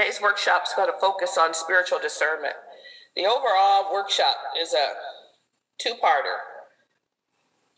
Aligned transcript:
today's 0.00 0.20
workshop 0.20 0.62
is 0.66 0.72
going 0.74 0.90
to 0.90 0.98
focus 0.98 1.36
on 1.36 1.52
spiritual 1.52 1.98
discernment. 1.98 2.54
The 3.16 3.26
overall 3.26 3.92
workshop 3.92 4.36
is 4.58 4.72
a 4.72 4.94
two-parter. 5.78 6.40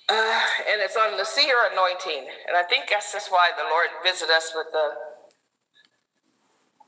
Uh, 0.08 0.40
and 0.70 0.80
it's 0.80 0.96
on 0.96 1.16
the 1.16 1.24
seer 1.24 1.56
anointing. 1.72 2.28
And 2.46 2.56
I 2.56 2.62
think 2.62 2.84
that's 2.88 3.12
just 3.12 3.32
why 3.32 3.50
the 3.56 3.64
Lord 3.64 3.88
visited 4.04 4.32
us 4.32 4.52
with 4.54 4.66
the, 4.72 4.90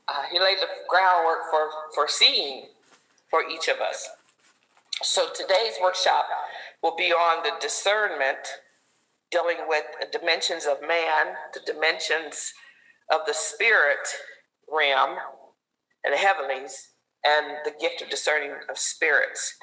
uh, 0.07 0.23
He 0.31 0.39
laid 0.39 0.59
the 0.59 0.67
groundwork 0.87 1.49
for, 1.51 1.69
for 1.93 2.07
seeing 2.07 2.67
for 3.29 3.41
each 3.43 3.67
of 3.67 3.81
us. 3.81 4.07
So 5.03 5.27
today's 5.35 5.75
workshop 5.81 6.27
will 6.81 6.95
be 6.95 7.11
on 7.11 7.43
the 7.43 7.51
discernment, 7.59 8.61
dealing 9.31 9.67
with 9.67 9.83
the 9.99 10.17
dimensions 10.17 10.65
of 10.65 10.79
man, 10.79 11.35
the 11.53 11.59
dimensions 11.65 12.53
of 13.11 13.21
the 13.27 13.33
spirit 13.33 14.07
realm 14.71 15.17
and 16.03 16.13
the 16.13 16.17
heavenlies, 16.17 16.89
and 17.25 17.57
the 17.65 17.73
gift 17.79 18.01
of 18.01 18.09
discerning 18.09 18.51
of 18.69 18.77
spirits. 18.77 19.57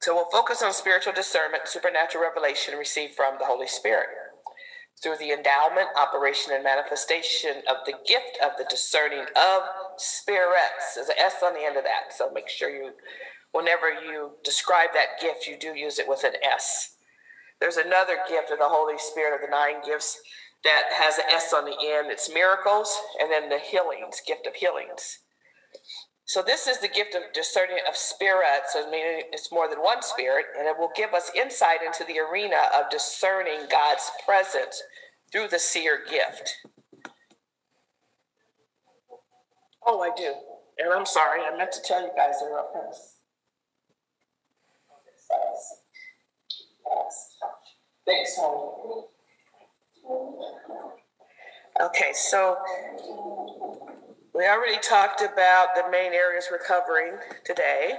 So 0.00 0.14
we'll 0.14 0.30
focus 0.30 0.62
on 0.62 0.72
spiritual 0.72 1.12
discernment, 1.12 1.68
supernatural 1.68 2.24
revelation 2.24 2.78
received 2.78 3.14
from 3.14 3.34
the 3.38 3.44
Holy 3.44 3.66
Spirit 3.66 4.08
through 5.02 5.18
the 5.18 5.30
endowment, 5.30 5.88
operation, 5.94 6.54
and 6.54 6.64
manifestation 6.64 7.62
of 7.68 7.84
the 7.84 7.92
gift 8.06 8.38
of 8.42 8.52
the 8.56 8.64
discerning 8.70 9.26
of 9.36 9.62
spirits. 9.98 10.94
There's 10.94 11.08
an 11.08 11.18
S 11.18 11.36
on 11.44 11.52
the 11.52 11.60
end 11.60 11.76
of 11.76 11.84
that. 11.84 12.16
So 12.16 12.30
make 12.32 12.48
sure 12.48 12.70
you, 12.70 12.92
whenever 13.52 13.90
you 13.90 14.32
describe 14.42 14.90
that 14.94 15.20
gift, 15.20 15.46
you 15.46 15.58
do 15.58 15.74
use 15.78 15.98
it 15.98 16.08
with 16.08 16.24
an 16.24 16.32
S. 16.42 16.96
There's 17.60 17.76
another 17.76 18.16
gift 18.28 18.50
of 18.50 18.58
the 18.58 18.68
Holy 18.68 18.98
Spirit 18.98 19.34
of 19.34 19.40
the 19.42 19.54
nine 19.54 19.82
gifts 19.84 20.18
that 20.64 20.84
has 20.92 21.18
an 21.18 21.24
S 21.32 21.52
on 21.52 21.64
the 21.64 21.76
end. 21.82 22.10
It's 22.10 22.32
miracles 22.32 22.96
and 23.20 23.30
then 23.30 23.48
the 23.48 23.58
healings, 23.58 24.20
gift 24.26 24.46
of 24.46 24.54
healings. 24.54 25.18
So 26.24 26.42
this 26.42 26.66
is 26.66 26.80
the 26.80 26.88
gift 26.88 27.14
of 27.14 27.22
discerning 27.32 27.78
of 27.88 27.96
spirits, 27.96 28.72
so 28.72 28.90
meaning 28.90 29.22
it's 29.30 29.52
more 29.52 29.68
than 29.68 29.78
one 29.78 30.02
spirit, 30.02 30.46
and 30.58 30.66
it 30.66 30.76
will 30.76 30.90
give 30.96 31.14
us 31.14 31.30
insight 31.36 31.82
into 31.86 32.02
the 32.02 32.18
arena 32.18 32.62
of 32.76 32.90
discerning 32.90 33.68
God's 33.70 34.10
presence 34.24 34.82
through 35.30 35.48
the 35.48 35.60
seer 35.60 36.00
gift. 36.10 36.56
Oh, 39.86 40.00
I 40.00 40.10
do. 40.16 40.34
And 40.78 40.92
I'm 40.92 41.06
sorry, 41.06 41.42
I 41.42 41.56
meant 41.56 41.70
to 41.72 41.80
tell 41.82 42.02
you 42.02 42.10
guys 42.16 42.34
they're 42.40 42.58
up 42.58 42.72
first. 42.74 43.18
Thanks, 48.04 48.36
honey. 48.36 49.06
Okay, 51.82 52.12
so 52.14 52.56
we 54.34 54.46
already 54.46 54.78
talked 54.80 55.20
about 55.20 55.68
the 55.74 55.90
main 55.90 56.12
areas 56.12 56.48
we're 56.50 56.58
covering 56.58 57.18
today. 57.44 57.92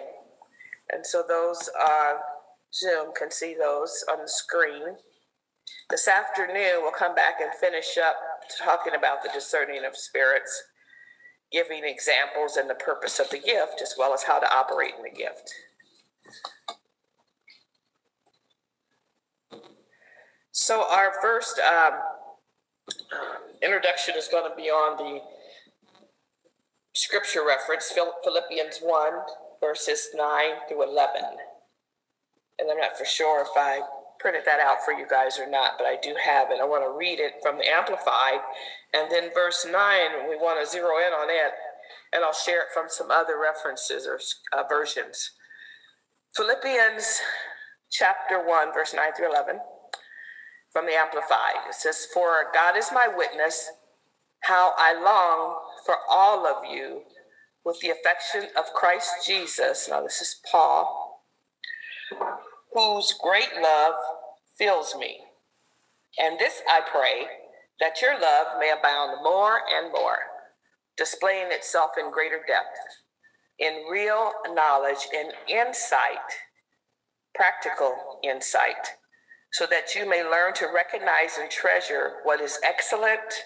And 0.91 1.05
so 1.05 1.23
those 1.27 1.69
on 1.79 2.15
Zoom 2.73 3.13
can 3.17 3.29
see 3.31 3.55
those 3.57 4.03
on 4.11 4.21
the 4.21 4.27
screen. 4.27 4.97
This 5.89 6.07
afternoon, 6.07 6.81
we'll 6.81 6.91
come 6.91 7.15
back 7.15 7.35
and 7.41 7.53
finish 7.53 7.97
up 7.97 8.15
talking 8.63 8.95
about 8.95 9.23
the 9.23 9.29
discerning 9.33 9.83
of 9.85 9.95
spirits, 9.97 10.63
giving 11.51 11.83
examples 11.83 12.55
and 12.57 12.69
the 12.69 12.75
purpose 12.75 13.19
of 13.19 13.29
the 13.29 13.39
gift, 13.39 13.81
as 13.81 13.95
well 13.97 14.13
as 14.13 14.23
how 14.23 14.39
to 14.39 14.53
operate 14.53 14.93
in 14.97 15.03
the 15.03 15.17
gift. 15.17 15.53
So, 20.59 20.89
our 20.89 21.13
first 21.21 21.59
um, 21.59 21.93
introduction 23.61 24.15
is 24.17 24.27
going 24.27 24.49
to 24.49 24.55
be 24.55 24.69
on 24.71 24.97
the 24.97 25.21
scripture 26.93 27.45
reference, 27.45 27.93
Philippians 28.23 28.79
1, 28.81 29.13
verses 29.61 30.07
9 30.15 30.43
through 30.67 30.81
11. 30.81 31.21
And 32.57 32.71
I'm 32.71 32.77
not 32.79 32.97
for 32.97 33.05
sure 33.05 33.43
if 33.43 33.49
I 33.55 33.81
printed 34.19 34.45
that 34.47 34.59
out 34.59 34.77
for 34.83 34.93
you 34.93 35.05
guys 35.07 35.37
or 35.37 35.47
not, 35.47 35.73
but 35.77 35.85
I 35.85 35.95
do 36.01 36.15
have 36.25 36.49
it. 36.49 36.57
I 36.59 36.65
want 36.65 36.83
to 36.83 36.97
read 36.97 37.19
it 37.19 37.33
from 37.43 37.59
the 37.59 37.69
Amplified. 37.69 38.41
And 38.95 39.11
then 39.11 39.29
verse 39.35 39.63
9, 39.63 39.73
we 40.27 40.37
want 40.37 40.59
to 40.59 40.69
zero 40.69 40.97
in 40.97 41.13
on 41.13 41.29
it, 41.29 41.53
and 42.13 42.23
I'll 42.23 42.33
share 42.33 42.61
it 42.61 42.73
from 42.73 42.85
some 42.89 43.11
other 43.11 43.39
references 43.39 44.07
or 44.07 44.19
uh, 44.57 44.63
versions. 44.67 45.33
Philippians 46.35 47.21
chapter 47.91 48.43
1, 48.43 48.73
verse 48.73 48.95
9 48.95 49.13
through 49.15 49.31
11 49.31 49.59
from 50.71 50.85
the 50.85 50.95
Amplified. 50.95 51.67
It 51.67 51.75
says, 51.75 52.07
For 52.13 52.51
God 52.53 52.77
is 52.77 52.89
my 52.93 53.07
witness, 53.07 53.69
how 54.41 54.73
I 54.77 54.93
long 54.93 55.57
for 55.85 55.95
all 56.09 56.45
of 56.45 56.63
you 56.71 57.01
with 57.65 57.79
the 57.81 57.89
affection 57.89 58.49
of 58.57 58.73
Christ 58.73 59.09
Jesus. 59.25 59.87
Now, 59.89 60.01
this 60.01 60.21
is 60.21 60.39
Paul, 60.49 61.23
whose 62.73 63.13
great 63.21 63.49
love 63.61 63.95
fills 64.57 64.95
me. 64.95 65.19
And 66.19 66.39
this 66.39 66.61
I 66.67 66.81
pray, 66.89 67.27
that 67.79 68.01
your 68.01 68.19
love 68.19 68.47
may 68.59 68.71
abound 68.71 69.17
more 69.23 69.59
and 69.69 69.91
more, 69.91 70.17
displaying 70.97 71.51
itself 71.51 71.91
in 71.99 72.11
greater 72.11 72.41
depth, 72.47 72.77
in 73.59 73.85
real 73.91 74.31
knowledge 74.53 75.07
and 75.15 75.31
insight, 75.47 76.17
practical 77.35 78.19
insight, 78.23 78.95
so 79.51 79.65
that 79.69 79.95
you 79.95 80.07
may 80.07 80.23
learn 80.23 80.53
to 80.55 80.67
recognize 80.73 81.37
and 81.39 81.49
treasure 81.49 82.15
what 82.23 82.41
is 82.41 82.59
excellent, 82.63 83.45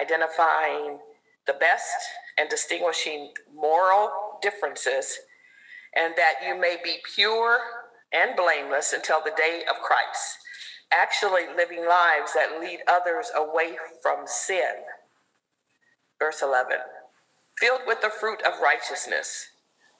identifying 0.00 0.98
the 1.46 1.54
best 1.54 1.96
and 2.38 2.48
distinguishing 2.48 3.32
moral 3.54 4.10
differences, 4.42 5.18
and 5.96 6.14
that 6.16 6.34
you 6.46 6.58
may 6.58 6.76
be 6.82 6.96
pure 7.14 7.58
and 8.12 8.36
blameless 8.36 8.92
until 8.92 9.20
the 9.24 9.32
day 9.36 9.62
of 9.68 9.76
Christ, 9.82 10.38
actually 10.92 11.42
living 11.56 11.86
lives 11.86 12.32
that 12.34 12.60
lead 12.60 12.80
others 12.88 13.30
away 13.36 13.76
from 14.02 14.26
sin. 14.26 14.74
Verse 16.18 16.42
11 16.42 16.78
filled 17.60 17.82
with 17.86 18.00
the 18.00 18.08
fruit 18.08 18.40
of 18.46 18.60
righteousness, 18.62 19.48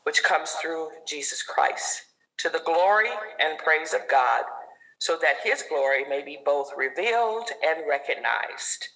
which 0.05 0.25
comes 0.25 0.53
through 0.53 0.89
Jesus 1.07 1.43
Christ, 1.43 2.03
to 2.39 2.49
the 2.49 2.63
glory 2.65 3.11
and 3.39 3.59
praise 3.59 3.93
of 3.93 4.09
God, 4.11 4.45
so 5.01 5.19
that 5.21 5.39
his 5.43 5.65
glory 5.69 6.05
may 6.09 6.23
be 6.23 6.39
both 6.45 6.71
revealed 6.77 7.51
and 7.67 7.83
recognized. 7.89 8.89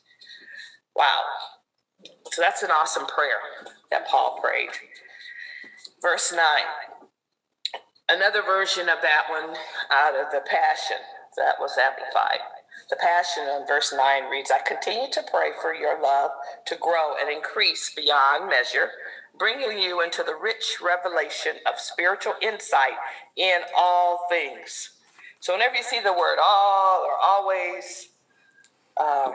Wow, 0.95 1.23
so 2.33 2.43
that's 2.43 2.63
an 2.63 2.71
awesome 2.71 3.07
prayer 3.07 3.41
that 3.91 4.07
Paul 4.07 4.39
prayed. 4.43 4.71
Verse 6.03 6.33
9. 6.33 6.41
Another 8.11 8.43
version 8.43 8.89
of 8.89 8.99
that 9.03 9.25
one 9.31 9.57
out 9.91 10.15
of 10.15 10.31
the 10.33 10.43
Passion 10.47 10.99
that 11.37 11.57
was 11.59 11.79
amplified. 11.79 12.41
The 12.91 12.97
Passion 12.97 13.45
on 13.45 13.67
verse 13.67 13.95
9 13.97 14.25
reads 14.31 14.51
I 14.51 14.61
continue 14.67 15.11
to 15.13 15.25
pray 15.31 15.51
for 15.63 15.75
your 15.75 16.01
love 16.03 16.33
to 16.67 16.77
grow 16.77 17.15
and 17.21 17.31
increase 17.31 17.95
beyond 17.95 18.51
measure, 18.51 18.91
bringing 19.39 19.79
you 19.79 20.03
into 20.03 20.23
the 20.23 20.37
rich 20.37 20.79
revelation 20.83 21.57
of 21.67 21.81
spiritual 21.81 22.35
insight 22.43 22.99
in 23.37 23.61
all 23.77 24.27
things. 24.29 24.91
So, 25.45 25.53
whenever 25.53 25.77
you 25.77 25.83
see 25.83 26.01
the 26.01 26.11
word 26.11 26.39
all 26.43 27.05
or 27.05 27.13
always, 27.23 28.09
uh, 28.97 29.31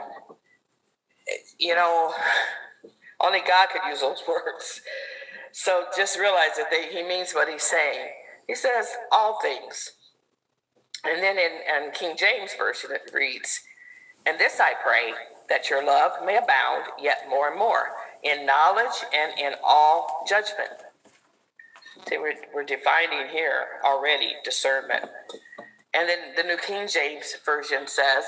you 1.56 1.76
know, 1.76 2.12
only 3.20 3.38
God 3.46 3.68
could 3.70 3.82
use 3.88 4.00
those 4.00 4.20
words. 4.28 4.80
So 5.52 5.84
just 5.96 6.18
realize 6.18 6.56
that 6.56 6.66
they, 6.68 6.88
he 6.92 7.04
means 7.04 7.30
what 7.32 7.48
he's 7.48 7.62
saying. 7.62 8.08
He 8.48 8.56
says 8.56 8.88
all 9.12 9.38
things. 9.40 9.92
And 11.04 11.22
then 11.22 11.38
in, 11.38 11.84
in 11.84 11.92
King 11.92 12.16
James 12.16 12.54
Version, 12.58 12.90
it 12.90 13.12
reads, 13.14 13.60
And 14.26 14.36
this 14.36 14.58
I 14.58 14.72
pray, 14.82 15.12
that 15.48 15.70
your 15.70 15.86
love 15.86 16.26
may 16.26 16.38
abound 16.38 16.86
yet 17.00 17.26
more 17.30 17.50
and 17.50 17.56
more 17.56 17.90
in 18.24 18.44
knowledge 18.44 19.04
and 19.14 19.38
in 19.38 19.52
all 19.64 20.24
judgment. 20.28 20.70
See, 22.08 22.18
we're, 22.18 22.34
we're 22.52 22.64
defining 22.64 23.28
here 23.30 23.66
already 23.84 24.32
discernment. 24.42 25.04
And 25.94 26.08
then 26.08 26.18
the 26.36 26.42
New 26.42 26.56
King 26.56 26.86
James 26.86 27.34
Version 27.44 27.86
says, 27.86 28.24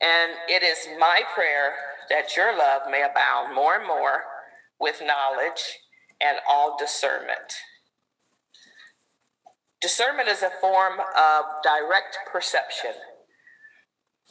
And 0.00 0.32
it 0.48 0.62
is 0.62 0.88
my 0.98 1.22
prayer 1.34 1.74
that 2.10 2.36
your 2.36 2.56
love 2.56 2.82
may 2.90 3.02
abound 3.02 3.54
more 3.54 3.76
and 3.76 3.86
more 3.86 4.24
with 4.78 5.02
knowledge 5.04 5.78
and 6.20 6.38
all 6.48 6.76
discernment. 6.78 7.54
Discernment 9.80 10.28
is 10.28 10.42
a 10.42 10.50
form 10.60 10.94
of 11.00 11.44
direct 11.62 12.18
perception. 12.30 12.92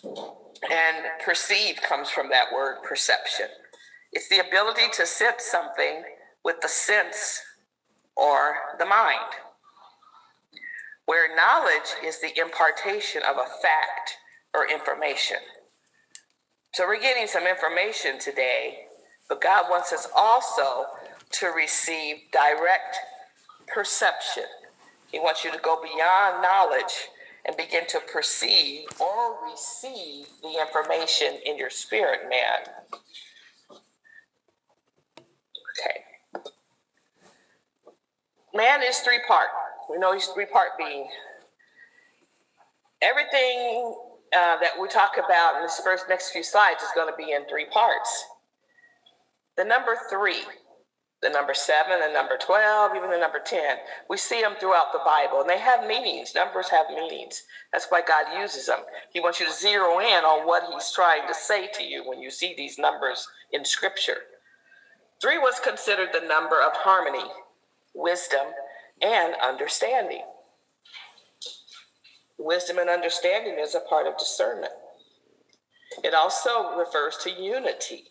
And 0.03 1.05
perceive 1.23 1.81
comes 1.81 2.09
from 2.09 2.29
that 2.29 2.47
word 2.53 2.81
perception. 2.83 3.47
It's 4.11 4.29
the 4.29 4.39
ability 4.39 4.89
to 4.93 5.05
sense 5.05 5.43
something 5.43 6.03
with 6.43 6.61
the 6.61 6.67
sense 6.67 7.41
or 8.15 8.55
the 8.79 8.85
mind. 8.85 9.19
Where 11.05 11.35
knowledge 11.35 11.95
is 12.05 12.19
the 12.21 12.33
impartation 12.39 13.23
of 13.23 13.37
a 13.37 13.45
fact 13.61 14.17
or 14.55 14.69
information. 14.69 15.37
So 16.73 16.85
we're 16.87 17.01
getting 17.01 17.27
some 17.27 17.47
information 17.47 18.19
today 18.19 18.79
But 19.29 19.41
God 19.41 19.65
wants 19.69 19.93
us 19.93 20.07
also 20.15 20.85
to 21.33 21.47
receive 21.47 22.17
direct 22.31 22.97
perception. 23.67 24.45
He 25.11 25.19
wants 25.19 25.43
you 25.43 25.51
to 25.51 25.59
go 25.59 25.81
beyond 25.81 26.43
knowledge 26.43 27.09
and 27.45 27.57
begin 27.57 27.87
to 27.89 28.01
perceive 28.13 28.87
or 28.99 29.37
receive 29.51 30.27
the 30.43 30.59
information 30.61 31.39
in 31.45 31.57
your 31.57 31.71
spirit, 31.71 32.21
man. 32.29 32.73
Okay. 35.79 36.01
Man 38.55 38.81
is 38.83 38.99
three 38.99 39.21
part. 39.27 39.49
We 39.89 39.97
know 39.97 40.13
he's 40.13 40.27
three 40.27 40.45
part 40.45 40.77
being. 40.77 41.07
Everything 43.01 43.95
uh, 44.35 44.57
that 44.59 44.71
we 44.81 44.87
talk 44.87 45.13
about 45.17 45.57
in 45.57 45.61
this 45.63 45.79
first 45.83 46.05
next 46.09 46.31
few 46.31 46.43
slides 46.43 46.81
is 46.81 46.89
going 46.95 47.11
to 47.11 47.17
be 47.17 47.31
in 47.31 47.45
three 47.47 47.65
parts. 47.65 48.25
The 49.57 49.63
number 49.63 49.95
three, 50.09 50.41
the 51.21 51.29
number 51.29 51.53
seven, 51.53 51.99
the 51.99 52.13
number 52.13 52.37
12, 52.37 52.95
even 52.95 53.09
the 53.09 53.17
number 53.17 53.39
10, 53.43 53.77
we 54.09 54.17
see 54.17 54.41
them 54.41 54.55
throughout 54.59 54.91
the 54.91 54.99
Bible 55.05 55.41
and 55.41 55.49
they 55.49 55.59
have 55.59 55.87
meanings. 55.87 56.35
Numbers 56.35 56.69
have 56.69 56.87
meanings. 56.89 57.43
That's 57.71 57.87
why 57.89 58.01
God 58.01 58.39
uses 58.39 58.67
them. 58.67 58.79
He 59.11 59.19
wants 59.19 59.39
you 59.39 59.45
to 59.47 59.53
zero 59.53 59.99
in 59.99 60.23
on 60.23 60.45
what 60.45 60.63
He's 60.71 60.91
trying 60.91 61.27
to 61.27 61.33
say 61.33 61.69
to 61.73 61.83
you 61.83 62.07
when 62.07 62.21
you 62.21 62.29
see 62.29 62.53
these 62.55 62.77
numbers 62.77 63.27
in 63.51 63.63
Scripture. 63.63 64.17
Three 65.21 65.37
was 65.37 65.59
considered 65.59 66.09
the 66.11 66.27
number 66.27 66.61
of 66.61 66.73
harmony, 66.73 67.31
wisdom, 67.93 68.47
and 69.01 69.35
understanding. 69.43 70.23
Wisdom 72.37 72.77
and 72.77 72.89
understanding 72.89 73.57
is 73.59 73.75
a 73.75 73.79
part 73.79 74.07
of 74.07 74.17
discernment. 74.17 74.73
It 76.03 76.13
also 76.13 76.77
refers 76.77 77.17
to 77.23 77.31
unity 77.31 78.05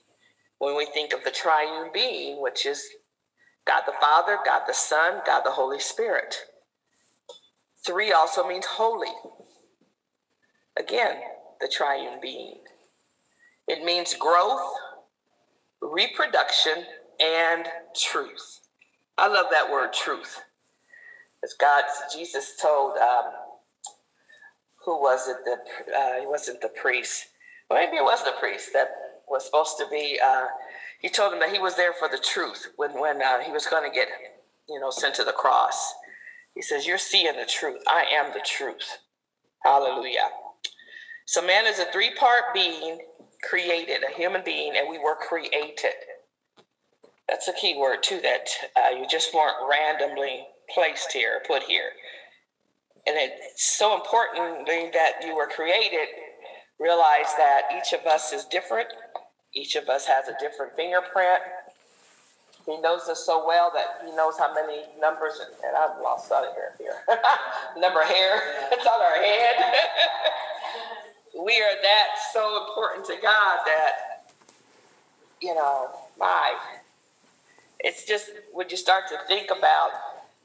when 0.58 0.76
we 0.76 0.86
think 0.86 1.12
of 1.12 1.24
the 1.24 1.30
triune 1.30 1.90
being, 1.92 2.40
which 2.40 2.64
is 2.64 2.86
God 3.66 3.82
the 3.86 3.92
Father, 4.00 4.38
God 4.44 4.62
the 4.66 4.74
Son, 4.74 5.20
God 5.26 5.42
the 5.44 5.50
Holy 5.50 5.78
Spirit. 5.78 6.36
Three 7.84 8.12
also 8.12 8.46
means 8.46 8.64
holy. 8.64 9.12
Again, 10.78 11.16
the 11.60 11.68
triune 11.68 12.18
being. 12.20 12.60
It 13.68 13.84
means 13.84 14.14
growth, 14.14 14.72
reproduction, 15.80 16.84
and 17.20 17.66
truth. 17.94 18.60
I 19.16 19.28
love 19.28 19.46
that 19.50 19.70
word, 19.70 19.92
truth. 19.92 20.40
God, 21.52 21.84
Jesus 22.12 22.56
told 22.60 22.96
um, 22.96 23.32
who 24.84 25.00
was 25.00 25.28
it? 25.28 25.38
The 25.44 25.94
uh, 25.96 26.20
he 26.20 26.26
wasn't 26.26 26.60
the 26.60 26.68
priest. 26.68 27.26
Maybe 27.70 27.96
it 27.96 28.04
was 28.04 28.24
the 28.24 28.34
priest 28.40 28.70
that 28.74 28.88
was 29.28 29.44
supposed 29.46 29.78
to 29.78 29.86
be. 29.90 30.18
Uh, 30.24 30.46
he 31.00 31.08
told 31.08 31.32
him 31.32 31.40
that 31.40 31.52
he 31.52 31.58
was 31.58 31.76
there 31.76 31.92
for 31.92 32.08
the 32.08 32.18
truth 32.18 32.68
when 32.76 32.92
when 33.00 33.22
uh, 33.22 33.40
he 33.40 33.52
was 33.52 33.66
going 33.66 33.88
to 33.88 33.94
get, 33.94 34.08
you 34.68 34.80
know, 34.80 34.90
sent 34.90 35.14
to 35.16 35.24
the 35.24 35.32
cross. 35.32 35.94
He 36.54 36.62
says, 36.62 36.86
"You're 36.86 36.98
seeing 36.98 37.36
the 37.36 37.46
truth. 37.46 37.82
I 37.88 38.04
am 38.14 38.32
the 38.32 38.42
truth." 38.44 38.98
Hallelujah. 39.64 40.28
So 41.26 41.44
man 41.46 41.66
is 41.66 41.78
a 41.78 41.86
three-part 41.92 42.54
being 42.54 42.98
created, 43.48 44.02
a 44.04 44.14
human 44.14 44.42
being, 44.44 44.74
and 44.76 44.88
we 44.88 44.98
were 44.98 45.16
created. 45.16 45.94
That's 47.28 47.48
a 47.48 47.52
key 47.54 47.76
word 47.78 48.02
too. 48.02 48.20
That 48.22 48.48
uh, 48.76 48.90
you 48.96 49.06
just 49.08 49.34
weren't 49.34 49.56
randomly 49.68 50.46
placed 50.74 51.12
here, 51.12 51.40
put 51.46 51.62
here. 51.62 51.90
And 53.06 53.16
it's 53.18 53.64
so 53.64 53.94
important 53.94 54.66
that 54.66 55.24
you 55.24 55.36
were 55.36 55.46
created 55.46 56.08
realize 56.78 57.32
that 57.36 57.62
each 57.76 57.92
of 57.98 58.06
us 58.06 58.32
is 58.32 58.44
different. 58.46 58.88
Each 59.54 59.76
of 59.76 59.88
us 59.88 60.06
has 60.06 60.28
a 60.28 60.34
different 60.40 60.74
fingerprint. 60.76 61.40
He 62.66 62.80
knows 62.80 63.08
us 63.08 63.24
so 63.24 63.46
well 63.46 63.70
that 63.74 64.04
he 64.04 64.16
knows 64.16 64.38
how 64.38 64.52
many 64.54 64.84
numbers 64.98 65.38
and 65.38 65.76
i've 65.76 66.00
lost 66.02 66.28
sight 66.28 66.48
of 66.48 66.54
hair 66.56 66.72
here. 66.78 66.94
Number 67.76 68.02
hair 68.02 68.40
it's 68.72 68.86
on 68.86 69.00
our 69.00 69.22
head. 69.22 69.56
We 71.36 71.60
are 71.60 71.82
that 71.82 72.08
so 72.32 72.64
important 72.68 73.04
to 73.06 73.16
god 73.20 73.58
that 73.66 74.32
you 75.42 75.52
know 75.52 75.90
my 76.18 76.54
it's 77.80 78.06
just 78.06 78.30
when 78.52 78.70
you 78.70 78.76
start 78.76 79.08
to 79.08 79.18
think 79.26 79.50
about 79.50 79.90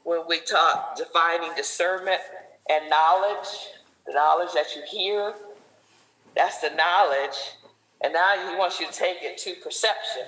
when 0.04 0.22
we 0.28 0.40
talk 0.40 0.96
defining 0.96 1.50
discernment 1.56 2.20
and 2.68 2.88
knowledge, 2.88 3.48
the 4.06 4.12
knowledge 4.12 4.52
that 4.54 4.74
you 4.74 4.82
hear, 4.90 5.34
that's 6.34 6.60
the 6.60 6.70
knowledge. 6.70 7.36
And 8.02 8.12
now 8.12 8.50
he 8.50 8.56
wants 8.56 8.80
you 8.80 8.86
to 8.86 8.92
take 8.92 9.18
it 9.22 9.36
to 9.38 9.54
perception. 9.62 10.22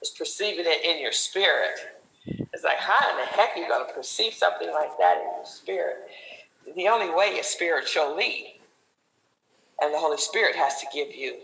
It's 0.00 0.10
perceiving 0.10 0.66
it 0.66 0.84
in 0.84 1.00
your 1.00 1.12
spirit. 1.12 1.78
It's 2.26 2.64
like, 2.64 2.78
how 2.78 3.10
in 3.10 3.16
the 3.16 3.26
heck 3.26 3.56
are 3.56 3.60
you 3.60 3.68
going 3.68 3.86
to 3.86 3.92
perceive 3.92 4.34
something 4.34 4.70
like 4.72 4.96
that 4.98 5.18
in 5.18 5.24
your 5.36 5.44
spirit? 5.44 5.96
The 6.74 6.88
only 6.88 7.14
way 7.14 7.26
is 7.36 7.46
spiritually. 7.46 8.60
And 9.80 9.92
the 9.92 9.98
Holy 9.98 10.18
Spirit 10.18 10.56
has 10.56 10.80
to 10.80 10.86
give 10.92 11.14
you 11.14 11.38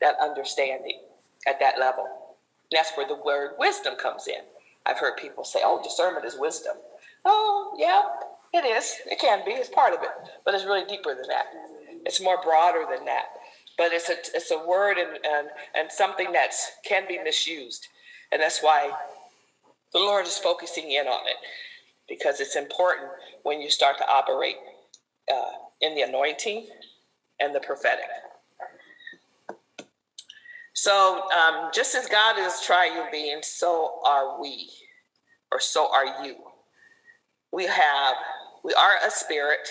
that 0.00 0.16
understanding 0.22 1.00
at 1.46 1.60
that 1.60 1.78
level. 1.78 2.04
And 2.04 2.78
that's 2.78 2.92
where 2.96 3.06
the 3.06 3.16
word 3.16 3.52
wisdom 3.58 3.94
comes 3.96 4.26
in. 4.28 4.42
I've 4.86 4.98
heard 4.98 5.16
people 5.16 5.44
say, 5.44 5.60
oh, 5.64 5.82
discernment 5.82 6.26
is 6.26 6.36
wisdom. 6.38 6.76
Oh, 7.24 7.74
yeah, 7.78 8.02
it 8.60 8.66
is. 8.66 8.96
It 9.06 9.20
can 9.20 9.44
be. 9.44 9.52
It's 9.52 9.68
part 9.68 9.94
of 9.94 10.02
it, 10.02 10.10
but 10.44 10.54
it's 10.54 10.64
really 10.64 10.86
deeper 10.86 11.14
than 11.14 11.28
that. 11.28 11.46
It's 12.06 12.20
more 12.20 12.42
broader 12.42 12.86
than 12.90 13.04
that. 13.06 13.26
But 13.78 13.92
it's 13.92 14.08
a 14.08 14.14
it's 14.36 14.50
a 14.50 14.66
word 14.66 14.98
and 14.98 15.18
and, 15.24 15.48
and 15.74 15.92
something 15.92 16.32
that 16.32 16.52
can 16.84 17.08
be 17.08 17.18
misused, 17.18 17.88
and 18.32 18.42
that's 18.42 18.62
why 18.62 18.90
the 19.92 19.98
Lord 20.00 20.26
is 20.26 20.38
focusing 20.38 20.90
in 20.92 21.06
on 21.06 21.26
it 21.26 21.36
because 22.08 22.40
it's 22.40 22.56
important 22.56 23.08
when 23.44 23.60
you 23.60 23.70
start 23.70 23.98
to 23.98 24.08
operate 24.08 24.56
uh, 25.32 25.52
in 25.80 25.94
the 25.94 26.02
anointing 26.02 26.68
and 27.40 27.54
the 27.54 27.60
prophetic. 27.60 28.06
So, 30.72 31.22
um, 31.30 31.70
just 31.74 31.94
as 31.94 32.06
God 32.06 32.38
is 32.38 32.60
triune 32.60 33.08
being, 33.10 33.40
so 33.42 34.00
are 34.04 34.40
we, 34.40 34.70
or 35.52 35.60
so 35.60 35.92
are 35.92 36.24
you. 36.24 36.36
We 37.52 37.66
have 37.66 38.14
we 38.62 38.74
are 38.74 38.92
a 39.06 39.10
spirit, 39.10 39.68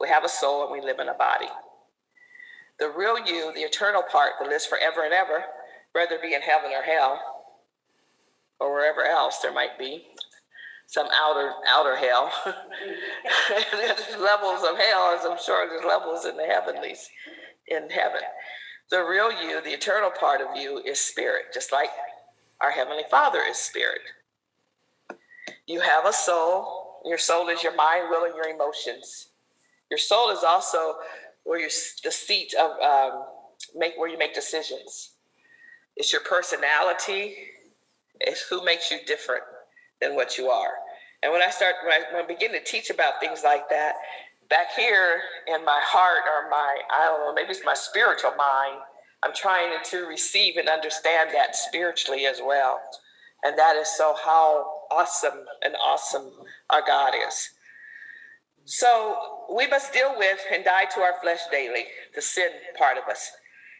we 0.00 0.08
have 0.08 0.24
a 0.24 0.28
soul, 0.28 0.64
and 0.64 0.72
we 0.72 0.84
live 0.84 0.98
in 0.98 1.08
a 1.08 1.14
body. 1.14 1.48
The 2.78 2.90
real 2.90 3.18
you, 3.18 3.52
the 3.54 3.60
eternal 3.60 4.02
part 4.02 4.32
that 4.40 4.48
lives 4.48 4.66
forever 4.66 5.04
and 5.04 5.14
ever, 5.14 5.44
whether 5.92 6.16
it 6.16 6.22
be 6.22 6.34
in 6.34 6.42
heaven 6.42 6.70
or 6.72 6.82
hell, 6.82 7.20
or 8.58 8.72
wherever 8.72 9.04
else 9.04 9.38
there 9.38 9.52
might 9.52 9.78
be, 9.78 10.06
some 10.86 11.06
outer 11.12 11.52
outer 11.68 11.96
hell. 11.96 12.32
there's 13.72 14.16
levels 14.18 14.62
of 14.68 14.76
hell, 14.76 15.16
as 15.16 15.24
I'm 15.24 15.38
sure 15.38 15.68
there's 15.68 15.84
levels 15.84 16.26
in 16.26 16.36
the 16.36 16.44
heavenlies, 16.44 17.08
in 17.68 17.88
heaven. 17.88 18.22
The 18.92 19.02
real 19.02 19.32
you, 19.32 19.62
the 19.62 19.72
eternal 19.72 20.10
part 20.10 20.42
of 20.42 20.54
you, 20.54 20.76
is 20.84 21.00
spirit, 21.00 21.46
just 21.54 21.72
like 21.72 21.88
our 22.60 22.70
Heavenly 22.70 23.04
Father 23.10 23.40
is 23.40 23.56
spirit. 23.56 24.02
You 25.66 25.80
have 25.80 26.04
a 26.04 26.12
soul, 26.12 27.00
your 27.06 27.16
soul 27.16 27.48
is 27.48 27.62
your 27.62 27.74
mind, 27.74 28.08
will, 28.10 28.26
and 28.26 28.34
your 28.36 28.54
emotions. 28.54 29.28
Your 29.90 29.96
soul 29.96 30.28
is 30.28 30.44
also 30.44 30.96
where 31.44 31.58
you 31.58 31.70
the 32.04 32.12
seat 32.12 32.52
of 32.52 32.72
um, 32.82 33.24
make 33.74 33.94
where 33.96 34.10
you 34.10 34.18
make 34.18 34.34
decisions. 34.34 35.12
It's 35.96 36.12
your 36.12 36.20
personality. 36.20 37.34
It's 38.20 38.42
who 38.42 38.62
makes 38.62 38.90
you 38.90 38.98
different 39.06 39.44
than 40.02 40.14
what 40.16 40.36
you 40.36 40.50
are. 40.50 40.72
And 41.22 41.32
when 41.32 41.40
I 41.40 41.48
start, 41.48 41.76
when 41.82 41.94
I, 41.94 42.12
when 42.12 42.24
I 42.24 42.26
begin 42.26 42.52
to 42.52 42.62
teach 42.62 42.90
about 42.90 43.20
things 43.20 43.40
like 43.42 43.70
that, 43.70 43.94
back 44.52 44.74
here 44.76 45.22
in 45.48 45.64
my 45.64 45.80
heart 45.82 46.24
or 46.28 46.50
my, 46.50 46.76
I 46.94 47.06
don't 47.06 47.20
know, 47.20 47.32
maybe 47.32 47.52
it's 47.52 47.64
my 47.64 47.72
spiritual 47.72 48.32
mind, 48.36 48.82
I'm 49.22 49.32
trying 49.34 49.72
to 49.82 50.06
receive 50.06 50.58
and 50.58 50.68
understand 50.68 51.30
that 51.32 51.56
spiritually 51.56 52.26
as 52.26 52.42
well. 52.44 52.78
And 53.42 53.58
that 53.58 53.76
is 53.76 53.88
so 53.88 54.14
how 54.22 54.66
awesome 54.90 55.46
and 55.64 55.74
awesome 55.82 56.30
our 56.68 56.82
God 56.86 57.14
is. 57.26 57.48
So 58.66 59.46
we 59.56 59.66
must 59.68 59.94
deal 59.94 60.14
with 60.18 60.40
and 60.52 60.66
die 60.66 60.84
to 60.96 61.00
our 61.00 61.14
flesh 61.22 61.40
daily, 61.50 61.86
the 62.14 62.20
sin 62.20 62.50
part 62.76 62.98
of 62.98 63.04
us. 63.08 63.32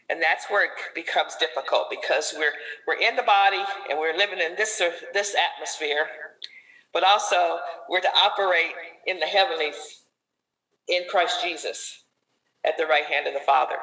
And 0.09 0.19
that's 0.23 0.49
where 0.49 0.65
it 0.65 0.71
becomes 0.95 1.35
difficult 1.35 1.91
because 1.91 2.33
we're 2.35 2.51
we're 2.87 2.99
in 2.99 3.15
the 3.15 3.23
body 3.23 3.63
and 3.89 3.99
we're 3.99 4.17
living 4.17 4.39
in 4.39 4.55
this 4.57 4.81
this 5.13 5.35
atmosphere, 5.35 6.07
but 6.91 7.03
also 7.03 7.59
we're 7.89 8.01
to 8.01 8.15
operate 8.17 8.73
in 9.05 9.19
the 9.19 9.27
heavenlies 9.27 10.02
in 10.87 11.03
Christ 11.09 11.43
Jesus 11.43 12.03
at 12.65 12.77
the 12.77 12.85
right 12.85 13.05
hand 13.05 13.27
of 13.27 13.33
the 13.33 13.39
Father. 13.39 13.75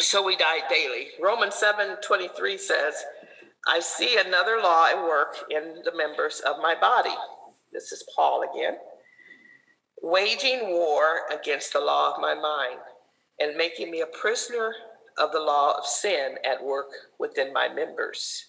So 0.00 0.24
we 0.24 0.36
die 0.36 0.60
daily. 0.68 1.08
Romans 1.20 1.54
7 1.54 1.96
23 2.06 2.58
says, 2.58 3.04
I 3.66 3.80
see 3.80 4.18
another 4.18 4.58
law 4.62 4.86
at 4.86 5.02
work 5.02 5.36
in 5.50 5.82
the 5.84 5.96
members 5.96 6.40
of 6.40 6.56
my 6.60 6.74
body. 6.74 7.14
This 7.72 7.92
is 7.92 8.04
Paul 8.14 8.44
again. 8.52 8.78
Waging 10.02 10.70
war 10.70 11.20
against 11.32 11.72
the 11.72 11.80
law 11.80 12.14
of 12.14 12.20
my 12.20 12.34
mind 12.34 12.80
and 13.38 13.56
making 13.56 13.90
me 13.90 14.00
a 14.00 14.06
prisoner 14.06 14.74
of 15.18 15.30
the 15.30 15.40
law 15.40 15.76
of 15.78 15.86
sin 15.86 16.36
at 16.44 16.62
work 16.62 16.90
within 17.18 17.52
my 17.52 17.68
members. 17.68 18.46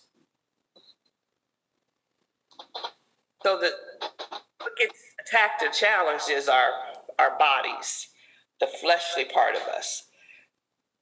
So 3.43 3.59
what 3.59 4.77
gets 4.77 4.99
attacked 5.25 5.61
and 5.61 5.73
challenged 5.73 6.29
is 6.29 6.47
our 6.47 6.71
our 7.19 7.37
bodies, 7.37 8.07
the 8.59 8.67
fleshly 8.81 9.25
part 9.25 9.55
of 9.55 9.61
us, 9.63 10.03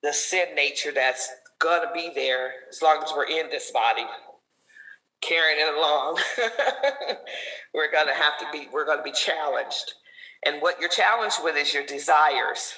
the 0.03 0.13
sin 0.13 0.55
nature 0.55 0.91
that's 0.91 1.29
gonna 1.59 1.91
be 1.93 2.11
there 2.13 2.51
as 2.69 2.81
long 2.81 3.01
as 3.03 3.13
we're 3.15 3.25
in 3.25 3.49
this 3.49 3.71
body, 3.71 4.05
carrying 5.21 5.59
it 5.59 5.73
along. 5.73 6.19
we're 7.73 7.91
gonna 7.91 8.13
have 8.13 8.37
to 8.39 8.45
be 8.51 8.67
we're 8.71 8.85
gonna 8.85 9.03
be 9.03 9.11
challenged. 9.11 9.93
And 10.45 10.61
what 10.61 10.79
you're 10.79 10.89
challenged 10.89 11.37
with 11.43 11.55
is 11.55 11.73
your 11.73 11.85
desires, 11.85 12.73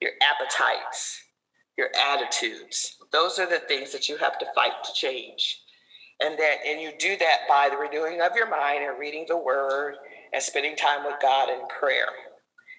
your 0.00 0.10
appetites, 0.22 1.18
your 1.78 1.88
attitudes. 2.12 2.96
Those 3.12 3.38
are 3.38 3.48
the 3.48 3.60
things 3.60 3.92
that 3.92 4.08
you 4.08 4.18
have 4.18 4.38
to 4.38 4.46
fight 4.54 4.84
to 4.84 4.92
change. 4.92 5.62
And 6.20 6.38
that 6.38 6.58
and 6.66 6.80
you 6.80 6.92
do 6.98 7.16
that 7.16 7.40
by 7.48 7.68
the 7.70 7.76
renewing 7.76 8.20
of 8.20 8.36
your 8.36 8.48
mind 8.48 8.84
and 8.84 8.98
reading 8.98 9.24
the 9.28 9.36
word 9.36 9.96
and 10.32 10.42
spending 10.42 10.76
time 10.76 11.04
with 11.04 11.16
God 11.20 11.48
in 11.48 11.60
prayer 11.68 12.08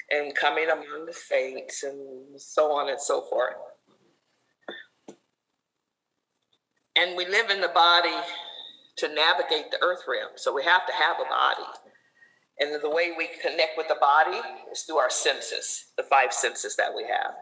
and 0.09 0.35
coming 0.35 0.69
among 0.69 1.05
the 1.05 1.13
saints 1.13 1.83
and 1.83 2.39
so 2.39 2.71
on 2.71 2.89
and 2.89 2.99
so 2.99 3.25
forth. 3.29 3.55
And 6.95 7.15
we 7.15 7.25
live 7.25 7.49
in 7.49 7.61
the 7.61 7.67
body 7.69 8.15
to 8.97 9.07
navigate 9.13 9.69
the 9.71 9.81
earth 9.81 10.03
realm. 10.07 10.31
So 10.35 10.53
we 10.53 10.63
have 10.63 10.85
to 10.87 10.93
have 10.93 11.17
a 11.19 11.29
body. 11.29 11.69
And 12.59 12.81
the 12.81 12.89
way 12.89 13.11
we 13.15 13.29
connect 13.41 13.77
with 13.77 13.87
the 13.87 13.97
body 14.01 14.39
is 14.71 14.81
through 14.81 14.97
our 14.97 15.11
senses, 15.11 15.85
the 15.95 16.03
five 16.03 16.33
senses 16.33 16.75
that 16.77 16.95
we 16.95 17.03
have. 17.03 17.33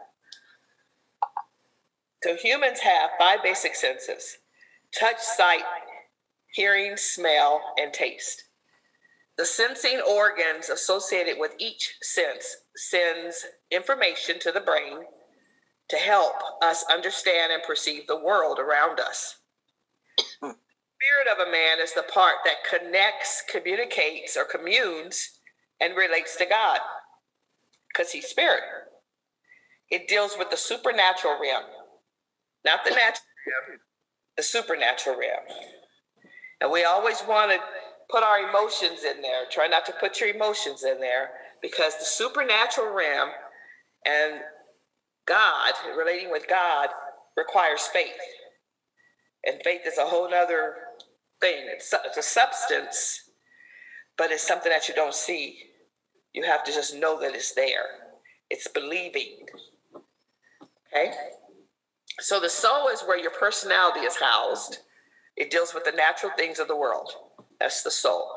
So 2.22 2.36
humans 2.36 2.80
have 2.80 3.10
five 3.18 3.42
basic 3.42 3.74
senses 3.74 4.38
touch, 4.98 5.20
sight, 5.20 5.64
hearing, 6.52 6.96
smell, 6.96 7.62
and 7.78 7.92
taste. 7.92 8.44
The 9.38 9.44
sensing 9.44 10.00
organs 10.00 10.70
associated 10.70 11.36
with 11.38 11.54
each 11.58 11.96
sense 12.02 12.56
sends 12.74 13.44
information 13.70 14.38
to 14.40 14.52
the 14.52 14.60
brain 14.60 15.00
to 15.90 15.96
help 15.96 16.34
us 16.62 16.84
understand 16.90 17.52
and 17.52 17.62
perceive 17.62 18.06
the 18.06 18.18
world 18.18 18.58
around 18.58 18.98
us. 18.98 19.36
Spirit 20.40 21.28
of 21.30 21.46
a 21.46 21.50
man 21.50 21.78
is 21.80 21.92
the 21.92 22.02
part 22.02 22.36
that 22.44 22.64
connects, 22.68 23.42
communicates, 23.50 24.36
or 24.36 24.44
communes 24.44 25.40
and 25.80 25.96
relates 25.96 26.36
to 26.36 26.46
God 26.46 26.78
because 27.88 28.12
he's 28.12 28.26
spirit. 28.26 28.62
It 29.90 30.08
deals 30.08 30.36
with 30.38 30.50
the 30.50 30.56
supernatural 30.56 31.38
realm, 31.40 31.64
not 32.64 32.84
the 32.84 32.90
natural 32.90 33.22
realm, 33.46 33.80
the 34.36 34.42
supernatural 34.42 35.18
realm. 35.18 35.44
And 36.60 36.70
we 36.72 36.84
always 36.84 37.20
want 37.28 37.52
to 37.52 37.58
put 38.10 38.22
our 38.22 38.48
emotions 38.48 39.04
in 39.04 39.22
there. 39.22 39.44
Try 39.50 39.66
not 39.66 39.86
to 39.86 39.92
put 39.92 40.20
your 40.20 40.30
emotions 40.30 40.84
in 40.84 41.00
there 41.00 41.30
because 41.62 41.98
the 41.98 42.04
supernatural 42.04 42.94
realm 42.94 43.30
and 44.06 44.40
God, 45.26 45.72
relating 45.96 46.30
with 46.30 46.46
God, 46.48 46.88
requires 47.36 47.82
faith. 47.82 48.12
And 49.44 49.60
faith 49.62 49.82
is 49.86 49.98
a 49.98 50.04
whole 50.04 50.32
other 50.32 50.74
thing. 51.40 51.66
It's, 51.68 51.92
it's 52.04 52.16
a 52.16 52.22
substance, 52.22 53.20
but 54.16 54.30
it's 54.30 54.46
something 54.46 54.70
that 54.70 54.88
you 54.88 54.94
don't 54.94 55.14
see. 55.14 55.58
You 56.32 56.44
have 56.44 56.64
to 56.64 56.72
just 56.72 56.94
know 56.94 57.20
that 57.20 57.34
it's 57.34 57.54
there. 57.54 57.86
It's 58.50 58.68
believing. 58.68 59.46
Okay? 60.92 61.12
So 62.20 62.40
the 62.40 62.48
soul 62.48 62.88
is 62.88 63.02
where 63.02 63.18
your 63.18 63.30
personality 63.32 64.00
is 64.00 64.16
housed. 64.16 64.78
It 65.36 65.50
deals 65.50 65.74
with 65.74 65.84
the 65.84 65.92
natural 65.92 66.32
things 66.36 66.58
of 66.58 66.68
the 66.68 66.76
world. 66.76 67.10
That's 67.60 67.82
the 67.82 67.90
soul. 67.90 68.28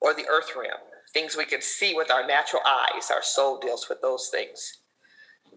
Or 0.00 0.14
the 0.14 0.26
earth 0.28 0.52
realm. 0.56 0.80
Things 1.12 1.36
we 1.36 1.44
can 1.44 1.62
see 1.62 1.94
with 1.94 2.10
our 2.10 2.26
natural 2.26 2.62
eyes. 2.66 3.10
Our 3.10 3.22
soul 3.22 3.58
deals 3.58 3.88
with 3.88 4.00
those 4.02 4.28
things. 4.28 4.78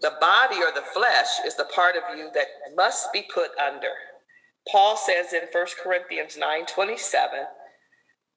The 0.00 0.14
body 0.20 0.56
or 0.56 0.72
the 0.74 0.86
flesh 0.94 1.40
is 1.46 1.54
the 1.54 1.64
part 1.64 1.96
of 1.96 2.16
you 2.16 2.30
that 2.34 2.46
must 2.74 3.12
be 3.12 3.26
put 3.32 3.50
under. 3.58 3.92
Paul 4.68 4.96
says 4.96 5.32
in 5.32 5.42
1 5.52 5.66
Corinthians 5.82 6.36
9 6.36 6.66
27, 6.66 7.40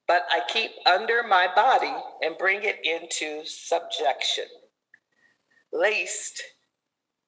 but 0.06 0.22
I 0.30 0.40
keep 0.48 0.72
under 0.86 1.22
my 1.22 1.48
body 1.54 1.94
and 2.22 2.38
bring 2.38 2.60
it 2.62 2.78
into 2.84 3.44
subjection, 3.44 4.44
lest 5.72 6.42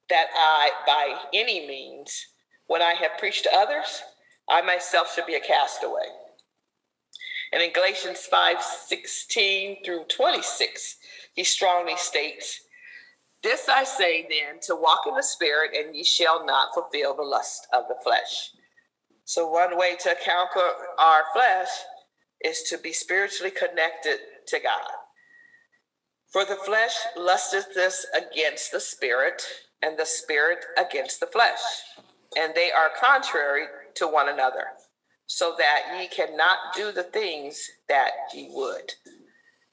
that 0.09 0.27
I, 0.35 0.71
by 0.87 1.19
any 1.35 1.67
means, 1.67 2.27
when 2.67 2.83
I 2.83 2.95
have 2.95 3.19
preached 3.19 3.45
to 3.45 3.55
others, 3.55 4.03
I 4.49 4.63
myself 4.63 5.15
should 5.15 5.27
be 5.27 5.35
a 5.35 5.41
castaway. 5.41 6.07
And 7.53 7.63
in 7.63 7.73
Galatians 7.73 8.21
5 8.31 8.63
16 8.63 9.85
through 9.85 10.05
26, 10.05 10.97
he 11.35 11.45
strongly 11.45 11.97
states, 11.97 12.61
This 13.43 13.69
I 13.69 13.85
say 13.85 14.27
then, 14.29 14.61
to 14.63 14.77
walk 14.77 15.01
in 15.07 15.15
the 15.15 15.23
Spirit, 15.23 15.71
and 15.75 15.97
ye 15.97 16.05
shall 16.05 16.45
not 16.45 16.75
fulfill 16.75 17.15
the 17.15 17.23
lust 17.23 17.67
of 17.73 17.85
the 17.89 17.97
flesh. 18.03 18.51
So, 19.25 19.49
one 19.49 19.79
way 19.79 19.97
to 20.01 20.17
conquer 20.25 20.73
our 20.99 21.23
flesh 21.33 21.69
is 22.43 22.63
to 22.71 22.79
be 22.79 22.93
spiritually 22.93 23.51
connected 23.51 24.19
to 24.49 24.61
God. 24.61 24.91
For 26.33 26.45
the 26.45 26.57
flesh 26.57 26.95
lusteth 27.17 27.75
this 27.75 28.07
against 28.15 28.73
the 28.73 28.81
spirit, 28.81 29.43
and 29.83 29.99
the 29.99 30.07
spirit 30.07 30.65
against 30.77 31.21
the 31.21 31.27
flesh, 31.27 31.61
and 32.37 32.55
they 32.55 32.71
are 32.71 32.91
contrary 33.01 33.67
to 33.95 34.07
one 34.07 34.29
another, 34.29 34.67
so 35.29 35.55
that 35.59 35.83
ye 36.01 36.09
cannot 36.09 36.57
do 36.75 36.91
the 36.91 37.03
things 37.03 37.71
that 37.89 38.11
ye 38.35 38.49
would. 38.51 38.95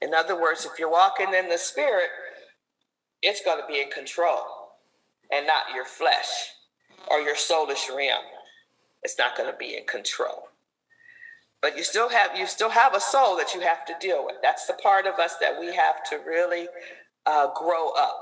In 0.02 0.12
other 0.12 0.40
words, 0.40 0.66
if 0.66 0.78
you're 0.78 0.90
walking 0.90 1.32
in 1.32 1.48
the 1.48 1.56
spirit, 1.56 2.10
it's 3.22 3.42
going 3.42 3.58
to 3.58 3.66
be 3.66 3.80
in 3.80 3.90
control 3.90 4.44
and 5.32 5.46
not 5.46 5.74
your 5.74 5.86
flesh 5.86 6.50
or 7.10 7.20
your 7.20 7.34
soulish 7.34 7.88
realm. 7.88 8.22
It's 9.02 9.18
not 9.18 9.34
going 9.34 9.50
to 9.50 9.56
be 9.56 9.76
in 9.76 9.86
control. 9.86 10.48
But 11.62 11.78
you 11.78 11.84
still 11.84 12.10
have 12.10 12.36
you 12.36 12.46
still 12.46 12.68
have 12.68 12.94
a 12.94 13.00
soul 13.00 13.38
that 13.38 13.54
you 13.54 13.60
have 13.62 13.86
to 13.86 13.94
deal 13.98 14.26
with. 14.26 14.36
That's 14.42 14.66
the 14.66 14.74
part 14.74 15.06
of 15.06 15.14
us 15.18 15.36
that 15.40 15.58
we 15.58 15.74
have 15.74 16.04
to 16.10 16.20
really 16.26 16.68
uh, 17.24 17.48
grow 17.54 17.92
up. 17.92 18.20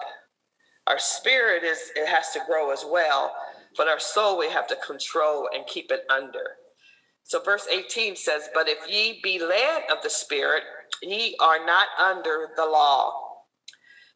Our 0.86 1.00
spirit 1.00 1.64
is 1.64 1.90
it 1.96 2.06
has 2.06 2.30
to 2.30 2.40
grow 2.46 2.70
as 2.70 2.84
well, 2.88 3.34
but 3.76 3.88
our 3.88 3.98
soul 3.98 4.38
we 4.38 4.50
have 4.50 4.68
to 4.68 4.76
control 4.76 5.48
and 5.52 5.66
keep 5.66 5.90
it 5.90 6.04
under. 6.08 6.58
So 7.24 7.42
verse 7.42 7.66
18 7.66 8.16
says, 8.16 8.48
But 8.54 8.68
if 8.68 8.88
ye 8.88 9.20
be 9.22 9.38
led 9.38 9.84
of 9.90 10.02
the 10.02 10.10
Spirit, 10.10 10.62
ye 11.02 11.36
are 11.40 11.64
not 11.64 11.88
under 11.98 12.50
the 12.54 12.66
law. 12.66 13.12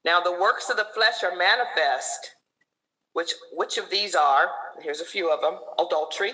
Now 0.05 0.21
the 0.21 0.33
works 0.33 0.71
of 0.71 0.77
the 0.77 0.87
flesh 0.95 1.25
are 1.25 1.37
manifest, 1.37 2.35
which 3.15 3.33
which 3.53 3.79
of 3.79 3.91
these 3.91 4.15
are, 4.15 4.49
here's 4.81 5.01
a 5.01 5.07
few 5.07 5.31
of 5.31 5.41
them, 5.41 5.59
adultery, 5.79 6.33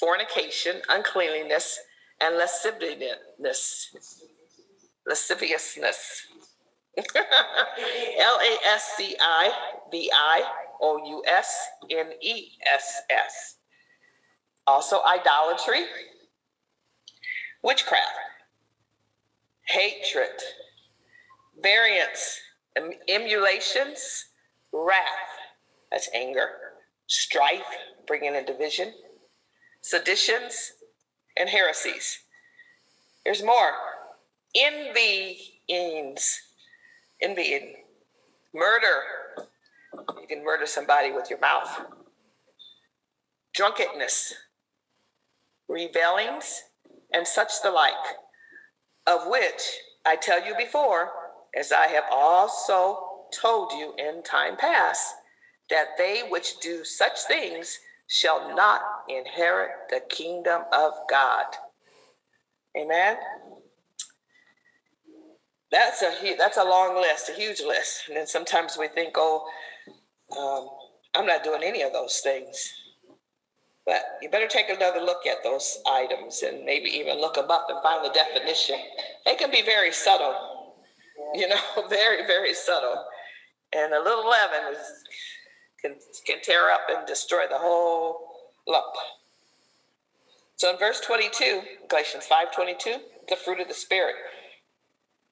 fornication, 0.00 0.80
uncleanliness, 0.88 1.78
and 2.20 2.36
lasciviousness. 2.36 3.94
Lasciviousness. 5.06 6.22
L 6.98 8.38
A 8.42 8.58
S 8.66 8.94
C 8.96 9.16
I 9.20 9.52
V 9.90 10.10
I 10.12 10.42
O 10.80 10.98
U 11.06 11.22
S 11.26 11.68
N 11.90 12.10
E 12.20 12.48
S 12.74 13.02
S. 13.10 13.57
Also, 14.68 15.00
idolatry, 15.02 15.86
witchcraft, 17.62 18.04
hatred, 19.66 20.28
variance, 21.62 22.38
emulations, 23.08 24.26
wrath, 24.70 25.06
that's 25.90 26.10
anger, 26.14 26.50
strife, 27.06 27.62
bringing 28.06 28.36
a 28.36 28.44
division, 28.44 28.92
seditions, 29.80 30.72
and 31.38 31.48
heresies. 31.48 32.18
There's 33.24 33.42
more. 33.42 33.72
Envyings, 34.54 36.36
envying, 37.22 37.74
murder. 38.54 39.00
You 40.20 40.26
can 40.28 40.44
murder 40.44 40.66
somebody 40.66 41.10
with 41.10 41.30
your 41.30 41.38
mouth. 41.38 41.86
Drunkenness, 43.54 44.34
revelings, 45.68 46.62
and 47.12 47.26
such 47.26 47.62
the 47.62 47.70
like, 47.70 47.92
of 49.06 49.28
which 49.28 49.62
I 50.06 50.16
tell 50.16 50.44
you 50.44 50.54
before, 50.56 51.10
as 51.56 51.72
I 51.72 51.86
have 51.88 52.04
also 52.10 52.98
told 53.32 53.72
you 53.72 53.94
in 53.98 54.22
time 54.22 54.56
past, 54.56 55.14
that 55.70 55.88
they 55.98 56.22
which 56.28 56.60
do 56.60 56.84
such 56.84 57.20
things 57.22 57.78
shall 58.06 58.54
not 58.56 58.80
inherit 59.08 59.70
the 59.90 60.00
kingdom 60.08 60.62
of 60.72 60.92
God. 61.10 61.44
Amen. 62.76 63.16
That's 65.70 66.02
a 66.02 66.34
that's 66.38 66.56
a 66.56 66.64
long 66.64 66.96
list, 66.96 67.28
a 67.28 67.32
huge 67.32 67.60
list. 67.60 68.04
And 68.08 68.16
then 68.16 68.26
sometimes 68.26 68.78
we 68.78 68.88
think, 68.88 69.14
oh, 69.16 69.46
um, 70.38 70.68
I'm 71.14 71.26
not 71.26 71.44
doing 71.44 71.62
any 71.62 71.82
of 71.82 71.92
those 71.92 72.20
things. 72.22 72.72
But 73.88 74.18
you 74.20 74.28
better 74.28 74.46
take 74.46 74.68
another 74.68 75.00
look 75.00 75.26
at 75.26 75.42
those 75.42 75.78
items 75.90 76.42
and 76.42 76.62
maybe 76.66 76.90
even 76.90 77.18
look 77.18 77.36
them 77.36 77.50
up 77.50 77.68
and 77.70 77.82
find 77.82 78.04
the 78.04 78.10
definition. 78.10 78.76
They 79.24 79.34
can 79.34 79.50
be 79.50 79.62
very 79.62 79.92
subtle, 79.92 80.74
you 81.34 81.48
know, 81.48 81.56
very, 81.88 82.26
very 82.26 82.52
subtle. 82.52 83.02
And 83.74 83.94
a 83.94 84.02
little 84.02 84.28
leaven 84.28 84.74
is, 84.74 84.78
can, 85.80 85.94
can 86.26 86.42
tear 86.42 86.70
up 86.70 86.82
and 86.94 87.06
destroy 87.06 87.46
the 87.48 87.56
whole 87.56 88.28
lump. 88.66 88.94
So 90.56 90.70
in 90.70 90.78
verse 90.78 91.00
22, 91.00 91.62
Galatians 91.88 92.26
5:22, 92.30 92.96
the 93.30 93.36
fruit 93.36 93.60
of 93.60 93.68
the 93.68 93.74
spirit. 93.74 94.16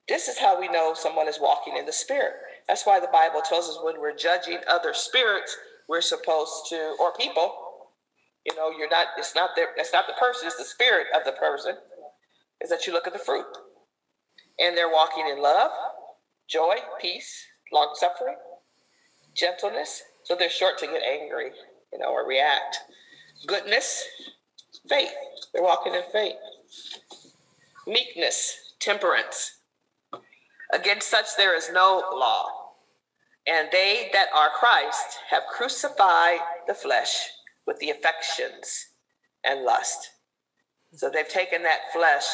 This 0.09 0.29
is 0.29 0.39
how 0.39 0.59
we 0.59 0.69
know 0.69 0.95
someone 0.95 1.29
is 1.29 1.39
walking 1.39 1.77
in 1.77 1.85
the 1.85 1.93
spirit. 1.93 2.33
That's 2.69 2.87
why 2.87 3.01
the 3.01 3.09
Bible 3.13 3.43
tells 3.43 3.69
us 3.69 3.79
when 3.83 4.01
we're 4.01 4.17
judging 4.17 4.61
other 4.67 4.95
spirits, 4.95 5.55
we're 5.89 6.01
supposed 6.01 6.69
to, 6.71 6.97
or 6.99 7.13
people, 7.13 7.66
you 8.47 8.55
know, 8.55 8.71
you're 8.71 8.89
not, 8.89 9.09
it's 9.19 9.35
not 9.35 9.51
the, 9.57 9.65
it's 9.77 9.93
not 9.93 10.07
the 10.07 10.13
person, 10.13 10.47
it's 10.47 10.57
the 10.57 10.65
spirit 10.65 11.09
of 11.15 11.25
the 11.25 11.33
person, 11.33 11.75
is 12.63 12.71
that 12.71 12.87
you 12.87 12.93
look 12.93 13.09
at 13.09 13.13
the 13.13 13.19
fruit. 13.19 13.45
And 14.61 14.77
they're 14.77 14.89
walking 14.89 15.27
in 15.27 15.43
love, 15.43 15.73
joy, 16.49 16.77
peace, 17.01 17.45
long 17.73 17.91
suffering, 17.95 18.37
gentleness. 19.35 20.05
So 20.23 20.37
they're 20.37 20.49
short 20.49 20.79
to 20.79 20.87
get 20.87 21.03
angry, 21.03 21.51
you 21.93 21.99
know, 21.99 22.07
or 22.07 22.27
react. 22.27 22.79
Goodness, 23.47 24.05
faith. 24.89 25.13
They're 25.53 25.63
walking 25.63 25.95
in 25.95 26.03
faith. 26.13 26.37
Meekness, 27.87 28.75
temperance. 28.79 29.59
Against 30.73 31.09
such 31.11 31.37
there 31.37 31.57
is 31.57 31.69
no 31.73 32.03
law. 32.13 32.47
And 33.49 33.69
they 33.73 34.09
that 34.13 34.29
are 34.35 34.51
Christ 34.51 35.19
have 35.31 35.43
crucified 35.53 36.41
the 36.67 36.75
flesh 36.75 37.31
with 37.67 37.79
the 37.79 37.91
affections 37.91 38.87
and 39.45 39.65
lust. 39.65 40.11
So 40.95 41.11
they've 41.11 41.29
taken 41.29 41.63
that 41.65 41.93
flesh. 41.93 42.25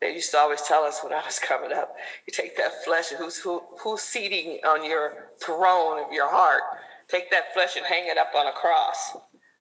They 0.00 0.12
used 0.12 0.30
to 0.32 0.38
always 0.38 0.62
tell 0.62 0.82
us 0.82 1.00
when 1.02 1.12
I 1.12 1.24
was 1.24 1.38
coming 1.38 1.72
up, 1.72 1.94
you 2.26 2.32
take 2.32 2.56
that 2.56 2.84
flesh, 2.84 3.08
who's 3.08 3.38
who, 3.38 3.62
who's 3.82 4.02
seating 4.02 4.58
on 4.66 4.84
your 4.84 5.30
throne 5.42 6.04
of 6.04 6.12
your 6.12 6.28
heart? 6.28 6.62
Take 7.08 7.30
that 7.30 7.54
flesh 7.54 7.76
and 7.76 7.86
hang 7.86 8.08
it 8.08 8.18
up 8.18 8.32
on 8.36 8.46
a 8.46 8.52
cross. 8.52 9.16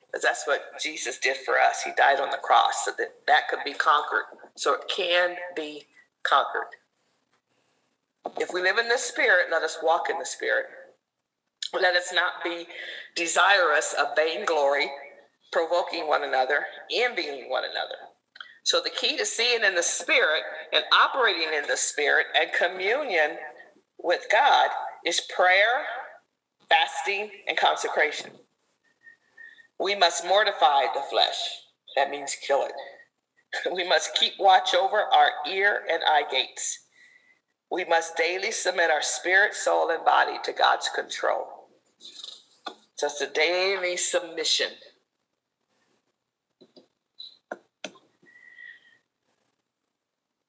Because 0.07 0.23
that's 0.23 0.47
what 0.47 0.61
Jesus 0.81 1.19
did 1.19 1.37
for 1.37 1.59
us. 1.59 1.83
He 1.83 1.91
died 1.95 2.19
on 2.19 2.31
the 2.31 2.37
cross 2.37 2.85
so 2.85 2.91
that 2.97 3.13
that 3.27 3.47
could 3.49 3.59
be 3.63 3.73
conquered. 3.73 4.25
So 4.55 4.73
it 4.73 4.81
can 4.89 5.35
be 5.55 5.85
conquered. 6.23 6.67
If 8.37 8.53
we 8.53 8.61
live 8.61 8.77
in 8.77 8.89
the 8.89 8.97
Spirit, 8.97 9.47
let 9.51 9.61
us 9.61 9.77
walk 9.83 10.09
in 10.09 10.17
the 10.17 10.25
Spirit. 10.25 10.65
Let 11.81 11.95
us 11.95 12.11
not 12.13 12.43
be 12.43 12.67
desirous 13.15 13.95
of 13.99 14.15
vainglory, 14.15 14.89
provoking 15.51 16.07
one 16.07 16.23
another, 16.23 16.65
envying 16.93 17.49
one 17.49 17.63
another. 17.63 17.95
So 18.63 18.81
the 18.83 18.89
key 18.89 19.17
to 19.17 19.25
seeing 19.25 19.63
in 19.63 19.75
the 19.75 19.83
Spirit 19.83 20.43
and 20.73 20.83
operating 20.93 21.53
in 21.53 21.67
the 21.67 21.77
Spirit 21.77 22.27
and 22.39 22.51
communion 22.53 23.37
with 23.99 24.25
God 24.31 24.69
is 25.05 25.21
prayer, 25.35 25.85
fasting, 26.69 27.29
and 27.47 27.57
consecration. 27.57 28.31
We 29.79 29.95
must 29.95 30.25
mortify 30.25 30.83
the 30.93 31.03
flesh. 31.09 31.37
That 31.95 32.09
means 32.11 32.35
kill 32.45 32.65
it. 32.65 32.73
We 33.73 33.87
must 33.87 34.15
keep 34.15 34.33
watch 34.39 34.75
over 34.75 34.97
our 34.97 35.29
ear 35.49 35.81
and 35.91 36.01
eye 36.05 36.23
gates 36.31 36.79
we 37.71 37.85
must 37.85 38.15
daily 38.17 38.51
submit 38.51 38.91
our 38.91 39.01
spirit, 39.01 39.53
soul, 39.55 39.89
and 39.89 40.05
body 40.05 40.37
to 40.45 40.53
God's 40.53 40.89
control. 40.95 41.47
Just 42.99 43.21
a 43.21 43.27
daily 43.27 43.97
submission. 43.97 44.71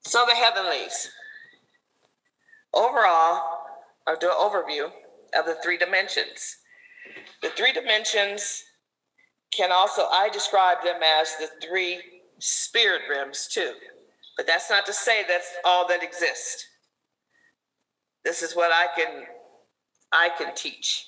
So, 0.04 0.24
the 0.28 0.34
heavenlies. 0.34 1.10
Overall, 2.72 3.42
I'll 4.06 4.16
do 4.16 4.28
an 4.28 4.34
overview 4.34 4.90
of 5.36 5.46
the 5.46 5.56
three 5.62 5.76
dimensions. 5.76 6.58
The 7.42 7.48
three 7.50 7.72
dimensions 7.72 8.62
can 9.52 9.72
also, 9.72 10.02
I 10.02 10.28
describe 10.32 10.78
them 10.84 11.00
as 11.20 11.36
the 11.36 11.48
three 11.66 12.00
spirit 12.38 13.02
realms 13.10 13.48
too. 13.48 13.72
But 14.36 14.46
that's 14.46 14.70
not 14.70 14.86
to 14.86 14.92
say 14.92 15.24
that's 15.26 15.50
all 15.64 15.88
that 15.88 16.02
exists. 16.02 16.66
This 18.24 18.42
is 18.42 18.54
what 18.54 18.70
I 18.72 18.88
can 18.96 19.24
I 20.12 20.30
can 20.36 20.54
teach. 20.54 21.06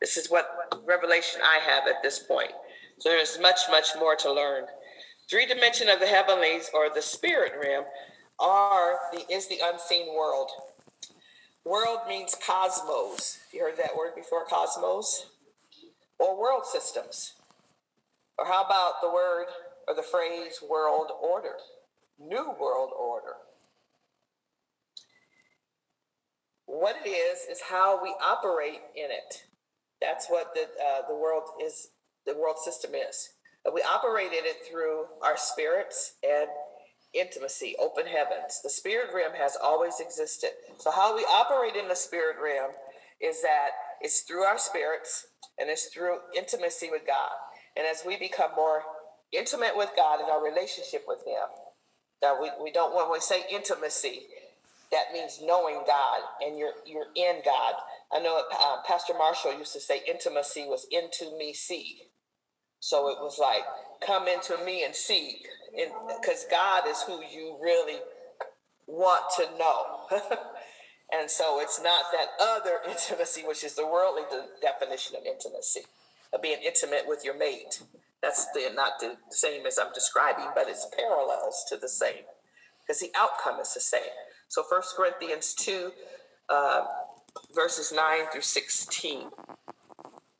This 0.00 0.16
is 0.16 0.28
what 0.28 0.46
revelation 0.84 1.40
I 1.42 1.58
have 1.58 1.88
at 1.88 2.02
this 2.02 2.18
point. 2.18 2.52
So 2.98 3.08
there's 3.08 3.38
much, 3.40 3.60
much 3.70 3.88
more 3.98 4.16
to 4.16 4.32
learn. 4.32 4.64
Three 5.28 5.46
dimension 5.46 5.88
of 5.88 6.00
the 6.00 6.06
heavenlies 6.06 6.70
or 6.72 6.88
the 6.88 7.02
spirit 7.02 7.52
realm 7.60 7.84
are 8.38 8.98
the 9.12 9.24
is 9.32 9.48
the 9.48 9.60
unseen 9.64 10.14
world. 10.14 10.50
World 11.64 12.00
means 12.08 12.36
cosmos. 12.46 13.38
You 13.52 13.62
heard 13.62 13.76
that 13.78 13.96
word 13.96 14.14
before, 14.14 14.44
cosmos? 14.44 15.26
Or 16.18 16.40
world 16.40 16.64
systems. 16.64 17.32
Or 18.38 18.46
how 18.46 18.64
about 18.64 19.00
the 19.02 19.10
word 19.10 19.46
or 19.88 19.94
the 19.94 20.02
phrase 20.02 20.62
world 20.68 21.10
order? 21.20 21.56
New 22.20 22.54
world 22.60 22.90
order. 22.98 23.34
What 26.66 26.96
it 27.04 27.08
is 27.08 27.40
is 27.50 27.62
how 27.68 28.02
we 28.02 28.14
operate 28.24 28.80
in 28.94 29.10
it. 29.10 29.44
That's 30.00 30.28
what 30.28 30.54
the 30.54 30.62
uh, 30.62 31.08
the 31.08 31.16
world 31.16 31.44
is. 31.64 31.88
The 32.26 32.36
world 32.36 32.58
system 32.58 32.92
is. 32.94 33.30
We 33.72 33.82
operate 33.82 34.32
in 34.32 34.44
it 34.44 34.58
through 34.68 35.06
our 35.22 35.36
spirits 35.36 36.14
and 36.22 36.48
intimacy, 37.14 37.74
open 37.78 38.06
heavens. 38.06 38.60
The 38.62 38.70
spirit 38.70 39.08
realm 39.14 39.32
has 39.34 39.56
always 39.62 40.00
existed. 40.00 40.50
So 40.78 40.90
how 40.90 41.16
we 41.16 41.22
operate 41.22 41.76
in 41.76 41.88
the 41.88 41.96
spirit 41.96 42.36
realm 42.42 42.72
is 43.20 43.42
that 43.42 43.70
it's 44.00 44.20
through 44.20 44.44
our 44.44 44.58
spirits 44.58 45.26
and 45.58 45.70
it's 45.70 45.86
through 45.86 46.18
intimacy 46.36 46.90
with 46.90 47.02
God. 47.06 47.32
And 47.76 47.86
as 47.86 48.02
we 48.06 48.16
become 48.18 48.50
more 48.56 48.82
intimate 49.32 49.76
with 49.76 49.90
God 49.96 50.20
in 50.20 50.26
our 50.26 50.44
relationship 50.44 51.04
with 51.08 51.24
Him, 51.26 51.48
that 52.22 52.40
we, 52.40 52.50
we 52.62 52.70
don't 52.72 52.94
when 52.94 53.10
we 53.10 53.20
say 53.20 53.44
intimacy, 53.50 54.22
that 54.92 55.12
means 55.12 55.40
knowing 55.42 55.80
God 55.86 56.20
and 56.44 56.58
you're 56.58 56.72
you're 56.86 57.08
in 57.14 57.40
God. 57.44 57.74
I 58.12 58.20
know 58.20 58.42
uh, 58.52 58.76
Pastor 58.86 59.14
Marshall 59.14 59.58
used 59.58 59.72
to 59.74 59.80
say 59.80 60.02
intimacy 60.08 60.64
was 60.66 60.86
into 60.90 61.36
me 61.36 61.52
see. 61.52 62.02
So 62.80 63.08
it 63.08 63.18
was 63.20 63.38
like 63.38 63.64
come 64.04 64.28
into 64.28 64.56
me 64.64 64.84
and 64.84 64.94
see, 64.94 65.38
because 65.72 66.46
God 66.50 66.84
is 66.88 67.02
who 67.02 67.20
you 67.22 67.58
really 67.62 67.98
want 68.86 69.24
to 69.36 69.44
know. 69.58 70.20
and 71.12 71.30
so 71.30 71.60
it's 71.60 71.80
not 71.82 72.04
that 72.12 72.28
other 72.40 72.78
intimacy, 72.90 73.42
which 73.46 73.64
is 73.64 73.74
the 73.74 73.86
worldly 73.86 74.22
de- 74.30 74.46
definition 74.62 75.16
of 75.16 75.24
intimacy, 75.26 75.82
of 76.32 76.42
being 76.42 76.58
intimate 76.64 77.04
with 77.06 77.24
your 77.24 77.36
mate. 77.36 77.82
That's 78.22 78.46
the, 78.52 78.70
not 78.74 78.92
the 79.00 79.16
same 79.30 79.66
as 79.66 79.78
I'm 79.78 79.92
describing, 79.92 80.46
but 80.54 80.68
it's 80.68 80.86
parallels 80.96 81.64
to 81.68 81.76
the 81.76 81.88
same, 81.88 82.24
because 82.82 83.00
the 83.00 83.10
outcome 83.16 83.60
is 83.60 83.74
the 83.74 83.80
same. 83.80 84.00
So 84.48 84.64
1 84.68 84.82
Corinthians 84.96 85.54
2, 85.54 85.92
uh, 86.48 86.84
verses 87.54 87.92
9 87.92 88.26
through 88.32 88.42
16. 88.42 89.28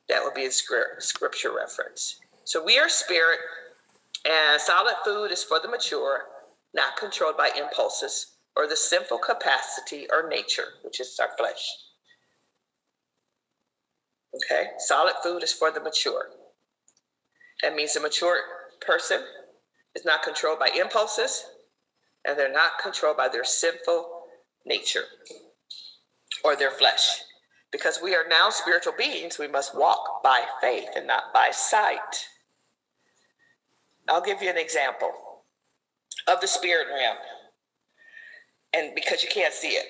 That 0.09 0.23
would 0.23 0.33
be 0.33 0.45
a 0.45 0.51
scripture 0.51 1.53
reference. 1.55 2.19
So 2.45 2.63
we 2.63 2.77
are 2.79 2.89
spirit, 2.89 3.39
and 4.25 4.59
solid 4.61 4.95
food 5.03 5.31
is 5.31 5.43
for 5.43 5.59
the 5.59 5.67
mature, 5.67 6.21
not 6.73 6.95
controlled 6.97 7.37
by 7.37 7.49
impulses 7.57 8.37
or 8.55 8.67
the 8.67 8.75
sinful 8.75 9.19
capacity 9.19 10.07
or 10.11 10.29
nature, 10.29 10.73
which 10.83 10.99
is 10.99 11.17
our 11.19 11.29
flesh. 11.37 11.67
Okay, 14.35 14.67
solid 14.79 15.15
food 15.23 15.43
is 15.43 15.53
for 15.53 15.71
the 15.71 15.79
mature. 15.81 16.25
That 17.61 17.75
means 17.75 17.95
a 17.95 18.01
mature 18.01 18.37
person 18.81 19.21
is 19.95 20.05
not 20.05 20.23
controlled 20.23 20.59
by 20.59 20.69
impulses 20.77 21.45
and 22.25 22.37
they're 22.37 22.51
not 22.51 22.79
controlled 22.81 23.17
by 23.17 23.29
their 23.29 23.43
sinful 23.43 24.21
nature 24.65 25.05
or 26.43 26.55
their 26.55 26.71
flesh. 26.71 27.21
Because 27.71 27.99
we 28.01 28.15
are 28.15 28.27
now 28.29 28.49
spiritual 28.49 28.93
beings, 28.97 29.37
we 29.37 29.47
must 29.47 29.77
walk 29.77 30.23
by 30.23 30.41
faith 30.61 30.89
and 30.95 31.05
not 31.05 31.33
by 31.33 31.49
sight. 31.51 31.99
I'll 34.07 34.21
give 34.21 34.41
you 34.41 34.49
an 34.49 34.57
example 34.57 35.11
of 36.27 36.39
the 36.39 36.47
spirit 36.47 36.87
realm. 36.93 37.17
And 38.73 38.95
because 38.95 39.21
you 39.23 39.29
can't 39.29 39.53
see 39.53 39.69
it, 39.69 39.85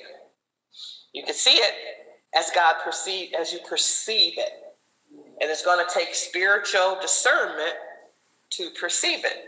you 1.14 1.24
can 1.24 1.34
see 1.34 1.52
it 1.52 1.74
as 2.36 2.52
God 2.54 2.76
perceive 2.84 3.34
as 3.40 3.54
you 3.54 3.60
perceive 3.68 4.34
it. 4.38 4.52
And 5.40 5.50
it's 5.50 5.64
going 5.64 5.84
to 5.86 5.94
take 5.94 6.16
spiritual 6.16 6.98
discernment 7.02 7.76
to 8.52 8.70
perceive 8.80 9.24
it. 9.24 9.46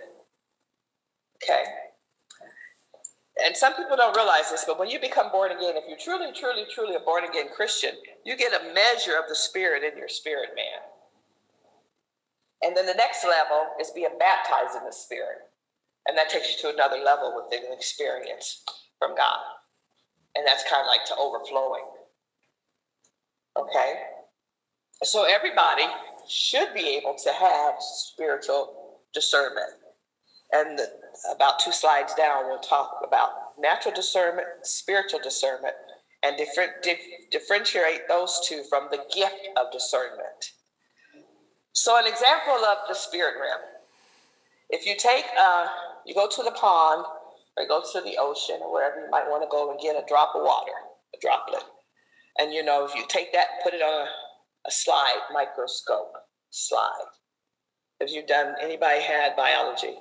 Okay? 1.43 1.63
And 3.45 3.56
some 3.56 3.73
people 3.75 3.97
don't 3.97 4.15
realize 4.15 4.49
this, 4.52 4.65
but 4.65 4.80
when 4.80 4.89
you 4.89 4.99
become 4.99 5.32
born 5.32 5.52
again, 5.52 5.75
if 5.75 5.84
you're 5.88 5.97
truly, 5.97 6.32
truly, 6.34 6.65
truly 6.73 6.95
a 6.95 6.99
born 6.99 7.23
again 7.23 7.47
Christian, 7.56 7.95
you 8.25 8.36
get 8.36 8.54
a 8.54 8.73
measure 8.73 9.17
of 9.17 9.30
the 9.30 9.36
Spirit 9.36 9.84
in 9.84 9.97
your 9.97 10.08
spirit 10.08 10.49
man. 10.56 10.82
And 12.62 12.75
then 12.75 12.86
the 12.86 12.93
next 12.93 13.23
level 13.23 13.67
is 13.80 13.91
being 13.91 14.17
baptized 14.19 14.75
in 14.78 14.86
the 14.86 14.91
Spirit. 14.91 15.39
And 16.08 16.17
that 16.17 16.30
takes 16.30 16.52
you 16.52 16.69
to 16.69 16.75
another 16.75 16.97
level 17.04 17.34
with 17.36 17.58
an 17.58 17.71
experience 17.71 18.63
from 18.97 19.15
God. 19.15 19.39
And 20.36 20.45
that's 20.45 20.69
kind 20.69 20.82
of 20.82 20.88
like 20.88 21.06
to 21.06 21.15
overflowing. 21.15 21.86
Okay? 23.58 23.93
So 25.04 25.25
everybody 25.25 25.86
should 26.28 26.73
be 26.73 26.97
able 26.97 27.15
to 27.23 27.32
have 27.32 27.75
spiritual 27.80 28.99
discernment. 29.13 29.78
And 30.51 30.79
the, 30.79 30.88
about 31.33 31.59
two 31.59 31.71
slides 31.71 32.13
down, 32.15 32.47
we'll 32.47 32.59
talk 32.59 33.01
about 33.05 33.29
natural 33.59 33.93
discernment, 33.93 34.47
spiritual 34.63 35.19
discernment, 35.21 35.75
and 36.23 36.38
different, 36.38 36.71
dif- 36.81 37.29
differentiate 37.31 38.07
those 38.07 38.39
two 38.47 38.63
from 38.69 38.88
the 38.91 39.03
gift 39.13 39.47
of 39.57 39.71
discernment. 39.71 40.53
So, 41.73 41.97
an 41.97 42.07
example 42.07 42.65
of 42.65 42.77
the 42.88 42.95
spirit 42.95 43.35
realm. 43.39 43.62
If 44.69 44.85
you 44.85 44.95
take, 44.97 45.25
uh, 45.39 45.67
you 46.05 46.13
go 46.13 46.27
to 46.27 46.43
the 46.43 46.51
pond 46.51 47.05
or 47.57 47.67
go 47.67 47.81
to 47.93 48.01
the 48.01 48.17
ocean 48.19 48.57
or 48.62 48.73
wherever 48.73 48.99
you 48.99 49.09
might 49.09 49.29
want 49.29 49.43
to 49.43 49.49
go 49.49 49.71
and 49.71 49.79
get 49.79 49.95
a 49.95 50.05
drop 50.07 50.35
of 50.35 50.43
water, 50.43 50.73
a 51.15 51.17
droplet. 51.21 51.63
And 52.38 52.53
you 52.53 52.63
know, 52.63 52.85
if 52.85 52.95
you 52.95 53.03
take 53.07 53.31
that 53.33 53.47
and 53.53 53.63
put 53.63 53.73
it 53.73 53.81
on 53.81 54.07
a, 54.07 54.09
a 54.67 54.71
slide, 54.71 55.19
microscope 55.33 56.13
slide. 56.49 57.09
If 57.99 58.12
you've 58.12 58.27
done, 58.27 58.55
anybody 58.62 59.01
had 59.01 59.35
biology, 59.35 59.95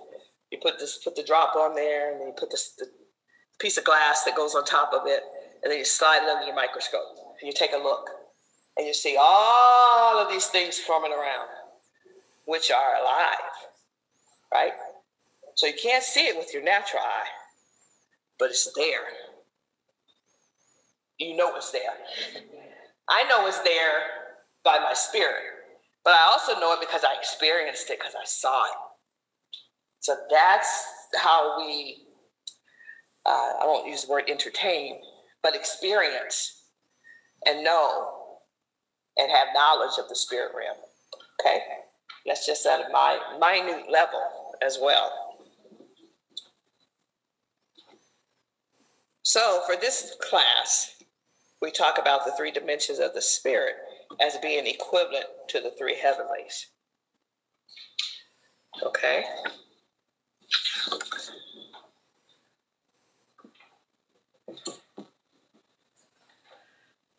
you 0.51 0.59
put 0.63 0.79
this, 0.79 0.99
put 1.03 1.17
the 1.17 1.23
drop 1.23 1.57
on 1.57 1.75
there, 1.75 2.13
and 2.13 2.21
then 2.21 2.29
you 2.29 2.35
put 2.35 2.51
this 2.51 2.75
the 2.79 2.87
piece 3.59 3.77
of 3.77 3.85
glass 3.85 4.25
that 4.25 4.37
goes 4.37 4.55
on 4.55 4.65
top 4.65 4.93
of 4.93 5.03
it, 5.07 5.23
and 5.63 5.71
then 5.71 5.79
you 5.79 5.85
slide 5.85 6.23
it 6.23 6.29
under 6.29 6.47
the 6.47 6.55
microscope, 6.55 7.17
and 7.41 7.47
you 7.47 7.53
take 7.53 7.73
a 7.73 7.77
look, 7.77 8.09
and 8.77 8.87
you 8.87 8.95
see 8.95 9.17
all 9.19 10.19
of 10.19 10.31
these 10.31 10.47
things 10.47 10.79
forming 10.79 11.13
around, 11.13 11.49
which 12.47 12.71
are 12.71 13.01
alive, 13.01 13.53
right? 14.53 14.73
So 15.57 15.67
you 15.67 15.75
can't 15.81 16.05
see 16.05 16.27
it 16.27 16.37
with 16.37 16.55
your 16.55 16.63
natural 16.63 17.03
eye, 17.03 17.29
but 18.39 18.51
it's 18.51 18.73
there. 18.75 19.05
You 21.19 21.37
know 21.37 21.57
it's 21.57 21.73
there. 21.73 21.95
I 23.09 23.25
know 23.25 23.47
it's 23.49 23.59
there 23.61 24.03
by 24.65 24.79
my 24.79 24.95
spirit, 24.95 25.43
but 26.05 26.15
I 26.15 26.29
also 26.31 26.61
know 26.61 26.73
it 26.75 26.81
because 26.81 27.03
I 27.05 27.19
experienced 27.19 27.91
it 27.91 27.99
because 27.99 28.15
I 28.15 28.25
saw 28.25 28.65
it. 28.67 28.88
So 30.01 30.17
that's 30.31 30.85
how 31.17 31.59
we, 31.59 32.05
uh, 33.27 33.53
I 33.61 33.67
won't 33.67 33.89
use 33.89 34.05
the 34.05 34.13
word 34.13 34.25
entertain, 34.29 35.01
but 35.43 35.55
experience 35.55 36.63
and 37.47 37.65
know 37.65 38.15
and 39.17 39.31
have 39.31 39.49
knowledge 39.55 39.99
of 39.99 40.09
the 40.09 40.17
spirit 40.17 40.53
realm. 40.57 40.77
Okay? 41.41 41.61
That's 42.27 42.47
just 42.47 42.65
at 42.67 42.81
a 42.81 42.93
my, 42.93 43.19
minute 43.41 43.91
level 43.91 44.23
as 44.65 44.79
well. 44.81 45.11
So 49.23 49.63
for 49.67 49.77
this 49.77 50.17
class, 50.21 50.95
we 51.61 51.71
talk 51.71 51.99
about 51.99 52.25
the 52.25 52.33
three 52.33 52.51
dimensions 52.51 52.99
of 52.99 53.15
the 53.15 53.21
spirit 53.21 53.75
as 54.21 54.39
being 54.39 54.67
equivalent 54.67 55.27
to 55.49 55.61
the 55.61 55.73
three 55.79 55.97
heavenlies. 56.01 56.69
Okay? 58.83 59.25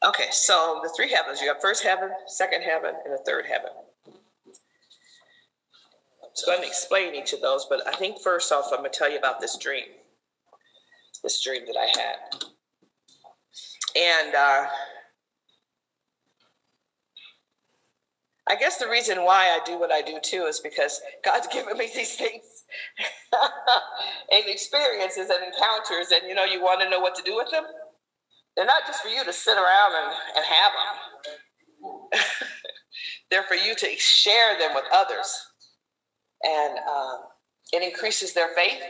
Okay, 0.05 0.27
so 0.31 0.79
the 0.81 0.89
three 0.95 1.11
heavens 1.11 1.41
you 1.41 1.47
have 1.49 1.61
first 1.61 1.83
heaven, 1.83 2.09
second 2.27 2.61
heaven, 2.61 2.93
and 3.03 3.13
the 3.13 3.21
third 3.25 3.45
heaven. 3.45 3.71
So 6.33 6.49
let 6.49 6.61
me 6.61 6.67
explain 6.67 7.15
each 7.15 7.33
of 7.33 7.41
those, 7.41 7.65
but 7.69 7.85
I 7.85 7.91
think 7.91 8.21
first 8.21 8.51
off, 8.51 8.67
I'm 8.71 8.79
going 8.79 8.91
to 8.91 8.97
tell 8.97 9.11
you 9.11 9.17
about 9.17 9.41
this 9.41 9.57
dream. 9.57 9.85
This 11.21 11.43
dream 11.43 11.63
that 11.65 11.75
I 11.77 11.87
had. 11.99 12.15
And 13.97 14.35
uh, 14.35 14.67
I 18.47 18.55
guess 18.55 18.77
the 18.77 18.87
reason 18.87 19.25
why 19.25 19.47
I 19.49 19.59
do 19.65 19.77
what 19.77 19.91
I 19.91 20.01
do 20.01 20.19
too 20.23 20.43
is 20.43 20.61
because 20.61 21.01
God's 21.25 21.47
given 21.51 21.77
me 21.77 21.89
these 21.93 22.15
things 22.15 22.45
and 24.31 24.43
experiences 24.47 25.29
and 25.29 25.43
encounters, 25.43 26.11
and 26.11 26.27
you 26.27 26.35
know, 26.35 26.45
you 26.45 26.61
want 26.61 26.81
to 26.81 26.89
know 26.89 26.99
what 26.99 27.15
to 27.15 27.23
do 27.23 27.35
with 27.35 27.49
them. 27.51 27.63
They're 28.55 28.65
not 28.65 28.85
just 28.85 29.01
for 29.01 29.09
you 29.09 29.23
to 29.23 29.33
sit 29.33 29.57
around 29.57 29.93
and, 30.03 30.13
and 30.35 30.45
have 30.45 30.71
them. 32.11 32.21
They're 33.31 33.43
for 33.43 33.55
you 33.55 33.75
to 33.75 33.87
share 33.97 34.57
them 34.57 34.71
with 34.75 34.85
others. 34.93 35.33
And 36.43 36.77
um, 36.79 37.19
it 37.71 37.83
increases 37.83 38.33
their 38.33 38.49
faith. 38.55 38.81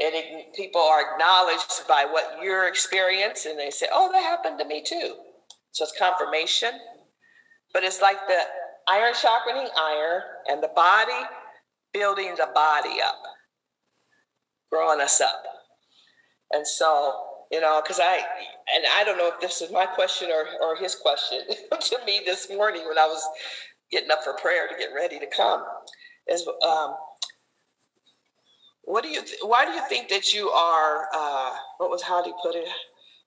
And 0.00 0.14
it, 0.14 0.54
people 0.54 0.80
are 0.80 1.14
acknowledged 1.14 1.86
by 1.88 2.06
what 2.08 2.38
you're. 2.42 2.66
And 2.66 3.58
they 3.58 3.70
say, 3.70 3.86
oh, 3.92 4.10
that 4.12 4.22
happened 4.22 4.58
to 4.60 4.64
me 4.64 4.82
too. 4.82 5.14
So 5.72 5.84
it's 5.84 5.98
confirmation. 5.98 6.70
But 7.72 7.82
it's 7.82 8.00
like 8.00 8.18
the 8.28 8.38
iron 8.88 9.14
sharpening 9.14 9.68
iron 9.76 10.22
and 10.48 10.62
the 10.62 10.70
body 10.76 11.26
building 11.94 12.34
the 12.36 12.48
body 12.54 13.00
up, 13.02 13.22
growing 14.70 15.00
us 15.00 15.20
up. 15.22 15.42
And 16.52 16.66
so 16.66 17.14
you 17.54 17.60
know, 17.60 17.80
because 17.80 18.00
I, 18.02 18.16
and 18.74 18.84
I 18.96 19.04
don't 19.04 19.16
know 19.16 19.28
if 19.28 19.40
this 19.40 19.62
is 19.62 19.70
my 19.70 19.86
question 19.86 20.28
or, 20.30 20.44
or 20.60 20.74
his 20.76 20.96
question 20.96 21.38
to 21.80 21.98
me 22.04 22.20
this 22.26 22.48
morning 22.50 22.82
when 22.88 22.98
I 22.98 23.06
was 23.06 23.22
getting 23.92 24.10
up 24.10 24.24
for 24.24 24.32
prayer 24.34 24.66
to 24.66 24.74
get 24.76 24.88
ready 24.92 25.20
to 25.20 25.26
come 25.26 25.62
is, 26.26 26.44
um, 26.66 26.96
what 28.82 29.04
do 29.04 29.10
you, 29.10 29.22
th- 29.22 29.38
why 29.42 29.64
do 29.64 29.70
you 29.70 29.82
think 29.88 30.08
that 30.08 30.32
you 30.32 30.48
are, 30.50 31.06
uh, 31.14 31.52
what 31.78 31.90
was, 31.90 32.02
how 32.02 32.24
do 32.24 32.30
you 32.30 32.36
put 32.42 32.56
it? 32.56 32.68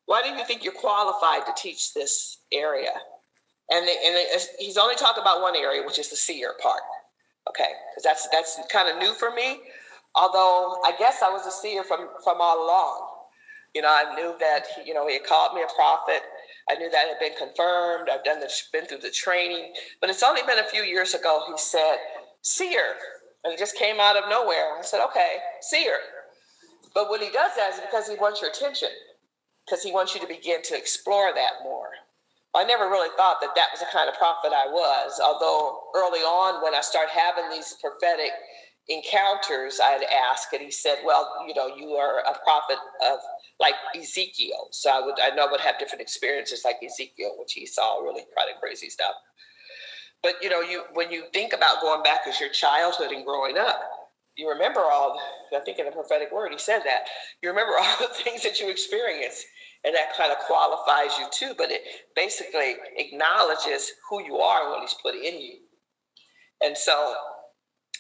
Why 0.07 0.21
do 0.23 0.29
you 0.29 0.43
think 0.43 0.63
you're 0.63 0.73
qualified 0.73 1.45
to 1.45 1.53
teach 1.55 1.93
this 1.93 2.39
area? 2.51 2.91
And, 3.71 3.87
the, 3.87 3.91
and 4.05 4.15
the, 4.15 4.47
he's 4.59 4.77
only 4.77 4.95
talked 4.95 5.19
about 5.19 5.41
one 5.41 5.55
area, 5.55 5.83
which 5.85 5.99
is 5.99 6.09
the 6.09 6.17
seer 6.17 6.53
part. 6.61 6.81
Okay, 7.49 7.71
because 7.91 8.03
that's 8.03 8.27
that's 8.29 8.59
kind 8.71 8.89
of 8.89 8.97
new 8.97 9.13
for 9.13 9.31
me. 9.31 9.61
Although 10.15 10.81
I 10.85 10.93
guess 10.97 11.21
I 11.23 11.29
was 11.29 11.45
a 11.45 11.51
seer 11.51 11.83
from 11.83 12.09
from 12.23 12.37
all 12.41 12.65
along. 12.65 13.09
You 13.75 13.81
know, 13.83 13.89
I 13.89 14.15
knew 14.15 14.35
that 14.39 14.65
you 14.85 14.93
know 14.93 15.07
he 15.07 15.13
had 15.13 15.25
called 15.25 15.55
me 15.55 15.61
a 15.61 15.75
prophet. 15.75 16.23
I 16.69 16.75
knew 16.75 16.89
that 16.89 17.07
had 17.07 17.19
been 17.19 17.37
confirmed. 17.37 18.09
I've 18.09 18.23
done 18.23 18.39
the 18.39 18.51
been 18.73 18.85
through 18.85 18.99
the 18.99 19.11
training, 19.11 19.73
but 20.01 20.09
it's 20.09 20.23
only 20.23 20.41
been 20.43 20.59
a 20.59 20.63
few 20.63 20.83
years 20.83 21.13
ago. 21.13 21.43
He 21.47 21.57
said, 21.57 21.97
"Seer," 22.41 22.97
and 23.43 23.53
it 23.53 23.59
just 23.59 23.77
came 23.77 23.99
out 23.99 24.17
of 24.17 24.29
nowhere. 24.29 24.77
I 24.77 24.81
said, 24.81 25.03
"Okay, 25.05 25.37
seer." 25.61 25.99
But 26.93 27.09
when 27.11 27.21
he 27.21 27.29
does 27.29 27.55
that, 27.55 27.73
is 27.73 27.79
because 27.79 28.09
he 28.09 28.15
wants 28.15 28.41
your 28.41 28.49
attention, 28.49 28.89
because 29.65 29.83
he 29.83 29.91
wants 29.91 30.15
you 30.15 30.21
to 30.21 30.27
begin 30.27 30.63
to 30.63 30.77
explore 30.77 31.33
that 31.33 31.63
more. 31.63 31.89
I 32.55 32.63
never 32.65 32.85
really 32.89 33.09
thought 33.17 33.37
that 33.41 33.55
that 33.55 33.69
was 33.71 33.81
the 33.81 33.87
kind 33.93 34.09
of 34.09 34.15
prophet 34.15 34.51
I 34.53 34.67
was. 34.67 35.19
Although 35.23 35.79
early 35.95 36.21
on, 36.21 36.63
when 36.63 36.75
I 36.75 36.81
started 36.81 37.11
having 37.11 37.49
these 37.51 37.75
prophetic 37.81 38.31
encounters, 38.89 39.79
I'd 39.83 40.03
ask, 40.31 40.53
and 40.53 40.61
he 40.61 40.71
said, 40.71 40.99
"Well, 41.05 41.29
you 41.47 41.55
know, 41.55 41.67
you 41.75 41.91
are 41.95 42.19
a 42.19 42.37
prophet 42.43 42.77
of 43.11 43.19
like 43.59 43.75
Ezekiel. 43.95 44.69
So 44.71 44.89
I 44.91 45.05
would 45.05 45.15
I 45.21 45.35
know 45.35 45.47
I 45.47 45.51
would 45.51 45.61
have 45.61 45.79
different 45.79 46.01
experiences 46.01 46.63
like 46.65 46.77
Ezekiel, 46.85 47.35
which 47.39 47.53
he 47.53 47.65
saw 47.65 47.99
really 48.01 48.23
kind 48.37 48.49
of 48.53 48.61
crazy 48.61 48.89
stuff. 48.89 49.15
But 50.23 50.35
you 50.41 50.49
know, 50.49 50.61
you 50.61 50.83
when 50.93 51.11
you 51.11 51.25
think 51.33 51.53
about 51.53 51.81
going 51.81 52.03
back 52.03 52.21
as 52.27 52.39
your 52.41 52.49
childhood 52.51 53.11
and 53.11 53.25
growing 53.25 53.57
up, 53.57 53.79
you 54.37 54.49
remember 54.49 54.81
all 54.81 55.19
I 55.55 55.61
think 55.61 55.79
in 55.79 55.85
the 55.87 55.93
prophetic 55.93 56.31
word 56.33 56.51
he 56.53 56.59
said 56.59 56.81
that. 56.85 57.07
You 57.43 57.49
remember 57.49 57.73
all 57.79 57.97
the 58.01 58.13
things 58.13 58.43
that 58.43 58.59
you 58.61 58.69
experienced. 58.71 59.45
And 59.83 59.95
that 59.95 60.15
kind 60.17 60.31
of 60.31 60.39
qualifies 60.39 61.17
you 61.17 61.27
too, 61.31 61.53
but 61.57 61.71
it 61.71 61.81
basically 62.15 62.75
acknowledges 62.97 63.91
who 64.09 64.23
you 64.23 64.37
are 64.37 64.63
and 64.63 64.71
what 64.71 64.81
he's 64.81 64.95
put 65.01 65.15
in 65.15 65.39
you. 65.39 65.55
And 66.61 66.77
so 66.77 67.13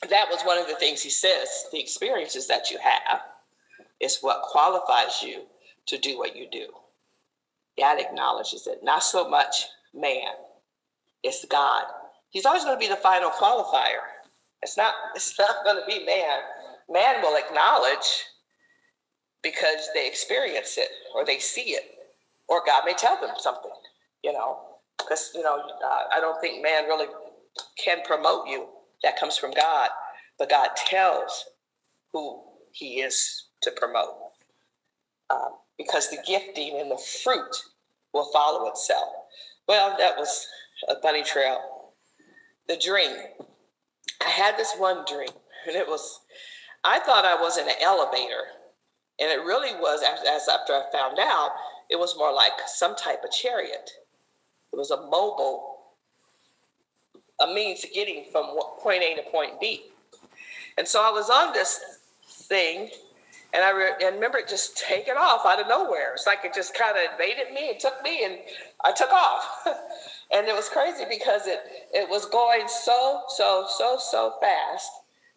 that 0.09 0.27
was 0.29 0.41
one 0.43 0.57
of 0.57 0.67
the 0.67 0.75
things 0.75 1.01
he 1.01 1.09
says 1.09 1.47
the 1.71 1.79
experiences 1.79 2.47
that 2.47 2.69
you 2.71 2.77
have 2.79 3.21
is 3.99 4.19
what 4.21 4.41
qualifies 4.41 5.21
you 5.23 5.43
to 5.87 5.97
do 5.97 6.17
what 6.17 6.35
you 6.35 6.47
do. 6.51 6.67
God 7.77 7.99
acknowledges 7.99 8.67
it. 8.67 8.79
Not 8.83 9.03
so 9.03 9.29
much 9.29 9.65
man, 9.93 10.33
it's 11.23 11.45
God. 11.45 11.83
He's 12.29 12.45
always 12.45 12.63
going 12.63 12.75
to 12.75 12.79
be 12.79 12.89
the 12.89 12.97
final 12.97 13.29
qualifier. 13.29 14.03
It's 14.61 14.77
not, 14.77 14.93
it's 15.15 15.37
not 15.39 15.63
going 15.63 15.77
to 15.77 15.85
be 15.87 16.05
man. 16.05 16.39
Man 16.89 17.21
will 17.21 17.37
acknowledge 17.37 18.25
because 19.51 19.89
they 19.93 20.07
experience 20.07 20.77
it 20.77 20.89
or 21.15 21.25
they 21.25 21.39
see 21.39 21.71
it, 21.71 21.83
or 22.49 22.61
God 22.65 22.83
may 22.85 22.93
tell 22.93 23.19
them 23.19 23.35
something, 23.37 23.71
you 24.23 24.33
know. 24.33 24.59
Because, 24.97 25.31
you 25.35 25.43
know, 25.43 25.57
uh, 25.57 26.03
I 26.15 26.19
don't 26.19 26.39
think 26.41 26.63
man 26.63 26.85
really 26.85 27.07
can 27.83 27.99
promote 28.03 28.47
you. 28.47 28.67
That 29.03 29.19
comes 29.19 29.37
from 29.37 29.51
God. 29.51 29.89
But 30.39 30.49
God 30.49 30.69
tells 30.75 31.45
who 32.11 32.43
he 32.71 32.99
is 33.01 33.47
to 33.63 33.71
promote. 33.71 34.15
Um, 35.29 35.51
because 35.77 36.09
the 36.09 36.17
gifting 36.27 36.79
and 36.79 36.91
the 36.91 37.01
fruit 37.23 37.55
will 38.13 38.29
follow 38.33 38.67
itself. 38.69 39.09
Well, 39.67 39.95
that 39.99 40.17
was 40.17 40.45
a 40.89 40.95
bunny 41.01 41.23
trail. 41.23 41.59
The 42.67 42.77
dream. 42.77 43.15
I 44.25 44.29
had 44.29 44.57
this 44.57 44.73
one 44.77 45.05
dream, 45.07 45.29
and 45.67 45.75
it 45.75 45.87
was, 45.87 46.19
I 46.83 46.99
thought 46.99 47.25
I 47.25 47.39
was 47.39 47.57
in 47.57 47.67
an 47.67 47.75
elevator. 47.81 48.45
And 49.19 49.31
it 49.31 49.43
really 49.43 49.73
was, 49.79 50.01
as 50.03 50.47
after 50.47 50.73
I 50.73 50.83
found 50.91 51.17
out, 51.19 51.51
it 51.89 51.97
was 51.97 52.15
more 52.17 52.33
like 52.33 52.53
some 52.67 52.95
type 52.95 53.23
of 53.23 53.31
chariot. 53.31 53.91
It 54.71 54.75
was 54.75 54.91
a 54.91 54.97
mobile, 54.97 55.79
a 57.39 57.47
means 57.47 57.83
of 57.83 57.93
getting 57.93 58.25
from 58.31 58.57
point 58.79 59.03
A 59.03 59.15
to 59.15 59.23
point 59.23 59.59
B. 59.59 59.85
And 60.77 60.87
so 60.87 61.01
I 61.01 61.11
was 61.11 61.29
on 61.29 61.53
this 61.53 61.99
thing, 62.29 62.89
and 63.53 63.63
I, 63.63 63.71
re- 63.71 64.05
and 64.05 64.15
remember 64.15 64.37
it 64.37 64.47
just 64.47 64.77
taking 64.77 65.15
off 65.17 65.45
out 65.45 65.59
of 65.59 65.67
nowhere. 65.67 66.13
It's 66.13 66.27
like 66.27 66.39
it 66.43 66.53
just 66.53 66.77
kind 66.77 66.95
of 66.95 67.11
invaded 67.11 67.53
me 67.53 67.71
and 67.71 67.79
took 67.79 68.03
me, 68.03 68.23
and 68.23 68.37
I 68.85 68.91
took 68.91 69.11
off. 69.11 69.65
and 70.31 70.47
it 70.47 70.53
was 70.53 70.69
crazy 70.69 71.05
because 71.09 71.47
it 71.47 71.59
it 71.93 72.07
was 72.09 72.25
going 72.25 72.67
so 72.67 73.23
so 73.29 73.65
so 73.67 73.97
so 73.99 74.33
fast. 74.39 74.91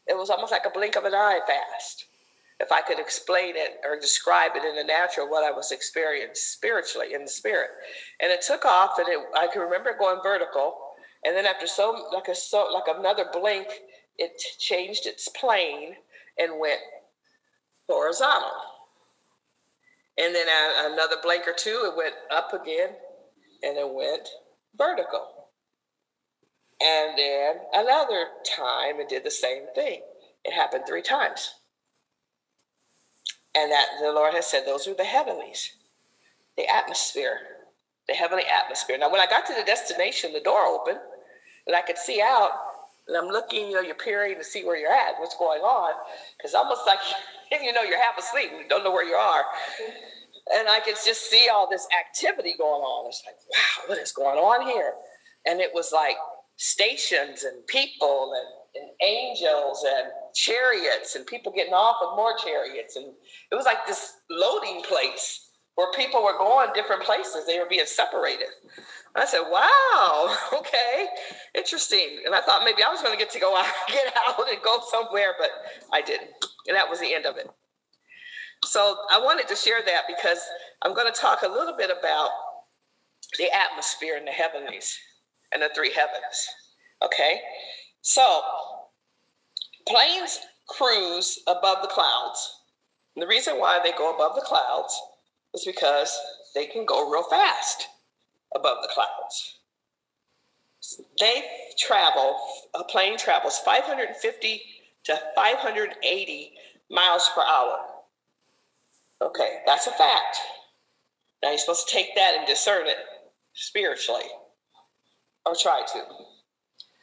It 0.07 0.16
was 0.19 0.29
almost 0.29 0.53
like 0.53 0.66
a 0.66 0.71
blink 0.71 0.97
of 0.97 1.05
an 1.05 1.14
eye 1.14 1.40
fast. 1.47 2.07
If 2.61 2.70
I 2.70 2.83
could 2.83 2.99
explain 2.99 3.55
it 3.57 3.79
or 3.85 3.99
describe 3.99 4.53
it 4.55 4.64
in 4.64 4.77
the 4.77 4.85
natural, 4.85 5.29
what 5.29 5.44
I 5.44 5.51
was 5.51 5.73
experiencing 5.73 6.35
spiritually 6.35 7.14
in 7.14 7.23
the 7.23 7.31
spirit, 7.31 7.70
and 8.20 8.31
it 8.31 8.42
took 8.42 8.64
off, 8.64 8.99
and 8.99 9.09
it, 9.09 9.18
I 9.35 9.46
can 9.46 9.62
remember 9.62 9.96
going 9.99 10.20
vertical, 10.23 10.77
and 11.25 11.35
then 11.35 11.46
after 11.46 11.66
so 11.66 12.09
like 12.12 12.29
a 12.29 12.35
so 12.35 12.68
like 12.73 12.94
another 12.94 13.27
blink, 13.33 13.66
it 14.18 14.33
changed 14.59 15.07
its 15.07 15.29
plane 15.29 15.94
and 16.38 16.61
went 16.61 16.81
horizontal. 17.88 18.51
And 20.18 20.35
then 20.35 20.46
another 20.92 21.16
blink 21.23 21.49
or 21.49 21.55
two, 21.57 21.90
it 21.90 21.96
went 21.96 22.14
up 22.31 22.53
again 22.53 22.90
and 23.62 23.79
it 23.79 23.88
went 23.88 24.29
vertical. 24.77 25.29
And 26.83 27.16
then 27.16 27.57
another 27.73 28.27
time, 28.57 29.01
it 29.01 29.09
did 29.09 29.25
the 29.25 29.31
same 29.31 29.64
thing. 29.75 30.03
It 30.44 30.53
happened 30.53 30.85
three 30.87 31.03
times. 31.03 31.55
And 33.55 33.71
that 33.73 33.87
the 34.01 34.13
Lord 34.13 34.35
has 34.35 34.47
said, 34.47 34.65
those 34.65 34.87
are 34.87 34.95
the 34.95 35.05
heavenlies, 35.05 35.73
the 36.57 36.69
atmosphere, 36.69 37.39
the 38.09 38.15
heavenly 38.15 38.45
atmosphere. 38.45 38.97
Now, 38.99 39.11
when 39.11 39.21
I 39.21 39.27
got 39.27 39.47
to 39.47 39.55
the 39.55 39.65
destination, 39.65 40.33
the 40.33 40.41
door 40.41 40.65
opened 40.67 41.01
and 41.67 41.75
I 41.75 41.83
could 41.83 41.99
see 41.99 42.21
out. 42.23 42.51
And 43.09 43.17
I'm 43.17 43.27
looking, 43.27 43.67
you 43.69 43.75
know, 43.75 43.81
you're 43.81 43.97
peering 43.97 44.37
to 44.39 44.45
see 44.45 44.65
where 44.65 44.77
you're 44.77 44.93
at, 44.93 45.19
what's 45.19 45.37
going 45.37 45.63
on. 45.63 45.95
Because 46.39 46.55
almost 46.55 46.83
like, 46.87 46.99
you 47.63 47.73
know, 47.73 47.83
you're 47.83 48.01
half 48.01 48.19
asleep, 48.19 48.51
you 48.53 48.69
don't 48.69 48.85
know 48.85 48.93
where 48.93 49.07
you 49.07 49.15
are 49.15 49.45
and 50.53 50.69
I 50.69 50.81
could 50.81 50.97
just 51.05 51.31
see 51.31 51.49
all 51.53 51.69
this 51.69 51.87
activity 51.99 52.55
going 52.59 52.83
on. 52.83 53.09
It's 53.09 53.23
like, 53.27 53.37
wow, 53.51 53.89
what 53.89 53.99
is 53.99 54.13
going 54.13 54.39
on 54.39 54.67
here? 54.67 54.95
And 55.47 55.61
it 55.61 55.71
was 55.73 55.93
like 55.93 56.17
stations 56.57 57.45
and 57.45 57.67
people 57.67 58.33
and, 58.35 58.83
and 58.83 58.91
angels 59.03 59.85
and 59.87 60.09
chariots 60.35 61.16
and 61.16 61.27
people 61.27 61.53
getting 61.53 61.73
off 61.73 61.97
of 62.03 62.16
more 62.16 62.37
chariots. 62.37 62.97
And 62.97 63.07
it 63.51 63.55
was 63.55 63.64
like 63.64 63.87
this 63.87 64.19
loading 64.31 64.83
place 64.83 65.51
where 65.77 65.90
people 65.93 66.23
were 66.23 66.37
going 66.37 66.69
different 66.75 67.03
places. 67.03 67.47
They 67.47 67.59
were 67.59 67.69
being 67.69 67.87
separated. 67.87 68.49
I 69.16 69.25
said, 69.25 69.43
wow, 69.51 70.37
okay, 70.59 71.07
interesting. 71.55 72.23
And 72.27 72.35
I 72.35 72.40
thought 72.40 72.62
maybe 72.64 72.83
I 72.83 72.90
was 72.90 73.03
going 73.03 73.16
to 73.16 73.19
get 73.19 73.33
to 73.33 73.40
go 73.40 73.57
out, 73.57 73.66
get 73.88 74.12
out 74.29 74.49
and 74.49 74.62
go 74.62 74.79
somewhere, 74.90 75.35
but 75.38 75.51
I 75.93 76.03
didn't. 76.03 76.31
And 76.66 76.77
that 76.77 76.88
was 76.88 77.01
the 77.01 77.14
end 77.14 77.27
of 77.27 77.37
it. 77.37 77.49
So 78.64 78.97
I 79.11 79.19
wanted 79.19 79.49
to 79.49 79.57
share 79.57 79.81
that 79.85 80.03
because 80.07 80.38
I'm 80.83 80.95
going 80.95 81.11
to 81.12 81.19
talk 81.19 81.43
a 81.43 81.49
little 81.49 81.77
bit 81.77 81.90
about 81.90 82.31
the 83.38 83.49
atmosphere 83.53 84.16
in 84.16 84.25
the 84.25 84.33
heavenlies 84.33 84.99
and 85.53 85.62
the 85.62 85.71
three 85.75 85.93
heavens. 85.93 86.49
Okay? 87.03 87.40
So 88.03 88.43
planes 89.87 90.38
cruise 90.69 91.40
above 91.47 91.83
the 91.83 91.88
clouds. 91.88 92.61
And 93.14 93.23
the 93.23 93.27
reason 93.27 93.59
why 93.59 93.81
they 93.83 93.93
go 93.93 94.14
above 94.14 94.35
the 94.35 94.43
clouds 94.43 94.99
is 95.55 95.64
because 95.64 96.16
they 96.55 96.66
can 96.66 96.87
go 96.87 97.11
real 97.11 97.25
fast 97.25 97.88
above 98.55 98.79
the 98.83 98.90
clouds. 98.93 99.59
They 101.19 101.43
travel, 101.79 102.37
a 102.75 102.85
plane 102.85 103.19
travels 103.19 103.59
550 103.59 104.62
to 105.05 105.21
580 105.35 106.53
miles 106.90 107.31
per 107.35 107.43
hour. 107.43 107.79
Okay, 109.23 109.59
that's 109.66 109.87
a 109.87 109.93
fact. 109.93 110.38
Now 111.43 111.51
you're 111.51 111.59
supposed 111.59 111.88
to 111.88 111.95
take 111.95 112.14
that 112.16 112.37
and 112.38 112.47
discern 112.47 112.87
it 112.87 112.97
spiritually, 113.55 114.25
or 115.45 115.55
try 115.55 115.83
to. 115.93 116.03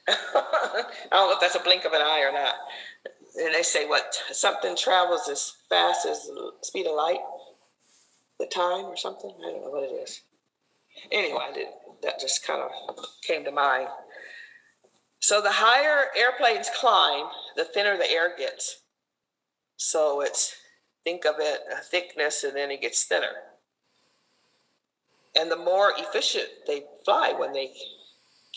I 0.07 0.85
don't 1.11 1.29
know 1.29 1.33
if 1.33 1.39
that's 1.41 1.55
a 1.55 1.59
blink 1.59 1.85
of 1.85 1.93
an 1.93 2.01
eye 2.01 2.25
or 2.27 2.31
not. 2.31 2.55
And 3.39 3.53
they 3.53 3.63
say 3.63 3.85
what 3.85 4.15
something 4.31 4.75
travels 4.75 5.27
as 5.29 5.53
fast 5.69 6.05
as 6.05 6.25
the 6.25 6.51
speed 6.61 6.87
of 6.87 6.95
light, 6.95 7.19
the 8.39 8.47
time 8.47 8.85
or 8.85 8.97
something. 8.97 9.31
I 9.39 9.51
don't 9.51 9.61
know 9.61 9.69
what 9.69 9.83
it 9.83 9.93
is. 9.93 10.21
Anyway, 11.11 11.39
I 11.41 11.53
did, 11.53 11.67
that 12.03 12.19
just 12.19 12.45
kind 12.45 12.61
of 12.61 12.71
came 13.21 13.43
to 13.43 13.51
mind. 13.51 13.89
So 15.19 15.41
the 15.41 15.51
higher 15.51 16.07
airplanes 16.17 16.69
climb, 16.75 17.25
the 17.55 17.65
thinner 17.65 17.97
the 17.97 18.09
air 18.09 18.35
gets. 18.37 18.81
So 19.77 20.21
it's 20.21 20.55
think 21.03 21.25
of 21.25 21.35
it 21.39 21.61
a 21.71 21.81
thickness 21.81 22.43
and 22.43 22.55
then 22.55 22.71
it 22.71 22.81
gets 22.81 23.03
thinner. 23.03 23.33
And 25.39 25.51
the 25.51 25.57
more 25.57 25.93
efficient 25.97 26.47
they 26.65 26.83
fly 27.05 27.33
when 27.37 27.53
they 27.53 27.71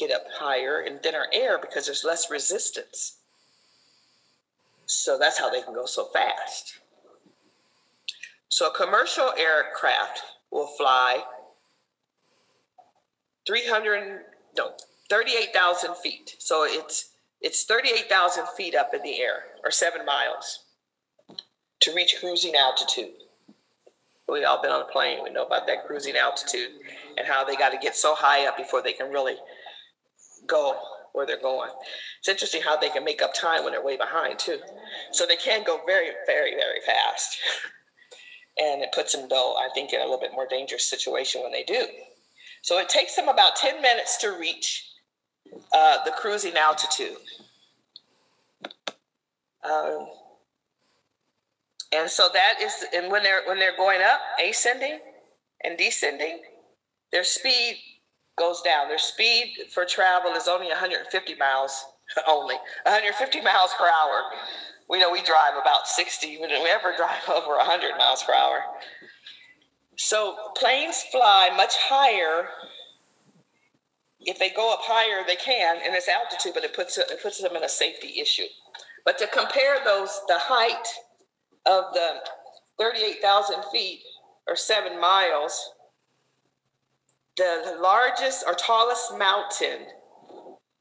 get 0.00 0.10
up 0.10 0.24
higher 0.32 0.80
in 0.80 0.98
thinner 0.98 1.26
air 1.32 1.58
because 1.58 1.86
there's 1.86 2.04
less 2.04 2.30
resistance. 2.30 3.18
So 4.86 5.18
that's 5.18 5.38
how 5.38 5.50
they 5.50 5.62
can 5.62 5.74
go 5.74 5.86
so 5.86 6.06
fast. 6.06 6.80
So 8.48 8.68
a 8.68 8.74
commercial 8.74 9.30
aircraft 9.38 10.22
will 10.50 10.66
fly 10.66 11.22
300, 13.46 14.22
no, 14.58 14.72
38,000 15.08 15.94
feet. 15.96 16.36
So 16.38 16.64
it's 16.64 17.10
it's 17.40 17.64
38,000 17.64 18.46
feet 18.54 18.74
up 18.74 18.92
in 18.92 19.02
the 19.02 19.18
air, 19.18 19.44
or 19.64 19.70
seven 19.70 20.04
miles 20.04 20.64
to 21.80 21.94
reach 21.94 22.16
cruising 22.20 22.54
altitude. 22.54 23.14
We've 24.28 24.44
all 24.44 24.60
been 24.60 24.70
on 24.70 24.82
a 24.82 24.92
plane. 24.92 25.24
We 25.24 25.30
know 25.30 25.46
about 25.46 25.66
that 25.66 25.86
cruising 25.86 26.16
altitude 26.16 26.70
and 27.16 27.26
how 27.26 27.44
they 27.44 27.56
got 27.56 27.70
to 27.70 27.78
get 27.78 27.96
so 27.96 28.14
high 28.14 28.46
up 28.46 28.56
before 28.56 28.82
they 28.82 28.92
can 28.92 29.10
really 29.10 29.36
go 30.50 30.76
where 31.12 31.26
they're 31.26 31.40
going. 31.40 31.70
It's 32.18 32.28
interesting 32.28 32.62
how 32.62 32.76
they 32.76 32.88
can 32.88 33.04
make 33.04 33.22
up 33.22 33.34
time 33.34 33.64
when 33.64 33.72
they're 33.72 33.84
way 33.84 33.96
behind 33.96 34.38
too. 34.38 34.58
So 35.12 35.26
they 35.26 35.36
can 35.36 35.64
go 35.64 35.80
very, 35.86 36.10
very, 36.26 36.52
very 36.52 36.80
fast. 36.86 37.38
and 38.58 38.82
it 38.82 38.92
puts 38.92 39.14
them, 39.14 39.28
though, 39.28 39.56
I 39.56 39.68
think, 39.74 39.92
in 39.92 40.00
a 40.00 40.04
little 40.04 40.20
bit 40.20 40.32
more 40.32 40.46
dangerous 40.48 40.88
situation 40.88 41.42
when 41.42 41.52
they 41.52 41.64
do. 41.64 41.84
So 42.62 42.78
it 42.78 42.88
takes 42.88 43.16
them 43.16 43.28
about 43.28 43.56
10 43.56 43.80
minutes 43.80 44.18
to 44.18 44.36
reach 44.38 44.86
uh, 45.72 46.04
the 46.04 46.10
cruising 46.12 46.56
altitude. 46.56 47.16
Um, 49.64 50.08
and 51.92 52.08
so 52.08 52.28
that 52.32 52.54
is, 52.62 52.72
and 52.94 53.10
when 53.10 53.22
they're 53.22 53.42
when 53.46 53.58
they're 53.58 53.76
going 53.76 54.00
up, 54.00 54.20
ascending 54.42 55.00
and 55.64 55.76
descending, 55.76 56.40
their 57.12 57.24
speed 57.24 57.76
goes 58.40 58.62
down. 58.62 58.88
Their 58.88 58.98
speed 58.98 59.54
for 59.72 59.84
travel 59.84 60.32
is 60.32 60.48
only 60.48 60.66
150 60.68 61.34
miles, 61.36 61.84
only 62.28 62.56
150 62.84 63.40
miles 63.42 63.70
per 63.78 63.84
hour. 63.84 64.32
We 64.88 64.98
know 64.98 65.12
we 65.12 65.22
drive 65.22 65.54
about 65.60 65.86
60. 65.86 66.38
We 66.40 66.48
don't 66.48 66.66
ever 66.66 66.94
drive 66.96 67.22
over 67.28 67.56
100 67.56 67.96
miles 67.98 68.24
per 68.24 68.34
hour. 68.34 68.62
So 69.96 70.34
planes 70.56 71.04
fly 71.12 71.50
much 71.56 71.74
higher. 71.78 72.48
If 74.20 74.38
they 74.38 74.50
go 74.50 74.72
up 74.72 74.80
higher, 74.82 75.24
they 75.26 75.36
can 75.36 75.76
in 75.84 75.92
this 75.92 76.08
altitude, 76.08 76.52
but 76.54 76.64
it 76.64 76.74
puts 76.74 76.98
it 76.98 77.22
puts 77.22 77.40
them 77.40 77.54
in 77.54 77.62
a 77.62 77.68
safety 77.68 78.20
issue. 78.20 78.48
But 79.04 79.18
to 79.18 79.26
compare 79.26 79.76
those, 79.84 80.20
the 80.26 80.38
height 80.38 80.86
of 81.66 81.92
the 81.92 82.20
38,000 82.78 83.62
feet 83.72 84.00
or 84.46 84.56
seven 84.56 85.00
miles, 85.00 85.72
the 87.40 87.78
largest 87.80 88.44
or 88.46 88.54
tallest 88.54 89.16
mountain 89.16 89.86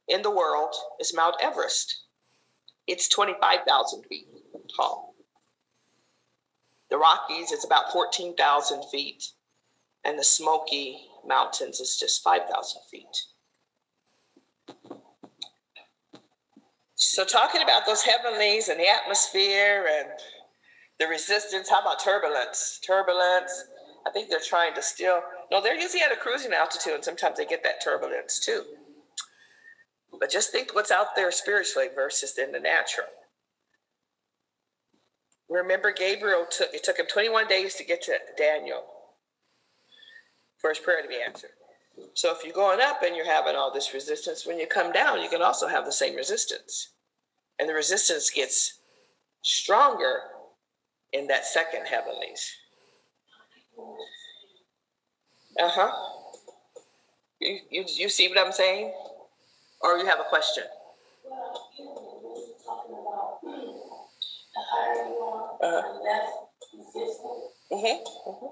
in 0.09 0.21
the 0.21 0.29
world 0.29 0.75
is 0.99 1.15
Mount 1.15 1.35
Everest. 1.41 2.03
It's 2.85 3.07
25,000 3.07 4.03
feet 4.09 4.27
tall. 4.75 5.15
The 6.89 6.97
Rockies 6.97 7.51
is 7.51 7.63
about 7.63 7.91
14,000 7.93 8.83
feet, 8.91 9.23
and 10.03 10.19
the 10.19 10.23
Smoky 10.23 10.97
Mountains 11.25 11.79
is 11.79 11.97
just 11.97 12.23
5,000 12.23 12.81
feet. 12.91 13.05
So, 16.95 17.23
talking 17.23 17.61
about 17.61 17.85
those 17.85 18.01
heavenlies 18.01 18.67
and 18.67 18.77
the 18.77 18.89
atmosphere 18.89 19.87
and 19.89 20.09
the 20.99 21.07
resistance. 21.07 21.69
How 21.69 21.79
about 21.79 22.03
turbulence? 22.03 22.81
Turbulence. 22.85 23.65
I 24.05 24.11
think 24.11 24.29
they're 24.29 24.39
trying 24.39 24.73
to 24.75 24.81
still. 24.81 25.21
No, 25.51 25.61
they're 25.61 25.79
usually 25.79 26.01
at 26.01 26.11
a 26.11 26.15
cruising 26.15 26.53
altitude, 26.53 26.93
and 26.93 27.03
sometimes 27.03 27.37
they 27.37 27.45
get 27.45 27.63
that 27.63 27.83
turbulence 27.83 28.39
too. 28.39 28.63
But 30.19 30.31
just 30.31 30.51
think 30.51 30.73
what's 30.73 30.91
out 30.91 31.15
there 31.15 31.31
spiritually 31.31 31.87
versus 31.93 32.37
in 32.37 32.51
the 32.51 32.59
natural. 32.59 33.07
Remember, 35.49 35.91
Gabriel 35.91 36.45
took 36.49 36.73
it 36.73 36.83
took 36.83 36.97
him 36.97 37.07
21 37.07 37.47
days 37.47 37.75
to 37.75 37.83
get 37.83 38.01
to 38.03 38.17
Daniel 38.37 38.83
for 40.57 40.69
his 40.69 40.79
prayer 40.79 41.01
to 41.01 41.07
be 41.07 41.21
answered. 41.25 41.51
So 42.13 42.31
if 42.31 42.43
you're 42.43 42.53
going 42.53 42.79
up 42.81 43.01
and 43.03 43.15
you're 43.15 43.25
having 43.25 43.55
all 43.55 43.73
this 43.73 43.93
resistance, 43.93 44.45
when 44.45 44.59
you 44.59 44.67
come 44.67 44.91
down, 44.91 45.21
you 45.21 45.29
can 45.29 45.41
also 45.41 45.67
have 45.67 45.85
the 45.85 45.91
same 45.91 46.15
resistance. 46.15 46.89
And 47.57 47.67
the 47.67 47.73
resistance 47.73 48.29
gets 48.29 48.79
stronger 49.41 50.19
in 51.11 51.27
that 51.27 51.45
second 51.45 51.87
heavenlies. 51.87 52.53
Uh 55.59 55.69
huh. 55.69 55.91
You, 57.41 57.59
you, 57.69 57.85
you 57.87 58.09
see 58.09 58.27
what 58.29 58.37
I'm 58.37 58.51
saying? 58.51 58.93
Or 59.81 59.97
you 59.97 60.05
have 60.07 60.19
a 60.19 60.25
question? 60.29 60.65
Uh-huh. 65.61 66.29
Mm-hmm. 67.71 68.29
Mm-hmm. 68.29 68.45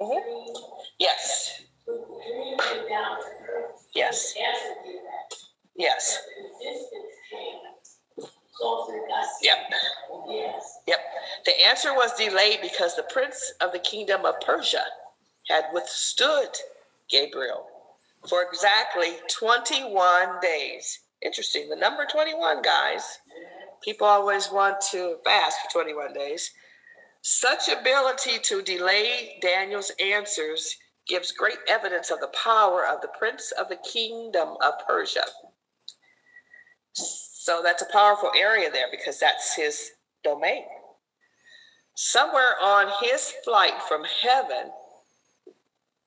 Mm-hmm. 0.00 0.52
Yes. 0.98 1.62
Yes. 3.94 4.34
Yes. 5.76 6.18
Yep. 9.42 9.56
Yep. 10.86 10.98
The 11.46 11.66
answer 11.66 11.94
was 11.94 12.12
delayed 12.14 12.60
because 12.62 12.94
the 12.96 13.04
prince 13.04 13.52
of 13.60 13.72
the 13.72 13.78
kingdom 13.78 14.24
of 14.24 14.40
Persia 14.40 14.84
had 15.48 15.64
withstood 15.72 16.50
Gabriel 17.10 17.66
for 18.28 18.42
exactly 18.42 19.14
21 19.28 20.40
days. 20.42 21.00
Interesting. 21.22 21.68
The 21.68 21.76
number 21.76 22.06
21, 22.10 22.62
guys. 22.62 23.18
People 23.82 24.06
always 24.06 24.50
want 24.52 24.80
to 24.92 25.16
fast 25.24 25.58
for 25.62 25.82
21 25.82 26.12
days. 26.12 26.50
Such 27.22 27.68
ability 27.68 28.38
to 28.44 28.62
delay 28.62 29.38
Daniel's 29.42 29.92
answers 30.00 30.76
gives 31.06 31.32
great 31.32 31.58
evidence 31.68 32.10
of 32.10 32.20
the 32.20 32.28
power 32.28 32.86
of 32.86 33.00
the 33.00 33.10
prince 33.18 33.52
of 33.52 33.68
the 33.68 33.76
kingdom 33.76 34.56
of 34.62 34.74
Persia. 34.86 35.24
So 37.42 37.62
that's 37.64 37.80
a 37.80 37.90
powerful 37.90 38.30
area 38.38 38.70
there 38.70 38.88
because 38.90 39.18
that's 39.18 39.56
his 39.56 39.92
domain. 40.22 40.64
Somewhere 41.96 42.52
on 42.62 42.92
his 43.02 43.32
flight 43.42 43.80
from 43.88 44.02
heaven, 44.04 44.70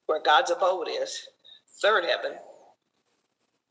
where 0.05 0.21
God's 0.21 0.51
abode 0.51 0.89
is, 0.91 1.27
third 1.81 2.05
heaven, 2.05 2.33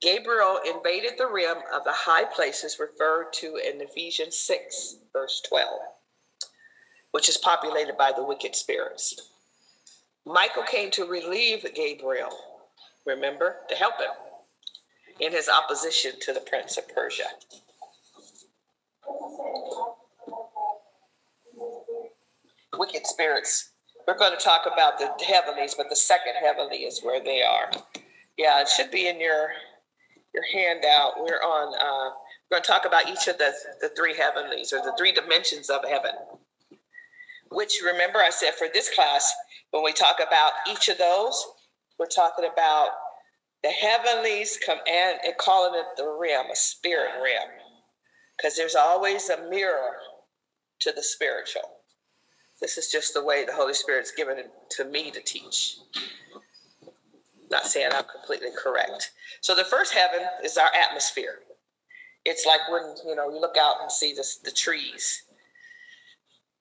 Gabriel 0.00 0.58
invaded 0.66 1.12
the 1.16 1.28
rim 1.28 1.58
of 1.72 1.84
the 1.84 1.92
high 1.92 2.24
places 2.24 2.80
referred 2.80 3.32
to 3.34 3.54
in 3.64 3.80
Ephesians 3.80 4.36
6, 4.38 4.96
verse 5.12 5.40
12, 5.48 5.68
which 7.12 7.28
is 7.28 7.36
populated 7.36 7.96
by 7.96 8.10
the 8.10 8.24
wicked 8.24 8.56
spirits. 8.56 9.30
Michael 10.26 10.64
came 10.64 10.90
to 10.90 11.04
relieve 11.04 11.64
Gabriel, 11.76 12.36
remember, 13.06 13.58
to 13.68 13.76
help 13.76 14.00
him 14.00 14.10
in 15.22 15.30
his 15.30 15.48
opposition 15.48 16.12
to 16.20 16.32
the 16.32 16.40
prince 16.40 16.76
of 16.76 16.92
Persia. 16.92 17.22
Wicked 22.76 23.06
spirits. 23.06 23.70
We're 24.06 24.18
going 24.18 24.36
to 24.36 24.44
talk 24.44 24.62
about 24.66 24.98
the 24.98 25.24
heavenlies, 25.24 25.76
but 25.76 25.88
the 25.88 25.96
second 25.96 26.34
heavenly 26.42 26.78
is 26.78 27.02
where 27.02 27.22
they 27.22 27.40
are. 27.40 27.70
Yeah, 28.36 28.60
it 28.60 28.68
should 28.68 28.90
be 28.90 29.08
in 29.08 29.20
your 29.20 29.50
your 30.34 30.42
handout. 30.52 31.12
We're 31.18 31.40
on. 31.40 31.74
Uh, 31.74 32.14
we're 32.50 32.56
going 32.56 32.62
to 32.62 32.68
talk 32.68 32.84
about 32.84 33.08
each 33.08 33.28
of 33.28 33.38
the 33.38 33.52
the 33.80 33.90
three 33.90 34.16
heavenlies 34.16 34.72
or 34.72 34.78
the 34.78 34.94
three 34.98 35.12
dimensions 35.12 35.70
of 35.70 35.82
heaven. 35.88 36.12
Which 37.52 37.74
remember, 37.84 38.18
I 38.18 38.30
said 38.30 38.54
for 38.54 38.66
this 38.72 38.92
class, 38.92 39.32
when 39.70 39.84
we 39.84 39.92
talk 39.92 40.16
about 40.26 40.52
each 40.68 40.88
of 40.88 40.98
those, 40.98 41.46
we're 41.98 42.06
talking 42.06 42.48
about 42.52 42.88
the 43.62 43.70
heavenlies 43.70 44.58
come 44.64 44.78
and, 44.90 45.18
calling 45.38 45.78
it 45.78 45.86
the 45.96 46.16
realm, 46.20 46.50
a 46.50 46.56
spirit 46.56 47.12
realm, 47.22 47.50
because 48.36 48.56
there's 48.56 48.74
always 48.74 49.28
a 49.30 49.48
mirror 49.48 49.92
to 50.80 50.92
the 50.92 51.02
spiritual. 51.02 51.62
This 52.60 52.78
is 52.78 52.90
just 52.90 53.14
the 53.14 53.24
way 53.24 53.44
the 53.44 53.54
Holy 53.54 53.74
Spirit's 53.74 54.12
given 54.12 54.38
it 54.38 54.50
to 54.76 54.84
me 54.84 55.10
to 55.10 55.20
teach. 55.20 55.78
Not 57.50 57.66
saying 57.66 57.90
I'm 57.92 58.04
completely 58.04 58.50
correct. 58.56 59.10
So 59.40 59.54
the 59.54 59.64
first 59.64 59.92
heaven 59.92 60.26
is 60.44 60.56
our 60.56 60.70
atmosphere. 60.74 61.40
It's 62.24 62.46
like 62.46 62.60
when 62.70 62.94
you 63.06 63.16
know 63.16 63.30
you 63.30 63.40
look 63.40 63.56
out 63.58 63.76
and 63.82 63.90
see 63.90 64.14
the, 64.14 64.24
the 64.44 64.52
trees. 64.52 65.24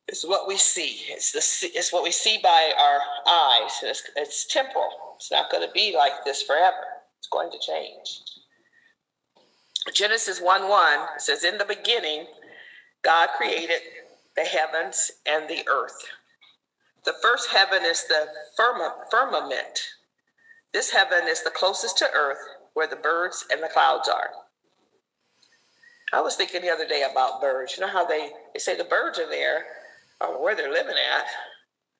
It's 0.08 0.26
what 0.26 0.48
we 0.48 0.58
see. 0.58 1.02
It's 1.08 1.32
the 1.32 1.70
it's 1.78 1.94
what 1.94 2.04
we 2.04 2.12
see 2.12 2.40
by 2.44 2.74
our 2.78 3.00
eyes. 3.28 3.72
It's, 3.84 4.04
it's 4.16 4.48
temporal. 4.48 4.90
It's 5.16 5.32
not 5.32 5.52
going 5.52 5.66
to 5.66 5.72
be 5.72 5.96
like 5.96 6.26
this 6.26 6.42
forever. 6.42 6.84
It's 7.22 7.28
going 7.28 7.52
to 7.52 7.60
change. 7.60 8.24
Genesis 9.94 10.42
1 10.42 10.68
1 10.68 11.00
says, 11.20 11.44
In 11.44 11.60
the 11.60 11.66
beginning, 11.66 12.26
God 13.04 13.30
created 13.38 13.78
the 14.36 14.42
heavens 14.42 15.12
and 15.28 15.48
the 15.48 15.64
earth. 15.70 16.04
The 17.06 17.14
first 17.22 17.52
heaven 17.52 17.84
is 17.84 18.06
the 18.08 18.26
firmament. 18.58 19.80
This 20.74 20.90
heaven 20.90 21.28
is 21.28 21.44
the 21.44 21.52
closest 21.52 22.00
to 22.00 22.10
earth 22.12 22.40
where 22.74 22.88
the 22.88 22.96
birds 22.96 23.46
and 23.52 23.62
the 23.62 23.68
clouds 23.68 24.10
are. 24.10 24.32
I 26.14 26.22
was 26.22 26.36
thinking 26.36 26.64
the 26.64 26.72
other 26.72 26.88
day 26.88 27.06
about 27.10 27.40
birds. 27.40 27.78
You 27.78 27.82
know 27.82 27.92
how 27.92 28.06
they, 28.06 28.32
they 28.54 28.60
say 28.60 28.76
the 28.76 28.84
birds 28.84 29.20
are 29.20 29.30
there, 29.30 29.66
or 30.20 30.42
where 30.42 30.56
they're 30.56 30.74
living 30.74 30.96
at, 30.96 31.26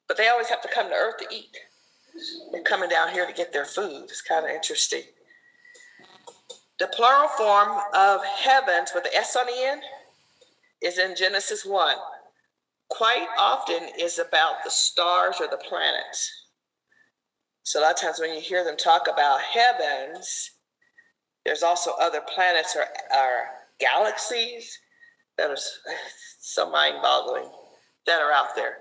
but 0.08 0.18
they 0.18 0.30
always 0.30 0.50
have 0.50 0.64
to 0.64 0.68
come 0.68 0.90
to 0.90 0.96
earth 0.96 1.18
to 1.18 1.36
eat. 1.36 1.56
They're 2.52 2.64
coming 2.64 2.90
down 2.90 3.10
here 3.10 3.26
to 3.26 3.34
get 3.34 3.54
their 3.54 3.66
food. 3.66 4.04
It's 4.04 4.22
kind 4.22 4.46
of 4.46 4.52
interesting. 4.52 5.04
The 6.80 6.88
plural 6.88 7.28
form 7.30 7.80
of 7.94 8.22
heavens 8.26 8.92
with 8.94 9.04
the 9.04 9.16
S 9.16 9.36
on 9.36 9.46
the 9.46 9.64
end 9.64 9.82
is 10.82 10.98
in 10.98 11.16
Genesis 11.16 11.66
1. 11.66 11.96
Quite 12.90 13.28
often 13.40 13.90
is 14.00 14.20
about 14.20 14.64
the 14.64 14.72
stars 14.72 15.36
or 15.40 15.48
the 15.48 15.62
planets. 15.70 16.30
So 17.64 17.80
a 17.80 17.82
lot 17.82 17.94
of 17.94 18.02
times 18.02 18.20
when 18.20 18.34
you 18.34 18.42
hear 18.42 18.64
them 18.64 18.78
talk 18.78 19.08
about 19.08 19.42
heavens, 19.42 20.52
there's 21.46 21.64
also 21.64 21.92
other 22.02 22.22
planets 22.34 22.76
or, 22.76 22.82
or 22.82 23.46
galaxies 23.80 24.78
that 25.38 25.50
are 25.50 25.58
so 26.40 26.70
mind-boggling 26.70 27.50
that 28.08 28.22
are 28.22 28.32
out 28.32 28.56
there. 28.56 28.78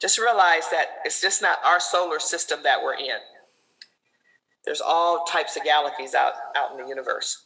Just 0.00 0.18
realize 0.18 0.68
that 0.70 0.86
it's 1.04 1.20
just 1.20 1.42
not 1.42 1.58
our 1.64 1.80
solar 1.80 2.20
system 2.20 2.60
that 2.62 2.82
we're 2.82 2.94
in. 2.94 3.18
There's 4.64 4.80
all 4.80 5.24
types 5.24 5.56
of 5.56 5.64
galaxies 5.64 6.14
out, 6.14 6.34
out 6.56 6.72
in 6.72 6.82
the 6.82 6.88
universe. 6.88 7.44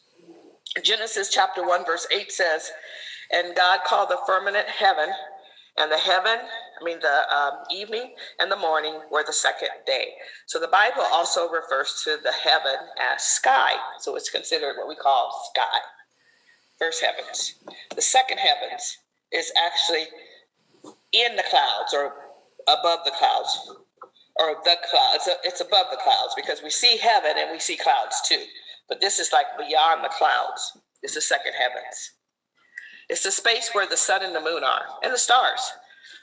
Genesis 0.83 1.29
chapter 1.31 1.67
1, 1.67 1.85
verse 1.85 2.07
8 2.13 2.33
says, 2.33 2.71
And 3.31 3.55
God 3.55 3.81
called 3.87 4.11
the 4.11 4.19
firmament 4.27 4.67
heaven, 4.69 5.09
and 5.79 5.91
the 5.91 5.99
heaven, 5.99 6.39
I 6.81 6.85
mean, 6.85 6.99
the 7.01 7.35
um, 7.35 7.53
evening 7.71 8.15
and 8.39 8.53
the 8.53 8.57
morning 8.57 9.01
were 9.11 9.25
the 9.27 9.33
second 9.33 9.71
day. 9.87 10.09
So 10.47 10.61
the 10.61 10.69
Bible 10.69 11.03
also 11.13 11.49
refers 11.49 12.03
to 12.05 12.19
the 12.23 12.33
heaven 12.33 12.77
as 13.15 13.23
sky. 13.23 13.73
So 13.99 14.17
it's 14.17 14.29
considered 14.29 14.77
what 14.77 14.89
we 14.89 14.97
call 14.97 15.51
sky. 15.55 15.79
First 16.79 17.03
heavens. 17.03 17.55
The 17.95 18.03
second 18.03 18.39
heavens 18.39 18.99
is 19.33 19.51
actually 19.65 20.07
in 21.13 21.37
the 21.37 21.45
clouds 21.49 21.95
or 21.95 22.13
above 22.69 23.01
the 23.05 23.13
clouds 23.13 23.71
or 24.37 24.57
the 24.65 24.77
clouds. 24.91 25.29
It's 25.45 25.61
above 25.61 25.87
the 25.91 26.01
clouds 26.03 26.35
because 26.37 26.63
we 26.63 26.71
see 26.71 26.97
heaven 26.97 27.33
and 27.39 27.51
we 27.51 27.59
see 27.59 27.77
clouds 27.77 28.21
too. 28.27 28.43
But 28.89 29.01
this 29.01 29.19
is 29.19 29.33
like 29.33 29.47
beyond 29.59 30.05
the 30.05 30.11
clouds. 30.17 30.79
It's 31.03 31.15
the 31.15 31.21
second 31.21 31.53
heavens. 31.53 32.13
It's 33.09 33.23
the 33.23 33.31
space 33.31 33.71
where 33.73 33.87
the 33.87 33.97
sun 33.97 34.23
and 34.23 34.35
the 34.35 34.41
moon 34.41 34.65
are 34.65 34.83
and 35.03 35.13
the 35.13 35.19
stars. 35.19 35.73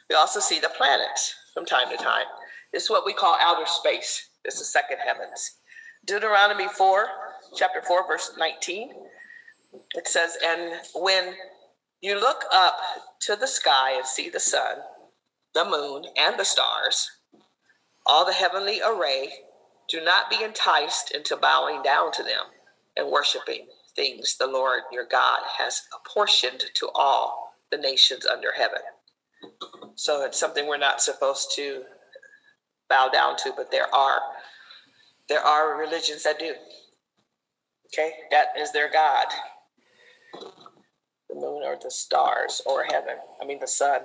We 0.09 0.15
also 0.15 0.39
see 0.39 0.59
the 0.59 0.71
planets 0.75 1.35
from 1.53 1.65
time 1.65 1.89
to 1.89 1.97
time. 1.97 2.25
It's 2.73 2.89
what 2.89 3.05
we 3.05 3.13
call 3.13 3.35
outer 3.39 3.65
space. 3.65 4.29
It's 4.45 4.59
the 4.59 4.65
second 4.65 4.97
heavens. 5.05 5.57
Deuteronomy 6.05 6.67
4, 6.67 7.07
chapter 7.55 7.81
4, 7.81 8.07
verse 8.07 8.31
19. 8.37 8.91
It 9.95 10.07
says, 10.07 10.37
And 10.45 10.79
when 10.95 11.35
you 12.01 12.19
look 12.19 12.43
up 12.53 12.77
to 13.21 13.35
the 13.35 13.47
sky 13.47 13.95
and 13.97 14.05
see 14.05 14.29
the 14.29 14.39
sun, 14.39 14.77
the 15.59 15.69
moon, 15.69 16.05
and 16.17 16.39
the 16.39 16.45
stars, 16.45 17.09
all 18.05 18.25
the 18.25 18.33
heavenly 18.33 18.81
array, 18.81 19.29
do 19.89 20.03
not 20.03 20.29
be 20.29 20.43
enticed 20.43 21.11
into 21.11 21.35
bowing 21.35 21.81
down 21.81 22.11
to 22.13 22.23
them 22.23 22.45
and 22.95 23.11
worshiping 23.11 23.67
things 23.95 24.37
the 24.37 24.47
Lord 24.47 24.81
your 24.91 25.05
God 25.09 25.39
has 25.57 25.81
apportioned 25.93 26.63
to 26.75 26.89
all 26.95 27.55
the 27.71 27.77
nations 27.77 28.25
under 28.25 28.53
heaven. 28.55 28.79
So 29.95 30.23
it's 30.23 30.39
something 30.39 30.67
we're 30.67 30.77
not 30.77 31.01
supposed 31.01 31.51
to 31.55 31.83
bow 32.89 33.09
down 33.09 33.35
to, 33.37 33.53
but 33.55 33.71
there 33.71 33.93
are 33.93 34.19
there 35.27 35.41
are 35.41 35.79
religions 35.79 36.23
that 36.23 36.39
do. 36.39 36.53
Okay, 37.93 38.13
that 38.31 38.47
is 38.59 38.71
their 38.71 38.91
God. 38.91 39.27
The 41.29 41.35
moon 41.35 41.63
or 41.63 41.77
the 41.81 41.91
stars 41.91 42.61
or 42.65 42.83
heaven. 42.83 43.15
I 43.41 43.45
mean, 43.45 43.59
the 43.59 43.67
sun. 43.67 44.01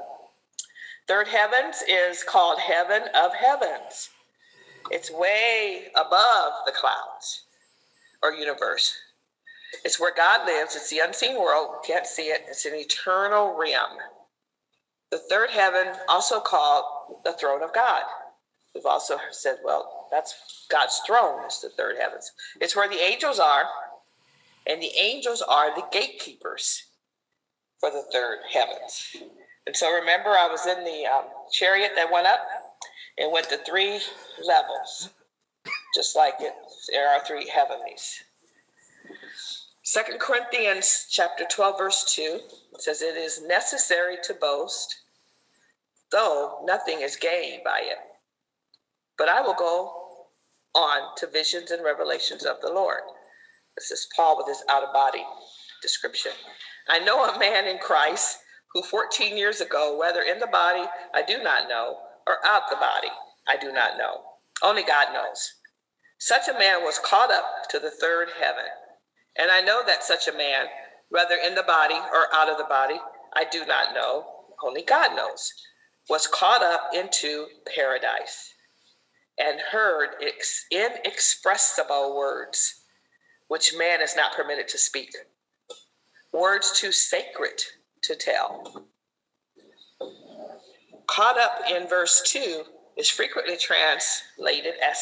Third 1.06 1.28
heavens 1.28 1.82
is 1.88 2.22
called 2.22 2.58
heaven 2.60 3.02
of 3.14 3.34
heavens. 3.34 4.10
It's 4.90 5.10
way 5.10 5.88
above 5.94 6.52
the 6.66 6.72
clouds 6.72 7.44
or 8.22 8.32
universe. 8.32 8.96
It's 9.84 10.00
where 10.00 10.14
God 10.14 10.46
lives. 10.46 10.76
It's 10.76 10.90
the 10.90 11.00
unseen 11.00 11.38
world. 11.38 11.84
can't 11.86 12.06
see 12.06 12.28
it. 12.28 12.44
It's 12.48 12.64
an 12.64 12.74
eternal 12.74 13.56
realm. 13.58 13.98
The 15.10 15.18
third 15.18 15.50
heaven, 15.50 15.92
also 16.08 16.40
called 16.40 16.84
the 17.24 17.32
throne 17.32 17.62
of 17.62 17.74
God. 17.74 18.02
We've 18.74 18.86
also 18.86 19.18
said, 19.30 19.58
well, 19.62 20.08
that's 20.10 20.66
God's 20.70 21.00
throne, 21.06 21.46
is 21.46 21.60
the 21.60 21.68
third 21.68 21.96
heavens. 22.00 22.32
It's 22.60 22.74
where 22.74 22.88
the 22.88 23.00
angels 23.00 23.38
are, 23.38 23.64
and 24.66 24.82
the 24.82 24.90
angels 24.98 25.42
are 25.42 25.74
the 25.74 25.86
gatekeepers 25.92 26.86
for 27.78 27.90
the 27.90 28.04
third 28.12 28.38
heavens. 28.50 29.16
And 29.66 29.76
so 29.76 29.92
remember, 29.92 30.30
I 30.30 30.48
was 30.48 30.66
in 30.66 30.84
the 30.84 31.06
um, 31.06 31.24
chariot 31.52 31.92
that 31.96 32.12
went 32.12 32.26
up 32.26 32.40
and 33.18 33.32
went 33.32 33.48
to 33.48 33.58
three 33.58 34.00
levels, 34.46 35.10
just 35.94 36.16
like 36.16 36.34
it. 36.40 36.52
There 36.92 37.08
are 37.08 37.24
three 37.24 37.48
heavenlies. 37.48 38.22
Second 39.82 40.18
Corinthians 40.18 41.06
chapter 41.10 41.44
12, 41.48 41.78
verse 41.78 42.14
2 42.14 42.40
says, 42.78 43.02
It 43.02 43.16
is 43.16 43.42
necessary 43.46 44.16
to 44.24 44.34
boast, 44.34 44.96
though 46.10 46.60
nothing 46.64 47.00
is 47.00 47.16
gained 47.16 47.62
by 47.64 47.80
it. 47.82 47.98
But 49.16 49.28
I 49.28 49.40
will 49.40 49.54
go 49.54 49.92
on 50.74 51.14
to 51.18 51.26
visions 51.26 51.70
and 51.70 51.84
revelations 51.84 52.44
of 52.44 52.56
the 52.60 52.72
Lord. 52.72 53.02
This 53.76 53.90
is 53.90 54.08
Paul 54.14 54.36
with 54.36 54.48
his 54.48 54.64
out 54.68 54.82
of 54.82 54.92
body 54.92 55.24
description. 55.82 56.32
I 56.88 56.98
know 57.00 57.24
a 57.24 57.38
man 57.38 57.66
in 57.66 57.78
Christ 57.78 58.38
who 58.74 58.82
14 58.82 59.36
years 59.36 59.60
ago, 59.60 59.96
whether 59.96 60.22
in 60.22 60.40
the 60.40 60.48
body, 60.48 60.84
I 61.14 61.22
do 61.22 61.42
not 61.42 61.68
know, 61.68 61.98
or 62.26 62.44
out 62.44 62.62
the 62.68 62.76
body, 62.76 63.08
I 63.46 63.56
do 63.56 63.72
not 63.72 63.96
know. 63.96 64.22
Only 64.62 64.82
God 64.82 65.12
knows. 65.14 65.54
Such 66.18 66.48
a 66.48 66.58
man 66.58 66.82
was 66.82 66.98
caught 66.98 67.30
up 67.30 67.68
to 67.70 67.78
the 67.78 67.90
third 67.90 68.28
heaven. 68.40 68.64
And 69.36 69.50
I 69.50 69.60
know 69.60 69.82
that 69.86 70.02
such 70.02 70.26
a 70.26 70.36
man, 70.36 70.66
whether 71.10 71.36
in 71.36 71.54
the 71.54 71.62
body 71.62 71.94
or 71.94 72.34
out 72.34 72.48
of 72.48 72.58
the 72.58 72.64
body, 72.64 72.96
I 73.34 73.44
do 73.50 73.64
not 73.64 73.94
know, 73.94 74.26
only 74.64 74.82
God 74.82 75.14
knows, 75.14 75.52
was 76.08 76.26
caught 76.26 76.62
up 76.62 76.90
into 76.94 77.46
paradise 77.74 78.52
and 79.38 79.60
heard 79.72 80.10
inexpressible 80.70 82.16
words 82.16 82.80
which 83.48 83.74
man 83.76 84.00
is 84.00 84.16
not 84.16 84.34
permitted 84.34 84.68
to 84.68 84.78
speak, 84.78 85.14
words 86.32 86.78
too 86.80 86.92
sacred 86.92 87.62
to 88.04 88.16
tell. 88.16 88.86
Caught 91.06 91.38
up 91.38 91.60
in 91.70 91.88
verse 91.88 92.22
2 92.26 92.62
is 92.96 93.10
frequently 93.10 93.56
translated 93.56 94.74
as 94.82 94.98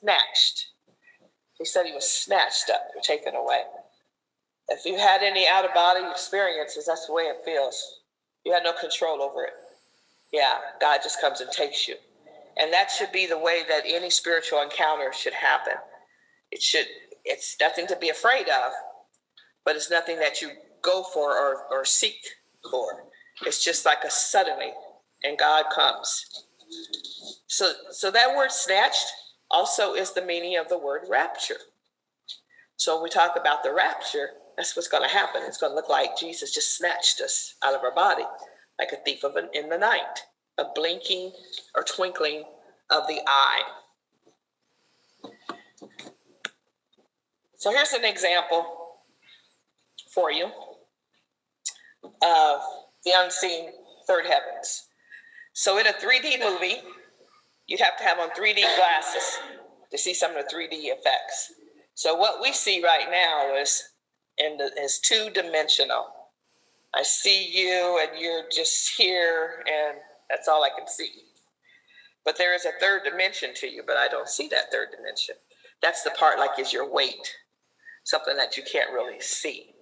snatched. 0.00 0.68
He 1.58 1.64
said 1.64 1.86
he 1.86 1.92
was 1.92 2.08
snatched 2.08 2.70
up 2.70 2.88
or 2.96 3.02
taken 3.02 3.34
away. 3.34 3.62
If 4.68 4.84
you 4.84 4.96
had 4.96 5.22
any 5.22 5.46
out 5.48 5.64
of 5.64 5.74
body 5.74 6.00
experiences, 6.10 6.86
that's 6.86 7.06
the 7.06 7.12
way 7.12 7.24
it 7.24 7.44
feels. 7.44 8.00
You 8.44 8.52
had 8.52 8.64
no 8.64 8.72
control 8.72 9.20
over 9.22 9.44
it. 9.44 9.52
Yeah, 10.32 10.58
God 10.80 11.00
just 11.02 11.20
comes 11.20 11.40
and 11.40 11.50
takes 11.50 11.86
you. 11.88 11.96
And 12.56 12.72
that 12.72 12.90
should 12.90 13.12
be 13.12 13.26
the 13.26 13.38
way 13.38 13.62
that 13.68 13.82
any 13.86 14.10
spiritual 14.10 14.62
encounter 14.62 15.12
should 15.12 15.34
happen. 15.34 15.74
It 16.50 16.62
should, 16.62 16.86
it's 17.24 17.56
nothing 17.60 17.86
to 17.88 17.96
be 17.96 18.08
afraid 18.08 18.48
of, 18.48 18.72
but 19.64 19.76
it's 19.76 19.90
nothing 19.90 20.18
that 20.20 20.40
you 20.40 20.50
go 20.82 21.02
for 21.02 21.36
or, 21.36 21.64
or 21.70 21.84
seek 21.84 22.18
for. 22.70 23.04
It's 23.46 23.64
just 23.64 23.86
like 23.86 24.04
a 24.04 24.10
suddenly, 24.10 24.72
and 25.24 25.38
God 25.38 25.66
comes. 25.74 26.44
So, 27.46 27.72
so 27.90 28.10
that 28.10 28.36
word 28.36 28.52
snatched 28.52 29.06
also 29.50 29.94
is 29.94 30.12
the 30.12 30.24
meaning 30.24 30.56
of 30.58 30.68
the 30.68 30.78
word 30.78 31.02
rapture. 31.08 31.56
So 32.76 32.96
when 32.96 33.04
we 33.04 33.10
talk 33.10 33.36
about 33.36 33.62
the 33.62 33.74
rapture, 33.74 34.30
that's 34.56 34.76
what's 34.76 34.88
going 34.88 35.02
to 35.02 35.14
happen. 35.14 35.42
It's 35.46 35.58
going 35.58 35.72
to 35.72 35.76
look 35.76 35.88
like 35.88 36.18
Jesus 36.18 36.54
just 36.54 36.76
snatched 36.76 37.20
us 37.20 37.54
out 37.64 37.74
of 37.74 37.82
our 37.82 37.94
body, 37.94 38.24
like 38.78 38.92
a 38.92 38.96
thief 39.04 39.24
of 39.24 39.36
an, 39.36 39.48
in 39.52 39.68
the 39.68 39.78
night, 39.78 40.20
a 40.58 40.64
blinking 40.74 41.32
or 41.74 41.82
twinkling 41.82 42.44
of 42.90 43.06
the 43.06 43.20
eye. 43.26 43.62
So 47.56 47.70
here's 47.70 47.92
an 47.92 48.04
example 48.04 48.64
for 50.14 50.32
you 50.32 50.50
of 52.04 52.60
the 53.04 53.12
unseen 53.16 53.70
third 54.06 54.26
heavens. 54.26 54.88
So 55.52 55.78
in 55.78 55.86
a 55.86 55.92
3D 55.92 56.40
movie, 56.40 56.76
you'd 57.66 57.80
have 57.80 57.96
to 57.98 58.04
have 58.04 58.18
on 58.18 58.30
3D 58.30 58.62
glasses 58.76 59.38
to 59.90 59.98
see 59.98 60.14
some 60.14 60.36
of 60.36 60.44
the 60.44 60.54
3D 60.54 60.84
effects. 60.84 61.52
So 61.94 62.14
what 62.14 62.40
we 62.40 62.52
see 62.52 62.82
right 62.82 63.06
now 63.10 63.60
is 63.60 63.82
in 64.38 64.56
the, 64.56 64.70
is 64.80 65.00
two 65.00 65.30
dimensional. 65.34 66.06
I 66.94 67.02
see 67.02 67.46
you 67.46 68.00
and 68.02 68.20
you're 68.20 68.44
just 68.50 68.92
here 68.96 69.64
and 69.66 69.98
that's 70.28 70.48
all 70.48 70.64
I 70.64 70.70
can 70.76 70.88
see. 70.88 71.10
But 72.24 72.36
there 72.36 72.54
is 72.54 72.64
a 72.64 72.78
third 72.80 73.02
dimension 73.04 73.50
to 73.56 73.66
you, 73.66 73.82
but 73.86 73.96
I 73.96 74.08
don't 74.08 74.28
see 74.28 74.48
that 74.48 74.70
third 74.72 74.88
dimension. 74.96 75.36
That's 75.82 76.02
the 76.02 76.10
part 76.10 76.38
like 76.38 76.58
is 76.58 76.72
your 76.72 76.90
weight, 76.90 77.34
something 78.04 78.36
that 78.36 78.56
you 78.56 78.62
can't 78.62 78.92
really 78.92 79.20
see 79.20 79.74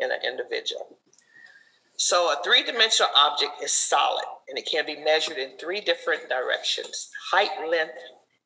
in 0.00 0.10
an 0.10 0.18
individual. 0.26 0.98
So 1.98 2.32
a 2.32 2.42
three-dimensional 2.44 3.10
object 3.16 3.62
is 3.62 3.72
solid 3.72 4.24
and 4.48 4.58
it 4.58 4.68
can 4.70 4.84
be 4.86 4.96
measured 4.96 5.38
in 5.38 5.56
three 5.58 5.80
different 5.80 6.28
directions. 6.28 7.10
Height, 7.30 7.68
length, 7.70 7.94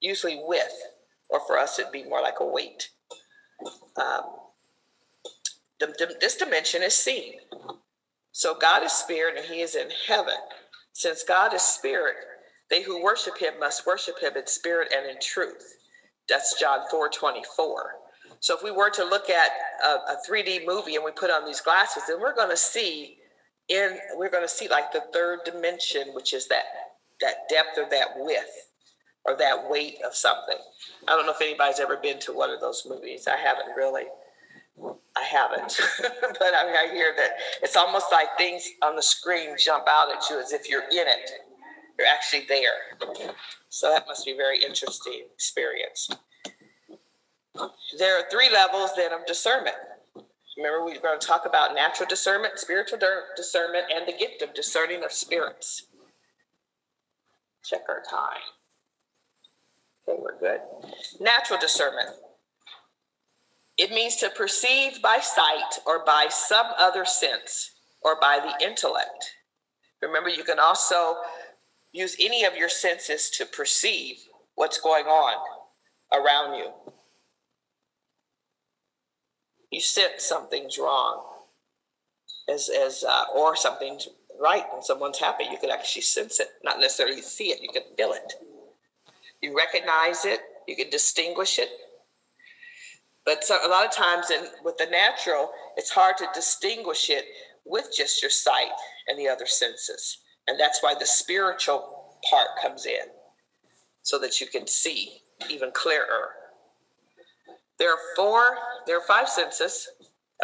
usually 0.01 0.41
width, 0.45 0.75
or 1.29 1.41
for 1.47 1.59
us 1.59 1.79
it'd 1.79 1.93
be 1.93 2.05
more 2.05 2.23
like 2.23 2.41
a 2.41 2.47
weight. 2.47 2.91
Um, 3.97 4.23
the, 5.81 5.87
the, 5.87 6.15
this 6.21 6.37
dimension 6.37 6.83
is 6.83 6.95
seen. 6.95 7.35
So 8.33 8.55
God 8.55 8.85
is 8.85 8.93
spirit 8.93 9.37
and 9.37 9.47
he 9.47 9.61
is 9.61 9.75
in 9.75 9.89
heaven. 10.07 10.35
Since 10.93 11.25
God 11.25 11.53
is 11.55 11.63
spirit, 11.63 12.17
they 12.71 12.83
who 12.83 13.03
worship 13.03 13.39
him 13.39 13.55
must 13.59 13.87
worship 13.87 14.21
him 14.21 14.37
in 14.37 14.47
spirit 14.47 14.93
and 14.97 15.07
in 15.07 15.17
truth. 15.21 15.77
That's 16.29 16.59
John 16.61 16.81
4 16.91 17.09
24. 17.09 17.91
So 18.39 18.57
if 18.57 18.63
we 18.63 18.71
were 18.71 18.91
to 18.91 19.05
look 19.05 19.29
at 19.29 19.51
a, 19.85 20.13
a 20.13 20.19
3D 20.29 20.65
movie 20.67 20.95
and 20.95 21.05
we 21.05 21.11
put 21.11 21.31
on 21.31 21.45
these 21.45 21.61
glasses, 21.61 22.05
then 22.07 22.21
we're 22.21 22.35
going 22.35 22.51
to 22.51 22.57
see 22.57 23.17
in 23.71 23.99
we're 24.17 24.31
going 24.31 24.45
to 24.45 24.49
see 24.49 24.69
like 24.69 24.93
the 24.93 25.05
third 25.13 25.41
dimension, 25.45 26.09
which 26.13 26.35
is 26.35 26.49
that 26.49 26.65
that 27.21 27.49
depth 27.49 27.79
or 27.79 27.89
that 27.91 28.09
width 28.17 28.69
or 29.25 29.37
that 29.37 29.71
weight 29.71 29.97
of 30.07 30.15
something. 30.15 30.57
I 31.07 31.17
don't 31.17 31.27
know 31.27 31.33
if 31.33 31.41
anybody's 31.41 31.81
ever 31.81 31.97
been 31.97 32.19
to 32.21 32.33
one 32.33 32.51
of 32.51 32.61
those 32.61 32.87
movies. 32.89 33.27
I 33.27 33.37
haven't 33.37 33.75
really. 33.77 34.05
I 35.15 35.23
haven't, 35.23 35.79
but 36.01 36.55
I 36.55 36.65
mean, 36.65 36.75
I 36.75 36.89
hear 36.91 37.13
that 37.15 37.33
it's 37.63 37.77
almost 37.77 38.07
like 38.11 38.29
things 38.39 38.67
on 38.83 38.97
the 38.97 39.03
screen 39.03 39.55
jump 39.59 39.85
out 39.87 40.11
at 40.11 40.23
you 40.31 40.41
as 40.41 40.53
if 40.53 40.71
you're 40.71 40.85
in 40.85 41.07
it. 41.07 41.31
You're 41.99 42.09
actually 42.09 42.47
there. 42.49 42.97
So 43.69 43.91
that 43.91 44.07
must 44.07 44.25
be 44.25 44.33
a 44.33 44.37
very 44.37 44.63
interesting 44.63 45.25
experience. 45.35 46.09
There 47.99 48.19
are 48.19 48.23
three 48.31 48.51
levels 48.51 48.93
then 48.97 49.13
of 49.13 49.27
discernment. 49.27 49.77
Remember, 50.61 50.85
we 50.85 50.95
are 50.95 51.01
going 51.01 51.19
to 51.19 51.27
talk 51.27 51.47
about 51.47 51.75
natural 51.75 52.07
discernment, 52.07 52.59
spiritual 52.59 52.99
discernment, 53.35 53.87
and 53.95 54.07
the 54.07 54.13
gift 54.13 54.43
of 54.43 54.53
discerning 54.53 55.03
of 55.03 55.11
spirits. 55.11 55.87
Check 57.65 57.81
our 57.89 58.03
time. 58.11 58.43
Okay, 60.07 60.21
we're 60.21 60.39
good. 60.39 60.61
Natural 61.19 61.59
discernment. 61.59 62.11
It 63.79 63.91
means 63.91 64.17
to 64.17 64.29
perceive 64.29 65.01
by 65.01 65.21
sight 65.21 65.79
or 65.87 66.05
by 66.05 66.27
some 66.29 66.67
other 66.79 67.07
sense 67.07 67.71
or 68.03 68.21
by 68.21 68.39
the 68.39 68.63
intellect. 68.63 69.31
Remember, 70.03 70.29
you 70.29 70.45
can 70.45 70.59
also 70.59 71.15
use 71.93 72.17
any 72.21 72.45
of 72.45 72.55
your 72.55 72.69
senses 72.69 73.31
to 73.31 73.47
perceive 73.47 74.17
what's 74.57 74.79
going 74.79 75.07
on 75.07 75.37
around 76.13 76.57
you 76.57 76.71
you 79.71 79.81
sense 79.81 80.25
something's 80.25 80.79
wrong. 80.79 81.25
As 82.49 82.69
as 82.69 83.05
uh, 83.05 83.25
or 83.35 83.55
something's 83.55 84.09
right 84.41 84.65
and 84.75 84.83
someone's 84.83 85.19
happy 85.19 85.45
you 85.51 85.59
could 85.59 85.71
actually 85.71 86.03
sense 86.03 86.41
it 86.41 86.49
not 86.65 86.81
necessarily 86.81 87.21
see 87.21 87.49
it 87.49 87.63
you 87.63 87.69
can 87.69 87.83
feel 87.97 88.13
it. 88.13 88.35
You 89.41 89.57
recognize 89.57 90.25
it 90.25 90.41
you 90.67 90.77
can 90.77 90.91
distinguish 90.91 91.59
it. 91.59 91.69
But 93.25 93.45
so, 93.45 93.59
a 93.65 93.69
lot 93.69 93.85
of 93.85 93.93
times 93.93 94.31
in 94.31 94.47
with 94.65 94.79
the 94.79 94.87
natural 94.87 95.51
it's 95.77 95.91
hard 95.91 96.17
to 96.19 96.27
distinguish 96.35 97.11
it 97.11 97.25
with 97.65 97.95
just 97.97 98.23
your 98.23 98.31
sight 98.31 98.73
and 99.07 99.19
the 99.19 99.29
other 99.29 99.47
senses. 99.47 100.19
And 100.49 100.59
that's 100.59 100.83
why 100.83 100.95
the 100.99 101.07
spiritual 101.07 102.17
part 102.29 102.49
comes 102.61 102.87
in 102.87 103.07
so 104.03 104.19
that 104.19 104.41
you 104.41 104.47
can 104.47 104.67
see 104.67 105.21
even 105.49 105.71
clearer 105.73 106.31
There 107.81 107.91
are 107.91 107.99
four, 108.15 108.59
there 108.87 108.99
are 108.99 109.07
five 109.09 109.29
senses, 109.29 109.89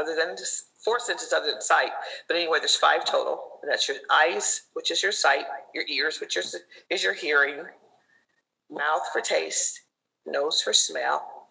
other 0.01 0.17
than 0.17 0.37
just 0.37 0.65
four 0.83 0.99
senses 0.99 1.35
other 1.35 1.51
than 1.51 1.61
sight. 1.61 1.91
But 2.27 2.39
anyway, 2.39 2.59
there's 2.61 2.77
five 2.77 3.05
total. 3.05 3.61
And 3.63 3.71
that's 3.71 3.87
your 3.89 3.99
eyes, 4.11 4.63
which 4.73 4.91
is 4.91 5.03
your 5.03 5.13
sight, 5.13 5.45
your 5.75 5.85
ears, 5.87 6.19
which 6.19 6.39
is, 6.39 6.57
is 6.91 7.05
your 7.05 7.13
hearing, 7.13 7.63
mouth 8.71 9.03
for 9.13 9.21
taste, 9.21 9.83
nose 10.27 10.63
for 10.63 10.73
smell, 10.73 11.51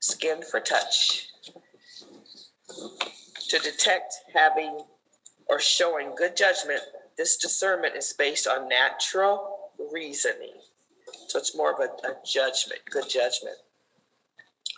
skin 0.00 0.42
for 0.42 0.58
touch. 0.58 1.28
To 3.48 3.58
detect 3.60 4.14
having 4.34 4.80
or 5.46 5.60
showing 5.60 6.14
good 6.16 6.36
judgment, 6.36 6.80
this 7.16 7.36
discernment 7.36 7.94
is 7.94 8.12
based 8.18 8.48
on 8.48 8.68
natural 8.68 9.70
reasoning. 9.92 10.54
So 11.28 11.38
it's 11.38 11.56
more 11.56 11.72
of 11.72 11.78
a, 11.78 12.08
a 12.08 12.16
judgment, 12.26 12.80
good 12.90 13.08
judgment. 13.08 13.56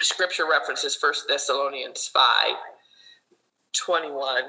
Scripture 0.01 0.47
references 0.49 0.99
1 1.01 1.13
Thessalonians 1.29 2.09
5 2.09 2.23
21 3.73 4.43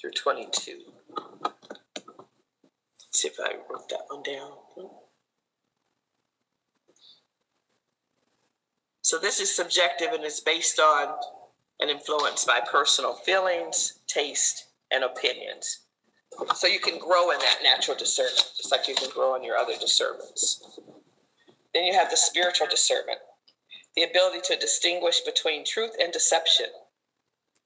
through 0.00 0.10
22. 0.12 0.78
Let's 1.42 1.52
see 3.12 3.28
if 3.28 3.36
I 3.40 3.54
wrote 3.70 3.88
that 3.90 4.00
one 4.08 4.22
down. 4.22 4.52
So 9.02 9.18
this 9.18 9.40
is 9.40 9.54
subjective 9.54 10.08
and 10.12 10.24
is 10.24 10.40
based 10.40 10.78
on 10.80 11.14
and 11.80 11.90
influenced 11.90 12.46
by 12.46 12.60
personal 12.70 13.14
feelings, 13.14 14.00
taste, 14.06 14.68
and 14.90 15.04
opinions. 15.04 15.80
So 16.54 16.66
you 16.66 16.80
can 16.80 16.98
grow 16.98 17.30
in 17.30 17.38
that 17.38 17.58
natural 17.62 17.96
discernment, 17.96 18.52
just 18.56 18.72
like 18.72 18.88
you 18.88 18.94
can 18.94 19.10
grow 19.10 19.36
in 19.36 19.44
your 19.44 19.56
other 19.56 19.74
discernments. 19.78 20.80
Then 21.74 21.84
you 21.84 21.92
have 21.92 22.10
the 22.10 22.16
spiritual 22.16 22.66
discernment, 22.68 23.18
the 23.96 24.02
ability 24.02 24.40
to 24.44 24.56
distinguish 24.56 25.20
between 25.20 25.64
truth 25.64 25.92
and 26.00 26.12
deception. 26.12 26.66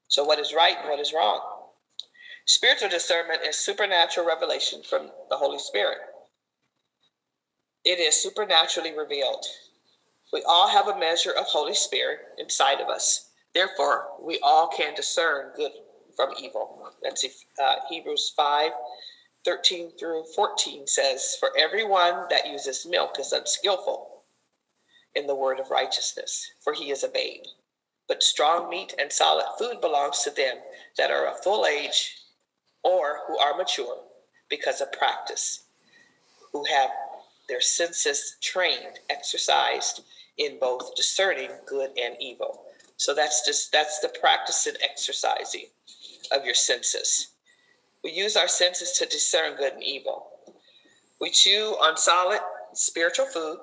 So, 0.07 0.23
what 0.23 0.39
is 0.39 0.53
right 0.53 0.77
and 0.79 0.89
what 0.89 0.99
is 0.99 1.13
wrong? 1.13 1.41
Spiritual 2.45 2.89
discernment 2.89 3.41
is 3.47 3.55
supernatural 3.55 4.25
revelation 4.25 4.81
from 4.87 5.11
the 5.29 5.37
Holy 5.37 5.59
Spirit. 5.59 5.99
It 7.85 7.99
is 7.99 8.15
supernaturally 8.15 8.97
revealed. 8.97 9.45
We 10.33 10.43
all 10.47 10.67
have 10.67 10.87
a 10.87 10.99
measure 10.99 11.31
of 11.31 11.45
Holy 11.45 11.73
Spirit 11.73 12.19
inside 12.37 12.81
of 12.81 12.89
us. 12.89 13.29
Therefore, 13.53 14.07
we 14.21 14.39
all 14.43 14.67
can 14.67 14.93
discern 14.95 15.51
good 15.55 15.71
from 16.15 16.33
evil. 16.41 16.89
That's 17.03 17.25
uh, 17.63 17.75
Hebrews 17.89 18.33
5 18.35 18.71
13 19.45 19.91
through 19.97 20.25
14 20.35 20.85
says, 20.85 21.37
For 21.39 21.49
everyone 21.57 22.25
that 22.29 22.47
uses 22.47 22.85
milk 22.85 23.19
is 23.19 23.31
unskillful 23.31 24.08
in 25.15 25.27
the 25.27 25.35
word 25.35 25.59
of 25.59 25.71
righteousness, 25.71 26.51
for 26.61 26.73
he 26.73 26.91
is 26.91 27.03
a 27.03 27.09
babe. 27.09 27.43
But 28.07 28.23
strong 28.23 28.69
meat 28.69 28.93
and 28.99 29.11
solid 29.11 29.45
food 29.57 29.81
belongs 29.81 30.23
to 30.23 30.31
them 30.31 30.57
that 30.97 31.11
are 31.11 31.27
of 31.27 31.43
full 31.43 31.65
age 31.65 32.15
or 32.83 33.19
who 33.27 33.37
are 33.37 33.57
mature 33.57 33.97
because 34.49 34.81
of 34.81 34.91
practice, 34.91 35.63
who 36.51 36.65
have 36.65 36.89
their 37.47 37.61
senses 37.61 38.37
trained, 38.41 38.99
exercised 39.09 40.01
in 40.37 40.57
both 40.59 40.95
discerning 40.95 41.49
good 41.67 41.91
and 42.01 42.15
evil. 42.19 42.63
So 42.97 43.13
that's 43.13 43.45
just 43.45 43.71
that's 43.71 43.99
the 43.99 44.13
practice 44.21 44.67
and 44.67 44.77
exercising 44.81 45.67
of 46.31 46.45
your 46.45 46.55
senses. 46.55 47.29
We 48.03 48.11
use 48.11 48.35
our 48.35 48.47
senses 48.47 48.93
to 48.93 49.05
discern 49.05 49.55
good 49.57 49.73
and 49.73 49.83
evil. 49.83 50.27
We 51.19 51.31
chew 51.31 51.75
on 51.81 51.97
solid 51.97 52.39
spiritual 52.73 53.25
food, 53.25 53.57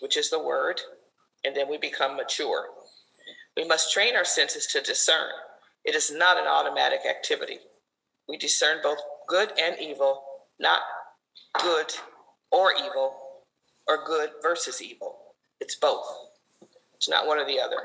which 0.00 0.16
is 0.16 0.30
the 0.30 0.42
word, 0.42 0.80
and 1.44 1.54
then 1.56 1.68
we 1.68 1.78
become 1.78 2.16
mature. 2.16 2.66
We 3.56 3.66
must 3.66 3.92
train 3.92 4.16
our 4.16 4.24
senses 4.24 4.66
to 4.68 4.80
discern. 4.80 5.30
It 5.84 5.94
is 5.94 6.10
not 6.10 6.38
an 6.38 6.46
automatic 6.46 7.00
activity. 7.08 7.58
We 8.28 8.36
discern 8.38 8.78
both 8.82 8.98
good 9.28 9.52
and 9.60 9.76
evil, 9.80 10.22
not 10.58 10.80
good 11.60 11.92
or 12.50 12.72
evil, 12.72 13.14
or 13.86 14.04
good 14.04 14.30
versus 14.42 14.82
evil. 14.82 15.16
It's 15.60 15.76
both. 15.76 16.06
It's 16.94 17.08
not 17.08 17.26
one 17.26 17.38
or 17.38 17.46
the 17.46 17.60
other. 17.60 17.76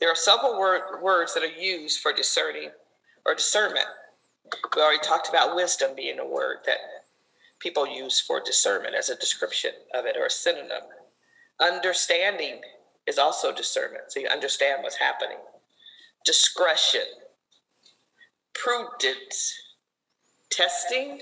There 0.00 0.10
are 0.10 0.16
several 0.16 0.58
word, 0.58 1.02
words 1.02 1.34
that 1.34 1.42
are 1.42 1.46
used 1.46 2.00
for 2.00 2.12
discerning 2.12 2.70
or 3.26 3.34
discernment. 3.34 3.86
We 4.74 4.82
already 4.82 5.00
talked 5.02 5.28
about 5.28 5.56
wisdom 5.56 5.92
being 5.96 6.18
a 6.18 6.26
word 6.26 6.58
that 6.66 6.78
people 7.60 7.86
use 7.86 8.20
for 8.20 8.40
discernment 8.44 8.94
as 8.94 9.08
a 9.08 9.16
description 9.16 9.72
of 9.94 10.06
it 10.06 10.16
or 10.18 10.26
a 10.26 10.30
synonym. 10.30 10.82
Understanding 11.60 12.60
is 13.06 13.18
also 13.18 13.52
discernment, 13.52 14.04
so 14.08 14.20
you 14.20 14.28
understand 14.28 14.82
what's 14.82 14.96
happening. 14.96 15.38
Discretion, 16.24 17.02
prudence, 18.54 19.54
testing, 20.50 21.20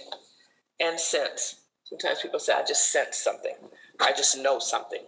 and 0.80 0.98
sense. 0.98 1.56
Sometimes 1.84 2.20
people 2.20 2.38
say, 2.38 2.54
I 2.54 2.62
just 2.64 2.90
sense 2.90 3.16
something, 3.16 3.54
I 4.00 4.12
just 4.12 4.38
know 4.38 4.58
something. 4.58 5.02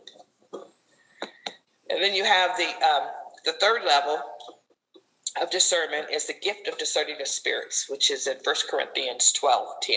And 1.91 2.03
then 2.03 2.15
you 2.15 2.25
have 2.25 2.57
the, 2.57 2.67
um, 2.85 3.09
the 3.45 3.53
third 3.53 3.85
level, 3.85 4.19
of 5.41 5.51
discernment 5.51 6.07
is 6.13 6.27
the 6.27 6.35
gift 6.35 6.69
of 6.69 6.79
discerning 6.79 7.21
of 7.21 7.27
spirits, 7.27 7.89
which 7.89 8.11
is 8.11 8.27
in 8.27 8.37
1 8.43 8.55
Corinthians 8.71 9.33
12 9.33 9.69
10. 9.83 9.97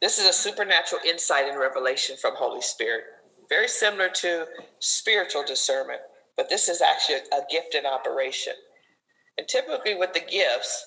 This 0.00 0.18
is 0.18 0.26
a 0.26 0.32
supernatural 0.32 1.02
insight 1.06 1.46
and 1.46 1.58
revelation 1.58 2.16
from 2.16 2.34
Holy 2.36 2.62
Spirit, 2.62 3.04
very 3.48 3.68
similar 3.68 4.08
to 4.08 4.46
spiritual 4.80 5.44
discernment, 5.44 6.00
but 6.36 6.48
this 6.48 6.68
is 6.68 6.80
actually 6.82 7.16
a 7.32 7.42
gift 7.50 7.74
in 7.74 7.86
operation. 7.86 8.54
And 9.38 9.48
typically, 9.48 9.94
with 9.94 10.12
the 10.12 10.20
gifts, 10.20 10.86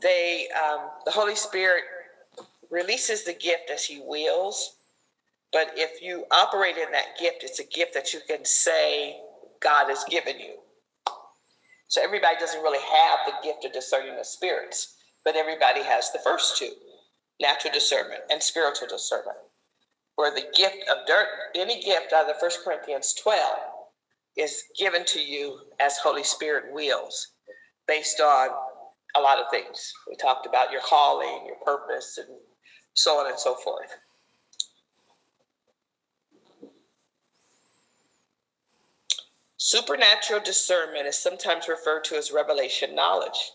they 0.00 0.48
um, 0.54 0.90
the 1.04 1.12
Holy 1.12 1.36
Spirit 1.36 1.84
releases 2.70 3.24
the 3.24 3.32
gift 3.32 3.70
as 3.72 3.84
He 3.84 4.00
wills. 4.04 4.76
But 5.52 5.72
if 5.76 6.02
you 6.02 6.24
operate 6.30 6.76
in 6.76 6.90
that 6.92 7.18
gift, 7.18 7.44
it's 7.44 7.60
a 7.60 7.64
gift 7.64 7.94
that 7.94 8.12
you 8.12 8.20
can 8.28 8.44
say 8.44 9.16
God 9.62 9.88
has 9.88 10.04
given 10.04 10.38
you. 10.38 10.56
So 11.88 12.02
everybody 12.02 12.36
doesn't 12.38 12.62
really 12.62 12.82
have 12.82 13.18
the 13.26 13.48
gift 13.48 13.64
of 13.64 13.72
discerning 13.72 14.16
the 14.16 14.24
spirits, 14.24 14.96
but 15.24 15.36
everybody 15.36 15.82
has 15.82 16.10
the 16.10 16.18
first 16.18 16.58
two 16.58 16.72
natural 17.40 17.72
discernment 17.72 18.22
and 18.30 18.42
spiritual 18.42 18.88
discernment. 18.88 19.36
Where 20.16 20.34
the 20.34 20.46
gift 20.54 20.78
of 20.90 21.06
dirt, 21.06 21.28
any 21.54 21.82
gift 21.82 22.12
out 22.12 22.28
of 22.28 22.40
First 22.40 22.60
Corinthians 22.64 23.14
12 23.14 23.40
is 24.36 24.64
given 24.78 25.04
to 25.06 25.20
you 25.20 25.60
as 25.78 25.98
Holy 25.98 26.24
Spirit 26.24 26.72
wills 26.72 27.28
based 27.86 28.20
on 28.20 28.48
a 29.14 29.20
lot 29.20 29.38
of 29.38 29.46
things. 29.50 29.92
We 30.08 30.16
talked 30.16 30.46
about 30.46 30.72
your 30.72 30.80
calling, 30.80 31.46
your 31.46 31.56
purpose, 31.64 32.18
and 32.18 32.28
so 32.94 33.18
on 33.18 33.30
and 33.30 33.38
so 33.38 33.54
forth. 33.54 33.90
Supernatural 39.58 40.40
discernment 40.44 41.06
is 41.06 41.18
sometimes 41.18 41.68
referred 41.68 42.04
to 42.04 42.16
as 42.16 42.30
revelation 42.30 42.94
knowledge. 42.94 43.52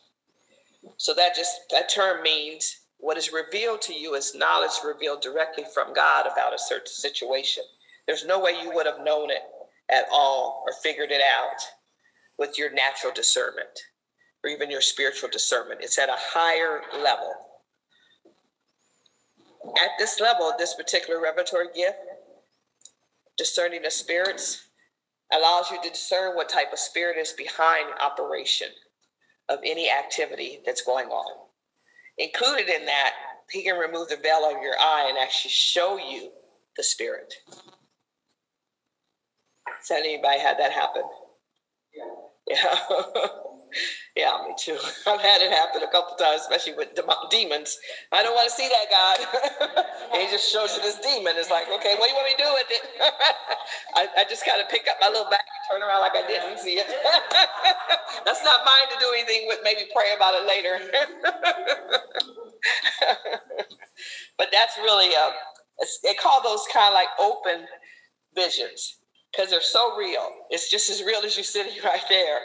So 0.97 1.14
that 1.14 1.36
just 1.36 1.53
that 1.72 1.89
term 1.89 2.22
means 2.22 2.80
what 3.01 3.17
is 3.17 3.33
revealed 3.33 3.81
to 3.81 3.93
you 3.93 4.13
is 4.13 4.35
knowledge 4.35 4.71
revealed 4.85 5.21
directly 5.21 5.65
from 5.73 5.93
God 5.93 6.27
about 6.31 6.53
a 6.53 6.59
certain 6.59 6.87
situation. 6.87 7.63
There's 8.05 8.25
no 8.25 8.39
way 8.39 8.51
you 8.61 8.71
would 8.73 8.85
have 8.85 9.03
known 9.03 9.31
it 9.31 9.41
at 9.89 10.05
all 10.11 10.63
or 10.65 10.73
figured 10.83 11.11
it 11.11 11.21
out 11.21 11.57
with 12.37 12.57
your 12.59 12.71
natural 12.71 13.11
discernment 13.11 13.69
or 14.43 14.51
even 14.51 14.69
your 14.69 14.81
spiritual 14.81 15.29
discernment. 15.29 15.81
It's 15.81 15.97
at 15.97 16.09
a 16.09 16.15
higher 16.15 16.81
level. 17.01 17.33
At 19.77 19.91
this 19.97 20.19
level, 20.19 20.53
this 20.57 20.75
particular 20.75 21.19
revelatory 21.19 21.67
gift, 21.75 21.97
discerning 23.35 23.81
the 23.81 23.91
spirits, 23.91 24.67
allows 25.33 25.71
you 25.71 25.81
to 25.81 25.89
discern 25.89 26.35
what 26.35 26.49
type 26.49 26.71
of 26.71 26.79
spirit 26.79 27.17
is 27.17 27.33
behind 27.33 27.87
operation 27.99 28.69
of 29.49 29.59
any 29.65 29.89
activity 29.89 30.59
that's 30.65 30.81
going 30.83 31.07
on. 31.07 31.40
Included 32.22 32.69
in 32.69 32.88
that, 32.88 33.13
he 33.51 33.63
can 33.63 33.78
remove 33.78 34.09
the 34.09 34.17
veil 34.17 34.45
of 34.45 34.63
your 34.63 34.76
eye 34.80 35.07
and 35.09 35.19
actually 35.19 35.51
show 35.51 35.97
you 35.97 36.32
the 36.78 36.84
spirit. 36.84 37.34
Has 39.67 39.91
anybody 39.91 40.39
had 40.39 40.59
that 40.59 40.72
happen? 40.72 41.03
Yeah. 42.49 42.55
yeah. 42.89 43.28
Yeah, 44.17 44.36
me 44.47 44.53
too. 44.59 44.78
I've 45.07 45.22
had 45.22 45.41
it 45.41 45.51
happen 45.51 45.84
a 45.84 45.91
couple 45.91 46.17
times, 46.17 46.41
especially 46.41 46.74
with 46.74 46.89
demons. 47.32 47.80
I 48.11 48.24
don't 48.24 48.36
want 48.36 48.49
to 48.49 48.55
see 48.55 48.67
that 48.67 48.88
God. 48.91 49.17
he 50.19 50.28
just 50.30 50.51
shows 50.51 50.76
you 50.76 50.82
this 50.84 50.99
demon. 50.99 51.36
It's 51.38 51.49
like, 51.49 51.67
okay, 51.72 51.95
what 51.97 52.07
do 52.07 52.11
you 52.11 52.17
want 52.19 52.28
me 52.28 52.36
to 52.36 52.43
do 52.43 52.51
with 52.53 52.67
it? 52.69 52.84
I, 53.95 54.07
I 54.19 54.24
just 54.30 54.45
kind 54.45 54.61
of 54.61 54.69
pick 54.69 54.88
up 54.89 54.97
my 54.99 55.07
little 55.07 55.32
bag 55.32 55.39
and 55.39 55.63
turn 55.72 55.88
around 55.88 56.01
like 56.01 56.11
I 56.15 56.28
didn't 56.28 56.59
see 56.59 56.76
it. 56.76 56.88
That's 58.26 58.43
not 58.43 58.61
mine 58.65 58.88
to 58.91 58.97
do 58.99 59.07
anything 59.15 59.47
with. 59.47 59.59
Maybe 59.63 59.88
pray 59.95 60.11
about 60.15 60.36
it 60.36 60.45
later. 60.47 60.80
but 64.38 64.49
that's 64.51 64.78
really, 64.78 65.13
a, 65.15 65.32
they 66.03 66.13
call 66.15 66.43
those 66.43 66.65
kind 66.74 66.88
of 66.89 66.93
like 66.93 67.09
open 67.19 67.65
visions. 68.36 68.97
because 69.32 69.49
they're 69.51 69.61
so 69.61 69.97
real. 69.97 70.30
It's 70.49 70.69
just 70.69 70.89
as 70.89 71.03
real 71.03 71.22
as 71.26 71.38
you 71.38 71.43
sitting 71.43 71.74
right 71.84 72.03
there. 72.09 72.39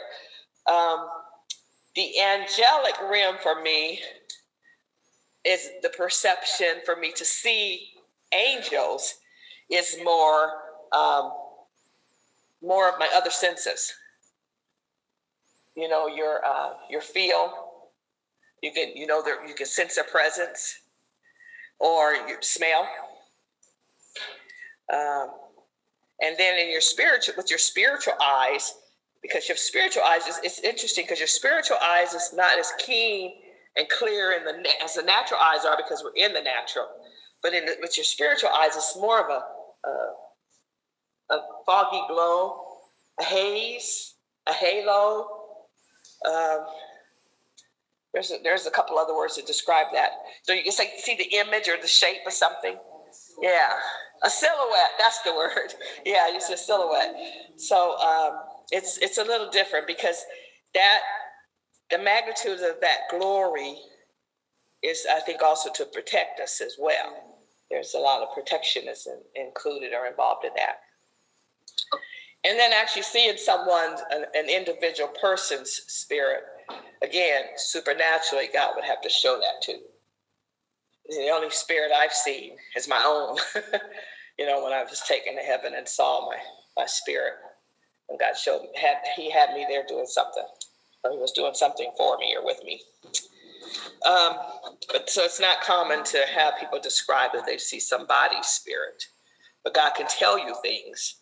Um, 0.67 1.07
the 1.97 2.21
angelic 2.21 2.93
realm 3.09 3.37
for 3.41 3.59
me 3.59 3.99
is 5.43 5.71
the 5.81 5.89
perception 5.89 6.81
for 6.85 6.95
me 6.95 7.11
to 7.13 7.25
see 7.25 7.87
angels 8.31 9.15
is 9.71 9.97
more 10.03 10.51
um, 10.93 11.31
more 12.61 12.87
of 12.87 12.95
my 12.99 13.09
other 13.15 13.31
senses. 13.31 13.91
You 15.75 15.89
know, 15.89 16.07
your 16.07 16.45
uh, 16.45 16.73
your 16.87 17.01
feel. 17.01 17.51
You 18.61 18.71
can 18.71 18.95
you 18.95 19.07
know 19.07 19.23
there 19.23 19.45
you 19.47 19.55
can 19.55 19.65
sense 19.65 19.95
their 19.95 20.03
presence, 20.03 20.79
or 21.79 22.13
your 22.13 22.41
smell. 22.41 22.87
Um, 24.93 25.29
and 26.21 26.35
then 26.37 26.59
in 26.59 26.71
your 26.71 26.81
spiritual 26.81 27.33
with 27.37 27.49
your 27.49 27.59
spiritual 27.59 28.13
eyes, 28.21 28.75
because 29.27 29.47
your 29.49 29.57
spiritual 29.57 30.03
eyes 30.03 30.27
is 30.27 30.39
it's 30.43 30.59
interesting 30.59 31.03
because 31.05 31.19
your 31.19 31.27
spiritual 31.27 31.77
eyes 31.83 32.13
is 32.13 32.33
not 32.33 32.57
as 32.59 32.71
keen 32.79 33.33
and 33.75 33.87
clear 33.89 34.33
in 34.33 34.45
the 34.45 34.69
as 34.83 34.95
the 34.95 35.03
natural 35.03 35.39
eyes 35.39 35.65
are 35.65 35.77
because 35.77 36.03
we're 36.03 36.25
in 36.25 36.33
the 36.33 36.41
natural. 36.41 36.87
But 37.43 37.53
in 37.53 37.65
the, 37.65 37.77
with 37.81 37.97
your 37.97 38.03
spiritual 38.03 38.49
eyes, 38.49 38.75
it's 38.75 38.97
more 38.97 39.21
of 39.21 39.29
a, 39.29 39.87
a, 39.87 41.35
a 41.35 41.39
foggy 41.65 42.01
glow, 42.07 42.61
a 43.19 43.23
haze, 43.23 44.15
a 44.47 44.53
halo. 44.53 45.27
Um, 46.25 46.65
there's 48.13 48.31
a, 48.31 48.37
there's 48.43 48.65
a 48.65 48.71
couple 48.71 48.97
other 48.97 49.15
words 49.15 49.35
to 49.35 49.43
describe 49.43 49.87
that. 49.93 50.11
So 50.43 50.53
you 50.53 50.63
can 50.63 50.71
say 50.71 50.91
see 50.97 51.15
the 51.15 51.37
image 51.37 51.67
or 51.67 51.77
the 51.79 51.87
shape 51.87 52.25
of 52.25 52.33
something. 52.33 52.75
Yeah, 53.41 53.69
a 54.23 54.29
silhouette. 54.29 54.91
That's 54.97 55.21
the 55.21 55.33
word. 55.35 55.73
Yeah, 56.05 56.25
it's 56.29 56.49
a 56.49 56.57
silhouette. 56.57 57.15
So 57.57 57.97
um, 57.99 58.39
it's 58.71 58.97
it's 58.97 59.17
a 59.17 59.23
little 59.23 59.49
different 59.49 59.87
because 59.87 60.23
that 60.73 60.99
the 61.89 61.97
magnitude 61.97 62.59
of 62.59 62.81
that 62.81 63.09
glory 63.09 63.77
is, 64.83 65.05
I 65.09 65.19
think, 65.21 65.41
also 65.41 65.71
to 65.73 65.85
protect 65.85 66.39
us 66.39 66.61
as 66.61 66.75
well. 66.79 67.37
There's 67.69 67.93
a 67.93 67.99
lot 67.99 68.21
of 68.21 68.33
protection 68.33 68.83
in, 68.87 69.43
included 69.47 69.93
or 69.93 70.07
involved 70.07 70.45
in 70.45 70.51
that. 70.55 70.79
And 72.45 72.57
then 72.57 72.71
actually 72.71 73.01
seeing 73.01 73.37
someone, 73.37 73.95
an, 74.11 74.25
an 74.35 74.49
individual 74.49 75.09
person's 75.21 75.81
spirit, 75.87 76.43
again, 77.01 77.43
supernaturally, 77.57 78.49
God 78.53 78.73
would 78.75 78.85
have 78.85 79.01
to 79.01 79.09
show 79.09 79.39
that 79.39 79.61
to. 79.63 79.79
The 81.09 81.29
only 81.29 81.49
spirit 81.49 81.91
I've 81.91 82.13
seen 82.13 82.57
is 82.75 82.87
my 82.87 83.01
own. 83.05 83.37
you 84.39 84.45
know, 84.45 84.63
when 84.63 84.73
I 84.73 84.83
was 84.83 85.01
taken 85.01 85.35
to 85.35 85.41
heaven 85.41 85.73
and 85.75 85.87
saw 85.87 86.29
my, 86.29 86.37
my 86.77 86.85
spirit, 86.85 87.33
and 88.09 88.19
God 88.19 88.35
showed 88.37 88.67
had 88.75 88.97
He 89.15 89.31
had 89.31 89.53
me 89.53 89.65
there 89.69 89.85
doing 89.87 90.07
something 90.07 90.45
or 91.03 91.11
he 91.11 91.17
was 91.17 91.31
doing 91.31 91.53
something 91.53 91.91
for 91.97 92.17
me 92.17 92.35
or 92.35 92.45
with 92.45 92.63
me. 92.63 92.81
Um, 94.07 94.37
but 94.91 95.09
so 95.09 95.23
it's 95.23 95.39
not 95.39 95.61
common 95.61 96.03
to 96.05 96.25
have 96.35 96.59
people 96.59 96.79
describe 96.79 97.31
that 97.33 97.45
they 97.45 97.57
see 97.57 97.79
somebody's 97.79 98.47
spirit, 98.47 99.03
but 99.63 99.73
God 99.73 99.93
can 99.95 100.07
tell 100.07 100.39
you 100.39 100.55
things. 100.61 101.17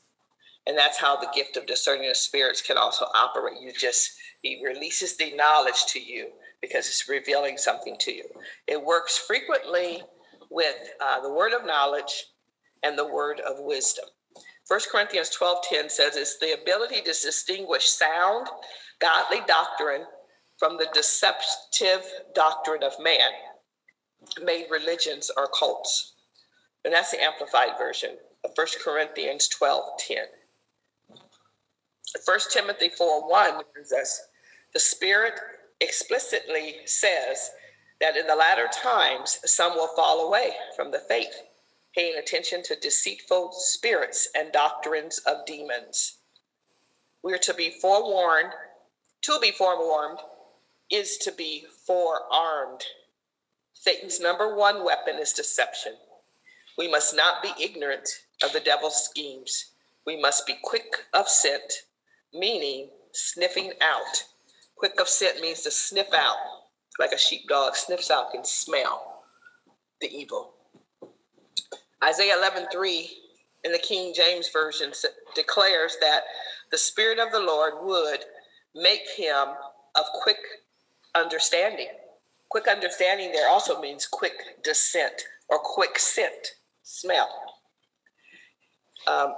And 0.68 0.78
that's 0.78 1.00
how 1.00 1.16
the 1.18 1.30
gift 1.36 1.58
of 1.58 1.68
discerning 1.68 2.10
the 2.10 2.16
spirits 2.16 2.62
can 2.62 2.78
also 2.78 3.06
operate. 3.16 3.62
You 3.62 3.72
just, 3.74 4.12
He 4.42 4.64
releases 4.66 5.18
the 5.18 5.36
knowledge 5.36 5.86
to 5.90 6.00
you 6.02 6.30
because 6.62 6.88
it's 6.88 7.10
revealing 7.10 7.58
something 7.58 7.98
to 8.02 8.14
you. 8.14 8.26
It 8.68 8.84
works 8.84 9.18
frequently 9.18 10.04
with 10.50 10.76
uh, 11.04 11.22
the 11.22 11.32
word 11.34 11.54
of 11.54 11.66
knowledge 11.66 12.28
and 12.84 12.98
the 12.98 13.08
word 13.08 13.42
of 13.42 13.58
wisdom. 13.60 14.06
1 14.68 14.80
Corinthians 14.92 15.30
12:10 15.30 15.92
says 15.92 16.16
it's 16.16 16.38
the 16.40 16.54
ability 16.54 17.02
to 17.02 17.12
distinguish 17.12 17.88
sound 17.88 18.48
godly 19.00 19.42
doctrine 19.48 20.06
from 20.58 20.78
the 20.78 20.88
deceptive 20.94 22.04
doctrine 22.34 22.82
of 22.82 22.98
man, 23.00 23.30
made 24.42 24.66
religions 24.72 25.30
or 25.38 25.48
cults. 25.48 26.14
And 26.84 26.94
that's 26.94 27.12
the 27.12 27.22
amplified 27.22 27.78
version 27.78 28.18
of 28.44 28.52
1 28.56 28.68
Corinthians 28.84 29.48
12 29.50 29.98
10. 30.00 30.18
1 32.24 32.40
Timothy 32.52 32.90
4 32.90 33.30
1 33.30 33.64
says, 33.84 34.22
The 34.74 34.80
Spirit 34.80 35.34
explicitly 35.82 36.78
says 36.86 37.52
that 38.00 38.16
in 38.16 38.28
the 38.28 38.36
latter 38.36 38.68
times 38.72 39.40
some 39.46 39.74
will 39.74 39.90
fall 39.96 40.28
away 40.28 40.54
from 40.76 40.92
the 40.92 41.00
faith, 41.00 41.44
paying 41.96 42.18
attention 42.18 42.62
to 42.64 42.76
deceitful 42.76 43.54
spirits 43.54 44.28
and 44.36 44.52
doctrines 44.52 45.20
of 45.20 45.46
demons. 45.46 46.18
We 47.24 47.34
are 47.34 47.40
to 47.40 47.54
be 47.54 47.72
forewarned 47.82 48.52
to 49.26 49.40
be 49.42 49.50
forewarned 49.52 50.20
is 50.92 51.18
to 51.18 51.32
be 51.32 51.66
forearmed. 51.88 52.84
Satan's 53.74 54.20
number 54.20 54.56
one 54.56 54.84
weapon 54.84 55.16
is 55.16 55.34
deception. 55.34 55.94
We 56.78 56.88
must 56.88 57.16
not 57.16 57.42
be 57.42 57.50
ignorant 57.60 58.08
of 58.44 58.54
the 58.54 58.60
devil's 58.60 59.04
schemes. 59.04 59.72
We 60.06 60.16
must 60.16 60.46
be 60.46 60.58
quick 60.62 61.06
of 61.12 61.28
scent, 61.28 61.86
meaning 62.36 62.90
sniffing 63.14 63.74
out. 63.82 64.26
Quick 64.76 65.00
of 65.00 65.10
scent 65.10 65.42
means 65.42 65.62
to 65.62 65.72
sniff 65.72 66.14
out, 66.14 66.38
like 67.00 67.12
a 67.12 67.18
sheepdog 67.18 67.76
sniffs 67.76 68.12
out, 68.12 68.28
and 68.36 68.46
smell 68.46 69.24
the 70.02 70.08
evil. 70.16 70.55
Isaiah 72.06 72.38
11 72.38 72.68
3 72.72 73.10
in 73.64 73.72
the 73.72 73.80
King 73.80 74.14
James 74.16 74.50
Version 74.50 74.92
declares 75.34 75.98
that 76.02 76.22
the 76.72 76.78
Spirit 76.78 77.20
of 77.20 77.32
the 77.32 77.40
Lord 77.40 77.74
would 77.82 78.20
make 78.76 79.02
him 79.18 79.48
of 79.96 80.06
quick 80.22 80.38
understanding. 81.16 81.88
Quick 82.50 82.68
understanding 82.68 83.32
there 83.32 83.50
also 83.50 83.82
means 83.82 84.06
quick 84.06 84.64
descent 84.64 85.24
or 85.50 85.58
quick 85.60 85.98
scent, 85.98 86.54
smell. 86.84 87.30
Um, 89.08 89.34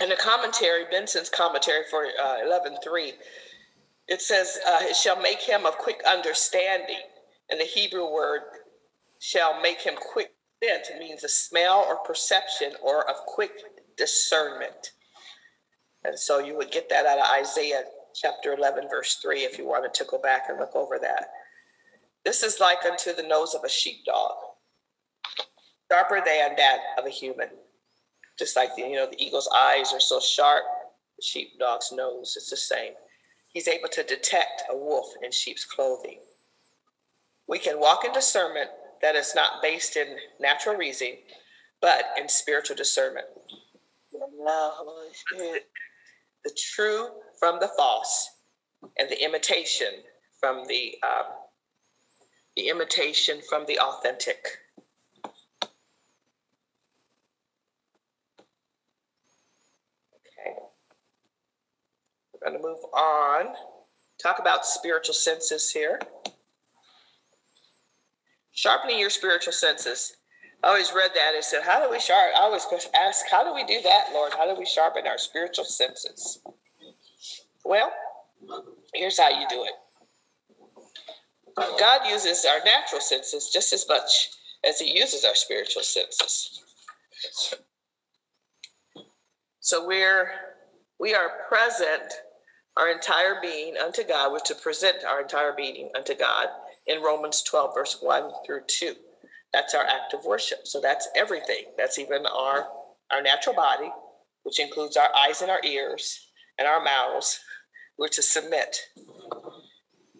in 0.00 0.08
the 0.08 0.16
commentary, 0.16 0.84
Benson's 0.90 1.28
commentary 1.28 1.82
for 1.90 2.04
uh, 2.04 2.38
11.3, 2.46 3.12
it 4.08 4.20
says, 4.20 4.58
uh, 4.66 4.78
it 4.82 4.96
shall 4.96 5.20
make 5.20 5.40
him 5.40 5.66
of 5.66 5.78
quick 5.78 6.02
understanding. 6.06 7.00
And 7.50 7.60
the 7.60 7.64
Hebrew 7.64 8.10
word 8.10 8.42
shall 9.18 9.60
make 9.60 9.80
him 9.80 9.94
quick 9.96 10.35
scent 10.66 10.98
means 10.98 11.24
a 11.24 11.28
smell 11.28 11.84
or 11.86 11.96
perception 11.96 12.72
or 12.82 13.08
of 13.08 13.16
quick 13.26 13.52
discernment. 13.96 14.92
And 16.04 16.18
so 16.18 16.38
you 16.38 16.56
would 16.56 16.70
get 16.70 16.88
that 16.88 17.06
out 17.06 17.18
of 17.18 17.24
Isaiah 17.40 17.84
chapter 18.14 18.54
11, 18.54 18.88
verse 18.88 19.18
3, 19.22 19.40
if 19.40 19.58
you 19.58 19.66
wanted 19.66 19.94
to 19.94 20.04
go 20.04 20.18
back 20.18 20.44
and 20.48 20.58
look 20.58 20.74
over 20.74 20.98
that. 21.00 21.28
This 22.24 22.42
is 22.42 22.60
like 22.60 22.78
unto 22.88 23.14
the 23.14 23.22
nose 23.22 23.54
of 23.54 23.62
a 23.64 23.68
sheepdog, 23.68 24.32
sharper 25.90 26.22
than 26.24 26.56
that 26.56 26.78
of 26.98 27.06
a 27.06 27.10
human. 27.10 27.48
Just 28.38 28.56
like 28.56 28.74
the, 28.74 28.82
you 28.82 28.96
know, 28.96 29.08
the 29.10 29.22
eagle's 29.22 29.48
eyes 29.54 29.92
are 29.92 30.00
so 30.00 30.20
sharp, 30.20 30.64
the 31.16 31.22
sheepdog's 31.22 31.92
nose 31.92 32.36
is 32.36 32.50
the 32.50 32.56
same. 32.56 32.92
He's 33.48 33.68
able 33.68 33.88
to 33.88 34.02
detect 34.02 34.64
a 34.70 34.76
wolf 34.76 35.06
in 35.22 35.30
sheep's 35.32 35.64
clothing. 35.64 36.20
We 37.48 37.58
can 37.58 37.80
walk 37.80 38.04
in 38.04 38.12
discernment 38.12 38.70
that 39.02 39.16
is 39.16 39.34
not 39.34 39.62
based 39.62 39.96
in 39.96 40.16
natural 40.40 40.76
reasoning, 40.76 41.16
but 41.80 42.04
in 42.18 42.28
spiritual 42.28 42.76
discernment. 42.76 43.26
The 46.44 46.56
true 46.74 47.08
from 47.38 47.58
the 47.60 47.68
false 47.76 48.30
and 48.98 49.08
the 49.08 49.22
imitation 49.22 50.02
from 50.40 50.64
the 50.68 50.94
um, 51.02 51.32
the 52.56 52.68
imitation 52.68 53.40
from 53.48 53.64
the 53.66 53.78
authentic. 53.78 54.46
Okay. 60.14 60.56
We're 62.32 62.50
going 62.50 62.62
to 62.62 62.66
move 62.66 62.84
on. 62.94 63.54
Talk 64.22 64.38
about 64.38 64.64
spiritual 64.64 65.14
senses 65.14 65.70
here. 65.70 66.00
Sharpening 68.56 68.98
your 68.98 69.10
spiritual 69.10 69.52
senses. 69.52 70.16
I 70.64 70.68
always 70.68 70.90
read 70.94 71.10
that 71.14 71.34
and 71.34 71.44
said, 71.44 71.62
How 71.62 71.84
do 71.84 71.90
we 71.90 72.00
sharpen? 72.00 72.32
I 72.34 72.40
always 72.40 72.66
ask, 72.94 73.26
How 73.30 73.44
do 73.44 73.54
we 73.54 73.64
do 73.64 73.82
that, 73.82 74.06
Lord? 74.14 74.32
How 74.32 74.52
do 74.52 74.58
we 74.58 74.64
sharpen 74.64 75.06
our 75.06 75.18
spiritual 75.18 75.66
senses? 75.66 76.40
Well, 77.66 77.92
here's 78.94 79.20
how 79.20 79.28
you 79.28 79.46
do 79.50 79.64
it 79.64 79.74
God 81.78 82.08
uses 82.08 82.46
our 82.46 82.64
natural 82.64 83.02
senses 83.02 83.50
just 83.52 83.74
as 83.74 83.84
much 83.86 84.30
as 84.64 84.80
He 84.80 84.98
uses 84.98 85.26
our 85.26 85.34
spiritual 85.34 85.82
senses. 85.82 86.62
So 89.60 89.86
we're 89.86 90.30
we 90.98 91.14
are 91.14 91.28
present 91.46 92.22
our 92.78 92.90
entire 92.90 93.38
being 93.42 93.76
unto 93.76 94.02
God, 94.02 94.32
we're 94.32 94.38
to 94.40 94.54
present 94.54 95.04
our 95.04 95.20
entire 95.20 95.52
being 95.54 95.90
unto 95.94 96.14
God 96.14 96.48
in 96.86 97.02
Romans 97.02 97.42
12, 97.42 97.74
verse 97.74 97.98
1 98.00 98.30
through 98.44 98.62
2. 98.66 98.94
That's 99.52 99.74
our 99.74 99.84
act 99.84 100.14
of 100.14 100.24
worship. 100.24 100.60
So 100.64 100.80
that's 100.80 101.08
everything. 101.16 101.64
That's 101.76 101.98
even 101.98 102.26
our 102.26 102.68
our 103.12 103.22
natural 103.22 103.54
body, 103.54 103.90
which 104.42 104.60
includes 104.60 104.96
our 104.96 105.08
eyes 105.14 105.42
and 105.42 105.50
our 105.50 105.60
ears 105.64 106.26
and 106.58 106.66
our 106.66 106.82
mouths, 106.82 107.40
we're 107.98 108.08
to 108.08 108.22
submit 108.22 108.78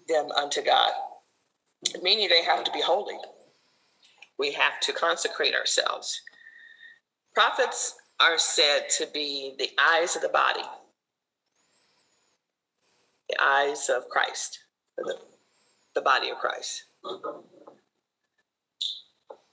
them 0.09 0.31
unto 0.33 0.63
God, 0.63 0.93
meaning 2.03 2.29
they 2.29 2.45
have 2.45 2.65
to 2.65 2.71
be 2.73 2.81
holy. 2.81 3.17
We 4.39 4.53
have 4.53 4.81
to 4.83 4.93
consecrate 4.93 5.55
ourselves. 5.55 6.21
Prophets 7.35 7.97
are 8.21 8.39
said 8.39 8.89
to 8.99 9.07
be 9.13 9.55
the 9.59 9.71
eyes 9.81 10.17
of 10.17 10.23
the 10.23 10.29
body, 10.29 10.63
the 13.29 13.37
eyes 13.43 13.89
of 13.89 14.09
Christ, 14.09 14.61
the 15.97 16.03
body 16.03 16.31
of 16.31 16.39
Christ. 16.39 16.85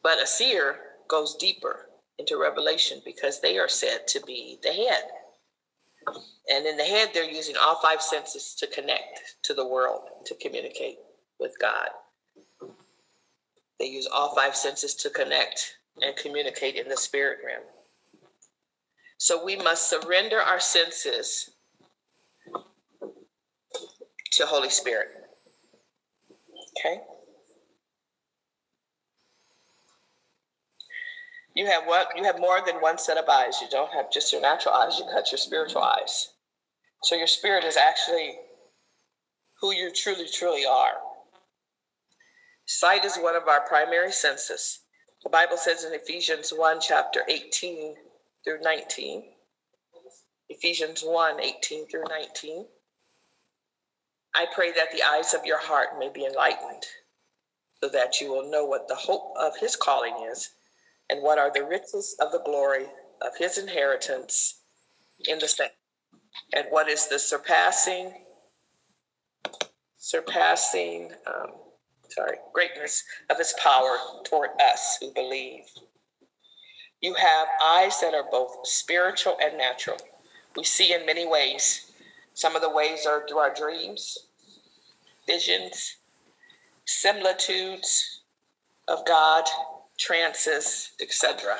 But 0.03 0.21
a 0.21 0.27
seer 0.27 0.75
goes 1.07 1.35
deeper 1.35 1.87
into 2.19 2.37
revelation 2.37 3.01
because 3.03 3.41
they 3.41 3.57
are 3.57 3.69
said 3.69 4.07
to 4.09 4.21
be 4.27 4.59
the 4.61 4.73
head. 4.73 5.03
And 6.51 6.65
in 6.67 6.75
the 6.75 6.83
head, 6.83 7.09
they're 7.13 7.23
using 7.29 7.55
all 7.57 7.79
five 7.81 8.01
senses 8.01 8.53
to 8.59 8.67
connect 8.67 9.37
to 9.43 9.53
the 9.53 9.65
world, 9.65 10.01
to 10.25 10.35
communicate 10.35 10.97
with 11.39 11.53
God. 11.59 11.87
They 13.79 13.85
use 13.85 14.07
all 14.13 14.35
five 14.35 14.55
senses 14.55 14.93
to 14.95 15.09
connect 15.09 15.77
and 16.01 16.15
communicate 16.17 16.75
in 16.75 16.89
the 16.89 16.97
spirit 16.97 17.39
realm. 17.45 17.63
So 19.17 19.43
we 19.43 19.55
must 19.55 19.89
surrender 19.89 20.41
our 20.41 20.59
senses 20.59 21.51
to 24.33 24.45
Holy 24.45 24.69
Spirit. 24.69 25.22
Okay? 26.77 26.99
You 31.55 31.67
have 31.67 31.83
what? 31.85 32.07
You 32.15 32.23
have 32.23 32.39
more 32.39 32.61
than 32.65 32.77
one 32.77 32.97
set 32.97 33.17
of 33.17 33.29
eyes. 33.29 33.59
You 33.61 33.67
don't 33.69 33.93
have 33.93 34.11
just 34.11 34.31
your 34.31 34.41
natural 34.41 34.73
eyes, 34.73 34.97
you 34.97 35.05
got 35.05 35.31
your 35.31 35.37
spiritual 35.37 35.83
eyes. 35.83 36.29
So 37.03 37.15
your 37.15 37.27
spirit 37.27 37.63
is 37.63 37.77
actually 37.77 38.37
who 39.61 39.71
you 39.71 39.91
truly, 39.93 40.27
truly 40.27 40.65
are. 40.65 40.93
Sight 42.65 43.05
is 43.05 43.17
one 43.17 43.35
of 43.35 43.47
our 43.47 43.67
primary 43.67 44.11
senses. 44.11 44.79
The 45.23 45.29
Bible 45.29 45.57
says 45.57 45.83
in 45.83 45.93
Ephesians 45.93 46.51
1, 46.55 46.79
chapter 46.81 47.21
18 47.29 47.95
through 48.43 48.61
19. 48.61 49.23
Ephesians 50.49 51.01
1, 51.01 51.39
18 51.39 51.87
through 51.87 52.03
19. 52.09 52.65
I 54.35 54.47
pray 54.53 54.71
that 54.73 54.91
the 54.91 55.03
eyes 55.03 55.33
of 55.33 55.45
your 55.45 55.59
heart 55.59 55.99
may 55.99 56.09
be 56.09 56.25
enlightened, 56.25 56.83
so 57.81 57.89
that 57.89 58.21
you 58.21 58.29
will 58.31 58.49
know 58.49 58.65
what 58.65 58.87
the 58.87 58.95
hope 58.95 59.33
of 59.39 59.57
his 59.57 59.75
calling 59.75 60.27
is 60.31 60.51
and 61.09 61.21
what 61.21 61.37
are 61.37 61.51
the 61.53 61.63
riches 61.65 62.15
of 62.19 62.31
the 62.31 62.41
glory 62.45 62.85
of 63.21 63.37
his 63.37 63.57
inheritance 63.57 64.61
in 65.27 65.39
the 65.39 65.47
saints, 65.47 65.75
and 66.53 66.65
what 66.69 66.89
is 66.89 67.07
the 67.07 67.19
surpassing, 67.19 68.13
surpassing, 69.97 71.11
um, 71.27 71.51
sorry, 72.09 72.37
greatness 72.53 73.03
of 73.29 73.37
his 73.37 73.53
power 73.63 73.97
toward 74.25 74.49
us 74.61 74.97
who 74.99 75.13
believe. 75.13 75.63
You 77.01 77.13
have 77.15 77.47
eyes 77.63 77.99
that 78.01 78.13
are 78.13 78.29
both 78.31 78.65
spiritual 78.67 79.37
and 79.41 79.57
natural. 79.57 79.97
We 80.55 80.63
see 80.63 80.93
in 80.93 81.05
many 81.05 81.27
ways. 81.27 81.92
Some 82.33 82.55
of 82.55 82.61
the 82.61 82.69
ways 82.69 83.05
are 83.05 83.25
through 83.27 83.37
our 83.37 83.53
dreams, 83.53 84.17
visions, 85.27 85.97
similitudes 86.85 88.21
of 88.87 89.05
God, 89.05 89.45
trances, 89.97 90.91
etc. 91.01 91.57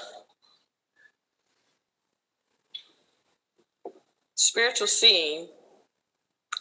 Spiritual 4.36 4.88
seeing 4.88 5.48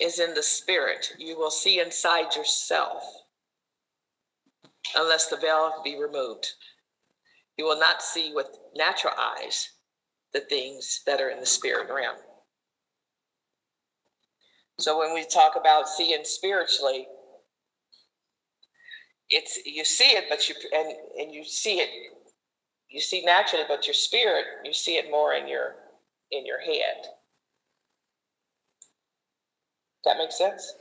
is 0.01 0.19
in 0.19 0.35
the 0.35 0.43
spirit. 0.43 1.15
You 1.19 1.39
will 1.39 1.51
see 1.51 1.81
inside 1.81 2.37
yourself 2.37 3.03
unless 4.97 5.29
the 5.29 5.37
veil 5.37 5.73
be 5.83 5.99
removed. 5.99 6.53
You 7.57 7.65
will 7.65 7.79
not 7.79 8.03
see 8.03 8.33
with 8.35 8.49
natural 8.75 9.15
eyes 9.19 9.71
the 10.33 10.41
things 10.41 11.03
that 11.07 11.21
are 11.21 11.31
in 11.31 11.41
the 11.41 11.47
spirit 11.47 11.89
realm. 11.93 12.17
So 14.79 14.99
when 14.99 15.15
we 15.15 15.25
talk 15.25 15.55
about 15.57 15.89
seeing 15.89 16.25
spiritually, 16.25 17.07
it's 19.31 19.59
you 19.65 19.85
see 19.85 20.11
it, 20.17 20.25
but 20.29 20.49
you 20.49 20.55
and 20.75 20.93
and 21.19 21.35
you 21.35 21.45
see 21.45 21.81
it, 21.81 21.89
you 22.89 23.01
see 23.01 23.25
naturally, 23.25 23.65
but 23.69 23.87
your 23.87 23.95
spirit, 23.95 24.45
you 24.65 24.73
see 24.73 24.97
it 24.97 25.11
more 25.11 25.35
in 25.35 25.49
your 25.49 25.77
in 26.31 26.47
your 26.47 26.61
head. 26.61 27.07
That 30.05 30.19
makes 30.19 30.37
sense. 30.39 30.75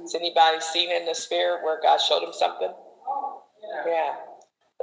Has 0.00 0.14
anybody 0.14 0.60
seen 0.60 0.92
in 0.92 1.06
the 1.06 1.14
spirit 1.14 1.64
where 1.64 1.80
God 1.82 1.98
showed 2.00 2.22
him 2.22 2.32
something? 2.32 2.72
Yeah. 3.62 3.92
yeah. 3.92 4.14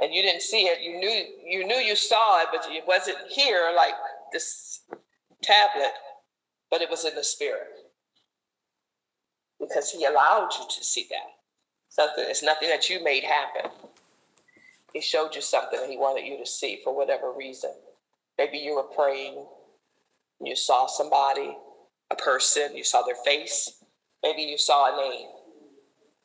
And 0.02 0.14
you 0.14 0.22
didn't 0.22 0.42
see 0.42 0.62
it. 0.64 0.82
You 0.82 0.98
knew 0.98 1.24
you 1.44 1.66
knew 1.66 1.76
you 1.76 1.96
saw 1.96 2.42
it, 2.42 2.48
but 2.52 2.66
it 2.70 2.84
wasn't 2.86 3.18
here 3.30 3.72
like 3.76 3.94
this 4.32 4.80
tablet, 5.42 5.92
but 6.70 6.82
it 6.82 6.90
was 6.90 7.04
in 7.04 7.14
the 7.14 7.24
spirit. 7.24 7.68
Because 9.60 9.90
he 9.90 10.04
allowed 10.04 10.50
you 10.58 10.66
to 10.68 10.84
see 10.84 11.06
that. 11.10 11.36
Something 11.88 12.24
it's 12.28 12.42
nothing 12.42 12.68
that 12.68 12.90
you 12.90 13.02
made 13.02 13.24
happen. 13.24 13.70
He 14.92 15.00
showed 15.00 15.34
you 15.34 15.40
something 15.40 15.80
that 15.80 15.90
he 15.90 15.96
wanted 15.96 16.26
you 16.26 16.38
to 16.38 16.46
see 16.46 16.80
for 16.82 16.94
whatever 16.94 17.32
reason. 17.32 17.72
Maybe 18.38 18.58
you 18.58 18.74
were 18.76 18.82
praying, 18.82 19.46
you 20.40 20.56
saw 20.56 20.86
somebody, 20.86 21.56
a 22.10 22.16
person, 22.16 22.76
you 22.76 22.84
saw 22.84 23.02
their 23.02 23.16
face. 23.24 23.82
Maybe 24.22 24.42
you 24.42 24.58
saw 24.58 24.92
a 24.92 25.08
name, 25.08 25.28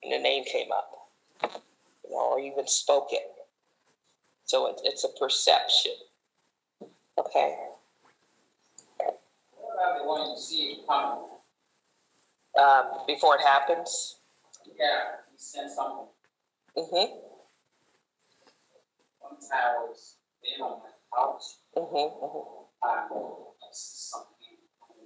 and 0.03 0.13
the 0.13 0.19
name 0.19 0.43
came 0.43 0.71
up, 0.71 0.91
you 2.03 2.11
know, 2.11 2.31
or 2.31 2.39
even 2.39 2.67
spoke 2.67 3.09
it. 3.11 3.23
So 4.45 4.67
it, 4.67 4.81
it's 4.83 5.03
a 5.03 5.09
perception. 5.19 5.93
Okay. 7.17 7.55
What 8.97 9.73
about 9.73 10.01
the 10.01 10.07
one 10.07 10.31
you 10.31 10.37
see 10.37 10.79
coming? 10.87 11.23
Um, 12.59 13.05
before 13.07 13.35
it 13.35 13.41
happens. 13.41 14.17
Yeah, 14.77 15.21
you 15.31 15.37
send 15.37 15.71
something. 15.71 16.07
Mm-hmm. 16.77 17.13
One 19.19 19.39
time 19.39 19.87
was 19.87 20.17
in 20.43 20.61
on 20.61 20.79
my 20.79 21.17
house. 21.17 21.59
Mm-hmm. 21.77 21.95
mm-hmm. 21.95 22.61
Um, 22.83 23.43
something. 23.71 24.57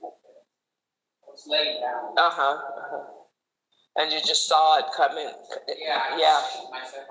I 0.03 1.31
was 1.31 1.45
laying 1.47 1.81
down. 1.81 2.17
Uh-huh. 2.17 2.41
uh-huh. 2.41 3.03
And 3.97 4.11
you 4.11 4.19
just 4.19 4.47
saw 4.47 4.77
it 4.79 4.85
coming. 4.95 5.29
Yeah. 5.67 6.17
Yeah. 6.17 6.41
Myself, 6.69 7.05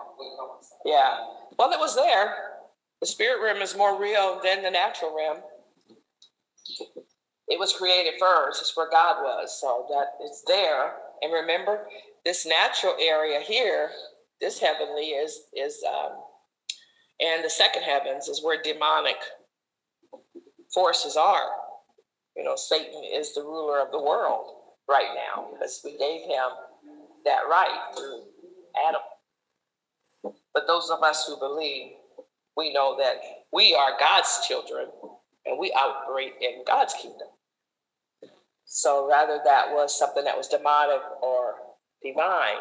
yeah. 0.85 1.19
Well, 1.59 1.73
it 1.73 1.79
was 1.79 1.97
there. 1.97 2.35
The 3.01 3.07
spirit 3.07 3.43
realm 3.43 3.63
is 3.63 3.77
more 3.77 3.99
real 4.01 4.41
than 4.43 4.63
the 4.63 4.71
natural 4.71 5.17
realm. 5.17 5.39
It 7.49 7.59
was 7.59 7.73
created 7.73 8.15
first. 8.19 8.61
It's 8.61 8.77
where 8.77 8.91
God 8.91 9.23
was. 9.23 9.61
So 9.61 9.87
that 9.91 10.13
it's 10.21 10.43
there. 10.47 10.95
And 11.23 11.33
remember, 11.33 11.87
this 12.25 12.47
natural 12.47 12.95
area 13.01 13.41
here, 13.41 13.91
this 14.41 14.59
heavenly 14.59 15.11
is 15.11 15.43
is 15.55 15.83
um, 15.87 16.13
and 17.21 17.45
the 17.45 17.51
second 17.51 17.83
heavens 17.83 18.29
is 18.29 18.43
where 18.43 18.61
demonic 18.63 19.17
forces 20.73 21.17
are. 21.17 21.51
You 22.37 22.45
know, 22.45 22.57
Satan 22.57 23.03
is 23.05 23.35
the 23.35 23.43
ruler 23.43 23.81
of 23.81 23.93
the 23.93 24.03
world 24.03 24.47
right 24.89 25.15
now 25.15 25.49
because 25.53 25.81
we 25.85 25.97
gave 25.97 26.23
him 26.23 26.51
that 27.25 27.43
right 27.49 27.93
through 27.97 28.23
Adam. 28.89 29.01
But 30.53 30.67
those 30.67 30.91
of 30.91 31.03
us 31.03 31.27
who 31.27 31.39
believe, 31.39 31.93
we 32.57 32.73
know 32.73 32.97
that 32.99 33.17
we 33.53 33.75
are 33.75 33.99
God's 33.99 34.41
children 34.47 34.89
and 35.47 35.59
we 35.59 35.73
operate 35.73 36.35
in 36.41 36.65
God's 36.67 36.95
kingdom. 36.95 37.29
So 38.77 39.07
rather 39.09 39.39
that 39.45 39.71
was 39.71 39.97
something 39.97 40.25
that 40.25 40.37
was 40.37 40.49
demonic 40.49 41.01
or 41.23 41.55
divine, 42.03 42.59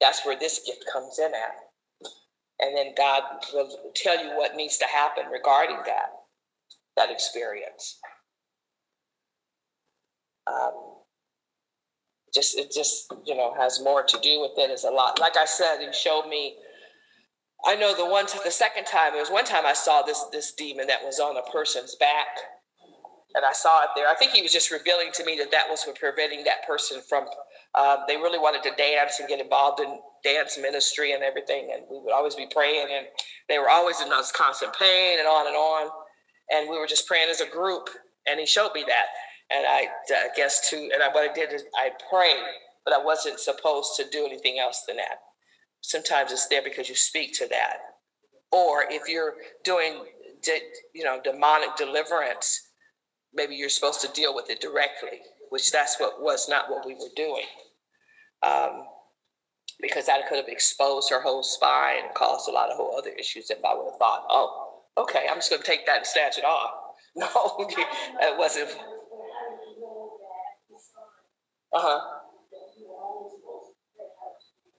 that's 0.00 0.24
where 0.24 0.38
this 0.38 0.62
gift 0.64 0.86
comes 0.90 1.18
in 1.18 1.26
at. 1.26 2.10
And 2.58 2.74
then 2.74 2.94
God 2.96 3.22
will 3.52 3.68
tell 3.94 4.24
you 4.24 4.30
what 4.34 4.56
needs 4.56 4.78
to 4.78 4.86
happen 4.86 5.26
regarding 5.30 5.76
that, 5.84 6.06
that 6.96 7.10
experience. 7.10 7.98
Um, 10.46 10.72
just 12.32 12.56
it 12.56 12.72
just 12.72 13.12
you 13.26 13.36
know 13.36 13.52
has 13.58 13.78
more 13.82 14.04
to 14.04 14.18
do 14.22 14.40
with 14.40 14.52
it. 14.56 14.70
It's 14.70 14.84
a 14.84 14.90
lot. 14.90 15.20
Like 15.20 15.36
I 15.36 15.44
said, 15.44 15.80
he 15.80 15.92
showed 15.92 16.28
me 16.30 16.56
I 17.66 17.76
know 17.76 17.94
the 17.94 18.06
one 18.06 18.24
the 18.42 18.50
second 18.50 18.86
time 18.86 19.14
it 19.14 19.20
was 19.20 19.30
one 19.30 19.44
time 19.44 19.66
I 19.66 19.74
saw 19.74 20.00
this 20.00 20.24
this 20.32 20.54
demon 20.54 20.86
that 20.86 21.04
was 21.04 21.20
on 21.20 21.36
a 21.36 21.50
person's 21.50 21.94
back, 21.96 22.38
and 23.36 23.44
I 23.44 23.52
saw 23.52 23.82
it 23.82 23.90
there. 23.94 24.08
I 24.08 24.14
think 24.14 24.32
he 24.32 24.42
was 24.42 24.52
just 24.52 24.70
revealing 24.70 25.10
to 25.12 25.24
me 25.24 25.36
that 25.38 25.50
that 25.52 25.68
was 25.68 25.84
what 25.84 25.98
preventing 25.98 26.42
that 26.44 26.66
person 26.66 27.00
from. 27.06 27.26
Uh, 27.74 27.98
they 28.08 28.16
really 28.16 28.38
wanted 28.38 28.62
to 28.62 28.74
dance 28.76 29.20
and 29.20 29.28
get 29.28 29.40
involved 29.40 29.80
in 29.80 30.00
dance 30.24 30.58
ministry 30.58 31.12
and 31.12 31.22
everything, 31.22 31.70
and 31.72 31.84
we 31.90 32.00
would 32.00 32.12
always 32.12 32.34
be 32.34 32.48
praying, 32.50 32.88
and 32.90 33.06
they 33.48 33.58
were 33.58 33.68
always 33.68 34.00
in 34.00 34.08
this 34.08 34.32
constant 34.32 34.72
pain 34.78 35.18
and 35.18 35.28
on 35.28 35.46
and 35.46 35.54
on, 35.54 35.90
and 36.50 36.70
we 36.70 36.78
were 36.78 36.86
just 36.86 37.06
praying 37.06 37.28
as 37.28 37.42
a 37.42 37.48
group, 37.48 37.90
and 38.26 38.40
he 38.40 38.46
showed 38.46 38.72
me 38.74 38.84
that. 38.88 39.06
And 39.52 39.64
I, 39.68 39.88
guess 40.34 40.68
too, 40.70 40.90
and 40.92 41.02
I, 41.02 41.08
what 41.08 41.30
I 41.30 41.32
did 41.32 41.52
is 41.52 41.64
I 41.76 41.90
prayed, 42.10 42.42
but 42.84 42.94
I 42.94 43.04
wasn't 43.04 43.38
supposed 43.38 43.92
to 43.98 44.04
do 44.10 44.24
anything 44.26 44.58
else 44.58 44.82
than 44.88 44.96
that. 44.96 45.18
Sometimes 45.82 46.32
it's 46.32 46.48
there 46.48 46.62
because 46.64 46.88
you 46.88 46.96
speak 46.96 47.36
to 47.38 47.46
that, 47.48 47.76
or 48.50 48.84
if 48.90 49.08
you're 49.08 49.34
doing, 49.64 50.04
you 50.94 51.04
know, 51.04 51.20
demonic 51.22 51.76
deliverance, 51.76 52.62
maybe 53.36 53.54
you're 53.54 53.68
supposed 53.68 54.00
to 54.00 54.08
deal 54.08 54.34
with 54.34 54.50
it 54.50 54.60
directly, 54.60 55.20
which 55.50 55.70
that's 55.70 56.00
what 56.00 56.20
was 56.20 56.48
not 56.48 56.70
what 56.70 56.86
we 56.86 56.94
were 56.94 57.12
doing. 57.14 57.44
Um, 58.42 58.86
because 59.80 60.06
that 60.06 60.26
could 60.28 60.38
have 60.38 60.48
exposed 60.48 61.10
her 61.10 61.20
whole 61.20 61.42
spine 61.42 62.04
and 62.04 62.14
caused 62.14 62.48
a 62.48 62.52
lot 62.52 62.70
of 62.70 62.76
whole 62.76 62.96
other 62.96 63.10
issues 63.10 63.50
if 63.50 63.58
I 63.64 63.74
would 63.74 63.90
have 63.90 63.98
thought, 63.98 64.24
oh, 64.30 64.82
okay, 64.96 65.26
I'm 65.30 65.36
just 65.36 65.50
going 65.50 65.60
to 65.62 65.66
take 65.66 65.84
that 65.86 65.98
and 65.98 66.06
snatch 66.06 66.38
it 66.38 66.44
off. 66.44 66.70
No, 67.18 67.26
it 68.20 68.36
wasn't. 68.36 68.68
Uh 71.72 71.80
huh. 71.80 72.00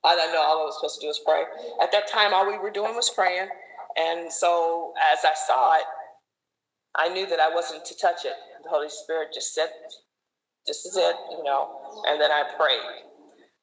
I 0.04 0.14
don't 0.14 0.32
know. 0.32 0.42
All 0.42 0.62
I 0.62 0.64
was 0.66 0.76
supposed 0.76 1.00
to 1.00 1.00
do 1.00 1.08
was 1.08 1.20
pray. 1.26 1.42
At 1.82 1.90
that 1.90 2.06
time, 2.06 2.32
all 2.32 2.46
we 2.48 2.56
were 2.56 2.70
doing 2.70 2.94
was 2.94 3.10
praying. 3.10 3.48
And 3.96 4.32
so 4.32 4.92
as 5.12 5.24
I 5.24 5.34
saw 5.34 5.74
it, 5.74 5.84
I 6.96 7.08
knew 7.08 7.26
that 7.26 7.40
I 7.40 7.54
wasn't 7.54 7.84
to 7.86 7.96
touch 7.96 8.24
it. 8.24 8.34
The 8.64 8.70
Holy 8.70 8.88
Spirit 8.88 9.28
just 9.34 9.54
said, 9.54 9.68
this 10.66 10.84
is 10.84 10.96
it, 10.96 11.16
you 11.30 11.44
know. 11.44 12.02
And 12.06 12.20
then 12.20 12.30
I 12.30 12.44
prayed. 12.56 13.04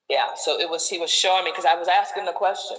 Yeah, 0.10 0.30
so 0.36 0.60
it 0.60 0.70
was, 0.70 0.90
he 0.90 1.00
was 1.00 1.12
showing 1.12 1.46
me, 1.46 1.52
because 1.52 1.66
I 1.66 1.76
was 1.76 1.88
asking 1.88 2.26
the 2.26 2.34
question. 2.34 2.78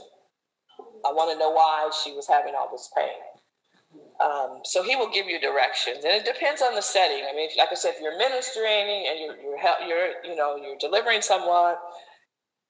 I 1.06 1.12
want 1.12 1.32
to 1.32 1.38
know 1.38 1.50
why 1.50 1.90
she 2.04 2.12
was 2.14 2.28
having 2.28 2.54
all 2.56 2.70
this 2.70 2.90
pain. 2.96 3.20
Um, 4.24 4.60
so 4.64 4.82
he 4.82 4.96
will 4.96 5.10
give 5.10 5.26
you 5.26 5.40
directions, 5.40 6.04
and 6.04 6.14
it 6.14 6.24
depends 6.24 6.62
on 6.62 6.74
the 6.74 6.82
setting. 6.82 7.24
I 7.30 7.36
mean, 7.36 7.50
like 7.58 7.68
I 7.70 7.74
said, 7.74 7.94
if 7.96 8.00
you're 8.02 8.18
ministering 8.18 9.06
and 9.10 9.20
you're 9.20 9.36
you're, 9.36 9.58
you're 9.86 10.08
you 10.24 10.36
know 10.36 10.56
you're 10.56 10.78
delivering 10.80 11.22
someone, 11.22 11.74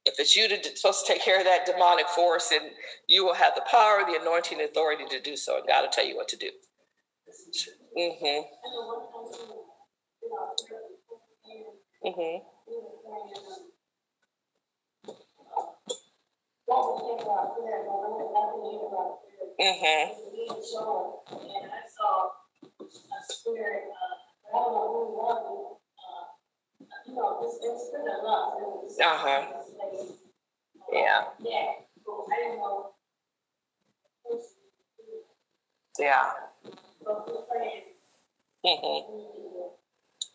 if 0.05 0.15
it's 0.19 0.37
you 0.37 0.49
to, 0.49 0.77
supposed 0.77 1.07
to 1.07 1.13
take 1.13 1.23
care 1.23 1.39
of 1.39 1.45
that 1.45 1.67
demonic 1.67 2.09
force, 2.09 2.51
and 2.53 2.71
you 3.09 3.25
will 3.25 3.35
have 3.35 3.55
the 3.55 3.63
power, 3.71 4.05
the 4.07 4.21
anointing, 4.21 4.61
authority 4.61 5.05
to 5.11 5.21
do 5.21 5.37
so, 5.37 5.59
and 5.59 5.67
God 5.69 5.83
will 5.83 5.91
tell 5.91 6.07
you 6.07 6.17
what 6.17 6.29
to 6.29 6.37
do. 6.37 6.51
Mm-hmm. 7.97 8.43
Mm-hmm. 12.05 12.39
Mm-hmm. 19.61 20.13
Uh-huh. 29.03 29.47
Yeah. 30.93 31.25
Yeah. 35.99 36.33
Mm-hmm. 38.67 39.13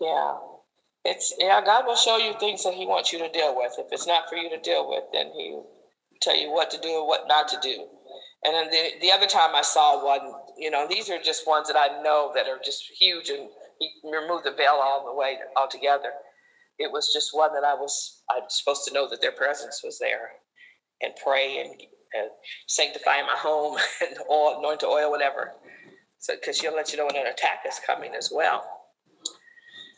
Yeah. 0.02 0.38
It's 1.06 1.34
yeah, 1.40 1.62
God 1.66 1.86
will 1.88 1.96
show 1.96 2.18
you 2.18 2.34
things 2.40 2.64
that 2.64 2.74
He 2.74 2.86
wants 2.86 3.12
you 3.14 3.20
to 3.20 3.30
deal 3.32 3.56
with. 3.56 3.74
If 3.78 3.88
it's 3.92 4.08
not 4.08 4.30
for 4.30 4.36
you 4.36 4.50
to 4.50 4.60
deal 4.60 4.88
with, 4.90 5.04
then 5.14 5.32
He 5.36 5.60
tell 6.22 6.38
you 6.38 6.52
what 6.52 6.72
to 6.72 6.78
do 6.80 7.00
and 7.00 7.08
what 7.08 7.28
not 7.28 7.48
to 7.50 7.58
do. 7.62 7.88
And 8.44 8.54
then 8.56 8.70
the, 8.72 9.00
the 9.02 9.12
other 9.12 9.28
time 9.28 9.56
I 9.56 9.62
saw 9.62 10.04
one, 10.06 10.34
you 10.58 10.72
know, 10.72 10.88
these 10.88 11.10
are 11.10 11.22
just 11.22 11.48
ones 11.48 11.68
that 11.68 11.78
I 11.78 12.02
know 12.02 12.32
that 12.36 12.48
are 12.48 12.60
just 12.64 12.84
huge 13.00 13.30
and 13.30 13.50
he 13.80 13.90
removed 14.04 14.46
the 14.46 14.52
veil 14.52 14.80
all 14.82 15.06
the 15.06 15.14
way 15.16 15.38
altogether. 15.58 16.12
It 16.80 16.92
was 16.92 17.12
just 17.14 17.30
one 17.34 17.54
that 17.54 17.64
I 17.64 17.74
was 17.76 18.24
I 18.30 18.40
was 18.40 18.58
supposed 18.58 18.86
to 18.88 18.94
know 18.94 19.10
that 19.10 19.22
their 19.22 19.32
presence 19.32 19.82
was 19.84 20.00
there 20.00 20.30
and 21.02 21.14
pray 21.24 21.60
and, 21.60 21.70
and 22.14 22.30
sanctify 22.68 23.22
my 23.24 23.36
home 23.38 23.78
and 24.02 24.18
oil, 24.30 24.60
anoint 24.60 24.84
oil, 24.84 25.12
whatever. 25.12 25.54
So 26.22 26.36
because 26.36 26.58
she'll 26.58 26.76
let 26.76 26.92
you 26.92 26.98
know 26.98 27.08
when 27.08 27.16
an 27.18 27.28
attack 27.28 27.64
is 27.68 27.80
coming 27.86 28.14
as 28.16 28.32
well. 28.34 28.64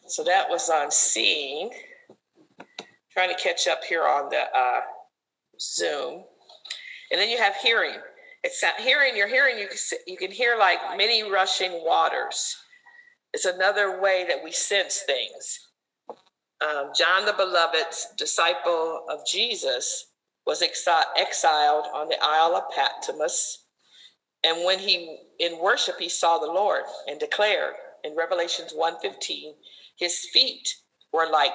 So 0.07 0.23
that 0.23 0.49
was 0.49 0.69
on 0.69 0.89
seeing. 0.89 1.69
Trying 3.11 3.35
to 3.35 3.41
catch 3.41 3.67
up 3.67 3.83
here 3.87 4.03
on 4.03 4.29
the 4.29 4.41
uh, 4.41 4.81
Zoom. 5.59 6.23
And 7.11 7.21
then 7.21 7.29
you 7.29 7.37
have 7.37 7.55
hearing. 7.57 7.97
It's 8.43 8.63
hearing, 8.79 9.15
you're 9.15 9.27
hearing, 9.27 9.59
you 9.59 9.67
can, 9.67 9.77
you 10.07 10.17
can 10.17 10.31
hear 10.31 10.57
like 10.57 10.79
many 10.97 11.29
rushing 11.29 11.83
waters. 11.85 12.57
It's 13.33 13.45
another 13.45 14.01
way 14.01 14.25
that 14.27 14.43
we 14.43 14.51
sense 14.51 15.03
things. 15.05 15.59
Um, 16.61 16.91
John 16.97 17.25
the 17.25 17.33
Beloved, 17.33 17.93
disciple 18.17 19.05
of 19.09 19.19
Jesus, 19.25 20.11
was 20.47 20.61
exiled 20.61 21.85
on 21.93 22.07
the 22.09 22.17
Isle 22.21 22.55
of 22.55 22.63
Patmos. 22.75 23.62
And 24.43 24.65
when 24.65 24.79
he, 24.79 25.19
in 25.39 25.59
worship, 25.61 25.95
he 25.99 26.09
saw 26.09 26.37
the 26.37 26.51
Lord 26.51 26.83
and 27.07 27.19
declared 27.19 27.75
in 28.03 28.15
Revelations 28.15 28.73
1.15, 28.73 29.53
his 29.97 30.27
feet 30.33 30.67
were 31.13 31.29
like 31.31 31.51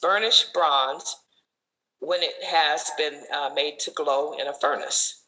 burnished 0.00 0.52
bronze 0.54 1.16
when 2.00 2.22
it 2.22 2.42
has 2.44 2.90
been 2.96 3.22
uh, 3.32 3.50
made 3.54 3.78
to 3.80 3.90
glow 3.90 4.34
in 4.38 4.46
a 4.46 4.54
furnace. 4.54 5.24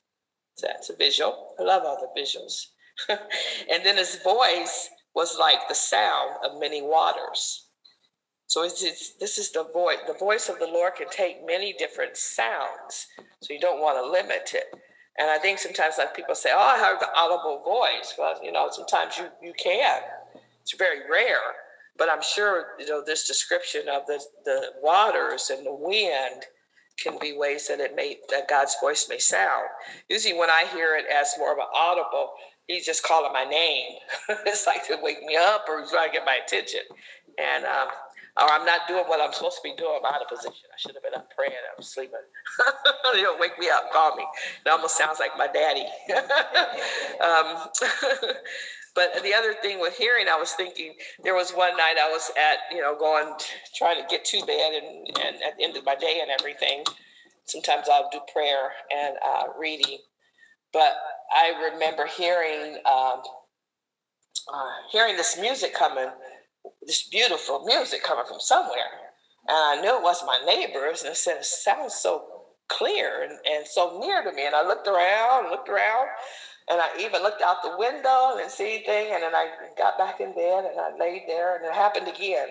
So 0.56 0.66
that's 0.66 0.90
a 0.90 0.96
visual. 0.96 1.54
I 1.58 1.62
love 1.62 1.82
all 1.84 1.98
the 2.00 2.20
visuals. 2.20 2.66
and 3.08 3.84
then 3.84 3.96
his 3.96 4.16
voice 4.22 4.88
was 5.14 5.38
like 5.38 5.68
the 5.68 5.74
sound 5.74 6.36
of 6.44 6.60
many 6.60 6.82
waters. 6.82 7.68
So 8.46 8.62
it's, 8.62 8.82
it's, 8.82 9.16
this 9.18 9.38
is 9.38 9.50
the 9.52 9.64
voice. 9.64 9.98
The 10.06 10.14
voice 10.14 10.48
of 10.48 10.58
the 10.58 10.66
Lord 10.66 10.94
can 10.94 11.08
take 11.10 11.46
many 11.46 11.72
different 11.72 12.16
sounds. 12.16 13.06
So 13.42 13.52
you 13.52 13.60
don't 13.60 13.80
want 13.80 13.98
to 13.98 14.10
limit 14.10 14.52
it. 14.54 14.64
And 15.18 15.30
I 15.30 15.38
think 15.38 15.58
sometimes 15.58 15.96
like 15.98 16.14
people 16.14 16.34
say, 16.34 16.50
"Oh, 16.52 16.58
I 16.58 16.78
heard 16.78 17.00
the 17.00 17.08
audible 17.16 17.62
voice." 17.64 18.14
Well, 18.18 18.38
you 18.42 18.52
know, 18.52 18.68
sometimes 18.70 19.16
you 19.18 19.28
you 19.42 19.54
can. 19.54 20.02
It's 20.62 20.74
very 20.76 21.08
rare, 21.10 21.54
but 21.96 22.10
I'm 22.10 22.22
sure 22.22 22.74
you 22.78 22.86
know 22.86 23.02
this 23.04 23.26
description 23.26 23.88
of 23.88 24.06
the 24.06 24.22
the 24.44 24.72
waters 24.82 25.50
and 25.50 25.64
the 25.64 25.72
wind 25.72 26.44
can 27.02 27.18
be 27.18 27.36
ways 27.36 27.68
that 27.68 27.80
it 27.80 27.94
may 27.94 28.18
that 28.30 28.48
God's 28.48 28.76
voice 28.80 29.06
may 29.08 29.18
sound. 29.18 29.68
Usually, 30.08 30.38
when 30.38 30.50
I 30.50 30.66
hear 30.72 30.96
it 30.96 31.06
as 31.06 31.34
more 31.38 31.52
of 31.52 31.58
an 31.58 31.66
audible, 31.74 32.32
He's 32.66 32.84
just 32.84 33.02
calling 33.04 33.32
my 33.32 33.44
name. 33.44 33.92
it's 34.46 34.66
like 34.66 34.86
to 34.88 34.98
wake 35.00 35.22
me 35.22 35.36
up 35.36 35.66
or 35.68 35.86
trying 35.86 36.08
to 36.08 36.12
get 36.12 36.26
my 36.26 36.40
attention, 36.44 36.80
and 37.38 37.64
um, 37.64 37.88
or 38.36 38.50
I'm 38.50 38.66
not 38.66 38.86
doing 38.86 39.04
what 39.06 39.20
I'm 39.20 39.32
supposed 39.32 39.56
to 39.56 39.62
be 39.64 39.74
doing. 39.76 39.98
I'm 40.04 40.14
out 40.14 40.20
of 40.20 40.28
position. 40.28 40.68
I 40.68 40.76
should 40.76 40.94
have 40.94 41.02
been 41.02 41.14
up 41.14 41.28
praying. 41.34 41.56
I'm 41.76 41.82
sleeping. 41.82 42.20
you 43.14 43.22
know, 43.22 43.36
wake 43.38 43.58
me 43.58 43.68
up, 43.70 43.90
call 43.92 44.14
me. 44.14 44.24
It 44.64 44.68
almost 44.68 44.98
sounds 44.98 45.18
like 45.18 45.30
my 45.38 45.46
daddy. 45.46 45.86
um, 47.24 47.68
but 48.94 49.22
the 49.22 49.32
other 49.32 49.54
thing 49.62 49.80
with 49.80 49.96
hearing, 49.96 50.26
I 50.28 50.38
was 50.38 50.52
thinking 50.52 50.94
there 51.22 51.34
was 51.34 51.52
one 51.52 51.76
night 51.78 51.96
I 51.98 52.10
was 52.10 52.30
at, 52.36 52.74
you 52.74 52.82
know, 52.82 52.94
going, 52.98 53.32
trying 53.74 54.02
to 54.02 54.06
get 54.08 54.26
to 54.26 54.44
bed 54.44 54.82
and, 54.82 55.08
and 55.18 55.36
at 55.42 55.56
the 55.56 55.64
end 55.64 55.76
of 55.78 55.84
my 55.86 55.94
day 55.94 56.18
and 56.20 56.30
everything. 56.30 56.84
Sometimes 57.46 57.88
I'll 57.90 58.10
do 58.10 58.20
prayer 58.32 58.72
and 58.94 59.16
uh, 59.26 59.44
reading. 59.58 59.98
But 60.74 60.92
I 61.34 61.70
remember 61.72 62.06
hearing, 62.06 62.76
um, 62.84 63.22
uh, 64.52 64.74
hearing 64.92 65.16
this 65.16 65.38
music 65.40 65.72
coming, 65.72 66.10
this 66.82 67.08
beautiful 67.08 67.64
music 67.64 68.02
coming 68.02 68.24
from 68.26 68.40
somewhere. 68.40 69.12
And 69.48 69.56
I 69.56 69.80
knew 69.80 69.96
it 69.96 70.02
was 70.02 70.24
my 70.26 70.40
neighbors, 70.44 71.02
and 71.02 71.16
said, 71.16 71.38
it 71.38 71.44
sounds 71.44 71.94
so 71.94 72.24
clear 72.68 73.22
and, 73.22 73.38
and 73.48 73.66
so 73.66 73.98
near 74.00 74.22
to 74.24 74.32
me. 74.32 74.46
And 74.46 74.54
I 74.54 74.66
looked 74.66 74.88
around, 74.88 75.50
looked 75.50 75.68
around, 75.68 76.08
and 76.68 76.80
I 76.80 76.88
even 77.00 77.22
looked 77.22 77.42
out 77.42 77.62
the 77.62 77.76
window 77.78 78.36
and 78.40 78.50
see 78.50 78.74
anything. 78.74 79.14
And 79.14 79.22
then 79.22 79.34
I 79.34 79.48
got 79.78 79.98
back 79.98 80.20
in 80.20 80.34
bed 80.34 80.64
and 80.64 80.80
I 80.80 80.96
laid 80.98 81.22
there 81.28 81.56
and 81.56 81.64
it 81.64 81.72
happened 81.72 82.08
again. 82.08 82.48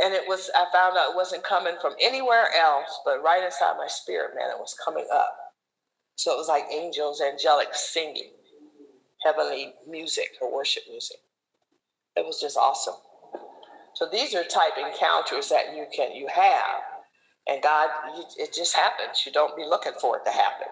And 0.00 0.14
it 0.14 0.22
was, 0.28 0.48
I 0.54 0.66
found 0.72 0.96
out 0.96 1.10
it 1.10 1.16
wasn't 1.16 1.42
coming 1.42 1.74
from 1.80 1.94
anywhere 2.00 2.46
else, 2.56 3.00
but 3.04 3.22
right 3.22 3.42
inside 3.42 3.76
my 3.76 3.88
spirit, 3.88 4.36
man, 4.36 4.50
it 4.50 4.60
was 4.60 4.76
coming 4.84 5.06
up. 5.12 5.36
So 6.14 6.32
it 6.32 6.36
was 6.36 6.48
like 6.48 6.66
angels, 6.72 7.20
angelic 7.20 7.74
singing, 7.74 8.30
heavenly 9.24 9.74
music 9.88 10.30
or 10.40 10.54
worship 10.54 10.84
music. 10.88 11.16
It 12.18 12.26
was 12.26 12.40
just 12.40 12.56
awesome. 12.56 12.94
So 13.94 14.08
these 14.10 14.34
are 14.34 14.44
type 14.44 14.76
encounters 14.76 15.48
that 15.48 15.74
you 15.74 15.86
can 15.94 16.12
you 16.14 16.28
have, 16.28 16.82
and 17.48 17.62
God, 17.62 17.88
it 18.36 18.52
just 18.54 18.76
happens. 18.76 19.24
You 19.24 19.32
don't 19.32 19.56
be 19.56 19.64
looking 19.64 19.94
for 20.00 20.18
it 20.18 20.24
to 20.26 20.30
happen 20.30 20.68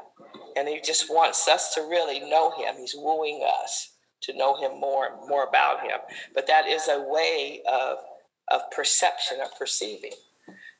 and 0.57 0.67
he 0.67 0.81
just 0.81 1.11
wants 1.11 1.47
us 1.47 1.75
to 1.75 1.83
really 1.83 2.21
know 2.21 2.51
him. 2.51 2.77
He's 2.79 2.95
wooing 2.97 3.47
us 3.63 3.93
to 4.23 4.37
know 4.37 4.57
him 4.57 4.81
more 4.81 5.07
and 5.07 5.29
more 5.29 5.45
about 5.45 5.83
him. 5.83 5.99
But 6.35 6.47
that 6.47 6.67
is 6.67 6.89
a 6.89 7.05
way 7.07 7.61
of 7.71 7.99
of 8.53 8.63
perception, 8.71 9.39
of 9.41 9.49
perceiving. 9.59 10.13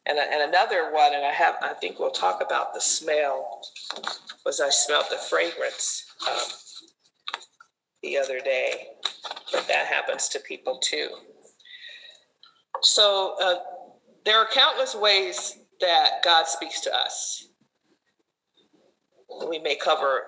And, 0.09 0.21
and 0.21 0.49
another 0.49 0.93
one, 0.93 1.13
and 1.13 1.25
I 1.25 1.33
have, 1.33 1.57
I 1.61 1.73
think 1.73 1.99
we'll 1.99 2.13
talk 2.13 2.41
about 2.41 2.73
the 2.73 2.81
smell, 2.81 3.61
was 4.45 4.61
I 4.61 4.71
smelled 4.71 5.07
the 5.11 5.17
fragrance. 5.17 6.05
Um, 6.31 6.39
the 8.07 8.17
other 8.17 8.39
day, 8.39 8.87
but 9.53 9.67
that 9.67 9.87
happens 9.87 10.29
to 10.29 10.39
people 10.39 10.79
too. 10.79 11.09
So 12.83 13.35
uh, 13.43 13.57
there 14.25 14.39
are 14.39 14.47
countless 14.47 14.95
ways 14.95 15.59
that 15.81 16.23
God 16.25 16.47
speaks 16.47 16.81
to 16.83 16.95
us. 16.95 17.49
We 19.49 19.59
may 19.59 19.75
cover 19.75 20.23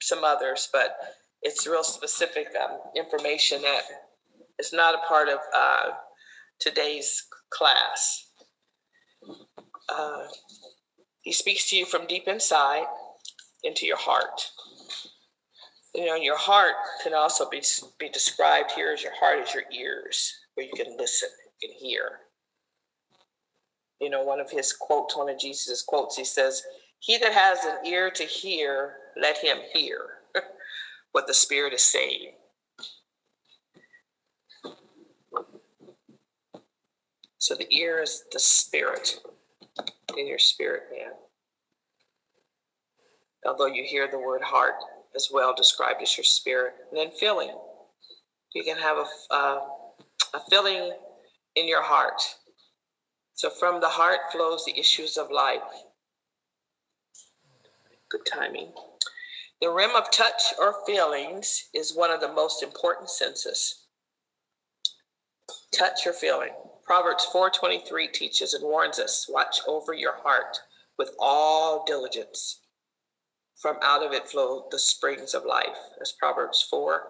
some 0.00 0.22
others, 0.22 0.68
but 0.72 0.96
it's 1.42 1.66
real 1.66 1.82
specific 1.82 2.48
um, 2.62 2.78
information 2.96 3.62
that 3.62 3.82
is 4.60 4.72
not 4.72 4.94
a 4.94 5.06
part 5.08 5.28
of 5.28 5.38
uh, 5.54 5.90
today's 6.60 7.24
class. 7.50 8.30
Uh, 9.88 10.26
he 11.22 11.32
speaks 11.32 11.68
to 11.70 11.76
you 11.76 11.84
from 11.84 12.06
deep 12.06 12.28
inside 12.28 12.84
into 13.64 13.86
your 13.86 13.98
heart. 13.98 14.50
You 15.94 16.06
know, 16.06 16.16
your 16.16 16.36
heart 16.36 16.74
can 17.02 17.14
also 17.14 17.48
be, 17.48 17.62
be 17.98 18.08
described 18.08 18.72
here 18.72 18.92
as 18.92 19.02
your 19.02 19.14
heart 19.14 19.38
is 19.38 19.54
your 19.54 19.64
ears, 19.72 20.34
where 20.54 20.66
you 20.66 20.72
can 20.74 20.96
listen, 20.98 21.28
you 21.62 21.68
can 21.68 21.76
hear. 21.78 22.20
You 24.00 24.10
know, 24.10 24.24
one 24.24 24.40
of 24.40 24.50
his 24.50 24.72
quotes, 24.72 25.16
one 25.16 25.28
of 25.28 25.38
Jesus' 25.38 25.82
quotes, 25.82 26.16
he 26.16 26.24
says, 26.24 26.64
He 26.98 27.16
that 27.18 27.32
has 27.32 27.64
an 27.64 27.86
ear 27.86 28.10
to 28.10 28.24
hear, 28.24 28.94
let 29.20 29.38
him 29.38 29.58
hear 29.72 30.00
what 31.12 31.28
the 31.28 31.34
Spirit 31.34 31.72
is 31.72 31.82
saying. 31.82 32.32
So 37.44 37.54
the 37.54 37.70
ear 37.74 38.02
is 38.02 38.24
the 38.32 38.40
spirit 38.40 39.20
in 40.16 40.26
your 40.26 40.38
spirit, 40.38 40.84
man. 40.90 41.12
Although 43.44 43.66
you 43.66 43.84
hear 43.84 44.08
the 44.10 44.18
word 44.18 44.40
heart 44.40 44.76
as 45.14 45.28
well 45.32 45.54
described 45.54 46.02
as 46.02 46.16
your 46.16 46.24
spirit, 46.24 46.74
and 46.90 46.98
then 46.98 47.10
feeling. 47.18 47.56
You 48.54 48.62
can 48.62 48.76
have 48.76 48.98
a, 48.98 49.34
uh, 49.34 49.60
a 50.34 50.40
feeling 50.50 50.92
in 51.56 51.68
your 51.68 51.82
heart. 51.82 52.20
So 53.34 53.50
from 53.50 53.80
the 53.80 53.88
heart 53.88 54.20
flows 54.32 54.64
the 54.64 54.78
issues 54.78 55.16
of 55.16 55.30
life. 55.30 55.60
Good 58.10 58.26
timing. 58.32 58.72
The 59.60 59.70
rim 59.70 59.96
of 59.96 60.10
touch 60.10 60.42
or 60.58 60.84
feelings 60.86 61.68
is 61.74 61.96
one 61.96 62.10
of 62.10 62.20
the 62.20 62.32
most 62.32 62.62
important 62.62 63.10
senses. 63.10 63.86
Touch 65.72 66.06
or 66.06 66.12
feeling. 66.12 66.52
Proverbs 66.84 67.24
4:23 67.32 68.08
teaches 68.08 68.54
and 68.54 68.62
warns 68.62 68.98
us, 68.98 69.26
watch 69.28 69.60
over 69.66 69.94
your 69.94 70.16
heart 70.16 70.60
with 70.98 71.14
all 71.18 71.84
diligence. 71.84 72.60
From 73.60 73.76
out 73.82 74.04
of 74.04 74.12
it 74.12 74.28
flow 74.28 74.66
the 74.70 74.78
springs 74.78 75.34
of 75.34 75.44
life. 75.44 75.76
That's 75.98 76.12
Proverbs 76.12 76.66
4, 76.70 77.02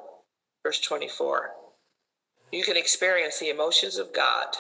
verse 0.62 0.80
24. 0.80 1.50
You 2.52 2.64
can 2.64 2.76
experience 2.76 3.38
the 3.40 3.50
emotions 3.50 3.98
of 3.98 4.14
God. 4.14 4.56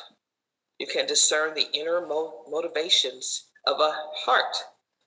You 0.78 0.86
can 0.86 1.06
discern 1.06 1.54
the 1.54 1.70
inner 1.72 2.04
mo- 2.06 2.44
motivations 2.50 3.44
of 3.66 3.80
a 3.80 3.94
heart 4.26 4.56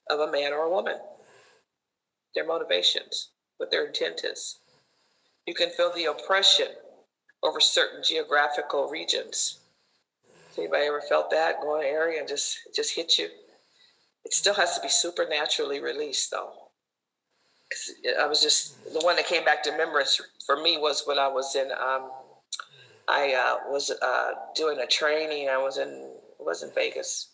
of 0.10 0.20
a 0.20 0.32
man 0.32 0.54
or 0.54 0.64
a 0.64 0.70
woman. 0.70 0.98
Their 2.36 2.48
motivations, 2.48 3.32
what 3.58 3.72
their 3.72 3.86
intent 3.86 4.22
is. 4.24 4.60
You 5.46 5.56
can 5.56 5.70
feel 5.72 5.92
the 5.94 6.06
oppression 6.06 6.68
over 7.44 7.60
certain 7.60 8.04
geographical 8.04 8.90
regions 8.90 9.60
Anybody 10.58 10.88
ever 10.88 11.02
felt 11.02 11.30
that 11.32 11.62
going 11.62 11.84
to 11.84 11.88
area 11.88 12.20
and 12.20 12.28
just 12.28 12.60
just 12.76 12.96
hit 12.96 13.20
you? 13.20 13.30
It 14.26 14.34
still 14.34 14.56
has 14.56 14.76
to 14.76 14.82
be 14.82 14.90
supernaturally 14.90 15.80
released, 15.80 16.32
though. 16.32 16.67
I 18.20 18.26
was 18.28 18.42
just 18.42 18.94
the 18.94 19.00
one 19.02 19.16
that 19.18 19.28
came 19.28 19.44
back 19.44 19.64
to 19.64 19.72
remembrance 19.72 20.22
for 20.46 20.62
me 20.62 20.78
was 20.78 21.04
when 21.06 21.20
I 21.20 21.28
was 21.28 21.56
in. 21.56 21.72
Um, 21.72 22.12
I 23.10 23.34
uh, 23.34 23.70
was 23.70 23.92
uh, 23.92 24.32
doing 24.56 24.80
a 24.80 24.88
training. 24.88 25.50
I 25.50 25.58
was 25.58 25.78
in. 25.78 26.14
Wasn't 26.40 26.74
Vegas, 26.76 27.34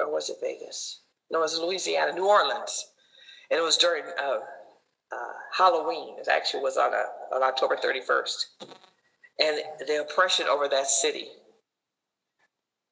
or 0.00 0.10
was 0.10 0.30
it 0.30 0.36
Vegas? 0.40 1.02
No, 1.30 1.40
it 1.40 1.42
was 1.42 1.58
Louisiana, 1.58 2.12
New 2.12 2.26
Orleans, 2.26 2.86
and 3.50 3.58
it 3.58 3.62
was 3.62 3.76
during 3.76 4.04
uh, 4.04 4.38
uh 5.12 5.32
Halloween. 5.58 6.16
It 6.18 6.28
actually 6.28 6.62
was 6.62 6.78
on 6.78 6.94
a, 6.94 7.34
on 7.34 7.42
October 7.42 7.76
thirty 7.76 8.00
first 8.00 8.46
and 9.38 9.58
the 9.86 10.00
oppression 10.00 10.46
over 10.48 10.68
that 10.68 10.86
city 10.86 11.28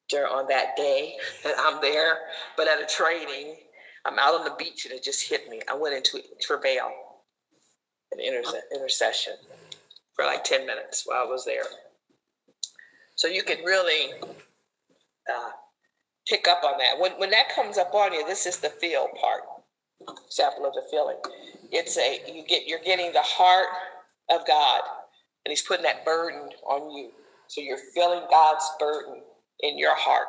during 0.09 0.31
on 0.31 0.47
that 0.47 0.75
day 0.75 1.15
that 1.43 1.55
I'm 1.57 1.81
there, 1.81 2.19
but 2.55 2.67
at 2.67 2.81
a 2.81 2.85
training, 2.85 3.55
I'm 4.05 4.19
out 4.19 4.35
on 4.35 4.45
the 4.45 4.55
beach 4.57 4.85
and 4.85 4.93
it 4.93 5.03
just 5.03 5.29
hit 5.29 5.49
me. 5.49 5.61
I 5.69 5.75
went 5.75 5.95
into 5.95 6.19
travail, 6.41 6.91
an 8.11 8.19
inter- 8.19 8.61
intercession 8.73 9.33
for 10.13 10.25
like 10.25 10.43
10 10.43 10.65
minutes 10.65 11.03
while 11.05 11.23
I 11.23 11.25
was 11.25 11.45
there. 11.45 11.63
So 13.15 13.27
you 13.27 13.43
can 13.43 13.63
really 13.65 14.13
uh, 15.29 15.51
pick 16.27 16.47
up 16.47 16.63
on 16.63 16.77
that. 16.79 16.99
When, 16.99 17.13
when 17.13 17.31
that 17.31 17.53
comes 17.55 17.77
up 17.77 17.93
on 17.93 18.13
you, 18.13 18.25
this 18.27 18.45
is 18.45 18.57
the 18.59 18.69
feel 18.69 19.07
part, 19.19 19.41
example 20.27 20.65
of 20.65 20.73
the 20.73 20.83
feeling. 20.91 21.17
It's 21.71 21.97
a, 21.97 22.21
you 22.31 22.43
get, 22.45 22.67
you're 22.67 22.83
getting 22.83 23.13
the 23.13 23.21
heart 23.21 23.67
of 24.29 24.45
God 24.47 24.81
and 25.45 25.51
he's 25.51 25.61
putting 25.61 25.83
that 25.83 26.05
burden 26.05 26.49
on 26.65 26.91
you. 26.91 27.11
So 27.47 27.61
you're 27.61 27.77
feeling 27.93 28.23
God's 28.29 28.65
burden 28.79 29.21
in 29.61 29.77
your 29.77 29.95
heart, 29.95 30.27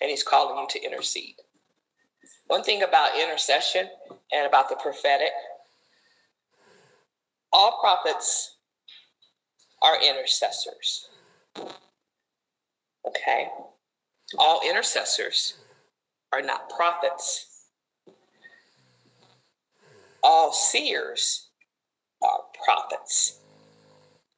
and 0.00 0.10
he's 0.10 0.22
calling 0.22 0.58
you 0.58 0.68
to 0.68 0.84
intercede. 0.86 1.36
One 2.46 2.62
thing 2.62 2.82
about 2.82 3.18
intercession 3.20 3.88
and 4.32 4.46
about 4.46 4.68
the 4.68 4.76
prophetic, 4.76 5.32
all 7.52 7.78
prophets 7.80 8.56
are 9.82 10.02
intercessors. 10.02 11.08
Okay? 13.06 13.48
All 14.38 14.60
intercessors 14.68 15.54
are 16.32 16.42
not 16.42 16.70
prophets. 16.70 17.66
All 20.22 20.52
seers 20.52 21.48
are 22.22 22.40
prophets 22.64 23.38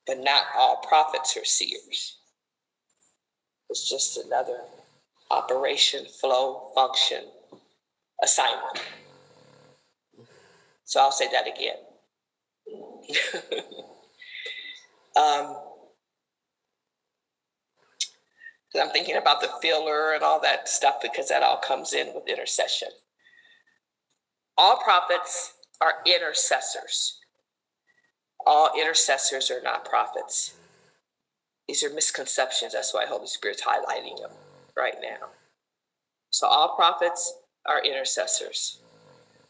but 0.07 0.23
not 0.23 0.45
all 0.57 0.77
prophets 0.77 1.37
are 1.37 1.45
seers. 1.45 2.19
It's 3.69 3.89
just 3.91 4.17
another 4.17 4.61
operation, 5.31 6.07
flow, 6.07 6.71
function, 6.75 7.25
assignment. 8.27 8.83
So 10.85 11.01
I'll 11.01 11.13
say 11.13 11.29
that 11.33 11.47
again. 11.47 11.77
um, 15.17 15.57
I'm 18.81 18.91
thinking 18.91 19.17
about 19.17 19.41
the 19.41 19.51
filler 19.63 20.13
and 20.15 20.23
all 20.23 20.41
that 20.43 20.69
stuff 20.69 20.97
because 21.03 21.29
that 21.31 21.43
all 21.43 21.59
comes 21.59 21.95
in 21.95 22.13
with 22.15 22.29
intercession. 22.29 22.89
All 24.59 24.79
prophets 24.79 25.55
are 25.81 25.95
intercessors 26.07 27.21
all 28.47 28.71
intercessors 28.81 29.51
are 29.51 29.63
not 29.63 29.85
prophets. 29.85 30.55
These 31.69 31.83
are 31.83 31.91
misconceptions. 31.93 32.75
That's 32.75 32.95
why 32.95 33.07
Holy 33.07 33.27
Spirit's 33.27 33.63
highlighting 33.63 34.19
them 34.19 34.31
right 34.77 34.97
now. 35.03 35.29
So 36.31 36.47
all 36.47 36.77
prophets 36.77 37.35
are 37.69 37.85
intercessors. 37.85 38.79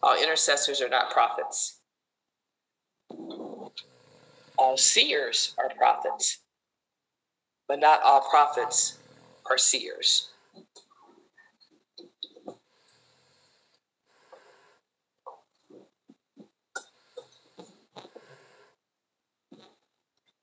All 0.03 0.17
intercessors 0.21 0.81
are 0.81 0.89
not 0.89 1.11
prophets. 1.11 1.81
All 4.59 4.77
seers 4.77 5.55
are 5.59 5.71
prophets, 5.77 6.39
but 7.69 7.79
not 7.81 8.03
all 8.03 8.23
prophets 8.31 8.99
are 9.51 9.59
seers. 9.59 10.31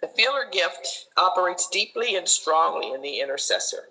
The 0.02 0.10
feeler 0.10 0.46
gift 0.52 1.08
operates 1.16 1.70
deeply 1.70 2.16
and 2.16 2.28
strongly 2.28 2.92
in 2.92 3.02
the 3.02 3.22
intercessor. 3.22 3.90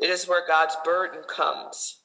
It 0.00 0.10
is 0.10 0.26
where 0.26 0.46
God's 0.46 0.76
burden 0.84 1.22
comes, 1.28 2.00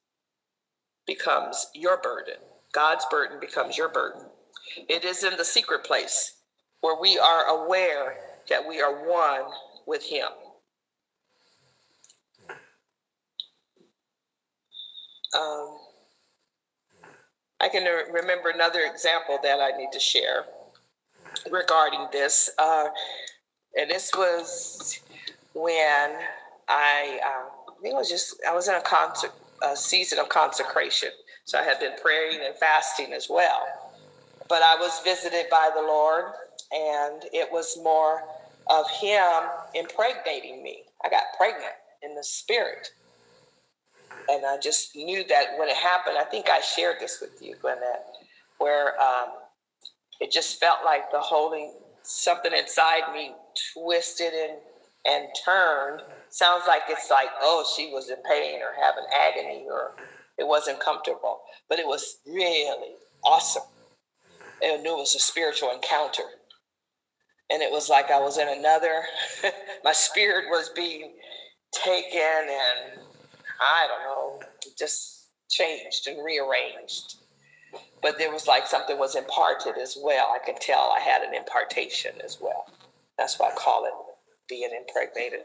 becomes 1.09 1.65
your 1.73 1.97
burden. 1.97 2.35
God's 2.71 3.03
burden 3.09 3.39
becomes 3.39 3.75
your 3.75 3.89
burden. 3.89 4.21
It 4.87 5.03
is 5.03 5.23
in 5.23 5.35
the 5.37 5.43
secret 5.43 5.83
place 5.83 6.35
where 6.81 7.01
we 7.01 7.17
are 7.17 7.45
aware 7.45 8.15
that 8.47 8.61
we 8.67 8.79
are 8.79 9.09
one 9.09 9.51
with 9.87 10.03
Him. 10.03 10.27
Um, 15.35 15.77
I 17.59 17.69
can 17.69 17.85
remember 18.13 18.49
another 18.49 18.81
example 18.81 19.39
that 19.41 19.59
I 19.59 19.75
need 19.75 19.91
to 19.93 19.99
share 19.99 20.45
regarding 21.49 22.05
this. 22.11 22.51
Uh, 22.59 22.89
and 23.75 23.89
this 23.89 24.11
was 24.15 24.99
when 25.55 26.11
I, 26.67 27.19
uh, 27.25 27.71
I 27.71 27.81
think 27.81 27.93
it 27.95 27.97
was 27.97 28.09
just, 28.09 28.39
I 28.47 28.53
was 28.53 28.67
in 28.67 28.75
a, 28.75 28.81
concert, 28.81 29.31
a 29.63 29.75
season 29.75 30.19
of 30.19 30.29
consecration. 30.29 31.09
So 31.45 31.59
I 31.59 31.63
had 31.63 31.79
been 31.79 31.93
praying 32.01 32.41
and 32.45 32.55
fasting 32.55 33.13
as 33.13 33.27
well 33.29 33.67
but 34.49 34.63
I 34.63 34.75
was 34.75 34.99
visited 35.03 35.45
by 35.49 35.69
the 35.73 35.81
Lord, 35.81 36.25
and 36.73 37.23
it 37.31 37.49
was 37.51 37.77
more 37.81 38.23
of 38.69 38.89
Him 38.99 39.31
impregnating 39.75 40.63
me. 40.63 40.83
I 41.05 41.09
got 41.09 41.23
pregnant 41.37 41.73
in 42.03 42.15
the 42.15 42.23
spirit. 42.23 42.89
And 44.29 44.45
I 44.45 44.57
just 44.61 44.95
knew 44.95 45.23
that 45.27 45.57
when 45.57 45.69
it 45.69 45.77
happened, 45.77 46.17
I 46.19 46.23
think 46.23 46.49
I 46.49 46.59
shared 46.61 46.97
this 46.99 47.19
with 47.21 47.41
you, 47.41 47.55
Gwinnett, 47.61 48.05
where 48.57 48.99
um, 48.99 49.29
it 50.19 50.31
just 50.31 50.59
felt 50.59 50.79
like 50.83 51.11
the 51.11 51.19
holy 51.19 51.71
something 52.03 52.51
inside 52.53 53.13
me 53.13 53.33
twisted 53.73 54.33
and 54.33 54.57
and 55.07 55.27
turned. 55.45 56.01
Sounds 56.31 56.63
like 56.67 56.83
it's 56.89 57.09
like, 57.09 57.29
oh, 57.41 57.65
she 57.75 57.91
was 57.91 58.09
in 58.09 58.17
pain 58.29 58.59
or 58.61 58.73
having 58.81 59.05
agony 59.13 59.65
or 59.69 59.95
it 60.37 60.47
wasn't 60.47 60.79
comfortable. 60.79 61.41
But 61.67 61.79
it 61.79 61.87
was 61.87 62.17
really 62.25 62.95
awesome. 63.23 63.63
And 64.61 64.85
it 64.85 64.89
was 64.91 65.15
a 65.15 65.19
spiritual 65.19 65.71
encounter. 65.71 66.23
And 67.51 67.61
it 67.63 67.71
was 67.71 67.89
like 67.89 68.11
I 68.11 68.19
was 68.19 68.37
in 68.37 68.47
another, 68.47 69.03
my 69.83 69.93
spirit 69.93 70.45
was 70.49 70.69
being 70.69 71.13
taken 71.71 72.21
and 72.21 73.01
I 73.59 73.87
don't 73.87 74.03
know, 74.03 74.47
just 74.77 75.29
changed 75.49 76.07
and 76.07 76.23
rearranged. 76.23 77.15
But 78.01 78.17
there 78.17 78.31
was 78.31 78.47
like 78.47 78.67
something 78.67 78.97
was 78.97 79.15
imparted 79.15 79.77
as 79.81 79.97
well. 80.01 80.31
I 80.33 80.39
could 80.45 80.61
tell 80.61 80.93
I 80.95 80.99
had 80.99 81.23
an 81.23 81.33
impartation 81.33 82.13
as 82.23 82.37
well. 82.39 82.65
That's 83.17 83.39
why 83.39 83.49
I 83.49 83.55
call 83.55 83.85
it 83.85 83.93
being 84.47 84.69
impregnated. 84.77 85.41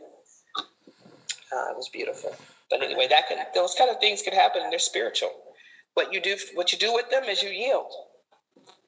Uh, 1.52 1.70
it 1.70 1.76
was 1.76 1.88
beautiful. 1.90 2.34
But 2.70 2.82
anyway, 2.82 3.09
that 3.09 3.28
can 3.28 3.38
those 3.55 3.74
kind 3.76 3.90
of 3.90 3.98
things 4.00 4.22
can 4.22 4.34
happen 4.34 4.62
and 4.62 4.72
they're 4.72 4.78
spiritual. 4.78 5.30
What 5.94 6.12
you 6.12 6.20
do 6.20 6.36
what 6.55 6.72
you 6.72 6.78
do 6.78 6.92
with 6.94 7.11
them 7.11 7.24
is 7.24 7.42
you 7.42 7.50
yield. 7.50 7.92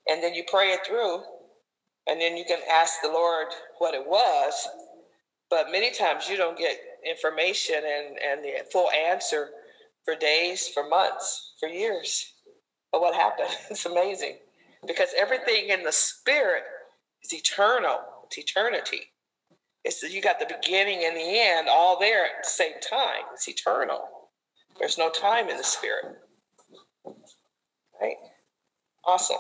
And 0.08 0.22
then 0.22 0.34
you 0.34 0.44
pray 0.48 0.68
it 0.72 0.80
through 0.86 1.22
and 2.08 2.20
then 2.20 2.36
you 2.36 2.44
can 2.44 2.60
ask 2.70 2.94
the 3.02 3.08
Lord 3.10 3.48
what 3.78 3.94
it 3.94 4.06
was. 4.06 4.68
But 5.50 5.72
many 5.72 5.92
times 5.92 6.28
you 6.28 6.36
don't 6.36 6.58
get 6.58 6.78
information 7.08 7.76
and, 7.76 8.18
and 8.18 8.44
the 8.44 8.64
full 8.72 8.90
answer 8.90 9.50
for 10.04 10.16
days, 10.16 10.68
for 10.68 10.88
months, 10.88 11.54
for 11.60 11.68
years. 11.68 12.34
But 12.92 13.00
what 13.02 13.14
happened? 13.14 13.50
It's 13.70 13.86
amazing. 13.86 14.38
Because 14.86 15.10
everything 15.18 15.68
in 15.70 15.82
the 15.84 15.92
spirit 15.92 16.64
is 17.24 17.34
eternal. 17.34 17.98
It's 18.26 18.38
eternity. 18.38 19.02
It's 19.86 20.02
you 20.02 20.20
got 20.20 20.40
the 20.40 20.46
beginning 20.46 21.04
and 21.04 21.16
the 21.16 21.40
end 21.40 21.68
all 21.68 21.98
there 22.00 22.24
at 22.24 22.42
the 22.42 22.50
same 22.50 22.72
time. 22.82 23.22
It's 23.32 23.48
eternal. 23.48 24.00
There's 24.80 24.98
no 24.98 25.10
time 25.10 25.48
in 25.48 25.56
the 25.56 25.62
spirit. 25.64 26.06
Right? 28.00 28.16
Awesome. 29.04 29.36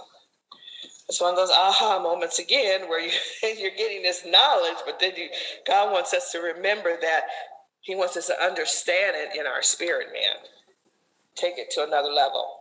It's 1.08 1.20
one 1.20 1.30
of 1.30 1.36
those 1.36 1.50
aha 1.50 2.00
moments 2.00 2.38
again 2.38 2.88
where 2.88 3.00
you, 3.00 3.10
you're 3.58 3.76
getting 3.76 4.02
this 4.02 4.24
knowledge, 4.24 4.78
but 4.86 5.00
then 5.00 5.12
you, 5.16 5.28
God 5.66 5.92
wants 5.92 6.14
us 6.14 6.30
to 6.30 6.38
remember 6.38 6.96
that 7.00 7.22
He 7.80 7.96
wants 7.96 8.16
us 8.16 8.28
to 8.28 8.40
understand 8.40 9.16
it 9.16 9.38
in 9.38 9.46
our 9.46 9.62
spirit, 9.62 10.08
man. 10.12 10.36
Take 11.34 11.58
it 11.58 11.70
to 11.72 11.84
another 11.84 12.10
level. 12.10 12.55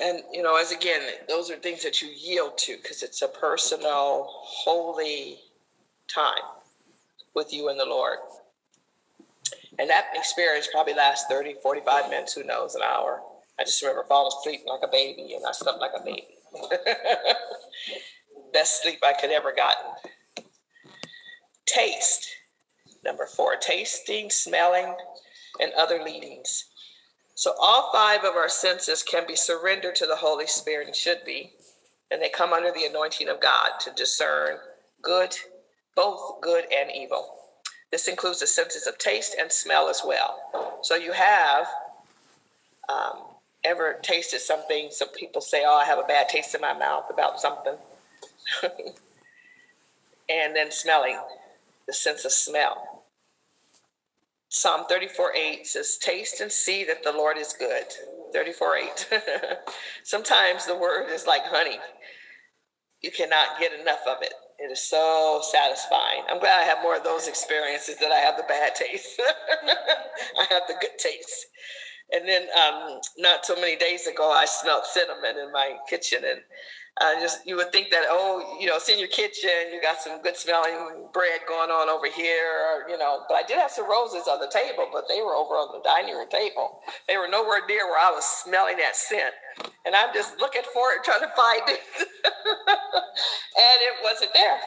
And, 0.00 0.22
you 0.32 0.42
know, 0.42 0.56
as 0.56 0.72
again, 0.72 1.00
those 1.28 1.50
are 1.50 1.56
things 1.56 1.82
that 1.82 2.00
you 2.00 2.08
yield 2.08 2.56
to 2.58 2.76
because 2.76 3.02
it's 3.02 3.22
a 3.22 3.28
personal, 3.28 4.26
holy 4.28 5.38
time 6.08 6.42
with 7.34 7.52
you 7.52 7.68
and 7.68 7.78
the 7.78 7.84
Lord. 7.84 8.18
And 9.78 9.88
that 9.90 10.06
experience 10.14 10.68
probably 10.70 10.94
lasts 10.94 11.26
30, 11.28 11.56
45 11.62 12.10
minutes, 12.10 12.34
who 12.34 12.44
knows, 12.44 12.74
an 12.74 12.82
hour. 12.82 13.22
I 13.58 13.64
just 13.64 13.80
remember 13.82 14.04
falling 14.08 14.32
asleep 14.38 14.60
like 14.66 14.80
a 14.82 14.90
baby 14.90 15.34
and 15.34 15.44
I 15.46 15.52
slept 15.52 15.80
like 15.80 15.92
a 15.96 16.04
baby. 16.04 16.28
Best 18.52 18.82
sleep 18.82 18.98
I 19.04 19.14
could 19.14 19.30
ever 19.30 19.52
gotten. 19.52 19.92
Taste. 21.66 22.28
Number 23.04 23.26
four, 23.26 23.56
tasting, 23.56 24.30
smelling, 24.30 24.94
and 25.60 25.72
other 25.76 26.02
leadings. 26.02 26.66
So 27.34 27.54
all 27.60 27.90
five 27.92 28.24
of 28.24 28.36
our 28.36 28.48
senses 28.48 29.02
can 29.02 29.26
be 29.26 29.36
surrendered 29.36 29.94
to 29.96 30.06
the 30.06 30.16
Holy 30.16 30.46
Spirit 30.46 30.86
and 30.86 30.96
should 30.96 31.24
be. 31.24 31.52
And 32.10 32.20
they 32.20 32.28
come 32.28 32.52
under 32.52 32.70
the 32.72 32.84
anointing 32.84 33.28
of 33.28 33.40
God 33.40 33.70
to 33.80 33.90
discern 33.92 34.58
good, 35.02 35.34
both 35.96 36.40
good 36.42 36.64
and 36.72 36.90
evil. 36.94 37.36
This 37.90 38.08
includes 38.08 38.40
the 38.40 38.46
senses 38.46 38.86
of 38.86 38.98
taste 38.98 39.36
and 39.38 39.50
smell 39.52 39.88
as 39.88 40.02
well. 40.04 40.78
So 40.82 40.96
you 40.96 41.12
have 41.12 41.66
um, 42.88 43.18
ever 43.64 43.98
tasted 44.02 44.40
something? 44.40 44.88
Some 44.90 45.08
people 45.10 45.40
say, 45.40 45.64
"Oh, 45.66 45.76
I 45.76 45.84
have 45.84 45.98
a 45.98 46.04
bad 46.04 46.28
taste 46.28 46.54
in 46.54 46.60
my 46.60 46.72
mouth 46.72 47.06
about 47.10 47.40
something," 47.40 47.76
and 50.28 50.56
then 50.56 50.70
smelling, 50.70 51.20
the 51.86 51.92
sense 51.92 52.24
of 52.24 52.32
smell. 52.32 52.91
Psalm 54.52 54.84
34 54.86 55.34
8 55.34 55.66
says, 55.66 55.96
Taste 55.96 56.42
and 56.42 56.52
see 56.52 56.84
that 56.84 57.02
the 57.02 57.12
Lord 57.12 57.38
is 57.38 57.54
good. 57.54 57.86
34 58.34 58.76
8. 58.76 59.08
Sometimes 60.04 60.66
the 60.66 60.76
word 60.76 61.08
is 61.10 61.26
like 61.26 61.42
honey. 61.44 61.78
You 63.00 63.10
cannot 63.10 63.58
get 63.58 63.72
enough 63.72 64.06
of 64.06 64.18
it. 64.20 64.34
It 64.58 64.70
is 64.70 64.82
so 64.82 65.40
satisfying. 65.42 66.24
I'm 66.28 66.38
glad 66.38 66.60
I 66.60 66.64
have 66.64 66.82
more 66.82 66.96
of 66.96 67.02
those 67.02 67.28
experiences 67.28 67.96
than 67.96 68.12
I 68.12 68.18
have 68.18 68.36
the 68.36 68.44
bad 68.44 68.74
taste. 68.74 69.20
I 70.38 70.44
have 70.50 70.62
the 70.68 70.74
good 70.80 70.98
taste. 70.98 71.46
And 72.12 72.28
then 72.28 72.42
um, 72.42 73.00
not 73.18 73.46
so 73.46 73.56
many 73.56 73.76
days 73.76 74.06
ago, 74.06 74.30
I 74.30 74.44
smelled 74.44 74.84
cinnamon 74.84 75.38
in 75.42 75.50
my 75.50 75.76
kitchen, 75.88 76.24
and 76.24 76.40
uh, 77.00 77.18
just 77.20 77.46
you 77.46 77.56
would 77.56 77.72
think 77.72 77.90
that 77.90 78.04
oh, 78.08 78.58
you 78.60 78.66
know, 78.66 78.76
it's 78.76 78.88
in 78.88 78.98
your 78.98 79.08
kitchen, 79.08 79.72
you 79.72 79.80
got 79.80 79.98
some 79.98 80.20
good 80.20 80.36
smelling 80.36 81.08
bread 81.12 81.40
going 81.48 81.70
on 81.70 81.88
over 81.88 82.06
here, 82.06 82.84
or, 82.84 82.90
you 82.90 82.98
know. 82.98 83.24
But 83.28 83.36
I 83.36 83.42
did 83.42 83.56
have 83.58 83.70
some 83.70 83.88
roses 83.88 84.28
on 84.28 84.40
the 84.40 84.50
table, 84.52 84.88
but 84.92 85.04
they 85.08 85.22
were 85.22 85.34
over 85.34 85.56
on 85.56 85.72
the 85.72 85.80
dining 85.82 86.14
room 86.14 86.28
table. 86.28 86.80
They 87.08 87.16
were 87.16 87.28
nowhere 87.28 87.64
near 87.66 87.86
where 87.88 87.98
I 87.98 88.12
was 88.12 88.24
smelling 88.24 88.76
that 88.76 88.94
scent, 88.94 89.32
and 89.86 89.96
I'm 89.96 90.12
just 90.12 90.38
looking 90.38 90.62
for 90.74 90.92
it, 90.92 91.02
trying 91.02 91.24
to 91.24 91.32
find 91.32 91.62
it, 91.64 91.80
and 91.96 93.78
it 93.88 93.94
wasn't 94.04 94.34
there. 94.34 94.60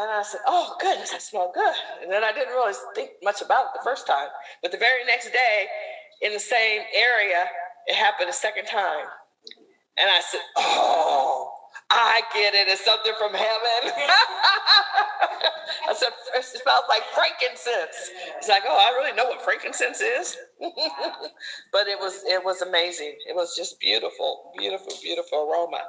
And 0.00 0.10
I 0.10 0.22
said, 0.22 0.40
"Oh 0.46 0.76
goodness, 0.80 1.10
that 1.10 1.20
smelled 1.20 1.52
good." 1.52 1.76
And 2.02 2.10
then 2.10 2.24
I 2.24 2.32
didn't 2.32 2.54
really 2.54 2.74
think 2.94 3.10
much 3.22 3.42
about 3.42 3.66
it 3.66 3.70
the 3.76 3.84
first 3.84 4.06
time, 4.06 4.28
but 4.62 4.72
the 4.72 4.78
very 4.78 5.04
next 5.04 5.30
day, 5.30 5.66
in 6.22 6.32
the 6.32 6.40
same 6.40 6.82
area, 6.96 7.44
it 7.86 7.96
happened 7.96 8.30
a 8.30 8.32
second 8.32 8.64
time. 8.64 9.04
And 10.00 10.10
I 10.10 10.20
said, 10.20 10.40
"Oh, 10.56 11.52
I 11.90 12.22
get 12.32 12.54
it. 12.54 12.68
It's 12.68 12.84
something 12.84 13.12
from 13.18 13.34
heaven." 13.34 13.92
I 15.88 15.94
said, 15.94 16.10
"It 16.34 16.44
smells 16.44 16.84
like 16.88 17.02
frankincense." 17.14 18.10
He's 18.38 18.48
like, 18.48 18.62
"Oh, 18.66 18.76
I 18.78 18.96
really 18.96 19.14
know 19.16 19.26
what 19.26 19.42
frankincense 19.42 20.00
is." 20.00 20.36
but 21.72 21.86
it 21.86 21.98
was 21.98 22.22
it 22.26 22.44
was 22.44 22.62
amazing. 22.62 23.16
It 23.28 23.34
was 23.34 23.54
just 23.56 23.80
beautiful, 23.80 24.52
beautiful, 24.56 24.92
beautiful 25.02 25.50
aroma. 25.50 25.82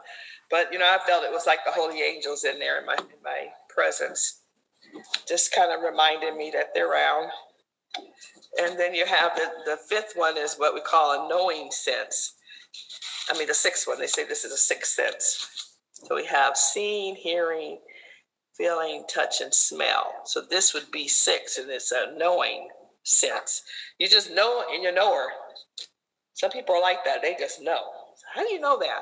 But 0.50 0.74
you 0.74 0.80
know, 0.80 0.86
I 0.86 1.00
felt 1.06 1.24
it 1.24 1.32
was 1.32 1.48
like 1.48 1.60
the 1.66 1.72
holy 1.72 2.02
angels 2.02 2.44
in 2.44 2.60
there 2.60 2.80
in 2.80 2.86
my 2.86 2.96
in 2.96 3.24
my 3.24 3.48
presence. 3.70 4.42
Just 5.28 5.56
kind 5.56 5.72
of 5.72 5.82
reminded 5.84 6.36
me 6.36 6.52
that 6.52 6.74
they're 6.74 6.92
around. 6.92 7.32
And 8.60 8.78
then 8.78 8.94
you 8.94 9.06
have 9.06 9.36
the, 9.36 9.50
the 9.66 9.78
fifth 9.78 10.14
one 10.16 10.38
is 10.38 10.56
what 10.56 10.74
we 10.74 10.82
call 10.82 11.26
a 11.26 11.30
knowing 11.30 11.72
sense. 11.72 12.34
I 13.30 13.38
mean, 13.38 13.48
the 13.48 13.54
sixth 13.54 13.88
one, 13.88 14.00
they 14.00 14.08
say 14.08 14.26
this 14.26 14.44
is 14.44 14.52
a 14.52 14.58
sixth 14.58 14.94
sense. 14.94 15.78
So 15.92 16.16
we 16.16 16.26
have 16.26 16.58
seeing, 16.58 17.16
hearing, 17.16 17.80
feeling, 18.58 19.04
touch, 19.14 19.42
and 19.42 19.54
smell. 19.54 20.14
So 20.26 20.42
this 20.42 20.74
would 20.74 20.92
be 20.92 21.08
six, 21.08 21.58
and 21.58 21.70
it's 21.70 21.92
a 21.92 22.18
knowing 22.18 22.70
sense. 23.04 23.62
You 24.00 24.08
just 24.08 24.32
know 24.32 24.64
and 24.72 24.84
you 24.84 24.92
know 24.92 25.14
her. 25.14 25.28
Some 26.34 26.52
people 26.52 26.76
are 26.76 26.82
like 26.82 27.04
that. 27.06 27.22
They 27.22 27.36
just 27.40 27.62
know. 27.62 27.80
How 28.34 28.44
do 28.44 28.52
you 28.52 28.60
know 28.60 28.80
that? 28.80 29.02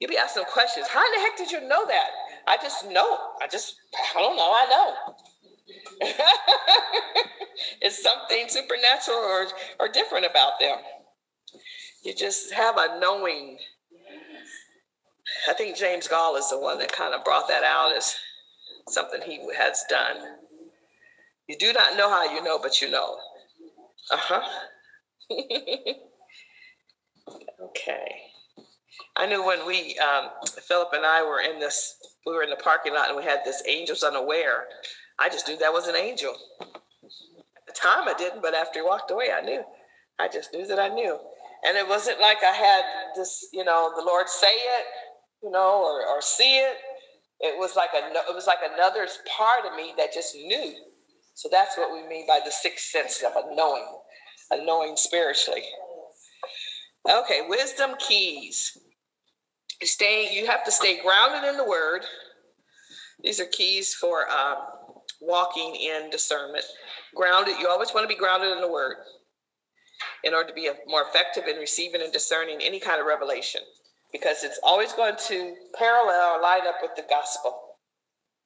You 0.00 0.08
be 0.08 0.16
asking 0.16 0.44
questions. 0.44 0.88
How 0.88 1.04
in 1.04 1.12
the 1.12 1.20
heck 1.20 1.36
did 1.36 1.50
you 1.50 1.60
know 1.68 1.86
that? 1.86 2.08
I 2.46 2.56
just 2.56 2.88
know. 2.88 3.18
I 3.42 3.46
just, 3.46 3.76
I 4.16 4.20
don't 4.20 4.36
know. 4.36 4.50
I 4.50 4.66
know. 4.70 5.14
it's 7.80 8.02
something 8.02 8.48
supernatural 8.48 9.18
or, 9.18 9.46
or 9.78 9.88
different 9.88 10.26
about 10.26 10.58
them. 10.58 10.78
You 12.02 12.14
just 12.14 12.52
have 12.52 12.76
a 12.78 12.98
knowing. 12.98 13.58
I 15.48 15.52
think 15.52 15.76
James 15.76 16.08
Goll 16.08 16.36
is 16.36 16.48
the 16.50 16.58
one 16.58 16.78
that 16.78 16.92
kind 16.92 17.14
of 17.14 17.24
brought 17.24 17.48
that 17.48 17.62
out 17.62 17.94
as 17.96 18.16
something 18.88 19.20
he 19.24 19.40
has 19.56 19.84
done. 19.88 20.16
You 21.46 21.56
do 21.58 21.72
not 21.72 21.96
know 21.96 22.08
how 22.08 22.32
you 22.32 22.42
know, 22.42 22.58
but 22.58 22.80
you 22.80 22.90
know. 22.90 23.18
Uh 24.10 24.16
huh. 24.16 24.42
okay. 27.62 28.16
I 29.16 29.26
knew 29.26 29.44
when 29.44 29.66
we, 29.66 29.98
um, 29.98 30.30
Philip 30.46 30.88
and 30.94 31.04
I 31.04 31.22
were 31.22 31.40
in 31.40 31.60
this, 31.60 31.96
we 32.26 32.32
were 32.32 32.42
in 32.42 32.50
the 32.50 32.56
parking 32.56 32.94
lot 32.94 33.08
and 33.08 33.16
we 33.16 33.24
had 33.24 33.40
this 33.44 33.62
angels 33.68 34.02
unaware. 34.02 34.64
I 35.18 35.28
just 35.28 35.46
knew 35.46 35.58
that 35.58 35.72
was 35.72 35.88
an 35.88 35.96
angel. 35.96 36.34
At 36.60 37.66
the 37.66 37.72
time 37.72 38.08
I 38.08 38.14
didn't, 38.16 38.42
but 38.42 38.54
after 38.54 38.80
he 38.80 38.86
walked 38.86 39.10
away, 39.10 39.30
I 39.36 39.42
knew. 39.42 39.62
I 40.18 40.28
just 40.28 40.52
knew 40.54 40.66
that 40.66 40.78
I 40.78 40.88
knew. 40.88 41.18
And 41.66 41.76
it 41.76 41.86
wasn't 41.86 42.20
like 42.20 42.38
I 42.42 42.52
had 42.52 42.82
this, 43.14 43.48
you 43.52 43.64
know, 43.64 43.92
the 43.96 44.04
Lord 44.04 44.28
say 44.28 44.46
it, 44.46 44.84
you 45.42 45.50
know, 45.50 45.82
or, 45.84 46.06
or 46.06 46.22
see 46.22 46.58
it. 46.58 46.76
It 47.40 47.58
was 47.58 47.76
like 47.76 47.90
a, 47.94 48.06
it 48.06 48.34
was 48.34 48.46
like 48.46 48.58
another 48.74 49.06
part 49.36 49.64
of 49.66 49.76
me 49.76 49.94
that 49.96 50.12
just 50.12 50.34
knew. 50.34 50.74
So 51.34 51.48
that's 51.50 51.76
what 51.76 51.92
we 51.92 52.06
mean 52.08 52.26
by 52.26 52.40
the 52.44 52.50
sixth 52.50 52.86
sense 52.86 53.22
of 53.22 53.32
a 53.32 53.54
knowing, 53.54 53.86
a 54.50 54.64
knowing 54.64 54.96
spiritually. 54.96 55.62
Okay, 57.08 57.42
wisdom 57.48 57.92
keys. 57.98 58.76
Staying, 59.82 60.34
you 60.34 60.46
have 60.46 60.64
to 60.64 60.70
stay 60.70 61.00
grounded 61.00 61.48
in 61.48 61.56
the 61.56 61.64
word. 61.64 62.02
These 63.22 63.40
are 63.40 63.46
keys 63.46 63.94
for 63.94 64.26
uh, 64.30 64.56
walking 65.22 65.76
in 65.76 66.10
discernment. 66.10 66.64
Grounded, 67.14 67.54
you 67.58 67.68
always 67.68 67.92
want 67.94 68.04
to 68.04 68.14
be 68.14 68.18
grounded 68.18 68.52
in 68.52 68.60
the 68.60 68.70
word 68.70 68.96
in 70.24 70.34
order 70.34 70.48
to 70.48 70.54
be 70.54 70.70
more 70.86 71.02
effective 71.02 71.44
in 71.46 71.56
receiving 71.56 72.02
and 72.02 72.12
discerning 72.12 72.58
any 72.62 72.80
kind 72.80 73.00
of 73.00 73.06
revelation 73.06 73.62
because 74.12 74.42
it's 74.42 74.60
always 74.62 74.92
going 74.92 75.14
to 75.28 75.54
parallel 75.78 76.36
or 76.36 76.42
line 76.42 76.66
up 76.66 76.76
with 76.82 76.92
the 76.96 77.04
gospel. 77.08 77.76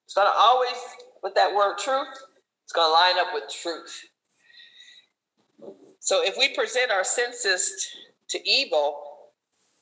It's 0.04 0.14
going 0.14 0.28
to 0.28 0.36
always, 0.36 0.76
with 1.22 1.34
that 1.34 1.54
word 1.54 1.78
truth, 1.78 2.08
it's 2.64 2.72
going 2.72 2.88
to 2.88 2.92
line 2.92 3.18
up 3.18 3.32
with 3.32 3.44
truth. 3.50 4.02
So 6.00 6.22
if 6.22 6.36
we 6.38 6.54
present 6.54 6.90
our 6.90 7.04
senses 7.04 7.72
to 8.28 8.48
evil, 8.48 9.00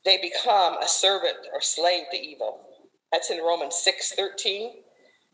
they 0.05 0.19
become 0.19 0.78
a 0.78 0.86
servant 0.86 1.36
or 1.52 1.60
slave 1.60 2.05
to 2.12 2.16
evil. 2.16 2.60
That's 3.10 3.31
in 3.31 3.39
Romans 3.39 3.74
6 3.77 4.12
13. 4.12 4.73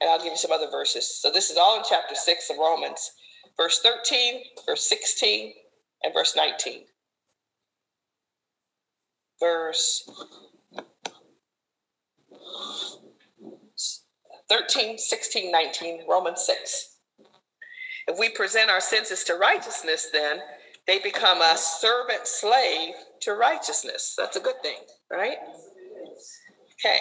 And 0.00 0.08
I'll 0.08 0.18
give 0.18 0.32
you 0.32 0.36
some 0.36 0.52
other 0.52 0.70
verses. 0.70 1.20
So 1.20 1.30
this 1.30 1.50
is 1.50 1.56
all 1.56 1.76
in 1.76 1.82
chapter 1.88 2.14
6 2.14 2.50
of 2.50 2.56
Romans, 2.58 3.10
verse 3.56 3.80
13, 3.80 4.42
verse 4.64 4.88
16, 4.88 5.52
and 6.02 6.14
verse 6.14 6.34
19. 6.36 6.84
Verse 9.40 10.10
13, 14.50 14.98
16, 14.98 15.52
19, 15.52 16.00
Romans 16.08 16.44
6. 16.46 16.96
If 18.08 18.18
we 18.18 18.30
present 18.30 18.70
our 18.70 18.80
senses 18.80 19.22
to 19.24 19.34
righteousness, 19.34 20.08
then 20.12 20.38
they 20.86 20.98
become 20.98 21.42
a 21.42 21.56
servant 21.56 22.26
slave 22.26 22.94
to 23.20 23.34
righteousness. 23.34 24.14
That's 24.16 24.36
a 24.36 24.40
good 24.40 24.60
thing, 24.62 24.78
right? 25.10 25.36
Okay. 26.74 26.98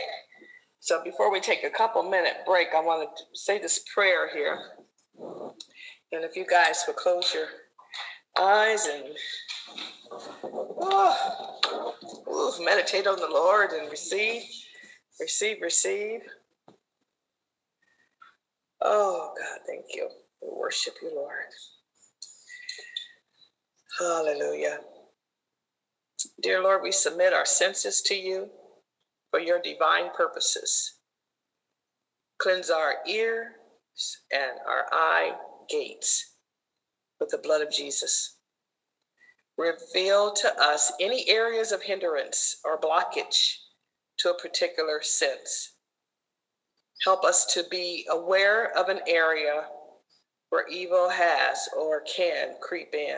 So 0.79 1.03
before 1.03 1.31
we 1.31 1.39
take 1.39 1.63
a 1.63 1.69
couple 1.69 2.03
minute 2.03 2.37
break, 2.45 2.69
I 2.75 2.81
want 2.81 3.09
to 3.17 3.23
say 3.33 3.59
this 3.59 3.83
prayer 3.93 4.29
here. 4.33 4.59
And 6.11 6.23
if 6.23 6.35
you 6.35 6.45
guys 6.45 6.83
would 6.87 6.97
close 6.97 7.33
your 7.33 7.47
eyes 8.39 8.87
and 8.87 9.03
oh, 10.81 12.57
meditate 12.63 13.07
on 13.07 13.19
the 13.19 13.27
Lord 13.27 13.71
and 13.71 13.89
receive, 13.91 14.43
receive, 15.19 15.57
receive. 15.61 16.21
Oh, 18.81 19.33
God, 19.37 19.59
thank 19.67 19.85
you. 19.93 20.09
We 20.41 20.49
worship 20.55 20.95
you, 21.01 21.11
Lord. 21.15 21.45
Hallelujah. 23.99 24.79
Dear 26.41 26.63
Lord, 26.63 26.81
we 26.83 26.91
submit 26.91 27.33
our 27.33 27.45
senses 27.45 28.01
to 28.03 28.15
you 28.15 28.49
for 29.31 29.39
your 29.39 29.59
divine 29.61 30.09
purposes. 30.15 30.93
Cleanse 32.39 32.69
our 32.69 32.95
ears 33.07 33.47
and 34.31 34.59
our 34.67 34.85
eye 34.91 35.33
gates 35.69 36.36
with 37.19 37.29
the 37.29 37.37
blood 37.37 37.61
of 37.61 37.71
Jesus. 37.71 38.37
Reveal 39.57 40.33
to 40.33 40.61
us 40.61 40.91
any 40.99 41.27
areas 41.29 41.71
of 41.71 41.81
hindrance 41.81 42.57
or 42.63 42.79
blockage 42.79 43.55
to 44.19 44.29
a 44.29 44.39
particular 44.39 45.01
sense. 45.01 45.73
Help 47.03 47.23
us 47.23 47.45
to 47.53 47.63
be 47.69 48.05
aware 48.09 48.77
of 48.77 48.89
an 48.89 48.99
area 49.07 49.65
where 50.49 50.67
evil 50.67 51.09
has 51.09 51.67
or 51.77 52.01
can 52.01 52.55
creep 52.61 52.93
in 52.93 53.17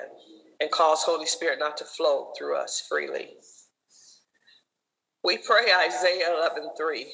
and 0.59 0.71
cause 0.71 1.03
Holy 1.03 1.25
Spirit 1.25 1.59
not 1.59 1.77
to 1.77 1.85
flow 1.85 2.31
through 2.37 2.55
us 2.57 2.85
freely. 2.87 3.29
We 5.23 5.37
pray 5.37 5.67
Isaiah 5.85 6.33
11 6.37 6.69
3. 6.77 7.05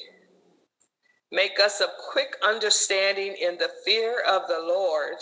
Make 1.32 1.58
us 1.60 1.80
of 1.80 1.88
quick 2.12 2.36
understanding 2.44 3.34
in 3.40 3.58
the 3.58 3.70
fear 3.84 4.22
of 4.28 4.46
the 4.48 4.60
Lord 4.60 5.16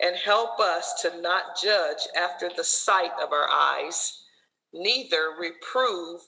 and 0.00 0.16
help 0.16 0.60
us 0.60 1.00
to 1.02 1.20
not 1.20 1.56
judge 1.60 2.08
after 2.18 2.50
the 2.54 2.64
sight 2.64 3.12
of 3.22 3.32
our 3.32 3.48
eyes, 3.48 4.24
neither 4.72 5.34
reprove 5.38 6.20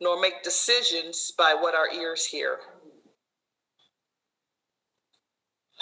nor 0.00 0.20
make 0.20 0.42
decisions 0.42 1.32
by 1.38 1.54
what 1.54 1.74
our 1.74 1.88
ears 1.90 2.26
hear. 2.26 2.58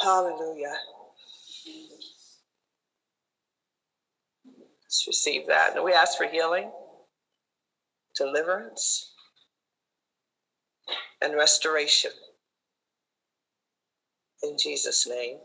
Hallelujah. 0.03 0.75
Let's 4.85 5.05
receive 5.07 5.47
that. 5.49 5.77
And 5.77 5.85
we 5.85 5.93
ask 5.93 6.19
for 6.19 6.27
healing, 6.27 6.71
deliverance, 8.17 9.13
and 11.23 11.35
restoration. 11.35 12.11
In 14.43 14.57
Jesus' 14.59 15.07
name. 15.07 15.39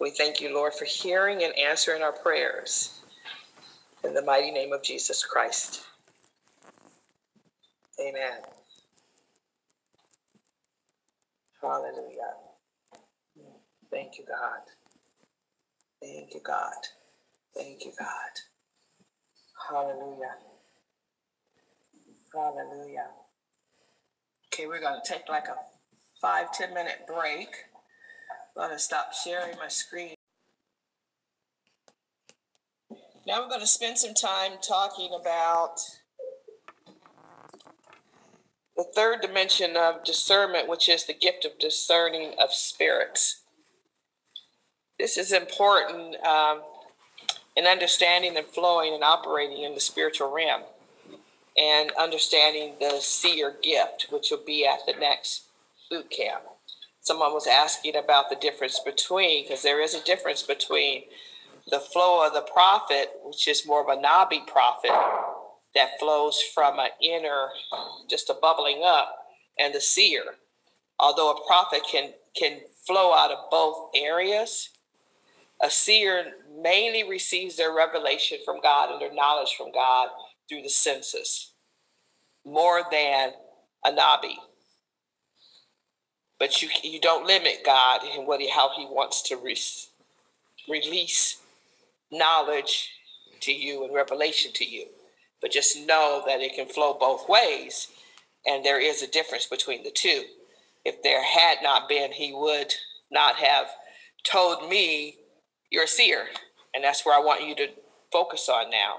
We 0.00 0.10
thank 0.10 0.40
you, 0.40 0.54
Lord, 0.54 0.74
for 0.74 0.84
hearing 0.84 1.42
and 1.44 1.56
answering 1.58 2.02
our 2.02 2.12
prayers. 2.12 3.00
In 4.04 4.14
the 4.14 4.22
mighty 4.22 4.50
name 4.50 4.72
of 4.72 4.82
Jesus 4.82 5.24
Christ. 5.24 5.82
Amen. 8.00 8.40
Hallelujah. 11.62 12.34
Thank 13.90 14.18
you, 14.18 14.24
God. 14.26 14.60
Thank 16.02 16.34
you, 16.34 16.40
God. 16.44 16.72
Thank 17.56 17.84
you, 17.84 17.92
God. 17.98 18.08
Hallelujah. 19.70 20.36
Hallelujah. 22.34 23.08
Okay, 24.52 24.66
we're 24.66 24.80
going 24.80 25.00
to 25.02 25.12
take 25.12 25.28
like 25.28 25.48
a 25.48 25.56
five, 26.20 26.52
ten 26.52 26.74
minute 26.74 27.06
break. 27.06 27.48
I'm 28.58 28.68
going 28.68 28.78
to 28.78 28.82
stop 28.82 29.12
sharing 29.12 29.56
my 29.58 29.68
screen. 29.68 30.14
Now 33.26 33.42
we're 33.42 33.48
going 33.48 33.60
to 33.60 33.66
spend 33.66 33.98
some 33.98 34.14
time 34.14 34.52
talking 34.66 35.10
about 35.18 35.80
the 38.76 38.84
third 38.94 39.20
dimension 39.20 39.76
of 39.76 40.04
discernment, 40.04 40.68
which 40.68 40.88
is 40.88 41.04
the 41.04 41.12
gift 41.12 41.44
of 41.44 41.58
discerning 41.58 42.32
of 42.38 42.52
spirits. 42.52 43.42
This 44.98 45.18
is 45.18 45.32
important 45.32 46.16
um, 46.24 46.62
in 47.56 47.66
understanding 47.66 48.38
and 48.38 48.46
flowing 48.46 48.94
and 48.94 49.04
operating 49.04 49.64
in 49.64 49.74
the 49.74 49.80
spiritual 49.80 50.32
realm 50.32 50.62
and 51.58 51.90
understanding 51.98 52.74
the 52.80 53.00
seer 53.00 53.54
gift, 53.62 54.06
which 54.10 54.30
will 54.30 54.44
be 54.46 54.66
at 54.66 54.80
the 54.86 54.98
next 54.98 55.44
boot 55.90 56.08
camp. 56.10 56.42
Someone 57.06 57.32
was 57.32 57.46
asking 57.46 57.94
about 57.94 58.30
the 58.30 58.34
difference 58.34 58.80
between, 58.80 59.44
because 59.44 59.62
there 59.62 59.80
is 59.80 59.94
a 59.94 60.02
difference 60.02 60.42
between 60.42 61.04
the 61.70 61.78
flow 61.78 62.26
of 62.26 62.34
the 62.34 62.40
prophet, 62.40 63.12
which 63.22 63.46
is 63.46 63.64
more 63.64 63.80
of 63.80 63.96
a 63.96 64.02
Nabi 64.02 64.44
prophet 64.44 64.90
that 65.76 66.00
flows 66.00 66.42
from 66.52 66.80
an 66.80 66.88
inner, 67.00 67.50
just 68.10 68.28
a 68.28 68.34
bubbling 68.34 68.82
up, 68.84 69.14
and 69.56 69.72
the 69.72 69.80
seer. 69.80 70.22
Although 70.98 71.30
a 71.30 71.46
prophet 71.46 71.82
can 71.88 72.12
can 72.36 72.62
flow 72.84 73.14
out 73.14 73.30
of 73.30 73.50
both 73.52 73.90
areas, 73.94 74.70
a 75.62 75.70
seer 75.70 76.32
mainly 76.60 77.08
receives 77.08 77.56
their 77.56 77.72
revelation 77.72 78.38
from 78.44 78.60
God 78.60 78.90
and 78.90 79.00
their 79.00 79.14
knowledge 79.14 79.54
from 79.56 79.70
God 79.70 80.08
through 80.48 80.62
the 80.62 80.68
senses, 80.70 81.52
more 82.44 82.82
than 82.90 83.30
a 83.84 83.92
nabi. 83.92 84.34
But 86.38 86.62
you 86.62 86.68
you 86.82 87.00
don't 87.00 87.26
limit 87.26 87.64
God 87.64 88.02
in 88.04 88.26
what 88.26 88.40
he, 88.40 88.50
how 88.50 88.70
He 88.76 88.86
wants 88.86 89.22
to 89.22 89.36
re- 89.36 89.56
release 90.68 91.40
knowledge 92.12 92.90
to 93.40 93.52
you 93.52 93.84
and 93.84 93.94
revelation 93.94 94.52
to 94.54 94.64
you. 94.64 94.86
But 95.42 95.52
just 95.52 95.86
know 95.86 96.22
that 96.26 96.40
it 96.40 96.54
can 96.54 96.66
flow 96.66 96.94
both 96.94 97.28
ways, 97.28 97.88
and 98.46 98.64
there 98.64 98.80
is 98.80 99.02
a 99.02 99.08
difference 99.08 99.46
between 99.46 99.84
the 99.84 99.92
two. 99.92 100.24
If 100.84 101.02
there 101.02 101.22
had 101.24 101.58
not 101.62 101.88
been, 101.88 102.12
He 102.12 102.32
would 102.34 102.74
not 103.10 103.36
have 103.36 103.68
told 104.24 104.68
me 104.68 105.16
you're 105.70 105.84
a 105.84 105.88
seer. 105.88 106.26
And 106.74 106.84
that's 106.84 107.06
where 107.06 107.16
I 107.16 107.24
want 107.24 107.46
you 107.46 107.54
to 107.56 107.68
focus 108.12 108.48
on 108.48 108.70
now 108.70 108.96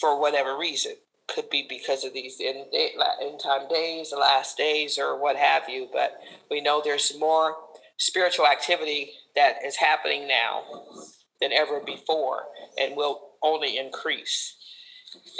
for 0.00 0.20
whatever 0.20 0.56
reason. 0.58 0.94
Could 1.26 1.48
be 1.50 1.66
because 1.68 2.04
of 2.04 2.12
these 2.12 2.40
end, 2.40 2.66
end 2.74 3.40
time 3.42 3.68
days, 3.68 4.10
the 4.10 4.16
last 4.16 4.56
days, 4.56 4.98
or 4.98 5.20
what 5.20 5.36
have 5.36 5.68
you. 5.68 5.88
But 5.92 6.20
we 6.50 6.60
know 6.60 6.82
there's 6.84 7.18
more 7.18 7.56
spiritual 7.96 8.46
activity 8.46 9.12
that 9.34 9.56
is 9.64 9.76
happening 9.76 10.28
now 10.28 10.62
than 11.40 11.52
ever 11.52 11.80
before 11.80 12.44
and 12.78 12.96
will 12.96 13.30
only 13.42 13.78
increase. 13.78 14.56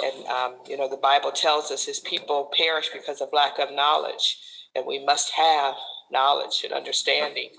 And, 0.03 0.25
um, 0.27 0.55
you 0.67 0.77
know, 0.77 0.89
the 0.89 0.97
Bible 0.97 1.31
tells 1.31 1.71
us 1.71 1.85
his 1.85 1.99
people 1.99 2.51
perish 2.57 2.89
because 2.93 3.21
of 3.21 3.29
lack 3.33 3.59
of 3.59 3.73
knowledge. 3.73 4.37
And 4.75 4.85
we 4.85 5.03
must 5.03 5.31
have 5.31 5.75
knowledge 6.11 6.61
and 6.63 6.73
understanding 6.73 7.49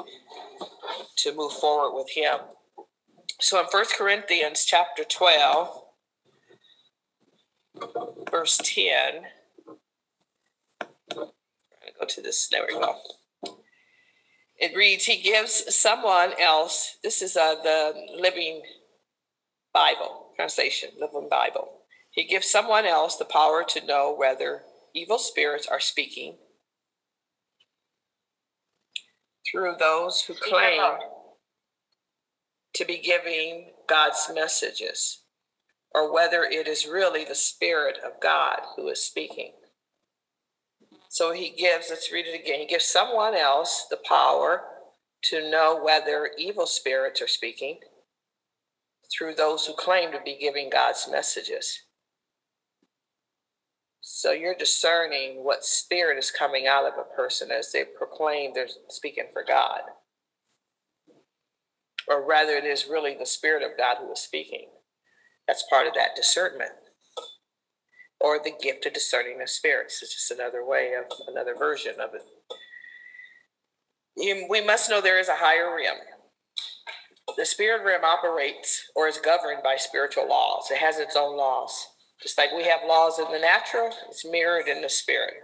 to 1.16 1.34
move 1.34 1.52
forward 1.52 1.96
with 1.96 2.10
him. 2.10 2.38
So 3.40 3.60
in 3.60 3.66
First 3.70 3.96
Corinthians 3.96 4.64
chapter 4.64 5.04
12, 5.04 5.82
verse 8.30 8.58
10, 8.62 8.88
I'm 11.12 11.16
going 11.16 11.28
to 11.86 12.00
go 12.00 12.06
to 12.06 12.20
this, 12.22 12.48
there 12.48 12.66
we 12.66 12.74
go. 12.74 12.96
It 14.58 14.76
reads, 14.76 15.04
He 15.04 15.20
gives 15.20 15.74
someone 15.74 16.32
else, 16.40 16.98
this 17.02 17.22
is 17.22 17.36
uh, 17.36 17.56
the 17.62 17.94
Living 18.18 18.62
Bible 19.74 20.28
translation, 20.36 20.90
Living 21.00 21.28
Bible. 21.30 21.68
He 22.10 22.24
gives 22.24 22.48
someone 22.48 22.86
else 22.86 23.16
the 23.16 23.26
power 23.26 23.64
to 23.68 23.86
know 23.86 24.14
whether 24.16 24.62
evil 24.94 25.18
spirits 25.18 25.66
are 25.66 25.80
speaking 25.80 26.36
through 29.50 29.74
those 29.78 30.22
who 30.22 30.34
claim 30.34 30.80
to 32.74 32.84
be 32.84 32.98
giving 32.98 33.72
God's 33.88 34.30
messages, 34.34 35.22
or 35.96 36.14
whether 36.14 36.44
it 36.44 36.68
is 36.68 36.86
really 36.86 37.24
the 37.24 37.34
Spirit 37.34 37.98
of 38.06 38.20
God 38.22 38.60
who 38.76 38.88
is 38.90 39.02
speaking. 39.02 39.52
So 41.08 41.32
he 41.32 41.50
gives, 41.50 41.88
let's 41.90 42.12
read 42.12 42.26
it 42.26 42.40
again. 42.40 42.60
He 42.60 42.66
gives 42.66 42.84
someone 42.84 43.34
else 43.34 43.86
the 43.90 43.98
power 44.08 44.62
to 45.24 45.50
know 45.50 45.80
whether 45.82 46.30
evil 46.38 46.66
spirits 46.66 47.22
are 47.22 47.28
speaking 47.28 47.78
through 49.16 49.34
those 49.34 49.66
who 49.66 49.74
claim 49.74 50.12
to 50.12 50.20
be 50.24 50.38
giving 50.38 50.70
God's 50.70 51.08
messages. 51.10 51.80
So 54.02 54.32
you're 54.32 54.56
discerning 54.56 55.44
what 55.44 55.64
spirit 55.64 56.18
is 56.18 56.30
coming 56.30 56.68
out 56.68 56.86
of 56.86 56.94
a 56.98 57.16
person 57.16 57.50
as 57.50 57.72
they 57.72 57.84
proclaim 57.84 58.52
they're 58.54 58.68
speaking 58.90 59.26
for 59.32 59.44
God. 59.44 59.80
Or 62.08 62.26
rather, 62.26 62.52
it 62.52 62.64
is 62.64 62.86
really 62.88 63.16
the 63.18 63.26
Spirit 63.26 63.62
of 63.62 63.76
God 63.76 63.98
who 64.00 64.12
is 64.12 64.20
speaking. 64.20 64.66
That's 65.46 65.64
part 65.68 65.86
of 65.86 65.94
that 65.94 66.16
discernment. 66.16 66.72
Or 68.20 68.38
the 68.42 68.52
gift 68.60 68.86
of 68.86 68.94
discerning 68.94 69.40
of 69.42 69.50
spirits. 69.50 70.02
It's 70.02 70.14
just 70.14 70.30
another 70.30 70.64
way 70.64 70.92
of 70.94 71.04
another 71.28 71.54
version 71.54 71.94
of 72.00 72.14
it. 72.14 72.22
You, 74.16 74.46
we 74.48 74.64
must 74.64 74.88
know 74.88 75.00
there 75.00 75.20
is 75.20 75.28
a 75.28 75.36
higher 75.36 75.74
realm. 75.74 75.98
The 77.36 77.44
spirit 77.44 77.84
realm 77.84 78.04
operates 78.04 78.90
or 78.94 79.08
is 79.08 79.18
governed 79.18 79.62
by 79.62 79.76
spiritual 79.76 80.28
laws. 80.28 80.70
It 80.70 80.78
has 80.78 80.98
its 80.98 81.16
own 81.16 81.36
laws. 81.36 81.86
Just 82.22 82.38
like 82.38 82.52
we 82.56 82.64
have 82.64 82.80
laws 82.86 83.18
in 83.18 83.30
the 83.30 83.38
natural, 83.38 83.92
it's 84.08 84.24
mirrored 84.24 84.68
in 84.68 84.80
the 84.80 84.88
spirit. 84.88 85.34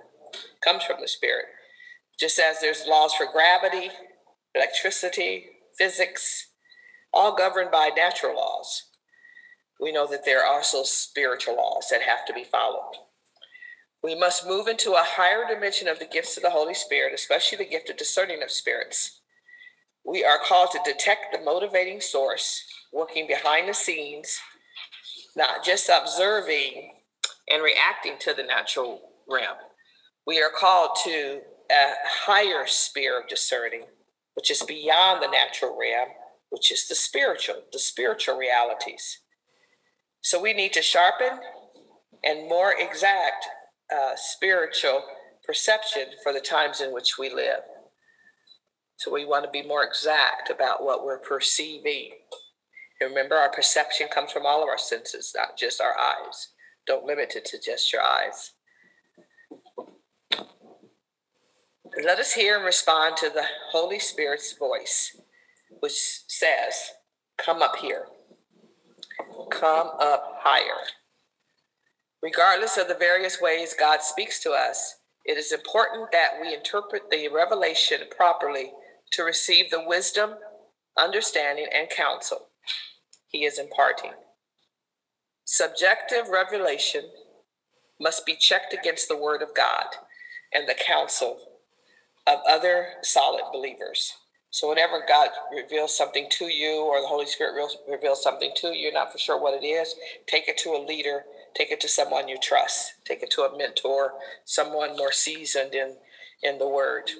comes 0.64 0.84
from 0.84 0.96
the 1.00 1.08
spirit. 1.08 1.46
Just 2.18 2.38
as 2.38 2.60
there's 2.60 2.86
laws 2.86 3.12
for 3.12 3.26
gravity, 3.30 3.90
electricity, 4.54 5.46
physics, 5.76 6.48
all 7.12 7.36
governed 7.36 7.70
by 7.70 7.90
natural 7.94 8.36
laws. 8.36 8.84
We 9.82 9.92
know 9.92 10.06
that 10.06 10.24
there 10.24 10.46
are 10.46 10.54
also 10.54 10.84
spiritual 10.84 11.56
laws 11.56 11.88
that 11.90 12.02
have 12.02 12.24
to 12.26 12.32
be 12.32 12.44
followed. 12.44 12.92
We 14.02 14.14
must 14.14 14.46
move 14.46 14.68
into 14.68 14.92
a 14.92 15.04
higher 15.04 15.44
dimension 15.52 15.88
of 15.88 15.98
the 15.98 16.06
gifts 16.06 16.36
of 16.36 16.44
the 16.44 16.50
Holy 16.50 16.74
Spirit, 16.74 17.12
especially 17.14 17.59
the 17.59 17.70
gift 17.70 17.90
of 17.90 17.96
discerning 17.96 18.42
of 18.42 18.50
spirits. 18.52 19.20
We 20.04 20.24
are 20.24 20.38
called 20.38 20.70
to 20.70 20.80
detect 20.84 21.32
the 21.32 21.44
motivating 21.44 22.00
source 22.00 22.62
working 22.92 23.26
behind 23.26 23.68
the 23.68 23.74
scenes 23.74 24.38
not 25.36 25.64
just 25.64 25.90
observing 25.90 26.92
and 27.48 27.62
reacting 27.62 28.14
to 28.20 28.34
the 28.34 28.42
natural 28.42 29.00
realm. 29.28 29.56
We 30.26 30.42
are 30.42 30.50
called 30.50 30.96
to 31.04 31.40
a 31.70 31.92
higher 32.04 32.66
sphere 32.66 33.20
of 33.20 33.28
discerning, 33.28 33.84
which 34.34 34.50
is 34.50 34.62
beyond 34.62 35.22
the 35.22 35.30
natural 35.30 35.76
realm, 35.78 36.10
which 36.50 36.70
is 36.70 36.86
the 36.86 36.94
spiritual, 36.94 37.62
the 37.72 37.78
spiritual 37.78 38.36
realities. 38.36 39.22
So 40.23 40.40
we 40.40 40.53
need 40.53 40.73
to 40.73 40.82
sharpen 40.82 41.39
and 42.24 42.49
more 42.49 42.74
exact 42.78 43.47
uh, 43.94 44.12
spiritual 44.16 45.03
perception 45.47 46.07
for 46.23 46.32
the 46.32 46.40
times 46.40 46.81
in 46.81 46.93
which 46.93 47.19
we 47.19 47.28
live. 47.28 47.61
So 48.97 49.12
we 49.12 49.24
want 49.24 49.44
to 49.44 49.51
be 49.51 49.66
more 49.66 49.85
exact 49.85 50.49
about 50.49 50.85
what 50.85 51.05
we're 51.05 51.19
perceiving 51.19 52.12
remember, 53.05 53.36
our 53.36 53.51
perception 53.51 54.09
comes 54.09 54.32
from 54.32 54.47
all 54.47 54.62
of 54.62 54.69
our 54.69 54.78
senses, 54.78 55.32
not 55.36 55.59
just 55.59 55.81
our 55.81 55.99
eyes. 55.99 56.49
Don't 56.86 57.05
limit 57.05 57.35
it 57.36 57.44
to 57.47 57.61
just 57.61 57.93
your 57.93 58.03
eyes. 58.03 58.53
Let 62.05 62.19
us 62.19 62.32
hear 62.32 62.57
and 62.57 62.65
respond 62.65 63.16
to 63.19 63.28
the 63.28 63.44
Holy 63.70 63.99
Spirit's 63.99 64.57
voice, 64.57 65.15
which 65.81 66.23
says, 66.28 66.74
Come 67.39 67.62
up 67.62 67.77
here. 67.77 68.07
Come 69.50 69.90
up 70.00 70.38
higher. 70.40 70.86
Regardless 72.22 72.76
of 72.76 72.88
the 72.88 72.94
various 72.94 73.40
ways 73.40 73.74
God 73.78 74.02
speaks 74.02 74.40
to 74.42 74.52
us, 74.52 74.96
it 75.24 75.38
is 75.38 75.52
important 75.52 76.12
that 76.12 76.40
we 76.40 76.54
interpret 76.54 77.10
the 77.10 77.28
revelation 77.28 78.00
properly 78.16 78.72
to 79.12 79.22
receive 79.24 79.70
the 79.70 79.84
wisdom, 79.86 80.34
understanding, 80.96 81.66
and 81.72 81.88
counsel 81.90 82.48
he 83.32 83.44
is 83.44 83.59
imparting. 83.59 84.12
Subjective 85.44 86.28
revelation 86.28 87.04
must 88.00 88.26
be 88.26 88.36
checked 88.36 88.74
against 88.74 89.09
the 89.09 89.16
Word 89.16 89.42
of 89.42 89.54
God 89.54 89.86
and 90.52 90.68
the 90.68 90.74
counsel 90.74 91.38
of 92.26 92.38
other 92.48 92.88
solid 93.02 93.44
believers. 93.52 94.14
So, 94.52 94.68
whenever 94.68 95.02
God 95.08 95.30
reveals 95.54 95.96
something 95.96 96.28
to 96.32 96.46
you 96.46 96.82
or 96.84 97.00
the 97.00 97.08
Holy 97.08 97.26
Spirit 97.26 97.54
reveals 97.88 98.22
something 98.22 98.52
to 98.56 98.68
you, 98.68 98.74
you're 98.84 98.92
not 98.94 99.10
for 99.10 99.18
sure 99.18 99.40
what 99.40 99.54
it 99.54 99.66
is, 99.66 99.96
take 100.28 100.48
it 100.48 100.58
to 100.58 100.70
a 100.70 100.84
leader, 100.86 101.24
take 101.56 101.72
it 101.72 101.80
to 101.80 101.88
someone 101.88 102.28
you 102.28 102.38
trust, 102.38 102.92
take 103.06 103.22
it 103.22 103.30
to 103.32 103.44
a 103.44 103.58
mentor, 103.58 104.12
someone 104.44 104.96
more 104.96 105.12
seasoned 105.12 105.74
in, 105.74 105.96
in 106.44 106.58
the 106.58 106.68
Word 106.68 107.10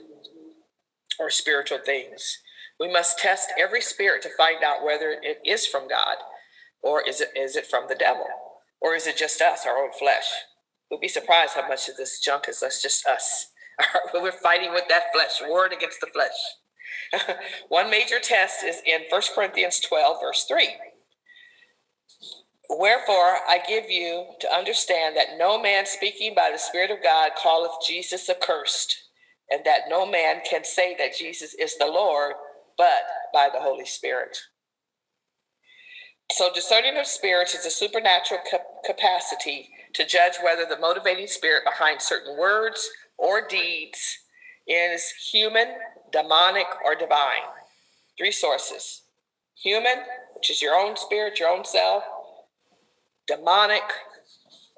or 1.21 1.31
spiritual 1.31 1.79
things. 1.85 2.39
We 2.81 2.93
must 2.93 3.19
test 3.19 3.53
every 3.59 3.81
spirit 3.81 4.23
to 4.25 4.31
find 4.37 4.65
out 4.65 4.85
whether 4.85 5.17
it 5.23 5.39
is 5.47 5.67
from 5.67 5.89
God 5.89 6.17
or 6.83 7.03
is 7.09 7.21
it 7.23 7.31
is 7.37 7.57
it 7.57 7.67
from 7.67 7.87
the 7.89 7.97
devil 7.97 8.27
or 8.81 8.95
is 8.95 9.07
it 9.07 9.17
just 9.17 9.41
us, 9.41 9.67
our 9.67 9.79
own 9.79 9.93
flesh? 9.99 10.27
We'd 10.91 11.01
be 11.01 11.09
surprised 11.09 11.55
how 11.55 11.69
much 11.69 11.89
of 11.89 11.97
this 11.97 12.21
junk 12.21 12.47
is 12.49 12.63
us, 12.63 12.83
just 12.83 13.07
us. 13.07 13.49
We're 14.15 14.33
fighting 14.33 14.73
with 14.73 14.85
that 14.91 15.05
flesh, 15.15 15.43
word 15.51 15.73
against 15.73 16.01
the 16.01 16.09
flesh. 16.09 16.37
One 17.69 17.91
major 17.91 18.19
test 18.21 18.65
is 18.65 18.81
in 18.87 19.03
1 19.09 19.23
Corinthians 19.35 19.81
12, 19.81 20.17
verse 20.21 20.45
3. 20.49 20.69
Wherefore 22.71 23.37
I 23.49 23.61
give 23.67 23.91
you 23.91 24.27
to 24.41 24.55
understand 24.55 25.17
that 25.17 25.37
no 25.39 25.61
man 25.61 25.85
speaking 25.87 26.35
by 26.35 26.51
the 26.53 26.59
Spirit 26.59 26.91
of 26.91 27.03
God 27.03 27.33
calleth 27.41 27.73
Jesus 27.87 28.29
accursed, 28.31 28.97
and 29.51 29.63
that 29.65 29.89
no 29.89 30.07
man 30.07 30.41
can 30.49 30.65
say 30.65 30.97
that 30.99 31.17
Jesus 31.17 31.55
is 31.55 31.77
the 31.77 31.87
Lord 31.87 32.35
but 32.79 33.03
by 33.33 33.49
the 33.53 33.61
Holy 33.61 33.85
Spirit. 33.85 34.39
So, 36.31 36.51
discerning 36.53 36.97
of 36.97 37.07
spirits 37.07 37.55
is 37.55 37.67
a 37.67 37.71
supernatural 37.71 38.41
capacity 38.87 39.69
to 39.93 40.07
judge 40.07 40.35
whether 40.43 40.65
the 40.65 40.79
motivating 40.79 41.27
spirit 41.27 41.65
behind 41.65 42.01
certain 42.01 42.39
words 42.39 42.89
or 43.19 43.47
deeds 43.47 44.19
is 44.67 45.13
human, 45.31 45.69
demonic, 46.13 46.67
or 46.85 46.95
divine. 46.95 47.49
Three 48.19 48.33
sources 48.33 49.03
human, 49.63 49.97
which 50.35 50.51
is 50.51 50.61
your 50.61 50.75
own 50.75 50.97
spirit, 50.97 51.39
your 51.39 51.49
own 51.49 51.65
self, 51.65 52.03
demonic, 53.29 53.83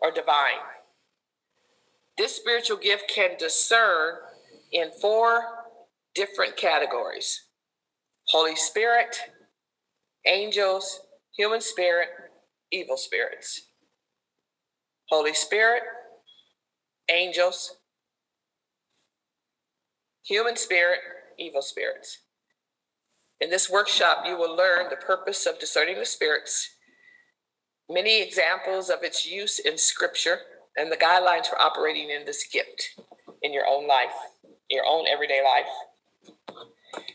or 0.02 0.10
divine. 0.10 0.60
This 2.18 2.36
spiritual 2.36 2.76
gift 2.76 3.10
can 3.14 3.30
discern 3.38 4.14
in 4.72 4.90
four 5.00 5.44
different 6.14 6.56
categories 6.56 7.44
Holy 8.28 8.56
Spirit, 8.56 9.16
angels, 10.26 11.00
human 11.36 11.60
spirit, 11.60 12.08
evil 12.70 12.96
spirits. 12.96 13.68
Holy 15.08 15.34
Spirit, 15.34 15.82
angels, 17.10 17.76
human 20.24 20.56
spirit, 20.56 21.00
evil 21.38 21.62
spirits. 21.62 22.18
In 23.40 23.50
this 23.50 23.68
workshop, 23.68 24.24
you 24.26 24.36
will 24.36 24.56
learn 24.56 24.88
the 24.88 24.96
purpose 24.96 25.46
of 25.46 25.58
discerning 25.58 25.98
the 25.98 26.06
spirits, 26.06 26.70
many 27.90 28.22
examples 28.22 28.88
of 28.88 29.02
its 29.02 29.26
use 29.26 29.58
in 29.58 29.76
Scripture, 29.76 30.38
and 30.76 30.90
the 30.90 30.96
guidelines 30.96 31.46
for 31.46 31.60
operating 31.60 32.10
in 32.10 32.24
this 32.24 32.46
gift 32.46 33.00
in 33.42 33.52
your 33.52 33.66
own 33.66 33.86
life, 33.86 34.14
your 34.70 34.84
own 34.86 35.06
everyday 35.06 35.42
life. 35.42 36.64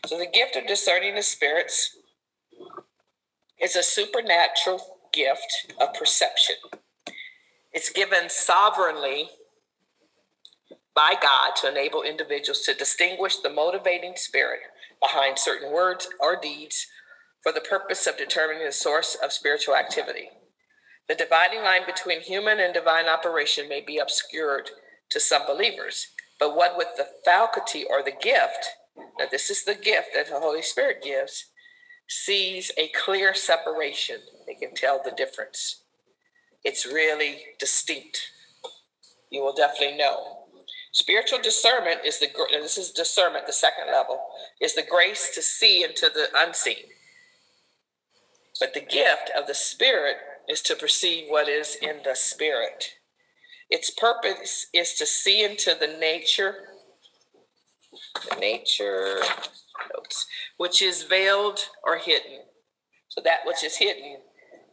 So, 0.06 0.18
the 0.18 0.26
gift 0.26 0.56
of 0.56 0.66
discerning 0.66 1.14
the 1.14 1.22
spirits 1.22 1.96
is 3.60 3.76
a 3.76 3.82
supernatural 3.82 4.80
gift 5.12 5.72
of 5.80 5.94
perception. 5.94 6.56
It's 7.72 7.90
given 7.90 8.28
sovereignly 8.28 9.30
by 10.94 11.14
God 11.20 11.54
to 11.56 11.68
enable 11.68 12.02
individuals 12.02 12.60
to 12.62 12.74
distinguish 12.74 13.36
the 13.36 13.50
motivating 13.50 14.14
spirit 14.16 14.60
behind 15.00 15.38
certain 15.38 15.72
words 15.72 16.08
or 16.20 16.38
deeds 16.40 16.86
for 17.42 17.52
the 17.52 17.60
purpose 17.60 18.06
of 18.06 18.18
determining 18.18 18.66
the 18.66 18.72
source 18.72 19.16
of 19.22 19.32
spiritual 19.32 19.76
activity. 19.76 20.28
The 21.08 21.14
dividing 21.14 21.62
line 21.62 21.86
between 21.86 22.20
human 22.20 22.60
and 22.60 22.74
divine 22.74 23.06
operation 23.06 23.68
may 23.68 23.80
be 23.80 23.98
obscured 23.98 24.70
to 25.10 25.20
some 25.20 25.46
believers, 25.46 26.06
but 26.38 26.54
what 26.54 26.76
with 26.76 26.88
the 26.96 27.06
faculty 27.24 27.84
or 27.88 28.02
the 28.02 28.12
gift, 28.12 28.68
now 29.18 29.26
this 29.30 29.50
is 29.50 29.64
the 29.64 29.74
gift 29.74 30.08
that 30.14 30.28
the 30.28 30.38
Holy 30.38 30.62
Spirit 30.62 31.02
gives, 31.02 31.46
sees 32.08 32.70
a 32.76 32.90
clear 33.04 33.34
separation. 33.34 34.18
They 34.46 34.54
can 34.54 34.74
tell 34.74 35.00
the 35.02 35.10
difference. 35.10 35.82
It's 36.64 36.86
really 36.86 37.38
distinct. 37.58 38.20
You 39.30 39.42
will 39.42 39.54
definitely 39.54 39.96
know. 39.96 40.39
Spiritual 40.92 41.38
discernment 41.40 42.00
is 42.04 42.18
the 42.18 42.28
this 42.50 42.76
is 42.76 42.90
discernment, 42.90 43.46
the 43.46 43.52
second 43.52 43.86
level, 43.92 44.20
is 44.60 44.74
the 44.74 44.82
grace 44.82 45.30
to 45.34 45.42
see 45.42 45.84
into 45.84 46.10
the 46.12 46.26
unseen. 46.34 46.90
But 48.58 48.74
the 48.74 48.80
gift 48.80 49.30
of 49.36 49.46
the 49.46 49.54
Spirit 49.54 50.16
is 50.48 50.60
to 50.62 50.74
perceive 50.74 51.26
what 51.28 51.48
is 51.48 51.76
in 51.80 52.00
the 52.04 52.14
Spirit. 52.14 52.96
Its 53.70 53.88
purpose 53.90 54.66
is 54.74 54.94
to 54.94 55.06
see 55.06 55.44
into 55.44 55.76
the 55.78 55.86
nature, 55.86 56.54
the 58.28 58.36
nature 58.36 59.20
which 60.56 60.82
is 60.82 61.04
veiled 61.04 61.60
or 61.84 61.96
hidden. 61.96 62.40
So 63.08 63.20
that 63.22 63.40
which 63.46 63.62
is 63.64 63.76
hidden 63.76 64.18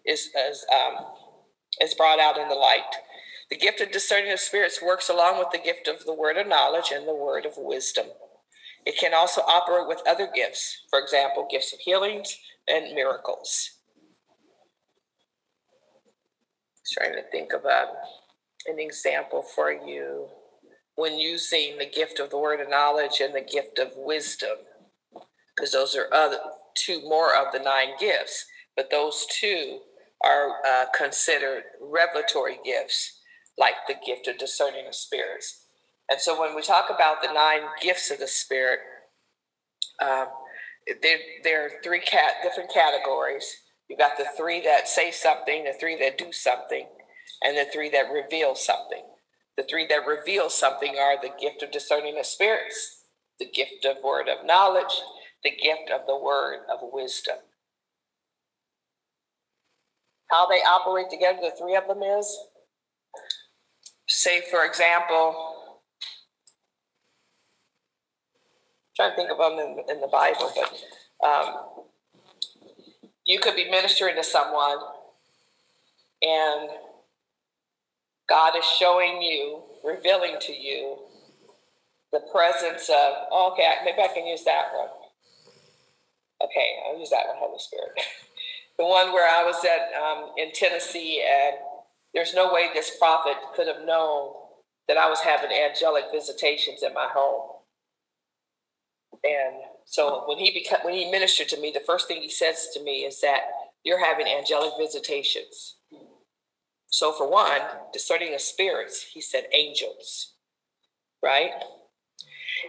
is, 0.05 0.29
is, 0.49 0.65
um, 0.73 1.05
is 1.79 1.93
brought 1.93 2.19
out 2.19 2.37
in 2.37 2.49
the 2.49 2.55
light. 2.55 2.81
The 3.49 3.57
gift 3.57 3.81
of 3.81 3.91
discerning 3.91 4.33
of 4.33 4.39
spirits 4.39 4.81
works 4.81 5.09
along 5.09 5.39
with 5.39 5.51
the 5.51 5.57
gift 5.59 5.87
of 5.87 6.05
the 6.05 6.13
word 6.13 6.37
of 6.37 6.47
knowledge 6.47 6.91
and 6.93 7.07
the 7.07 7.15
word 7.15 7.45
of 7.45 7.53
wisdom. 7.57 8.07
It 8.85 8.97
can 8.97 9.13
also 9.13 9.41
operate 9.41 9.87
with 9.87 10.01
other 10.07 10.29
gifts, 10.33 10.83
for 10.89 10.99
example, 10.99 11.47
gifts 11.49 11.73
of 11.73 11.79
healings 11.79 12.37
and 12.67 12.93
miracles. 12.93 13.71
trying 16.93 17.13
to 17.13 17.23
think 17.31 17.53
of 17.53 17.65
a, 17.65 17.87
an 18.67 18.79
example 18.79 19.41
for 19.41 19.71
you 19.71 20.27
when 20.95 21.17
using 21.19 21.77
the 21.77 21.85
gift 21.85 22.19
of 22.19 22.29
the 22.29 22.37
word 22.37 22.61
of 22.61 22.69
knowledge 22.69 23.21
and 23.21 23.35
the 23.35 23.41
gift 23.41 23.77
of 23.79 23.91
wisdom, 23.95 24.57
because 25.55 25.71
those 25.71 25.95
are 25.95 26.11
other 26.13 26.39
two 26.75 27.01
more 27.03 27.35
of 27.35 27.51
the 27.53 27.59
nine 27.59 27.89
gifts, 27.99 28.45
but 28.75 28.89
those 28.89 29.25
two 29.29 29.79
are 30.23 30.51
uh, 30.67 30.85
considered 30.97 31.63
revelatory 31.81 32.57
gifts 32.65 33.16
like 33.57 33.75
the 33.87 33.95
gift 34.05 34.27
of 34.27 34.37
discerning 34.37 34.87
of 34.87 34.95
spirits. 34.95 35.65
And 36.09 36.19
so 36.19 36.39
when 36.39 36.55
we 36.55 36.61
talk 36.61 36.89
about 36.93 37.21
the 37.21 37.33
nine 37.33 37.61
gifts 37.81 38.11
of 38.11 38.19
the 38.19 38.27
Spirit, 38.27 38.79
um, 40.01 40.27
there, 41.01 41.17
there 41.43 41.65
are 41.65 41.71
three 41.83 41.99
cat, 41.99 42.35
different 42.43 42.71
categories. 42.73 43.45
You've 43.89 43.99
got 43.99 44.17
the 44.17 44.27
three 44.37 44.61
that 44.63 44.87
say 44.87 45.11
something, 45.11 45.63
the 45.63 45.73
three 45.79 45.97
that 45.99 46.17
do 46.17 46.31
something, 46.31 46.87
and 47.43 47.57
the 47.57 47.65
three 47.73 47.89
that 47.89 48.11
reveal 48.11 48.55
something. 48.55 49.03
The 49.57 49.63
three 49.63 49.87
that 49.87 50.05
reveal 50.07 50.49
something 50.49 50.95
are 50.97 51.19
the 51.21 51.31
gift 51.39 51.63
of 51.63 51.71
discerning 51.71 52.17
of 52.19 52.25
spirits, 52.25 53.05
the 53.39 53.49
gift 53.49 53.85
of 53.85 53.97
word 54.03 54.29
of 54.29 54.45
knowledge, 54.45 55.01
the 55.43 55.51
gift 55.51 55.89
of 55.93 56.05
the 56.05 56.17
word 56.17 56.59
of 56.71 56.79
wisdom. 56.93 57.37
How 60.29 60.47
they 60.47 60.57
operate 60.57 61.09
together, 61.09 61.39
the 61.41 61.55
three 61.57 61.75
of 61.75 61.87
them 61.87 62.03
is 62.03 62.37
say, 64.07 64.41
for 64.49 64.65
example, 64.65 65.55
I'm 68.79 68.93
trying 68.95 69.11
to 69.11 69.15
think 69.15 69.31
of 69.31 69.37
them 69.37 69.59
in, 69.59 69.95
in 69.95 70.01
the 70.01 70.07
Bible, 70.07 70.51
but 70.55 71.27
um, 71.27 71.55
you 73.25 73.39
could 73.39 73.55
be 73.55 73.69
ministering 73.69 74.15
to 74.15 74.23
someone 74.23 74.77
and 76.21 76.69
God 78.27 78.57
is 78.57 78.65
showing 78.65 79.21
you, 79.21 79.61
revealing 79.83 80.35
to 80.41 80.53
you 80.53 80.97
the 82.11 82.21
presence 82.31 82.89
of, 82.89 83.13
oh, 83.31 83.51
okay, 83.53 83.67
maybe 83.85 83.99
I 84.01 84.13
can 84.13 84.25
use 84.25 84.43
that 84.45 84.69
one. 84.75 84.89
Okay, 86.43 86.75
I'll 86.85 86.99
use 86.99 87.09
that 87.09 87.27
one, 87.27 87.37
Holy 87.37 87.59
Spirit. 87.59 87.91
the 88.77 88.85
one 88.85 89.11
where 89.11 89.29
I 89.29 89.43
was 89.43 89.63
at 89.65 90.01
um, 90.01 90.31
in 90.37 90.51
Tennessee 90.53 91.23
and 91.23 91.55
there's 92.17 92.33
no 92.33 92.51
way 92.51 92.69
this 92.73 92.97
prophet 92.97 93.35
could 93.55 93.67
have 93.67 93.85
known 93.85 94.33
that 94.87 94.97
I 94.97 95.07
was 95.07 95.19
having 95.19 95.51
angelic 95.51 96.05
visitations 96.11 96.81
in 96.81 96.91
my 96.95 97.07
home. 97.13 97.51
And 99.23 99.57
so 99.85 100.23
when 100.27 100.39
he 100.39 100.49
beca- 100.51 100.83
when 100.83 100.95
he 100.95 101.11
ministered 101.11 101.47
to 101.49 101.61
me, 101.61 101.71
the 101.71 101.79
first 101.85 102.07
thing 102.07 102.23
he 102.23 102.29
says 102.31 102.69
to 102.73 102.81
me 102.83 103.05
is 103.05 103.21
that 103.21 103.41
you're 103.83 104.03
having 104.03 104.25
angelic 104.25 104.73
visitations. 104.79 105.75
So 106.87 107.11
for 107.11 107.29
one, 107.29 107.61
discerning 107.93 108.33
of 108.33 108.41
spirits, 108.41 109.03
he 109.03 109.21
said 109.21 109.43
angels, 109.53 110.33
right? 111.23 111.51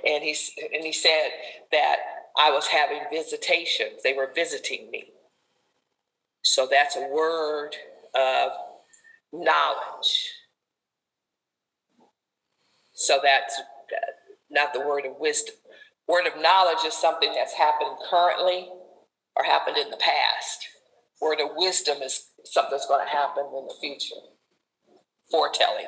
And 0.06 0.22
he 0.22 0.36
and 0.74 0.84
he 0.84 0.92
said 0.92 1.30
that 1.72 1.96
I 2.36 2.50
was 2.50 2.66
having 2.66 3.00
visitations; 3.10 4.02
they 4.04 4.12
were 4.12 4.30
visiting 4.34 4.90
me. 4.90 5.12
So 6.42 6.68
that's 6.70 6.96
a 6.96 7.08
word 7.08 7.76
of 8.14 8.52
knowledge. 9.32 10.32
So 12.94 13.20
that's 13.22 13.59
uh, 13.59 14.12
not 14.50 14.72
the 14.72 14.80
word 14.80 15.06
of 15.06 15.12
wisdom. 15.18 15.55
Word 16.09 16.26
of 16.26 16.40
knowledge 16.40 16.84
is 16.86 16.94
something 16.94 17.32
that's 17.34 17.55
happened 17.55 17.96
currently 18.10 18.68
or 19.36 19.44
happened 19.44 19.76
in 19.76 19.90
the 19.90 19.96
past. 19.98 20.66
Word 21.20 21.40
of 21.40 21.50
wisdom 21.56 21.98
is 22.02 22.30
something 22.44 22.72
that's 22.72 22.86
going 22.86 23.05
to 23.06 23.10
happen 23.10 23.44
in 23.44 23.66
the 23.68 23.74
future. 23.80 24.20
Foretelling. 25.30 25.86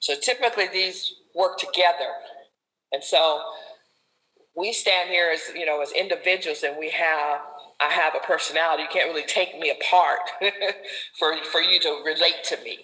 So 0.00 0.14
typically 0.20 0.66
these 0.72 1.12
work 1.34 1.58
together. 1.58 2.08
And 2.92 3.04
so 3.04 3.42
we 4.56 4.72
stand 4.72 5.10
here 5.10 5.30
as, 5.32 5.42
you 5.54 5.66
know, 5.66 5.80
as 5.82 5.92
individuals 5.92 6.62
and 6.62 6.76
we 6.78 6.90
have 6.90 7.40
I 7.80 7.90
have 7.90 8.14
a 8.14 8.24
personality. 8.26 8.82
You 8.82 8.88
can't 8.92 9.08
really 9.12 9.26
take 9.26 9.58
me 9.58 9.70
apart 9.70 10.18
for, 11.18 11.34
for 11.44 11.60
you 11.60 11.80
to 11.80 12.02
relate 12.04 12.44
to 12.44 12.58
me. 12.62 12.78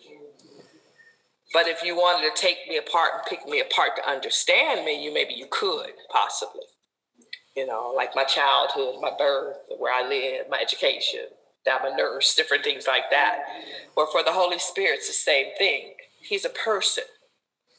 But 1.52 1.68
if 1.68 1.82
you 1.82 1.94
wanted 1.94 2.35
to 2.35 2.40
take 2.40 2.59
me 2.68 2.77
apart 2.78 3.10
and 3.14 3.23
pick 3.28 3.47
me 3.47 3.60
apart 3.60 3.90
to 3.97 4.09
understand 4.09 4.85
me, 4.85 5.02
you 5.05 5.12
maybe 5.12 5.35
you 5.35 5.47
could 5.51 5.93
possibly. 6.10 6.62
You 7.56 7.66
know, 7.66 7.93
like 7.97 8.14
my 8.14 8.24
childhood, 8.24 8.97
my 9.01 9.12
birth, 9.16 9.56
where 9.78 9.93
I 9.93 10.06
lived, 10.06 10.51
my 10.51 10.59
education, 10.60 11.27
I'm 11.70 11.93
a 11.93 11.97
nurse, 11.97 12.35
different 12.35 12.64
things 12.64 12.86
like 12.86 13.10
that. 13.10 13.40
Or 13.97 14.06
for 14.06 14.23
the 14.23 14.32
Holy 14.32 14.59
Spirit, 14.59 14.98
it's 14.98 15.09
the 15.09 15.14
same 15.14 15.47
thing. 15.59 15.94
He's 16.20 16.44
a 16.44 16.51
person. 16.51 17.05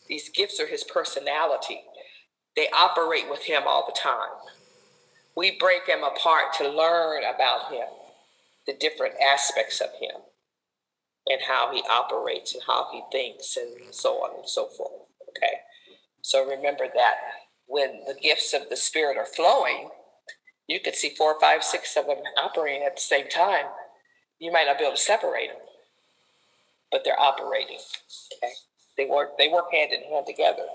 These 0.07 0.29
gifts 0.29 0.59
are 0.59 0.67
his 0.67 0.83
personality. 0.83 1.81
They 2.55 2.69
operate 2.69 3.29
with 3.29 3.43
him 3.43 3.63
all 3.65 3.85
the 3.85 3.97
time 3.97 4.56
we 5.37 5.55
break 5.59 5.85
him 5.87 6.03
apart 6.03 6.45
to 6.57 6.67
learn 6.67 7.21
about 7.23 7.71
him, 7.71 7.87
the 8.65 8.73
different 8.73 9.13
aspects 9.21 9.79
of 9.79 9.89
him, 10.01 10.19
and 11.27 11.39
how 11.47 11.71
he 11.71 11.83
operates 11.87 12.55
and 12.55 12.63
how 12.65 12.87
he 12.91 13.03
thinks, 13.11 13.55
and 13.55 13.93
so 13.93 14.15
on 14.15 14.39
and 14.39 14.49
so 14.49 14.67
forth. 14.75 15.03
Okay. 15.29 15.59
So 16.23 16.43
remember 16.43 16.87
that 16.93 17.15
when 17.67 18.01
the 18.07 18.15
gifts 18.19 18.51
of 18.53 18.67
the 18.69 18.75
Spirit 18.75 19.15
are 19.15 19.27
flowing, 19.27 19.89
you 20.67 20.79
could 20.79 20.95
see 20.95 21.13
four, 21.15 21.39
five, 21.39 21.63
six 21.63 21.95
of 21.95 22.07
them 22.07 22.17
operating 22.35 22.83
at 22.83 22.95
the 22.95 23.01
same 23.01 23.29
time. 23.29 23.65
You 24.39 24.51
might 24.51 24.65
not 24.65 24.79
be 24.79 24.85
able 24.85 24.95
to 24.95 25.01
separate 25.01 25.49
them, 25.49 25.61
but 26.91 27.03
they're 27.05 27.19
operating. 27.19 27.79
Okay. 28.43 28.53
They 28.97 29.05
work 29.05 29.37
they 29.37 29.49
work 29.49 29.71
hand 29.71 29.91
in 29.93 30.01
hand 30.11 30.25
together. 30.25 30.65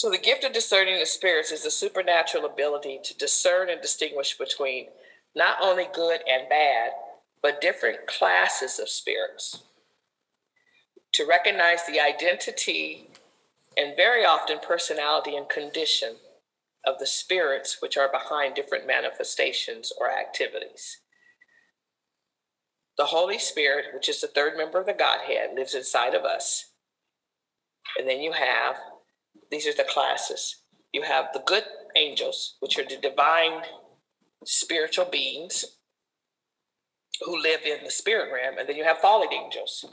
So, 0.00 0.08
the 0.08 0.16
gift 0.16 0.44
of 0.44 0.54
discerning 0.54 0.98
the 0.98 1.04
spirits 1.04 1.52
is 1.52 1.64
the 1.64 1.70
supernatural 1.70 2.46
ability 2.46 3.00
to 3.04 3.18
discern 3.18 3.68
and 3.68 3.82
distinguish 3.82 4.38
between 4.38 4.86
not 5.36 5.58
only 5.60 5.88
good 5.92 6.22
and 6.26 6.48
bad, 6.48 6.92
but 7.42 7.60
different 7.60 8.06
classes 8.06 8.78
of 8.78 8.88
spirits. 8.88 9.62
To 11.12 11.26
recognize 11.26 11.84
the 11.84 12.00
identity 12.00 13.08
and 13.76 13.94
very 13.94 14.24
often 14.24 14.58
personality 14.66 15.36
and 15.36 15.46
condition 15.50 16.16
of 16.86 16.98
the 16.98 17.06
spirits 17.06 17.82
which 17.82 17.98
are 17.98 18.10
behind 18.10 18.54
different 18.54 18.86
manifestations 18.86 19.92
or 20.00 20.10
activities. 20.10 20.96
The 22.96 23.04
Holy 23.04 23.38
Spirit, 23.38 23.92
which 23.92 24.08
is 24.08 24.22
the 24.22 24.28
third 24.28 24.56
member 24.56 24.80
of 24.80 24.86
the 24.86 24.94
Godhead, 24.94 25.50
lives 25.54 25.74
inside 25.74 26.14
of 26.14 26.24
us. 26.24 26.70
And 27.98 28.08
then 28.08 28.22
you 28.22 28.32
have 28.32 28.76
these 29.50 29.66
are 29.66 29.74
the 29.74 29.84
classes. 29.84 30.56
You 30.92 31.02
have 31.02 31.26
the 31.32 31.42
good 31.46 31.64
angels, 31.96 32.56
which 32.60 32.78
are 32.78 32.84
the 32.84 32.96
divine 32.96 33.62
spiritual 34.44 35.06
beings. 35.06 35.64
who 37.24 37.40
live 37.40 37.60
in 37.64 37.84
the 37.84 37.90
spirit 37.90 38.32
realm, 38.32 38.58
and 38.58 38.68
then 38.68 38.76
you 38.76 38.84
have 38.84 38.98
fallen 38.98 39.32
angels. 39.32 39.84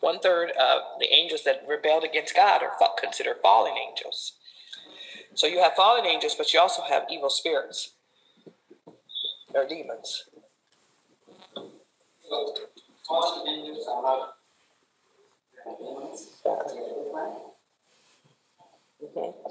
One 0.00 0.20
third 0.20 0.50
of 0.52 0.82
the 1.00 1.12
angels 1.12 1.44
that 1.44 1.64
rebelled 1.68 2.04
against 2.04 2.36
God 2.36 2.62
are 2.62 2.72
considered 3.00 3.38
fallen 3.42 3.74
angels. 3.76 4.34
So 5.34 5.46
you 5.46 5.62
have 5.62 5.74
fallen 5.74 6.06
angels, 6.06 6.34
but 6.36 6.52
you 6.54 6.60
also 6.60 6.82
have 6.82 7.04
evil 7.10 7.30
spirits 7.30 7.94
or 9.54 9.66
demons. 9.68 10.24
Fallen 13.08 13.48
angels 13.48 13.86
are 13.88 14.28
Mm-hmm. 19.02 19.48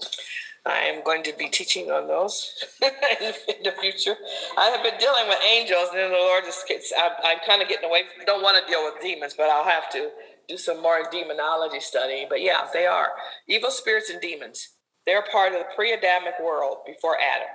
I 0.66 0.80
am 0.80 1.04
going 1.04 1.24
to 1.24 1.34
be 1.38 1.50
teaching 1.50 1.92
on 1.92 2.08
those 2.08 2.50
in 2.82 3.64
the 3.64 3.74
future. 3.82 4.16
I 4.58 4.70
have 4.70 4.82
been 4.82 4.98
dealing 4.98 5.28
with 5.28 5.40
angels, 5.44 5.90
and 5.92 6.00
then 6.00 6.12
the 6.12 6.18
Lord 6.18 6.46
just 6.46 6.68
gets, 6.68 6.94
I'm, 6.98 7.12
I'm 7.24 7.38
kind 7.46 7.62
of 7.62 7.68
getting 7.68 7.90
away. 7.90 8.04
From, 8.04 8.26
don't 8.26 8.42
want 8.42 8.64
to 8.64 8.72
deal 8.72 8.84
with 8.86 9.02
demons, 9.02 9.34
but 9.36 9.50
I'll 9.50 9.66
have 9.66 9.90
to 9.92 10.10
do 10.48 10.58
some 10.58 10.82
more 10.82 11.04
demonology 11.12 11.82
study. 11.82 12.26
But 12.30 12.42
yeah, 12.42 12.68
they 12.72 12.86
are 12.86 13.10
evil 13.48 13.72
spirits 13.72 14.10
and 14.10 14.22
demons. 14.22 14.70
They're 15.06 15.26
part 15.30 15.52
of 15.52 15.60
the 15.60 15.66
pre 15.76 15.92
Adamic 15.92 16.36
world 16.42 16.78
before 16.86 17.18
Adam. 17.20 17.50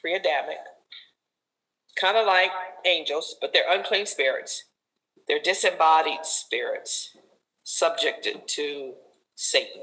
Pre 0.00 0.14
Adamic. 0.14 0.58
Kind 2.00 2.16
of 2.16 2.26
like 2.26 2.52
angels, 2.86 3.36
but 3.40 3.52
they're 3.52 3.70
unclean 3.70 4.06
spirits. 4.06 4.64
They're 5.26 5.42
disembodied 5.42 6.24
spirits 6.24 7.10
subjected 7.64 8.46
to 8.48 8.94
Satan. 9.34 9.82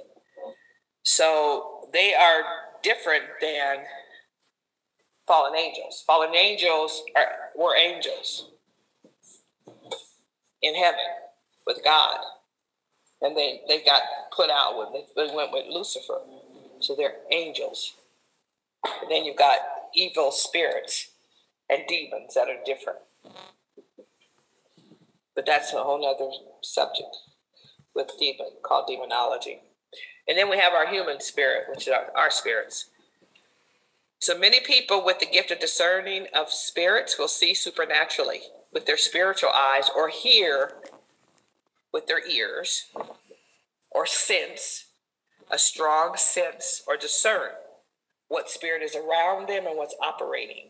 So 1.10 1.88
they 1.91 2.14
are 2.14 2.44
different 2.84 3.23
than 3.41 3.77
fallen 5.26 5.56
angels. 5.56 6.03
Fallen 6.06 6.36
angels 6.36 7.03
are, 7.15 7.49
were 7.56 7.76
angels 7.76 8.52
in 10.61 10.76
heaven 10.76 10.99
with 11.65 11.84
God. 11.84 12.19
And 13.23 13.36
they, 13.36 13.61
they 13.68 13.81
got 13.84 14.03
put 14.36 14.52
out 14.52 14.77
when 14.77 14.94
they, 14.94 15.06
they 15.15 15.36
went 15.36 15.52
with 15.52 15.65
Lucifer. 15.68 16.19
So 16.80 16.95
they're 16.95 17.15
angels. 17.31 17.95
And 19.02 19.10
then 19.10 19.26
you've 19.26 19.36
got 19.36 19.57
evil 19.95 20.30
spirits 20.31 21.10
and 21.72 21.81
demons 21.88 22.36
that 22.36 22.49
are 22.49 22.64
different. 22.68 22.99
But 25.34 25.48
that's 25.48 25.73
a 25.73 25.84
whole 25.84 26.06
other 26.06 26.30
subject 26.61 27.18
with 27.95 28.11
demon 28.19 28.52
called 28.61 28.86
demonology. 28.88 29.61
And 30.30 30.38
then 30.38 30.47
we 30.47 30.60
have 30.60 30.73
our 30.73 30.88
human 30.88 31.19
spirit, 31.19 31.64
which 31.69 31.88
is 31.88 31.93
our, 31.93 32.11
our 32.15 32.30
spirits. 32.30 32.85
So 34.19 34.38
many 34.38 34.60
people 34.60 35.03
with 35.03 35.19
the 35.19 35.26
gift 35.26 35.49
of 35.49 35.60
discerning 35.60 36.27
of 36.35 36.51
spirits 36.51 37.18
will 37.18 37.27
see 37.27 37.56
supernaturally 37.56 38.41
with 38.72 38.85
their 38.85 38.97
spiritual 38.97 39.49
eyes 39.49 39.89
or 39.93 40.10
hear 40.10 40.73
with 41.91 42.06
their 42.06 42.26
ears 42.27 42.85
or 43.89 44.06
sense 44.06 44.85
a 45.49 45.57
strong 45.57 46.15
sense 46.15 46.84
or 46.88 46.95
discern 46.95 47.49
what 48.27 48.51
spirit 48.51 48.84
is 48.84 48.95
around 48.95 49.49
them 49.49 49.65
and 49.65 49.76
what's 49.76 49.95
operating. 49.99 50.69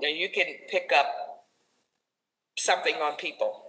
Now 0.00 0.08
you 0.08 0.28
can 0.28 0.46
pick 0.70 0.92
up 0.94 1.08
something 2.56 2.94
on 2.96 3.16
people. 3.16 3.64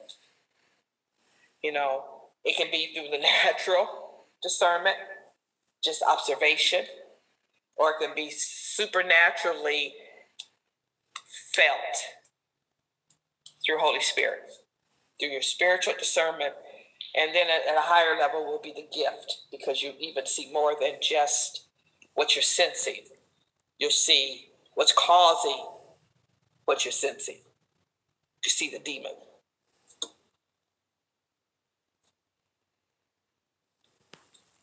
You 1.64 1.72
know, 1.72 2.04
it 2.46 2.56
can 2.58 2.70
be 2.70 2.94
through 2.94 3.10
the 3.10 3.24
natural 3.46 4.09
discernment, 4.42 4.98
just 5.84 6.04
observation, 6.04 6.86
or 7.76 7.92
it 7.92 7.96
can 8.00 8.16
be 8.16 8.32
supernaturally 8.32 9.94
felt 11.54 11.98
through 13.66 13.80
Holy 13.80 14.02
Spirit, 14.02 14.50
through 15.20 15.30
your 15.30 15.42
spiritual 15.42 15.94
discernment 15.98 16.54
and 17.16 17.34
then 17.34 17.48
at, 17.50 17.76
a 17.76 17.82
higher 17.82 18.18
level 18.20 18.46
will 18.46 18.62
be 18.62 18.74
the 18.74 18.88
gift 18.96 19.46
because 19.52 19.82
you 19.82 19.94
even 20.00 20.26
see 20.26 20.52
more 20.52 20.76
than 20.80 20.94
just 21.02 21.66
what 22.14 22.36
you're 22.36 22.44
sensing. 22.44 23.02
You'll 23.80 23.92
see 23.92 24.50
what's 24.76 24.94
causing 24.94 25.66
what 26.66 26.86
you're 26.86 26.92
sensing. 26.92 27.40
You 28.46 28.50
see 28.50 28.70
the 28.70 28.80
demon. 28.80 29.14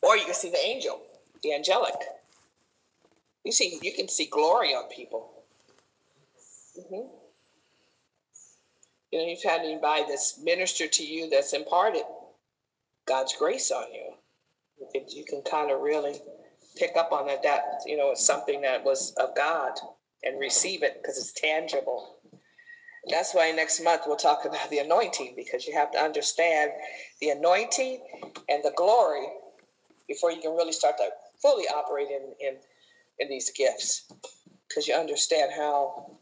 Or 0.07 0.17
you 0.17 0.25
can 0.25 0.35
see 0.35 0.51
the 0.51 0.65
angel, 0.65 1.03
the 1.43 1.53
angelic. 1.53 1.95
You 3.45 3.51
see, 3.51 3.79
you 3.83 3.93
can 3.93 4.09
see 4.09 4.27
glory 4.27 4.69
on 4.69 4.89
people. 4.89 5.33
Mm-hmm. 6.79 7.09
You 9.11 9.19
know, 9.19 9.27
you've 9.27 9.43
had 9.43 9.63
anybody 9.63 10.05
that's 10.09 10.39
ministered 10.43 10.93
to 10.93 11.05
you 11.05 11.29
that's 11.29 11.53
imparted 11.53 12.03
God's 13.07 13.35
grace 13.37 13.71
on 13.71 13.93
you. 13.93 14.13
You 14.79 14.89
can, 14.93 15.05
you 15.09 15.25
can 15.25 15.43
kind 15.43 15.71
of 15.71 15.81
really 15.81 16.21
pick 16.77 16.97
up 16.97 17.11
on 17.13 17.27
that, 17.27 17.43
that, 17.43 17.63
you 17.87 17.97
know, 17.97 18.11
it's 18.13 18.25
something 18.25 18.61
that 18.61 18.85
was 18.85 19.13
of 19.15 19.35
God 19.35 19.73
and 20.23 20.39
receive 20.39 20.83
it 20.83 21.01
because 21.01 21.19
it's 21.19 21.33
tangible. 21.33 22.17
That's 23.09 23.35
why 23.35 23.51
next 23.53 23.83
month 23.83 24.03
we'll 24.07 24.17
talk 24.17 24.45
about 24.45 24.71
the 24.71 24.79
anointing 24.79 25.35
because 25.37 25.67
you 25.67 25.75
have 25.75 25.91
to 25.93 25.99
understand 25.99 26.73
the 27.21 27.31
anointing 27.31 28.03
and 28.49 28.63
the 28.63 28.73
glory 28.77 29.27
before 30.09 30.31
you 30.31 30.41
can 30.41 30.53
really 30.53 30.73
start 30.73 30.97
to 30.99 31.09
fully 31.41 31.65
operate 31.69 32.09
in, 32.11 32.47
in, 32.47 32.57
in 33.19 33.29
these 33.29 33.51
gifts 33.51 34.11
because 34.69 34.87
you 34.87 34.95
understand 34.95 35.53
how 35.57 36.19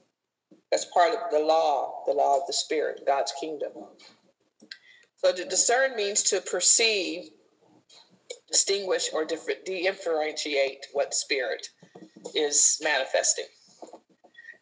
that's 0.71 0.87
part 0.87 1.15
of 1.15 1.31
the 1.31 1.39
law, 1.39 2.03
the 2.07 2.13
law 2.13 2.37
of 2.37 2.47
the 2.47 2.53
Spirit, 2.53 3.03
God's 3.07 3.33
kingdom. 3.41 3.71
So 5.17 5.33
to 5.33 5.45
discern 5.45 5.97
means 5.97 6.23
to 6.25 6.41
perceive, 6.41 7.31
distinguish, 8.51 9.09
or 9.13 9.25
differentiate 9.25 10.87
what 10.93 11.15
spirit 11.15 11.69
is 12.35 12.81
manifesting. 12.83 13.47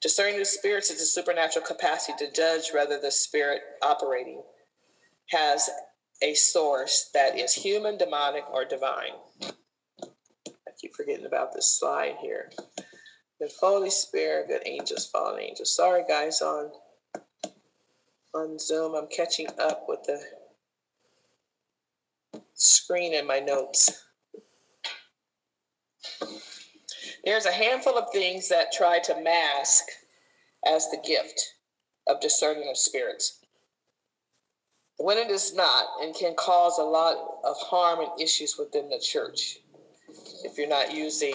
Discerning 0.01 0.39
the 0.39 0.45
spirits 0.45 0.91
is 0.91 1.01
a 1.01 1.07
supernatural 1.07 1.65
capacity 1.65 2.13
to 2.19 2.33
judge 2.33 2.71
whether 2.73 3.01
the 3.01 3.11
spirit 3.11 3.63
operating 3.83 4.43
has 5.31 5.71
a 6.23 6.35
source 6.35 7.11
that 7.15 7.39
is 7.39 7.53
human, 7.53 7.99
demonic, 7.99 8.45
or 8.51 8.65
divine. 8.65 9.13
I 9.43 10.71
keep 10.81 10.95
forgetting 10.95 11.27
about 11.27 11.53
this 11.53 11.79
slide 11.79 12.17
here. 12.21 12.51
The 13.41 13.51
Holy 13.61 13.91
Spirit, 13.91 14.49
good 14.49 14.63
angels, 14.67 15.07
fallen 15.07 15.41
angels. 15.41 15.75
Sorry, 15.75 16.05
guys, 16.09 16.41
on 16.41 16.71
on 18.35 18.59
Zoom, 18.59 18.95
I'm 18.95 19.09
catching 19.09 19.49
up 19.59 19.85
with 19.89 20.05
the 20.05 20.23
screen 22.55 23.13
in 23.13 23.27
my 23.27 23.41
notes. 23.41 24.05
There's 27.25 27.45
a 27.45 27.53
handful 27.53 27.99
of 27.99 28.11
things 28.11 28.49
that 28.49 28.73
try 28.73 29.01
to 29.01 29.21
mask 29.21 29.85
as 30.67 30.89
the 30.91 31.03
gift 31.07 31.57
of 32.07 32.21
discerning 32.21 32.69
of 32.71 32.79
spirits. 32.79 33.42
When 34.99 35.19
it 35.19 35.31
is 35.31 35.55
not, 35.55 35.87
and 36.01 36.15
can 36.15 36.35
cause 36.35 36.79
a 36.79 36.85
lot 36.85 37.17
of 37.45 37.57
harm 37.59 38.01
and 38.01 38.21
issues 38.21 38.57
within 38.59 38.89
the 38.89 39.01
church 39.01 39.59
if 40.45 40.57
you're 40.59 40.69
not 40.69 40.95
using 40.95 41.35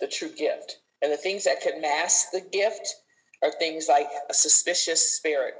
the 0.00 0.06
true 0.06 0.30
gift. 0.30 0.78
And 1.02 1.12
the 1.12 1.16
things 1.16 1.44
that 1.44 1.60
can 1.60 1.80
mask 1.80 2.30
the 2.32 2.40
gift 2.40 2.96
are 3.42 3.52
things 3.52 3.86
like 3.88 4.08
a 4.28 4.34
suspicious 4.34 5.16
spirit. 5.16 5.54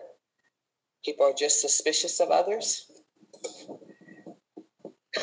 People 1.04 1.26
are 1.26 1.32
just 1.32 1.60
suspicious 1.60 2.20
of 2.20 2.30
others. 2.30 2.90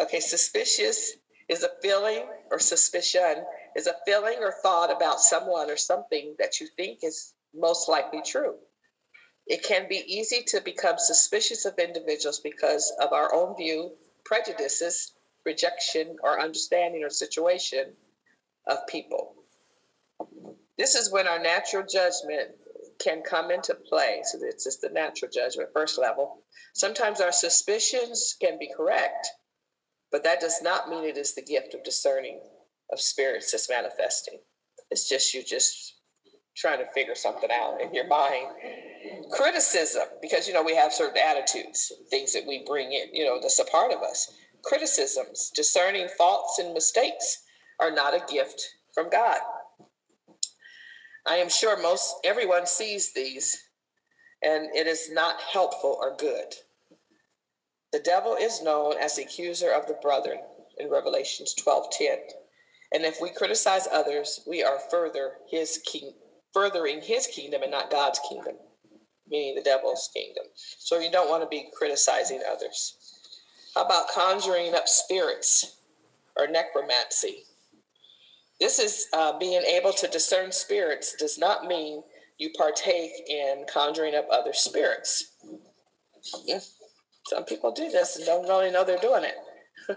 okay, 0.00 0.20
suspicious 0.20 1.14
is 1.48 1.62
a 1.62 1.70
feeling 1.82 2.26
or 2.50 2.58
suspicion 2.58 3.44
is 3.76 3.86
a 3.86 3.94
feeling 4.06 4.36
or 4.40 4.52
thought 4.62 4.94
about 4.94 5.20
someone 5.20 5.70
or 5.70 5.76
something 5.76 6.34
that 6.38 6.60
you 6.60 6.68
think 6.76 7.00
is 7.02 7.34
most 7.54 7.88
likely 7.88 8.22
true. 8.22 8.54
It 9.48 9.62
can 9.62 9.88
be 9.88 10.04
easy 10.06 10.42
to 10.48 10.60
become 10.60 10.98
suspicious 10.98 11.64
of 11.64 11.78
individuals 11.78 12.38
because 12.38 12.92
of 13.00 13.12
our 13.12 13.34
own 13.34 13.56
view, 13.56 13.92
prejudices, 14.24 15.14
rejection, 15.46 16.16
or 16.22 16.38
understanding 16.38 17.02
or 17.02 17.10
situation 17.10 17.94
of 18.66 18.86
people. 18.86 19.34
This 20.76 20.94
is 20.94 21.10
when 21.10 21.26
our 21.26 21.38
natural 21.38 21.84
judgment 21.90 22.50
can 22.98 23.22
come 23.22 23.50
into 23.50 23.74
play. 23.74 24.20
So 24.24 24.38
it's 24.42 24.64
just 24.64 24.82
the 24.82 24.90
natural 24.90 25.30
judgment, 25.30 25.70
first 25.72 25.98
level. 25.98 26.42
Sometimes 26.74 27.20
our 27.20 27.32
suspicions 27.32 28.36
can 28.40 28.58
be 28.58 28.70
correct, 28.76 29.28
but 30.12 30.24
that 30.24 30.40
does 30.40 30.60
not 30.62 30.90
mean 30.90 31.04
it 31.04 31.16
is 31.16 31.34
the 31.34 31.42
gift 31.42 31.74
of 31.74 31.84
discerning 31.84 32.40
of 32.92 33.00
spirits 33.00 33.52
that's 33.52 33.70
manifesting. 33.70 34.40
It's 34.90 35.08
just 35.08 35.32
you 35.32 35.42
just 35.42 35.94
trying 36.58 36.78
to 36.78 36.90
figure 36.92 37.14
something 37.14 37.50
out 37.52 37.80
in 37.80 37.94
your 37.94 38.06
mind. 38.08 38.48
Criticism, 39.30 40.02
because 40.20 40.48
you 40.48 40.54
know 40.54 40.62
we 40.62 40.74
have 40.74 40.92
certain 40.92 41.18
attitudes, 41.18 41.92
things 42.10 42.32
that 42.32 42.46
we 42.46 42.64
bring 42.66 42.92
in, 42.92 43.14
you 43.14 43.24
know, 43.24 43.38
that's 43.40 43.60
a 43.60 43.64
part 43.64 43.92
of 43.92 44.02
us. 44.02 44.32
Criticisms, 44.64 45.52
discerning 45.54 46.08
faults 46.18 46.58
and 46.58 46.74
mistakes 46.74 47.44
are 47.78 47.92
not 47.92 48.14
a 48.14 48.32
gift 48.32 48.60
from 48.92 49.08
God. 49.08 49.38
I 51.26 51.36
am 51.36 51.48
sure 51.48 51.80
most 51.80 52.16
everyone 52.24 52.66
sees 52.66 53.12
these, 53.12 53.56
and 54.42 54.68
it 54.74 54.86
is 54.86 55.10
not 55.12 55.40
helpful 55.40 55.96
or 56.00 56.16
good. 56.16 56.54
The 57.92 58.00
devil 58.00 58.34
is 58.34 58.62
known 58.62 58.94
as 59.00 59.16
the 59.16 59.22
accuser 59.22 59.70
of 59.70 59.86
the 59.86 59.98
brethren 60.02 60.40
in 60.78 60.90
Revelations 60.90 61.54
12:10. 61.54 62.18
And 62.92 63.04
if 63.04 63.20
we 63.20 63.30
criticize 63.30 63.86
others, 63.92 64.40
we 64.46 64.62
are 64.62 64.78
further 64.90 65.34
his 65.50 65.78
king, 65.84 66.14
furthering 66.52 67.00
his 67.02 67.26
kingdom 67.26 67.62
and 67.62 67.70
not 67.70 67.90
God's 67.90 68.20
kingdom, 68.28 68.54
meaning 69.28 69.54
the 69.54 69.62
devil's 69.62 70.10
kingdom. 70.14 70.44
So 70.54 70.98
you 70.98 71.10
don't 71.10 71.30
want 71.30 71.42
to 71.42 71.48
be 71.48 71.70
criticizing 71.76 72.42
others. 72.50 72.96
How 73.74 73.84
about 73.84 74.08
conjuring 74.14 74.74
up 74.74 74.88
spirits 74.88 75.76
or 76.36 76.46
necromancy? 76.46 77.44
This 78.60 78.78
is 78.78 79.06
uh, 79.12 79.38
being 79.38 79.62
able 79.62 79.92
to 79.92 80.08
discern 80.08 80.50
spirits 80.50 81.14
does 81.16 81.38
not 81.38 81.66
mean 81.66 82.02
you 82.38 82.50
partake 82.56 83.12
in 83.28 83.66
conjuring 83.72 84.14
up 84.14 84.26
other 84.30 84.52
spirits. 84.52 85.32
Some 87.26 87.44
people 87.44 87.72
do 87.72 87.90
this 87.90 88.16
and 88.16 88.24
don't 88.24 88.48
really 88.48 88.70
know 88.70 88.84
they're 88.84 88.98
doing 88.98 89.24
it. 89.24 89.34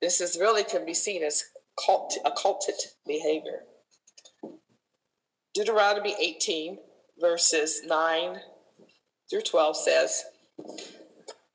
this 0.00 0.20
is 0.20 0.38
really 0.38 0.64
can 0.64 0.84
be 0.84 0.94
seen 0.94 1.22
as 1.22 1.44
cult, 1.84 2.14
occulted 2.24 2.74
behavior. 3.06 3.64
Deuteronomy 5.54 6.14
18, 6.18 6.78
verses 7.20 7.82
9 7.84 8.40
through 9.28 9.42
12 9.42 9.76
says, 9.76 10.24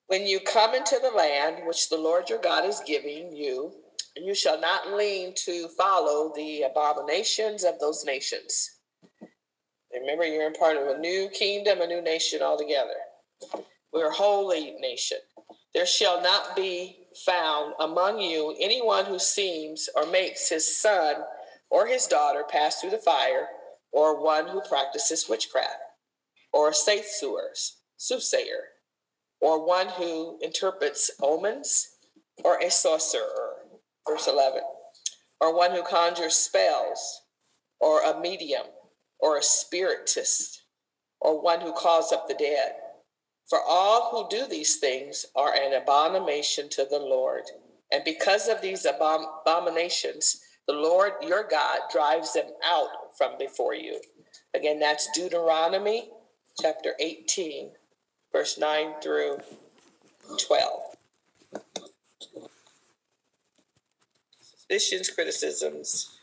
When 0.05 0.27
you 0.27 0.39
come 0.39 0.75
into 0.75 0.99
the 1.01 1.15
land 1.15 1.65
which 1.65 1.89
the 1.89 1.97
Lord 1.97 2.29
your 2.29 2.39
God 2.39 2.63
is 2.65 2.81
giving 2.85 3.35
you, 3.35 3.73
you 4.15 4.35
shall 4.35 4.59
not 4.59 4.93
lean 4.93 5.33
to 5.45 5.67
follow 5.69 6.31
the 6.35 6.61
abominations 6.63 7.63
of 7.63 7.79
those 7.79 8.05
nations. 8.05 8.69
Remember, 9.91 10.25
you're 10.25 10.45
in 10.45 10.53
part 10.53 10.77
of 10.77 10.87
a 10.87 10.99
new 10.99 11.29
kingdom, 11.29 11.81
a 11.81 11.87
new 11.87 12.01
nation 12.01 12.41
altogether. 12.43 12.97
We're 13.91 14.09
a 14.09 14.13
holy 14.13 14.75
nation. 14.79 15.17
There 15.73 15.87
shall 15.87 16.21
not 16.21 16.55
be 16.55 16.97
found 17.25 17.73
among 17.79 18.19
you 18.19 18.55
anyone 18.59 19.05
who 19.05 19.17
seems 19.17 19.89
or 19.95 20.05
makes 20.05 20.49
his 20.49 20.77
son 20.77 21.15
or 21.71 21.87
his 21.87 22.05
daughter 22.05 22.43
pass 22.47 22.79
through 22.79 22.91
the 22.91 22.97
fire, 22.97 23.47
or 23.91 24.23
one 24.23 24.47
who 24.47 24.61
practices 24.61 25.27
witchcraft, 25.29 25.79
or 26.53 26.69
a 26.69 26.73
soothsayer, 27.97 28.63
or 29.41 29.65
one 29.65 29.87
who 29.89 30.37
interprets 30.41 31.11
omens, 31.21 31.87
or 32.43 32.57
a 32.59 32.69
sorcerer 32.69 33.57
verse 34.07 34.27
11, 34.27 34.61
or 35.41 35.55
one 35.55 35.71
who 35.71 35.83
conjures 35.83 36.35
spells, 36.35 37.21
or 37.79 38.01
a 38.01 38.19
medium, 38.19 38.65
or 39.19 39.37
a 39.37 39.43
spiritist, 39.43 40.63
or 41.19 41.41
one 41.41 41.61
who 41.61 41.73
calls 41.73 42.11
up 42.11 42.27
the 42.27 42.33
dead. 42.33 42.73
For 43.49 43.59
all 43.67 44.09
who 44.11 44.27
do 44.29 44.47
these 44.47 44.77
things 44.77 45.25
are 45.35 45.53
an 45.53 45.73
abomination 45.73 46.69
to 46.69 46.85
the 46.85 46.99
Lord. 46.99 47.43
And 47.91 48.03
because 48.03 48.47
of 48.47 48.61
these 48.61 48.85
abominations, 48.85 50.41
the 50.67 50.73
Lord 50.73 51.13
your 51.21 51.43
God 51.49 51.81
drives 51.91 52.33
them 52.33 52.51
out 52.65 52.89
from 53.17 53.37
before 53.37 53.73
you. 53.73 54.01
Again, 54.53 54.79
that's 54.79 55.09
Deuteronomy 55.13 56.09
chapter 56.61 56.93
18, 56.99 57.71
verse 58.31 58.57
9 58.57 58.95
through 59.01 59.37
12. 60.45 60.97
suspicions, 64.69 65.09
criticisms, 65.09 66.19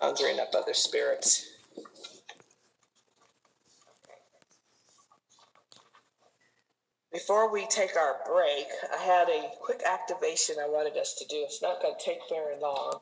conjuring 0.00 0.38
up 0.38 0.50
other 0.54 0.74
spirits. 0.74 1.44
Before 7.12 7.52
we 7.52 7.66
take 7.66 7.96
our 7.96 8.18
break, 8.24 8.66
I 8.96 9.02
had 9.02 9.28
a 9.28 9.50
quick 9.60 9.82
activation 9.84 10.56
I 10.62 10.68
wanted 10.68 10.96
us 10.96 11.14
to 11.14 11.26
do. 11.26 11.38
It's 11.38 11.62
not 11.62 11.82
going 11.82 11.94
to 11.98 12.04
take 12.04 12.20
very 12.30 12.60
long. 12.60 13.00